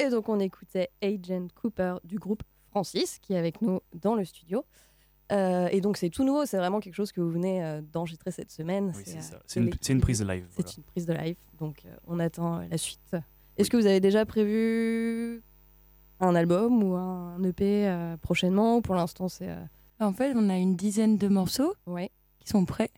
Et 0.06 0.10
donc 0.10 0.28
on 0.28 0.38
écoutait 0.40 0.88
Agent 1.02 1.48
Cooper 1.54 1.96
du 2.04 2.18
groupe 2.18 2.42
Francis 2.70 3.18
qui 3.20 3.32
est 3.32 3.38
avec 3.38 3.60
nous 3.62 3.80
dans 3.94 4.14
le 4.14 4.24
studio. 4.24 4.64
Euh, 5.32 5.68
et 5.72 5.80
donc 5.80 5.96
c'est 5.96 6.08
tout 6.10 6.22
nouveau, 6.22 6.46
c'est 6.46 6.56
vraiment 6.56 6.78
quelque 6.78 6.94
chose 6.94 7.10
que 7.10 7.20
vous 7.20 7.30
venez 7.30 7.64
euh, 7.64 7.80
d'enregistrer 7.92 8.30
cette 8.30 8.50
semaine. 8.52 8.92
Oui, 8.96 9.02
c'est 9.04 9.18
euh, 9.18 9.20
ça. 9.20 9.42
C'est 9.46 9.58
une- 9.90 10.00
prise 10.00 10.20
de 10.20 10.24
live, 10.24 10.46
C'est 10.50 10.62
voilà. 10.62 10.74
une 10.78 10.84
prise 10.84 11.06
de 11.06 11.12
live, 11.14 11.36
donc 11.58 11.82
euh, 11.84 11.96
on 12.06 12.20
attend 12.20 12.60
euh, 12.60 12.64
la 12.70 12.78
suite. 12.78 13.16
Est-ce 13.56 13.68
que 13.68 13.76
vous 13.76 13.86
avez 13.86 13.98
déjà 14.00 14.24
prévu 14.24 15.42
un 16.20 16.34
album 16.36 16.82
ou 16.84 16.94
un 16.94 17.42
EP 17.42 17.88
euh, 17.88 18.16
prochainement? 18.18 18.76
Ou 18.76 18.80
pour 18.82 18.94
l'instant 18.94 19.28
c'est 19.28 19.48
euh, 19.48 19.56
En 19.98 20.12
fait, 20.12 20.32
on 20.36 20.48
a 20.48 20.56
une 20.56 20.76
dizaine 20.76 21.16
de 21.18 21.26
morceaux 21.26 21.74
Ouais. 21.86 22.10
qui 22.38 22.48
sont 22.48 22.64
prêts. 22.64 22.90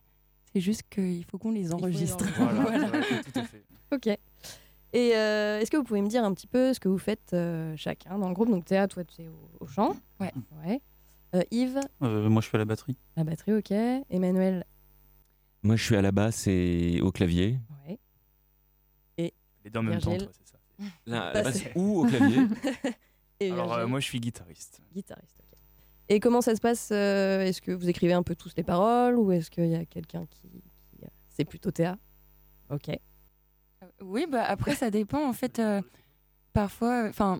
C'est 0.53 0.61
juste 0.61 0.83
qu'il 0.89 1.23
faut 1.25 1.37
qu'on 1.39 1.51
les 1.51 1.73
enregistre. 1.73 2.25
Voilà, 2.37 2.61
Voilà. 2.61 2.91
ouais, 2.91 3.01
tout 3.33 3.39
à 3.39 3.43
fait. 3.43 3.63
Ok. 3.91 4.19
Et 4.93 5.15
euh, 5.15 5.59
est-ce 5.59 5.69
que 5.69 5.77
vous 5.77 5.83
pouvez 5.83 6.01
me 6.01 6.07
dire 6.09 6.23
un 6.23 6.33
petit 6.33 6.47
peu 6.47 6.73
ce 6.73 6.79
que 6.79 6.89
vous 6.89 6.97
faites 6.97 7.33
euh, 7.33 7.75
chacun 7.77 8.17
dans 8.17 8.27
le 8.27 8.33
groupe? 8.33 8.49
Donc 8.49 8.65
Théa, 8.65 8.87
toi 8.87 9.03
tu 9.03 9.21
es 9.21 9.27
au, 9.27 9.49
au 9.59 9.67
chant. 9.67 9.95
Ouais. 10.19 10.31
Ouais. 10.65 10.81
Euh, 11.35 11.43
Yves, 11.51 11.79
Euh, 12.01 12.27
moi, 12.27 12.41
je 12.41 12.47
fais 12.49 12.57
la 12.57 12.65
batterie. 12.65 12.97
la 13.15 13.23
batterie, 13.23 13.53
ok. 13.53 13.71
Emmanuel, 14.09 14.65
Moi, 15.61 15.75
je 15.75 15.83
suis 15.83 15.95
à 15.95 16.01
la 16.01 16.11
basse 16.11 16.47
et 16.47 16.99
au 17.03 17.11
clavier. 17.11 17.59
ouais. 17.87 17.99
Et 19.19 19.33
Les 19.63 19.69
deux 19.69 19.79
en 19.79 19.83
même 19.83 19.99
temps, 20.01 20.11
c'est 20.17 20.47
ça. 20.47 20.57
La, 21.05 21.33
la 21.33 21.43
basse 21.43 21.63
ou 21.75 21.99
au 22.01 22.05
clavier 22.07 22.39
Et 23.41 23.51
Alors, 23.51 23.73
euh, 23.73 23.85
moi, 23.87 23.99
je 23.99 24.05
suis 24.05 24.19
guitariste. 24.19 24.81
guitariste, 24.91 25.37
ok. 25.39 25.57
Et 26.09 26.19
comment 26.19 26.41
ça 26.41 26.55
se 26.55 26.61
passe 26.61 26.89
Est-ce 26.89 27.61
que 27.61 27.71
vous 27.71 27.87
écrivez 27.89 28.13
un 28.13 28.23
peu 28.23 28.35
tous 28.35 28.53
les 28.57 28.63
paroles 28.63 29.15
ou 29.15 29.31
est-ce 29.31 29.51
qu'il 29.51 29.67
y 29.67 29.75
a 29.75 29.85
quelqu'un 29.85 30.25
qui, 30.25 30.49
qui, 30.49 30.97
c'est 31.29 31.45
plutôt 31.45 31.69
Théa? 31.69 31.95
Ok. 32.71 32.89
Oui, 34.03 34.25
bah 34.29 34.43
après 34.47 34.75
ça 34.75 34.89
dépend 34.89 35.27
en 35.27 35.33
fait. 35.33 35.59
euh, 35.59 35.81
parfois, 36.53 37.05
enfin, 37.09 37.39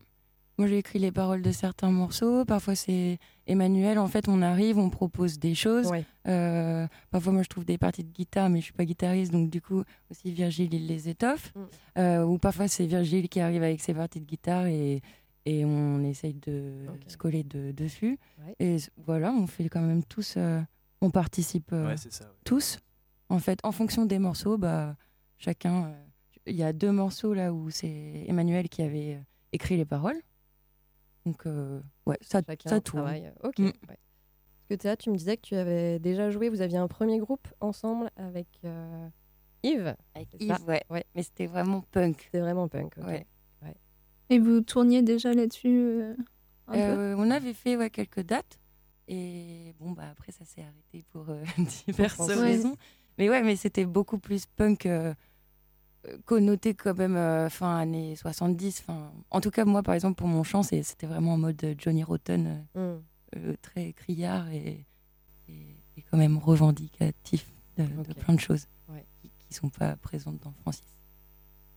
moi 0.58 0.68
j'ai 0.68 0.78
écrit 0.78 1.00
les 1.00 1.12
paroles 1.12 1.42
de 1.42 1.52
certains 1.52 1.92
morceaux. 1.92 2.46
Parfois 2.46 2.76
c'est 2.76 3.18
Emmanuel. 3.48 3.98
En 3.98 4.08
fait, 4.08 4.28
on 4.28 4.42
arrive, 4.42 4.78
on 4.78 4.90
propose 4.90 5.40
des 5.40 5.56
choses. 5.56 5.88
Ouais. 5.88 6.06
Euh, 6.28 6.88
parfois 7.12 7.34
moi 7.34 7.44
je 7.44 7.50
trouve 7.50 7.66
des 7.66 7.78
parties 7.78 8.04
de 8.04 8.12
guitare, 8.12 8.50
mais 8.50 8.60
je 8.60 8.66
suis 8.66 8.74
pas 8.74 8.86
guitariste, 8.86 9.32
donc 9.32 9.50
du 9.50 9.62
coup 9.62 9.84
aussi 10.12 10.32
Virgile 10.32 10.74
il 10.74 10.88
les 10.88 11.10
étoffe. 11.10 11.54
Mm. 11.56 11.60
Euh, 12.00 12.24
ou 12.26 12.38
parfois 12.38 12.68
c'est 12.68 12.86
Virgile 12.86 13.30
qui 13.30 13.40
arrive 13.40 13.64
avec 13.64 13.82
ses 13.82 13.94
parties 13.94 14.20
de 14.20 14.26
guitare 14.26 14.68
et 14.68 15.02
et 15.46 15.66
on 15.66 16.04
essaye 16.04 16.34
de 16.46 16.86
se 17.08 17.18
coller 17.18 17.44
de- 17.44 17.72
dessus. 17.72 18.20
Ouais. 18.46 18.56
Et 18.60 18.78
voilà, 18.98 19.32
on 19.32 19.48
fait 19.48 19.68
quand 19.70 19.82
même 19.82 20.04
tous, 20.04 20.36
euh, 20.38 20.60
on 21.02 21.10
participe 21.10 21.72
euh, 21.74 21.88
Ouais, 21.88 21.98
c'est 21.98 22.12
ça, 22.12 22.26
ouais. 22.26 22.32
tous. 22.44 22.78
En 23.30 23.40
fait, 23.40 23.58
en 23.64 23.72
fonction 23.72 24.06
des 24.06 24.20
morceaux, 24.20 24.58
bah 24.58 24.96
chacun. 25.40 25.92
Il 26.50 26.56
y 26.56 26.64
a 26.64 26.74
deux 26.74 26.92
morceaux 26.92 27.34
là 27.34 27.54
où 27.54 27.70
c'est 27.70 28.26
Emmanuel 28.28 28.70
qui 28.70 28.82
avait 28.82 29.16
euh, 29.16 29.24
écrit 29.54 29.78
les 29.78 29.86
paroles. 29.86 30.22
Donc 31.26 31.46
euh, 31.46 31.80
ouais, 32.06 32.18
ça, 32.22 32.42
Chacun 32.46 32.70
ça 32.70 32.82
tourne. 32.82 33.32
Ok. 33.44 33.60
Mm. 33.60 33.66
ouais. 33.66 33.74
Parce 33.88 34.68
que 34.70 34.74
Théa, 34.76 34.98
tu 34.98 35.10
me 35.10 35.16
disais 35.16 35.38
que 35.38 35.42
tu 35.42 35.56
avais 35.56 36.00
déjà 36.00 36.30
joué, 36.30 36.50
vous 36.50 36.62
aviez 36.62 36.78
un 36.78 36.88
premier 36.88 37.18
groupe 37.20 37.48
ensemble 37.60 38.10
avec 38.18 38.48
euh, 38.66 39.08
Yves. 39.64 39.96
Avec 40.16 40.30
Yves, 40.40 40.66
ouais. 40.68 41.06
Mais 41.16 41.24
c'était 41.24 41.48
vraiment 41.48 41.82
punk. 41.92 42.22
C'était 42.26 42.40
vraiment 42.40 42.68
punk. 42.68 42.98
ok. 42.98 43.06
Ouais. 43.06 43.26
Et 44.30 44.38
vous 44.38 44.62
tourniez 44.62 45.02
déjà 45.02 45.34
là-dessus 45.34 45.80
euh, 45.80 46.16
un 46.68 46.96
peu 46.96 47.16
on 47.18 47.32
avait 47.32 47.54
fait 47.54 47.76
ouais, 47.78 47.90
quelques 47.90 48.22
dates. 48.22 48.60
Et 49.08 49.74
bon, 49.80 49.92
bah 49.92 50.04
après, 50.12 50.32
ça 50.32 50.46
s'est 50.46 50.62
arrêté 50.62 51.04
pour 51.12 51.30
euh, 51.30 51.44
diverses 51.88 52.20
raisons. 52.20 52.76
Mais 53.18 53.28
ouais, 53.28 53.42
mais 53.42 53.56
c'était 53.56 53.86
beaucoup 53.86 54.20
plus 54.20 54.46
punk, 54.46 54.88
connoté 56.26 56.74
quand 56.74 56.98
même 56.98 57.16
euh, 57.18 57.50
fin 57.50 57.78
années 57.78 58.16
70. 58.16 58.82
Fin... 58.82 59.12
En 59.32 59.42
tout 59.42 59.52
cas, 59.52 59.66
moi, 59.66 59.84
par 59.84 59.96
exemple, 59.96 60.16
pour 60.16 60.28
mon 60.28 60.44
chant, 60.44 60.64
c'était 60.64 61.08
vraiment 61.08 61.34
en 61.34 61.38
mode 61.38 61.64
euh, 61.64 61.76
Johnny 61.78 62.04
Rotten, 62.04 62.66
euh, 62.76 62.98
Mm. 62.98 63.02
euh, 63.38 63.56
très 63.62 63.94
criard 63.94 64.50
et, 64.50 64.86
et, 65.48 65.76
et 65.98 66.02
quand 66.10 66.18
même 66.18 66.38
revendicatif 66.38 67.52
de, 67.78 67.86
plein 68.14 68.34
de 68.34 68.40
choses 68.40 68.66
Ouais. 68.88 69.06
qui 69.22 69.30
ne 69.52 69.56
sont 69.56 69.70
pas 69.70 69.96
présentes 69.98 70.40
dans 70.44 70.52
Francis. 70.62 70.84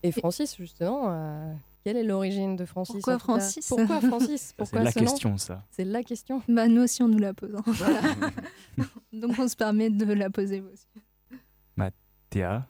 Et 0.02 0.10
Francis, 0.12 0.56
justement, 0.56 1.04
euh, 1.12 1.52
quelle 1.84 1.96
est 1.96 2.02
l'origine 2.02 2.56
de 2.56 2.64
Francis 2.64 2.94
Pourquoi 2.94 3.18
Francis 3.18 3.68
Pourquoi 3.68 4.00
Francis 4.00 4.52
Pourquoi 4.56 4.78
c'est 4.80 4.84
la 4.84 4.90
ce 4.92 4.98
question, 4.98 5.36
ça. 5.38 5.62
C'est 5.70 5.84
la 5.84 6.02
question. 6.02 6.42
Bah 6.48 6.66
nous 6.68 6.82
aussi 6.82 7.02
on 7.02 7.08
nous 7.08 7.18
la 7.18 7.34
pose. 7.34 7.54
hein. 7.54 8.32
Donc 9.12 9.38
on 9.38 9.46
se 9.46 9.54
permet 9.56 9.90
de 9.90 10.12
la 10.12 10.30
poser 10.30 10.60
aussi. 10.60 10.86
Théa. 12.30 12.66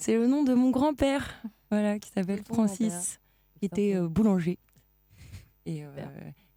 C'est 0.00 0.16
le 0.16 0.26
nom 0.26 0.42
de 0.42 0.54
mon 0.54 0.70
grand-père, 0.70 1.42
voilà, 1.70 1.98
qui 1.98 2.10
s'appelle. 2.10 2.40
Francis, 2.54 3.20
qui 3.58 3.66
était 3.66 3.94
euh, 3.96 4.08
boulanger. 4.08 4.58
Et, 5.66 5.84
euh, 5.84 5.88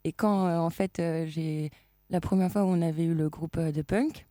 et 0.06 0.14
quand, 0.14 0.48
euh, 0.48 0.57
en 0.57 0.70
fait, 0.70 1.02
j'ai 1.28 1.70
la 2.10 2.22
première 2.22 2.52
fois 2.52 2.64
où 2.64 2.68
on 2.68 2.82
avait 2.82 3.03
eu 3.06 3.14
le 3.14 3.30
groupe 3.30 3.60
de 3.60 3.82
punk, 3.82 4.26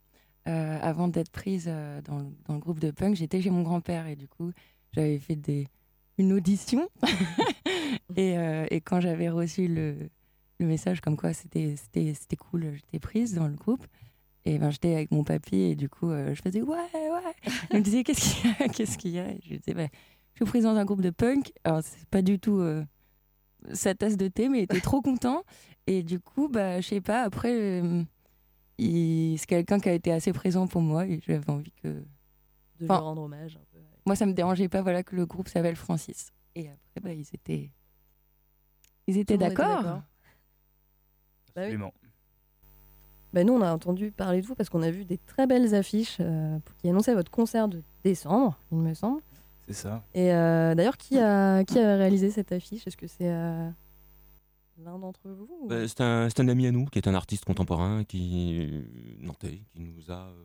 avant 0.45 1.07
d'être 1.09 1.31
prise 1.31 1.67
dans, 1.67 2.19
le- 2.19 2.33
dans 2.47 2.55
le 2.55 2.61
groupe 2.61 2.81
de 2.81 2.91
punk, 2.91 3.15
j'étais 3.15 3.41
chez 3.43 3.51
mon 3.51 3.63
grand-père 3.63 4.07
et 4.09 4.17
du 4.17 4.27
coup, 4.29 4.51
j'avais 4.93 5.19
fait 5.19 5.37
des, 5.37 5.69
une 6.19 6.33
audition. 6.33 6.89
et, 8.17 8.35
et 8.71 8.81
quand 8.81 9.01
j'avais 9.01 9.29
reçu 9.29 9.69
le, 9.69 9.95
le 10.59 10.67
message 10.67 11.01
comme 11.01 11.17
quoi 11.17 11.33
c'était 11.33 11.77
cool, 12.39 12.73
j'étais 12.75 12.99
prise 12.99 13.35
dans 13.35 13.47
le 13.47 13.55
groupe. 13.55 13.87
Et 14.45 14.59
ben 14.59 14.71
j'étais 14.71 14.95
avec 14.95 15.11
mon 15.13 15.23
papy 15.25 15.57
et 15.57 15.77
du 15.77 15.89
coup 15.89 16.11
euh, 16.11 16.35
je 16.35 16.43
faisais 16.43 16.63
ouais 16.63 16.77
ouais. 16.93 17.35
Il 17.71 17.77
me 17.79 17.83
disait 17.83 18.03
qu'est-ce 18.03 18.21
qu'il 18.43 18.51
y 18.51 18.63
a 18.63 18.69
qu'est-ce 18.69 18.99
qu'il 18.99 19.11
y 19.13 19.19
a? 19.21 19.31
Et 19.31 19.41
je 19.45 19.51
lui 19.51 19.59
disais 19.59 19.75
bah, 19.75 19.87
je 20.35 20.45
suis 20.45 20.61
dans 20.61 20.75
un 20.77 20.85
groupe 20.85 21.01
de 21.03 21.11
punk. 21.11 21.53
Alors 21.65 21.81
c'est 21.85 22.05
pas 22.09 22.23
du 22.23 22.39
tout 22.41 22.59
euh, 22.59 22.85
sa 23.73 23.95
tasse 23.95 24.17
de 24.17 24.27
thé, 24.29 24.49
mais 24.49 24.59
il 24.59 24.63
était 24.65 24.81
trop 24.81 25.01
content. 25.03 25.45
Et 25.87 26.03
du 26.03 26.19
coup 26.19 26.49
bah 26.49 26.81
je 26.81 26.89
sais 26.89 27.01
pas 27.01 27.23
après 27.23 27.53
euh, 27.53 28.03
il- 28.79 29.37
c'est 29.39 29.47
quelqu'un 29.47 29.79
qui 29.79 29.89
a 29.89 29.93
été 29.93 30.11
assez 30.13 30.33
présent 30.33 30.67
pour 30.67 30.81
moi 30.83 31.07
et 31.07 31.21
j'avais 31.27 31.49
envie 31.51 31.73
que 31.83 31.89
De 31.89 32.01
lui 32.81 32.87
Enfin, 32.91 32.99
rendre 32.99 33.23
hommage 33.23 33.57
un 33.57 33.65
peu. 33.73 33.79
moi 34.07 34.17
ça 34.17 34.27
me 34.27 34.33
dérangeait 34.33 34.69
pas 34.69 34.83
voilà 34.83 35.05
que 35.05 35.15
le 35.15 35.25
groupe 35.27 35.49
s'appelle 35.49 35.77
Francis. 35.77 36.33
Et 36.57 36.69
après 36.69 37.01
bah 37.01 37.13
ils 37.13 37.29
étaient 37.33 37.71
ils 39.07 39.19
étaient 39.19 39.39
d'accord. 39.39 39.67
d'accord. 39.83 40.03
Bah. 41.55 41.63
Absolument. 41.63 41.93
Bah, 43.33 43.45
nous, 43.45 43.55
on 43.55 43.63
a 43.63 43.73
entendu 43.73 44.11
parler 44.11 44.43
de 44.43 44.47
vous 44.47 44.55
parce 44.55 44.69
qu'on 44.69 44.83
a 44.83 44.91
vu 44.91 45.05
des 45.05 45.19
très 45.19 45.47
belles 45.47 45.75
affiches 45.75 46.19
euh, 46.21 46.59
qui 46.79 46.89
annonçaient 46.89 47.15
votre 47.15 47.31
concert 47.31 47.67
de 47.69 47.83
décembre, 48.05 48.59
il 48.71 48.79
me 48.79 48.93
semble. 48.95 49.23
C'est 49.67 49.73
ça. 49.75 50.05
Et 50.13 50.33
euh, 50.35 50.75
d'ailleurs, 50.75 50.97
qui 50.99 51.19
a, 51.19 51.65
qui 51.65 51.79
a 51.79 51.97
réalisé 51.97 52.31
cette 52.31 52.53
affiche? 52.53 52.87
Est-ce 52.87 52.97
que 52.97 53.07
c'est 53.07 53.31
euh, 53.31 53.71
l'un 54.85 54.99
d'entre 54.99 55.21
vous 55.29 55.49
ou- 55.63 55.69
Bah, 55.69 55.87
c'est 55.89 56.01
un, 56.01 56.29
c'est 56.29 56.41
un 56.41 56.49
ami 56.49 56.67
à 56.67 56.73
nous 56.73 56.85
qui 56.87 56.99
est 56.99 57.09
un 57.09 57.15
artiste 57.15 57.45
contemporain 57.45 58.05
qui 58.05 58.59
euh, 58.71 58.83
nantais, 59.21 59.63
qui 59.73 59.81
nous 59.81 60.11
a. 60.11 60.29
euh, 60.29 60.45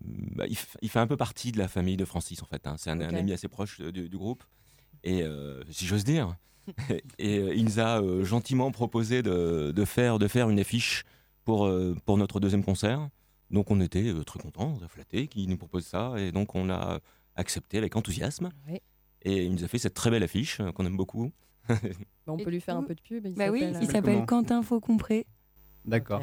bah, 0.00 0.44
il, 0.48 0.54
f- 0.54 0.76
il 0.82 0.88
fait 0.88 0.98
un 1.00 1.06
peu 1.06 1.16
partie 1.16 1.52
de 1.52 1.58
la 1.58 1.68
famille 1.68 1.96
de 1.96 2.04
Francis 2.04 2.42
en 2.42 2.46
fait. 2.46 2.66
hein. 2.66 2.76
C'est 2.78 2.90
un, 2.90 3.00
ami 3.00 3.32
assez 3.32 3.48
proche 3.48 3.80
du, 3.80 4.08
du 4.08 4.16
groupe 4.16 4.44
et 5.02 5.22
euh, 5.22 5.62
si 5.70 5.86
j'ose 5.86 6.04
dire. 6.04 6.34
et 7.18 7.38
euh, 7.40 7.54
il 7.54 7.64
nous 7.64 7.78
a 7.78 8.00
euh, 8.00 8.24
gentiment 8.24 8.70
proposé 8.70 9.22
de, 9.22 9.70
de 9.74 9.84
faire 9.84 10.18
de 10.18 10.26
faire 10.28 10.48
une 10.48 10.58
affiche 10.58 11.04
pour 11.44 11.66
euh, 11.66 11.96
pour 12.04 12.18
notre 12.18 12.40
deuxième 12.40 12.64
concert. 12.64 13.08
Donc 13.50 13.70
on 13.70 13.80
était 13.80 14.08
euh, 14.08 14.24
très 14.24 14.40
contents, 14.40 14.78
flattés 14.88 15.28
qu'il 15.28 15.48
nous 15.48 15.56
propose 15.56 15.84
ça 15.84 16.14
et 16.18 16.32
donc 16.32 16.54
on 16.54 16.70
a 16.70 17.00
accepté 17.36 17.78
avec 17.78 17.96
enthousiasme. 17.96 18.50
Oui. 18.68 18.80
Et 19.22 19.44
il 19.44 19.52
nous 19.52 19.64
a 19.64 19.68
fait 19.68 19.78
cette 19.78 19.94
très 19.94 20.10
belle 20.10 20.22
affiche 20.22 20.60
euh, 20.60 20.72
qu'on 20.72 20.86
aime 20.86 20.96
beaucoup. 20.96 21.30
Bah, 22.26 22.32
on 22.32 22.38
peut 22.38 22.48
lui 22.48 22.60
faire 22.62 22.76
un 22.78 22.82
peu 22.82 22.94
de 22.94 23.00
pub. 23.02 23.26
Bah 23.36 23.50
oui, 23.50 23.62
il 23.82 23.86
s'appelle 23.86 24.24
Quentin 24.24 24.62
Faucompré. 24.62 25.26
D'accord. 25.84 26.22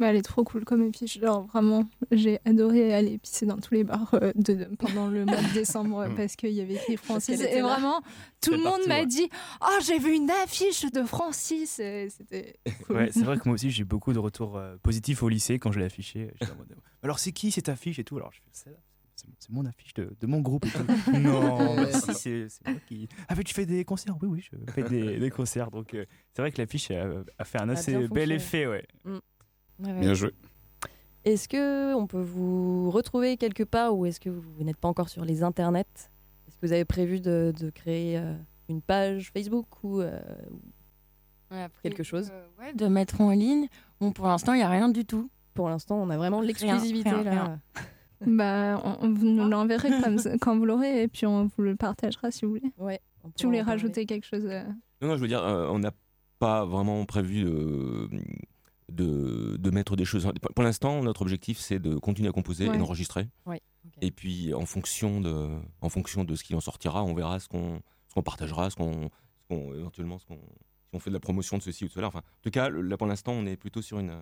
Bah, 0.00 0.06
elle 0.08 0.16
est 0.16 0.22
trop 0.22 0.44
cool 0.44 0.64
comme 0.64 0.88
affiche. 0.88 1.20
Genre 1.20 1.46
vraiment, 1.48 1.84
j'ai 2.10 2.38
adoré 2.46 2.94
aller 2.94 3.18
pisser 3.18 3.44
dans 3.44 3.58
tous 3.58 3.74
les 3.74 3.84
bars 3.84 4.08
euh, 4.14 4.32
de, 4.34 4.54
de- 4.54 4.64
pendant 4.76 5.08
le 5.08 5.26
mois 5.26 5.36
de 5.42 5.52
décembre 5.54 5.98
euh, 5.98 6.08
parce 6.16 6.36
qu'il 6.36 6.52
y 6.52 6.62
avait 6.62 6.74
écrit 6.76 6.96
Francis. 6.96 7.38
Et 7.38 7.60
vraiment, 7.60 8.00
tout 8.40 8.52
le 8.52 8.62
monde 8.62 8.80
m'a 8.88 9.00
ouais. 9.00 9.06
dit 9.06 9.28
Oh, 9.60 9.78
j'ai 9.84 9.98
vu 9.98 10.14
une 10.14 10.30
affiche 10.30 10.90
de 10.90 11.02
Francis. 11.04 11.78
Et 11.78 12.08
C'était 12.08 12.58
cool. 12.86 12.96
Ouais, 12.96 13.10
c'est 13.12 13.24
vrai 13.24 13.36
que 13.38 13.42
moi 13.44 13.54
aussi 13.54 13.70
j'ai 13.70 13.84
beaucoup 13.84 14.14
de 14.14 14.18
retours 14.18 14.56
euh, 14.56 14.76
positifs 14.82 15.22
au 15.22 15.28
lycée 15.28 15.58
quand 15.58 15.70
je 15.70 15.78
l'ai 15.80 15.84
affiché. 15.84 16.30
Alors 17.02 17.18
c'est 17.18 17.32
qui 17.32 17.50
cette 17.50 17.68
affiche 17.68 17.98
et 17.98 18.04
tout? 18.04 18.16
Alors 18.16 18.32
je 18.32 18.38
fais 18.62 18.72
c'est 19.38 19.50
mon 19.50 19.66
affiche 19.66 19.92
de, 19.92 20.16
de 20.18 20.26
mon 20.26 20.40
groupe. 20.40 20.64
non, 21.12 21.76
bah 21.76 21.92
si, 21.92 22.14
c'est 22.48 22.66
moi 22.66 22.78
qui. 22.86 23.06
Ah 23.28 23.34
mais 23.36 23.44
tu 23.44 23.52
fais 23.52 23.66
des 23.66 23.84
concerts? 23.84 24.16
Oui, 24.22 24.28
oui, 24.28 24.40
je 24.40 24.72
fais 24.72 24.82
des, 24.88 25.18
des 25.18 25.30
concerts. 25.30 25.70
Donc 25.70 25.92
euh, 25.92 26.06
c'est 26.34 26.40
vrai 26.40 26.50
que 26.50 26.58
l'affiche 26.58 26.90
a, 26.90 27.06
a 27.38 27.44
fait 27.44 27.60
un 27.60 27.68
assez 27.68 28.08
bel 28.08 28.32
effet, 28.32 28.66
ouais. 28.66 28.86
Mm. 29.04 29.18
Ouais. 29.82 30.00
Bien 30.00 30.14
joué. 30.14 30.32
Est-ce 31.24 31.48
que 31.48 31.94
on 31.94 32.06
peut 32.06 32.20
vous 32.22 32.90
retrouver 32.90 33.36
quelque 33.36 33.62
part 33.62 33.96
ou 33.96 34.06
est-ce 34.06 34.20
que 34.20 34.30
vous, 34.30 34.40
vous 34.56 34.64
n'êtes 34.64 34.76
pas 34.78 34.88
encore 34.88 35.08
sur 35.10 35.24
les 35.24 35.42
internets? 35.42 35.84
Est-ce 36.48 36.56
que 36.58 36.66
vous 36.66 36.72
avez 36.72 36.84
prévu 36.86 37.20
de, 37.20 37.52
de 37.58 37.70
créer 37.70 38.18
euh, 38.18 38.34
une 38.68 38.80
page 38.82 39.30
Facebook 39.32 39.66
ou 39.84 40.00
euh, 40.00 40.18
Ouais, 41.50 41.66
quelque 41.82 42.02
chose? 42.04 42.30
euh, 42.32 42.46
ouais, 42.62 42.72
de 42.72 42.86
mettre 42.86 43.20
en 43.20 43.30
ligne. 43.30 43.66
Bon, 44.00 44.12
pour 44.12 44.26
l'instant, 44.28 44.52
il 44.54 44.58
n'y 44.58 44.62
a 44.62 44.68
rien 44.68 44.88
du 44.88 45.04
tout. 45.04 45.30
Pour 45.54 45.68
l'instant, 45.68 45.96
on 46.00 46.08
a 46.10 46.16
vraiment 46.16 46.40
l'exclusivité 46.40 47.10
là. 47.10 47.18
rien. 47.22 47.60
Bah, 48.26 48.80
on, 48.84 49.06
on 49.06 49.12
vous 49.12 49.26
nous 49.26 49.48
l'enverrez 49.48 49.90
quand 50.40 50.56
vous 50.58 50.64
l'aurez 50.64 51.02
et 51.02 51.08
puis 51.08 51.26
on 51.26 51.46
vous 51.46 51.62
le 51.62 51.74
partagera 51.76 52.30
si 52.30 52.44
vous 52.44 52.52
voulez. 52.52 52.72
Ouais. 52.78 53.00
Tu 53.36 53.46
voulais 53.46 53.62
rajouter 53.62 54.06
quelque 54.06 54.24
chose 54.26 54.44
euh, 54.46 54.62
Non, 55.02 55.08
non, 55.08 55.16
je 55.16 55.20
veux 55.22 55.28
dire, 55.28 55.42
euh, 55.42 55.68
on 55.70 55.78
n'a 55.80 55.90
pas 56.38 56.64
vraiment 56.64 57.04
prévu 57.04 57.44
de, 58.90 59.70
mettre 59.70 59.96
des 59.96 60.04
choses. 60.04 60.30
Pour 60.54 60.64
l'instant, 60.64 61.02
notre 61.02 61.22
objectif, 61.22 61.58
c'est 61.58 61.78
de 61.78 61.96
continuer 61.96 62.28
à 62.28 62.32
composer 62.32 62.68
Ouais. 62.68 62.74
et 62.74 62.78
d'enregistrer. 62.78 63.28
Ouais, 63.46 63.60
Et 64.00 64.10
puis, 64.10 64.52
en 64.54 64.66
fonction 64.66 65.20
de, 65.20 65.48
en 65.80 65.88
fonction 65.88 66.24
de 66.24 66.34
ce 66.34 66.44
qui 66.44 66.54
en 66.54 66.60
sortira, 66.60 67.02
on 67.04 67.14
verra 67.14 67.38
ce 67.40 67.48
qu'on 67.48 67.80
ce 68.08 68.14
qu'on 68.14 68.22
partagera, 68.22 68.70
ce 68.70 68.76
qu'on, 68.76 69.08
éventuellement, 69.50 70.18
ce 70.18 70.26
qu'on, 70.26 70.34
si 70.34 70.94
on 70.94 70.98
fait 70.98 71.10
de 71.10 71.14
la 71.14 71.20
promotion 71.20 71.58
de 71.58 71.62
ceci 71.62 71.84
ou 71.84 71.86
de 71.86 71.92
cela. 71.92 72.08
Enfin, 72.08 72.18
en 72.20 72.42
tout 72.42 72.50
cas, 72.50 72.68
là, 72.68 72.96
pour 72.96 73.06
l'instant, 73.06 73.32
on 73.32 73.46
est 73.46 73.56
plutôt 73.56 73.82
sur 73.82 74.00
une, 74.00 74.12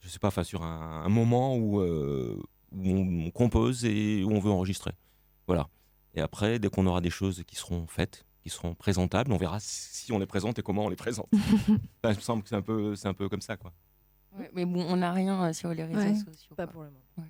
je 0.00 0.08
sais 0.08 0.20
pas, 0.20 0.28
enfin, 0.28 0.44
sur 0.44 0.62
un, 0.62 1.02
un 1.04 1.08
moment 1.08 1.56
où, 1.56 1.80
euh, 1.80 2.40
où 2.70 2.88
on, 2.88 3.26
on 3.26 3.30
compose 3.32 3.84
et 3.84 4.22
où 4.22 4.30
on 4.30 4.38
veut 4.38 4.50
enregistrer. 4.52 4.92
Voilà. 5.48 5.68
Et 6.14 6.20
après, 6.20 6.60
dès 6.60 6.68
qu'on 6.68 6.86
aura 6.86 7.00
des 7.00 7.10
choses 7.10 7.42
qui 7.48 7.56
seront 7.56 7.88
faites, 7.88 8.24
qui 8.44 8.50
seront 8.50 8.74
présentables, 8.74 9.32
on 9.32 9.38
verra 9.38 9.58
si 9.58 10.12
on 10.12 10.18
les 10.18 10.26
présente 10.26 10.58
et 10.58 10.62
comment 10.62 10.84
on 10.84 10.88
les 10.90 10.96
présente. 10.96 11.28
Enfin, 11.32 12.12
il 12.12 12.16
me 12.16 12.20
semble 12.20 12.42
que 12.42 12.50
c'est 12.50 12.54
un 12.54 12.62
peu, 12.62 12.94
c'est 12.94 13.08
un 13.08 13.14
peu 13.14 13.28
comme 13.30 13.40
ça, 13.40 13.56
quoi. 13.56 13.72
Ouais, 14.38 14.50
mais 14.54 14.66
bon, 14.66 14.84
on 14.86 14.96
n'a 14.96 15.12
rien 15.12 15.42
euh, 15.44 15.52
sur 15.54 15.72
les 15.72 15.82
réseaux 15.82 15.98
Ouais. 15.98 16.14
sociaux. 16.14 16.54
Pas 16.54 16.64
quoi. 16.66 16.72
pour 16.72 16.82
le 16.82 16.88
moment. 16.90 17.00
Ouais. 17.18 17.24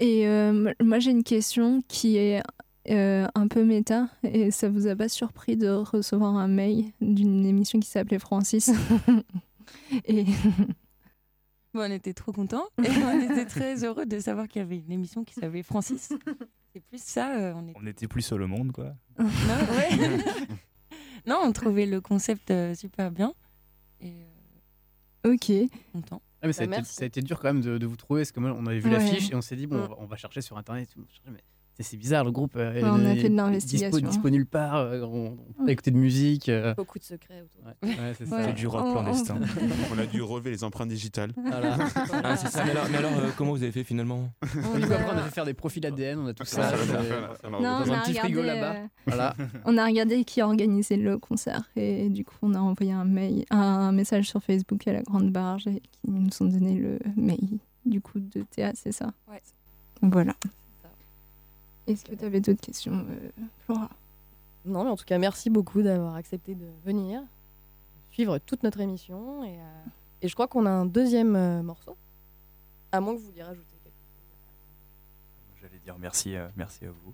Et 0.00 0.26
euh, 0.26 0.72
moi, 0.82 0.98
j'ai 0.98 1.12
une 1.12 1.22
question 1.22 1.80
qui 1.86 2.16
est 2.16 2.42
euh, 2.90 3.28
un 3.36 3.46
peu 3.46 3.64
méta. 3.64 4.08
Et 4.24 4.50
ça 4.50 4.68
vous 4.68 4.88
a 4.88 4.96
pas 4.96 5.08
surpris 5.08 5.56
de 5.56 5.68
recevoir 5.68 6.34
un 6.36 6.48
mail 6.48 6.86
d'une 7.00 7.46
émission 7.46 7.78
qui 7.78 7.88
s'appelait 7.88 8.18
Francis 8.18 8.70
Et 10.06 10.24
Bon, 11.72 11.82
on 11.88 11.90
était 11.92 12.12
trop 12.12 12.32
contents 12.32 12.66
et 12.84 12.88
on 12.90 13.20
était 13.20 13.46
très 13.46 13.82
heureux 13.84 14.04
de 14.04 14.18
savoir 14.18 14.46
qu'il 14.48 14.60
y 14.60 14.64
avait 14.64 14.78
une 14.78 14.92
émission 14.92 15.22
qui 15.24 15.34
s'appelait 15.34 15.62
Francis. 15.62 16.12
C'est 16.72 16.80
plus 16.80 17.02
ça. 17.02 17.34
euh, 17.36 17.52
on 17.54 17.68
est... 17.68 17.72
On 17.76 17.86
était 17.86 18.08
plus 18.08 18.22
seul 18.22 18.42
au 18.42 18.46
monde, 18.48 18.72
quoi. 18.72 18.94
non, 19.18 19.24
ouais. 19.26 19.96
non, 21.26 21.40
on 21.44 21.52
trouvait 21.52 21.86
le 21.86 22.00
concept 22.00 22.50
euh, 22.50 22.74
super 22.74 23.10
bien. 23.10 23.34
Et 24.00 24.12
euh, 25.26 25.32
ok. 25.34 25.52
content. 25.92 26.22
Ah, 26.40 26.46
mais 26.46 26.52
ça, 26.52 26.62
a 26.64 26.66
Bah, 26.66 26.72
été, 26.72 26.80
merci. 26.82 26.94
ça 26.94 27.04
a 27.04 27.06
été 27.06 27.20
dur 27.22 27.38
quand 27.38 27.52
même 27.52 27.60
de, 27.62 27.78
de 27.78 27.86
vous 27.86 27.96
trouver, 27.96 28.22
parce 28.22 28.32
que 28.32 28.40
moi, 28.40 28.52
on 28.58 28.66
avait 28.66 28.78
vu 28.80 28.86
Ouais. 28.90 28.98
l'affiche 28.98 29.30
et 29.30 29.34
on 29.34 29.42
s'est 29.42 29.54
dit, 29.56 29.66
bon, 29.66 29.76
Mm. 29.76 29.80
on, 29.82 29.86
va, 29.88 29.94
on 29.98 30.06
va 30.06 30.16
chercher 30.16 30.40
sur 30.40 30.56
Internet. 30.58 30.88
et 30.90 30.92
tout. 30.92 31.06
Mais 31.30 31.40
c'est- 31.80 31.96
bizarre, 31.96 32.24
le 32.24 32.30
groupe. 32.30 32.52
euh, 32.56 32.74
Ouais, 32.74 32.80
on 32.84 33.04
a 33.06 33.10
est 33.14 33.16
fait 33.20 33.28
de 33.28 33.34
l'investigation. 33.36 33.98
Dispo, 34.06 34.30
nulle 34.30 34.46
part, 34.46 34.76
euh, 34.76 35.02
on, 35.02 35.26
on 35.48 35.52
peut 35.58 35.64
pas 35.66 35.72
écouter 35.72 35.90
de 35.90 35.96
musique. 35.96 36.48
euh. 36.48 36.74
Beaucoup 36.74 36.98
de 36.98 37.04
secrets 37.04 37.42
autour. 37.42 37.66
Ouais, 37.66 37.88
ouais, 37.88 38.14
c'est 38.16 38.26
ça. 38.26 38.52
Du 38.52 38.66
rock 38.66 38.84
On- 38.86 38.92
clandestin. 38.92 39.38
On 39.94 39.98
a 39.98 40.06
dû 40.06 40.22
relever 40.22 40.50
les 40.50 40.64
empreintes 40.64 40.88
digitales. 40.88 41.32
Voilà. 41.36 41.76
Ah, 42.24 42.36
c'est 42.36 42.48
ça. 42.48 42.64
Mais 42.64 42.70
alors, 42.72 42.84
mais 42.90 42.98
alors, 42.98 43.12
euh, 43.18 43.30
comment 43.36 43.52
vous 43.52 43.62
avez 43.62 43.72
fait 43.72 43.84
finalement? 43.84 44.28
Du 44.42 44.48
coup, 44.60 44.92
après, 44.92 45.12
on 45.14 45.18
a 45.18 45.22
fait 45.22 45.30
faire 45.34 45.44
des 45.44 45.54
profils 45.54 45.84
ADN, 45.84 46.18
on 46.20 46.26
a 46.28 46.34
tout 46.34 46.44
ça. 46.44 46.72
On 47.44 47.52
un 47.54 47.74
a 47.90 48.00
petit 48.02 48.14
frigo 48.14 48.40
regardé, 48.40 48.60
là-bas. 48.60 48.78
euh, 48.78 48.86
Voilà. 49.06 49.34
On 49.64 49.76
a 49.78 49.84
regardé 49.86 50.24
qui 50.24 50.40
organisait 50.42 50.96
le 50.96 51.18
concert 51.18 51.62
et 51.76 52.08
du 52.08 52.24
coup 52.24 52.34
on 52.42 52.54
a 52.54 52.58
envoyé 52.58 52.92
un 52.92 53.04
mail, 53.04 53.44
un 53.50 53.92
message 53.92 54.28
sur 54.28 54.42
Facebook 54.42 54.86
à 54.86 54.92
la 54.92 55.02
Grande 55.02 55.30
Barge 55.30 55.66
et 55.66 55.80
qui 55.80 56.00
nous 56.10 56.28
ont 56.40 56.44
donné 56.46 56.74
le 56.74 56.98
mail 57.16 57.58
du 57.86 58.00
coup 58.00 58.18
de 58.20 58.42
Théa, 58.42 58.72
c'est 58.74 58.92
ça? 58.92 59.12
Ouais. 59.30 59.40
Voilà. 60.02 60.34
Est-ce 61.92 62.04
que 62.04 62.14
tu 62.14 62.24
avais 62.24 62.40
d'autres 62.40 62.60
questions, 62.60 63.04
euh, 63.08 63.30
Flora? 63.64 63.88
Non, 64.64 64.84
mais 64.84 64.90
en 64.90 64.96
tout 64.96 65.04
cas, 65.04 65.18
merci 65.18 65.50
beaucoup 65.50 65.82
d'avoir 65.82 66.14
accepté 66.14 66.54
de 66.54 66.66
venir, 66.84 67.20
de 67.20 67.26
suivre 68.12 68.38
toute 68.38 68.62
notre 68.62 68.80
émission. 68.80 69.42
Et, 69.44 69.58
euh, 69.58 69.62
et 70.22 70.28
je 70.28 70.34
crois 70.34 70.46
qu'on 70.48 70.66
a 70.66 70.70
un 70.70 70.86
deuxième 70.86 71.34
euh, 71.36 71.62
morceau. 71.62 71.96
À 72.92 73.00
moins 73.00 73.14
que 73.14 73.18
vous 73.20 73.26
vouliez 73.26 73.42
rajouter 73.42 73.76
quelque 73.82 73.92
chose. 73.94 75.60
J'allais 75.60 75.78
dire 75.80 75.96
merci, 75.98 76.36
euh, 76.36 76.48
merci 76.56 76.84
à 76.84 76.90
vous. 76.90 77.12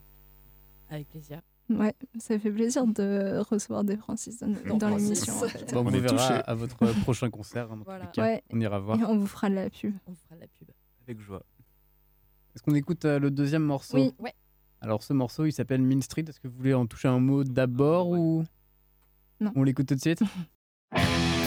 Avec 0.91 1.09
plaisir. 1.09 1.41
Ouais, 1.71 1.95
ça 2.19 2.39
fait 2.39 2.51
plaisir 2.51 2.87
de 2.87 3.43
recevoir 3.51 3.85
des 3.85 3.97
Francis 3.99 4.39
dans, 4.41 4.77
Dans 4.79 4.89
l'émission. 4.89 5.35
en 5.35 5.39
fait. 5.49 5.73
Bon, 5.75 5.81
on 5.81 5.87
On 5.87 5.91
vous 5.91 6.01
verra 6.01 6.37
à 6.39 6.55
votre 6.55 6.77
prochain 7.03 7.29
concert. 7.31 7.71
hein, 7.71 7.79
Voilà. 7.85 8.07
les 8.07 8.11
cas. 8.11 8.23
Ouais. 8.23 8.43
On 8.51 8.61
ira 8.61 8.79
voir. 8.79 8.99
Et 8.99 9.05
on 9.05 9.19
vous 9.19 9.27
fera 9.27 9.51
de 9.51 9.55
la 9.55 9.69
pub. 9.71 9.95
On 10.07 10.13
vous 10.13 10.17
fera 10.25 10.37
de 10.37 10.41
la 10.41 10.47
pub. 10.47 10.69
Avec 11.07 11.21
joie. 11.21 11.43
Est-ce 12.55 12.63
qu'on 12.63 12.75
écoute 12.75 13.05
euh, 13.05 13.19
le 13.19 13.31
deuxième 13.31 13.63
morceau? 13.65 13.97
Oui. 13.99 14.15
Ouais. 14.19 14.35
Alors, 14.81 15.03
ce 15.03 15.13
morceau, 15.13 15.45
il 15.47 15.53
s'appelle 15.53 15.83
Mean 15.83 16.01
Street. 16.03 16.25
Est-ce 16.29 16.41
que 16.41 16.49
vous 16.49 16.57
voulez 16.57 16.75
en 16.75 16.87
toucher 16.87 17.09
un 17.09 17.19
mot 17.21 17.45
d'abord 17.45 18.11
ou 18.11 18.45
Non. 19.41 19.53
on 19.57 19.63
l'écoute 19.65 19.89
tout 19.89 19.95
de 19.95 20.01
suite? 20.01 20.23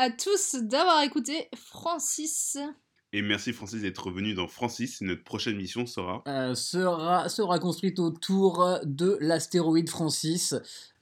à 0.00 0.08
tous 0.10 0.56
d'avoir 0.62 1.02
écouté 1.02 1.50
Francis. 1.54 2.56
Et 3.12 3.20
merci 3.20 3.52
Francis 3.52 3.82
d'être 3.82 4.06
revenu 4.06 4.32
dans 4.32 4.48
Francis. 4.48 5.02
Notre 5.02 5.22
prochaine 5.22 5.56
mission 5.56 5.84
sera. 5.84 6.22
euh, 6.26 6.54
sera, 6.54 7.28
sera 7.28 7.58
construite 7.58 7.98
autour 7.98 8.78
de 8.82 9.18
l'astéroïde 9.20 9.90
Francis 9.90 10.54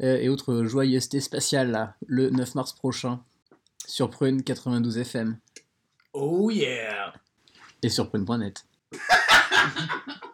euh, 0.03 0.17
et 0.17 0.29
autres 0.29 0.65
joyeusetés 0.65 1.21
spatiales 1.21 1.71
là, 1.71 1.95
le 2.09 2.31
9 2.31 2.57
mars 2.57 2.73
prochain 2.73 3.23
sur 3.87 4.11
Prune 4.11 4.43
92 4.43 4.99
FM 4.99 5.39
Oh 6.13 6.51
yeah 6.51 7.13
et 7.85 7.91
sur 7.91 8.09
prune.net. 8.09 8.67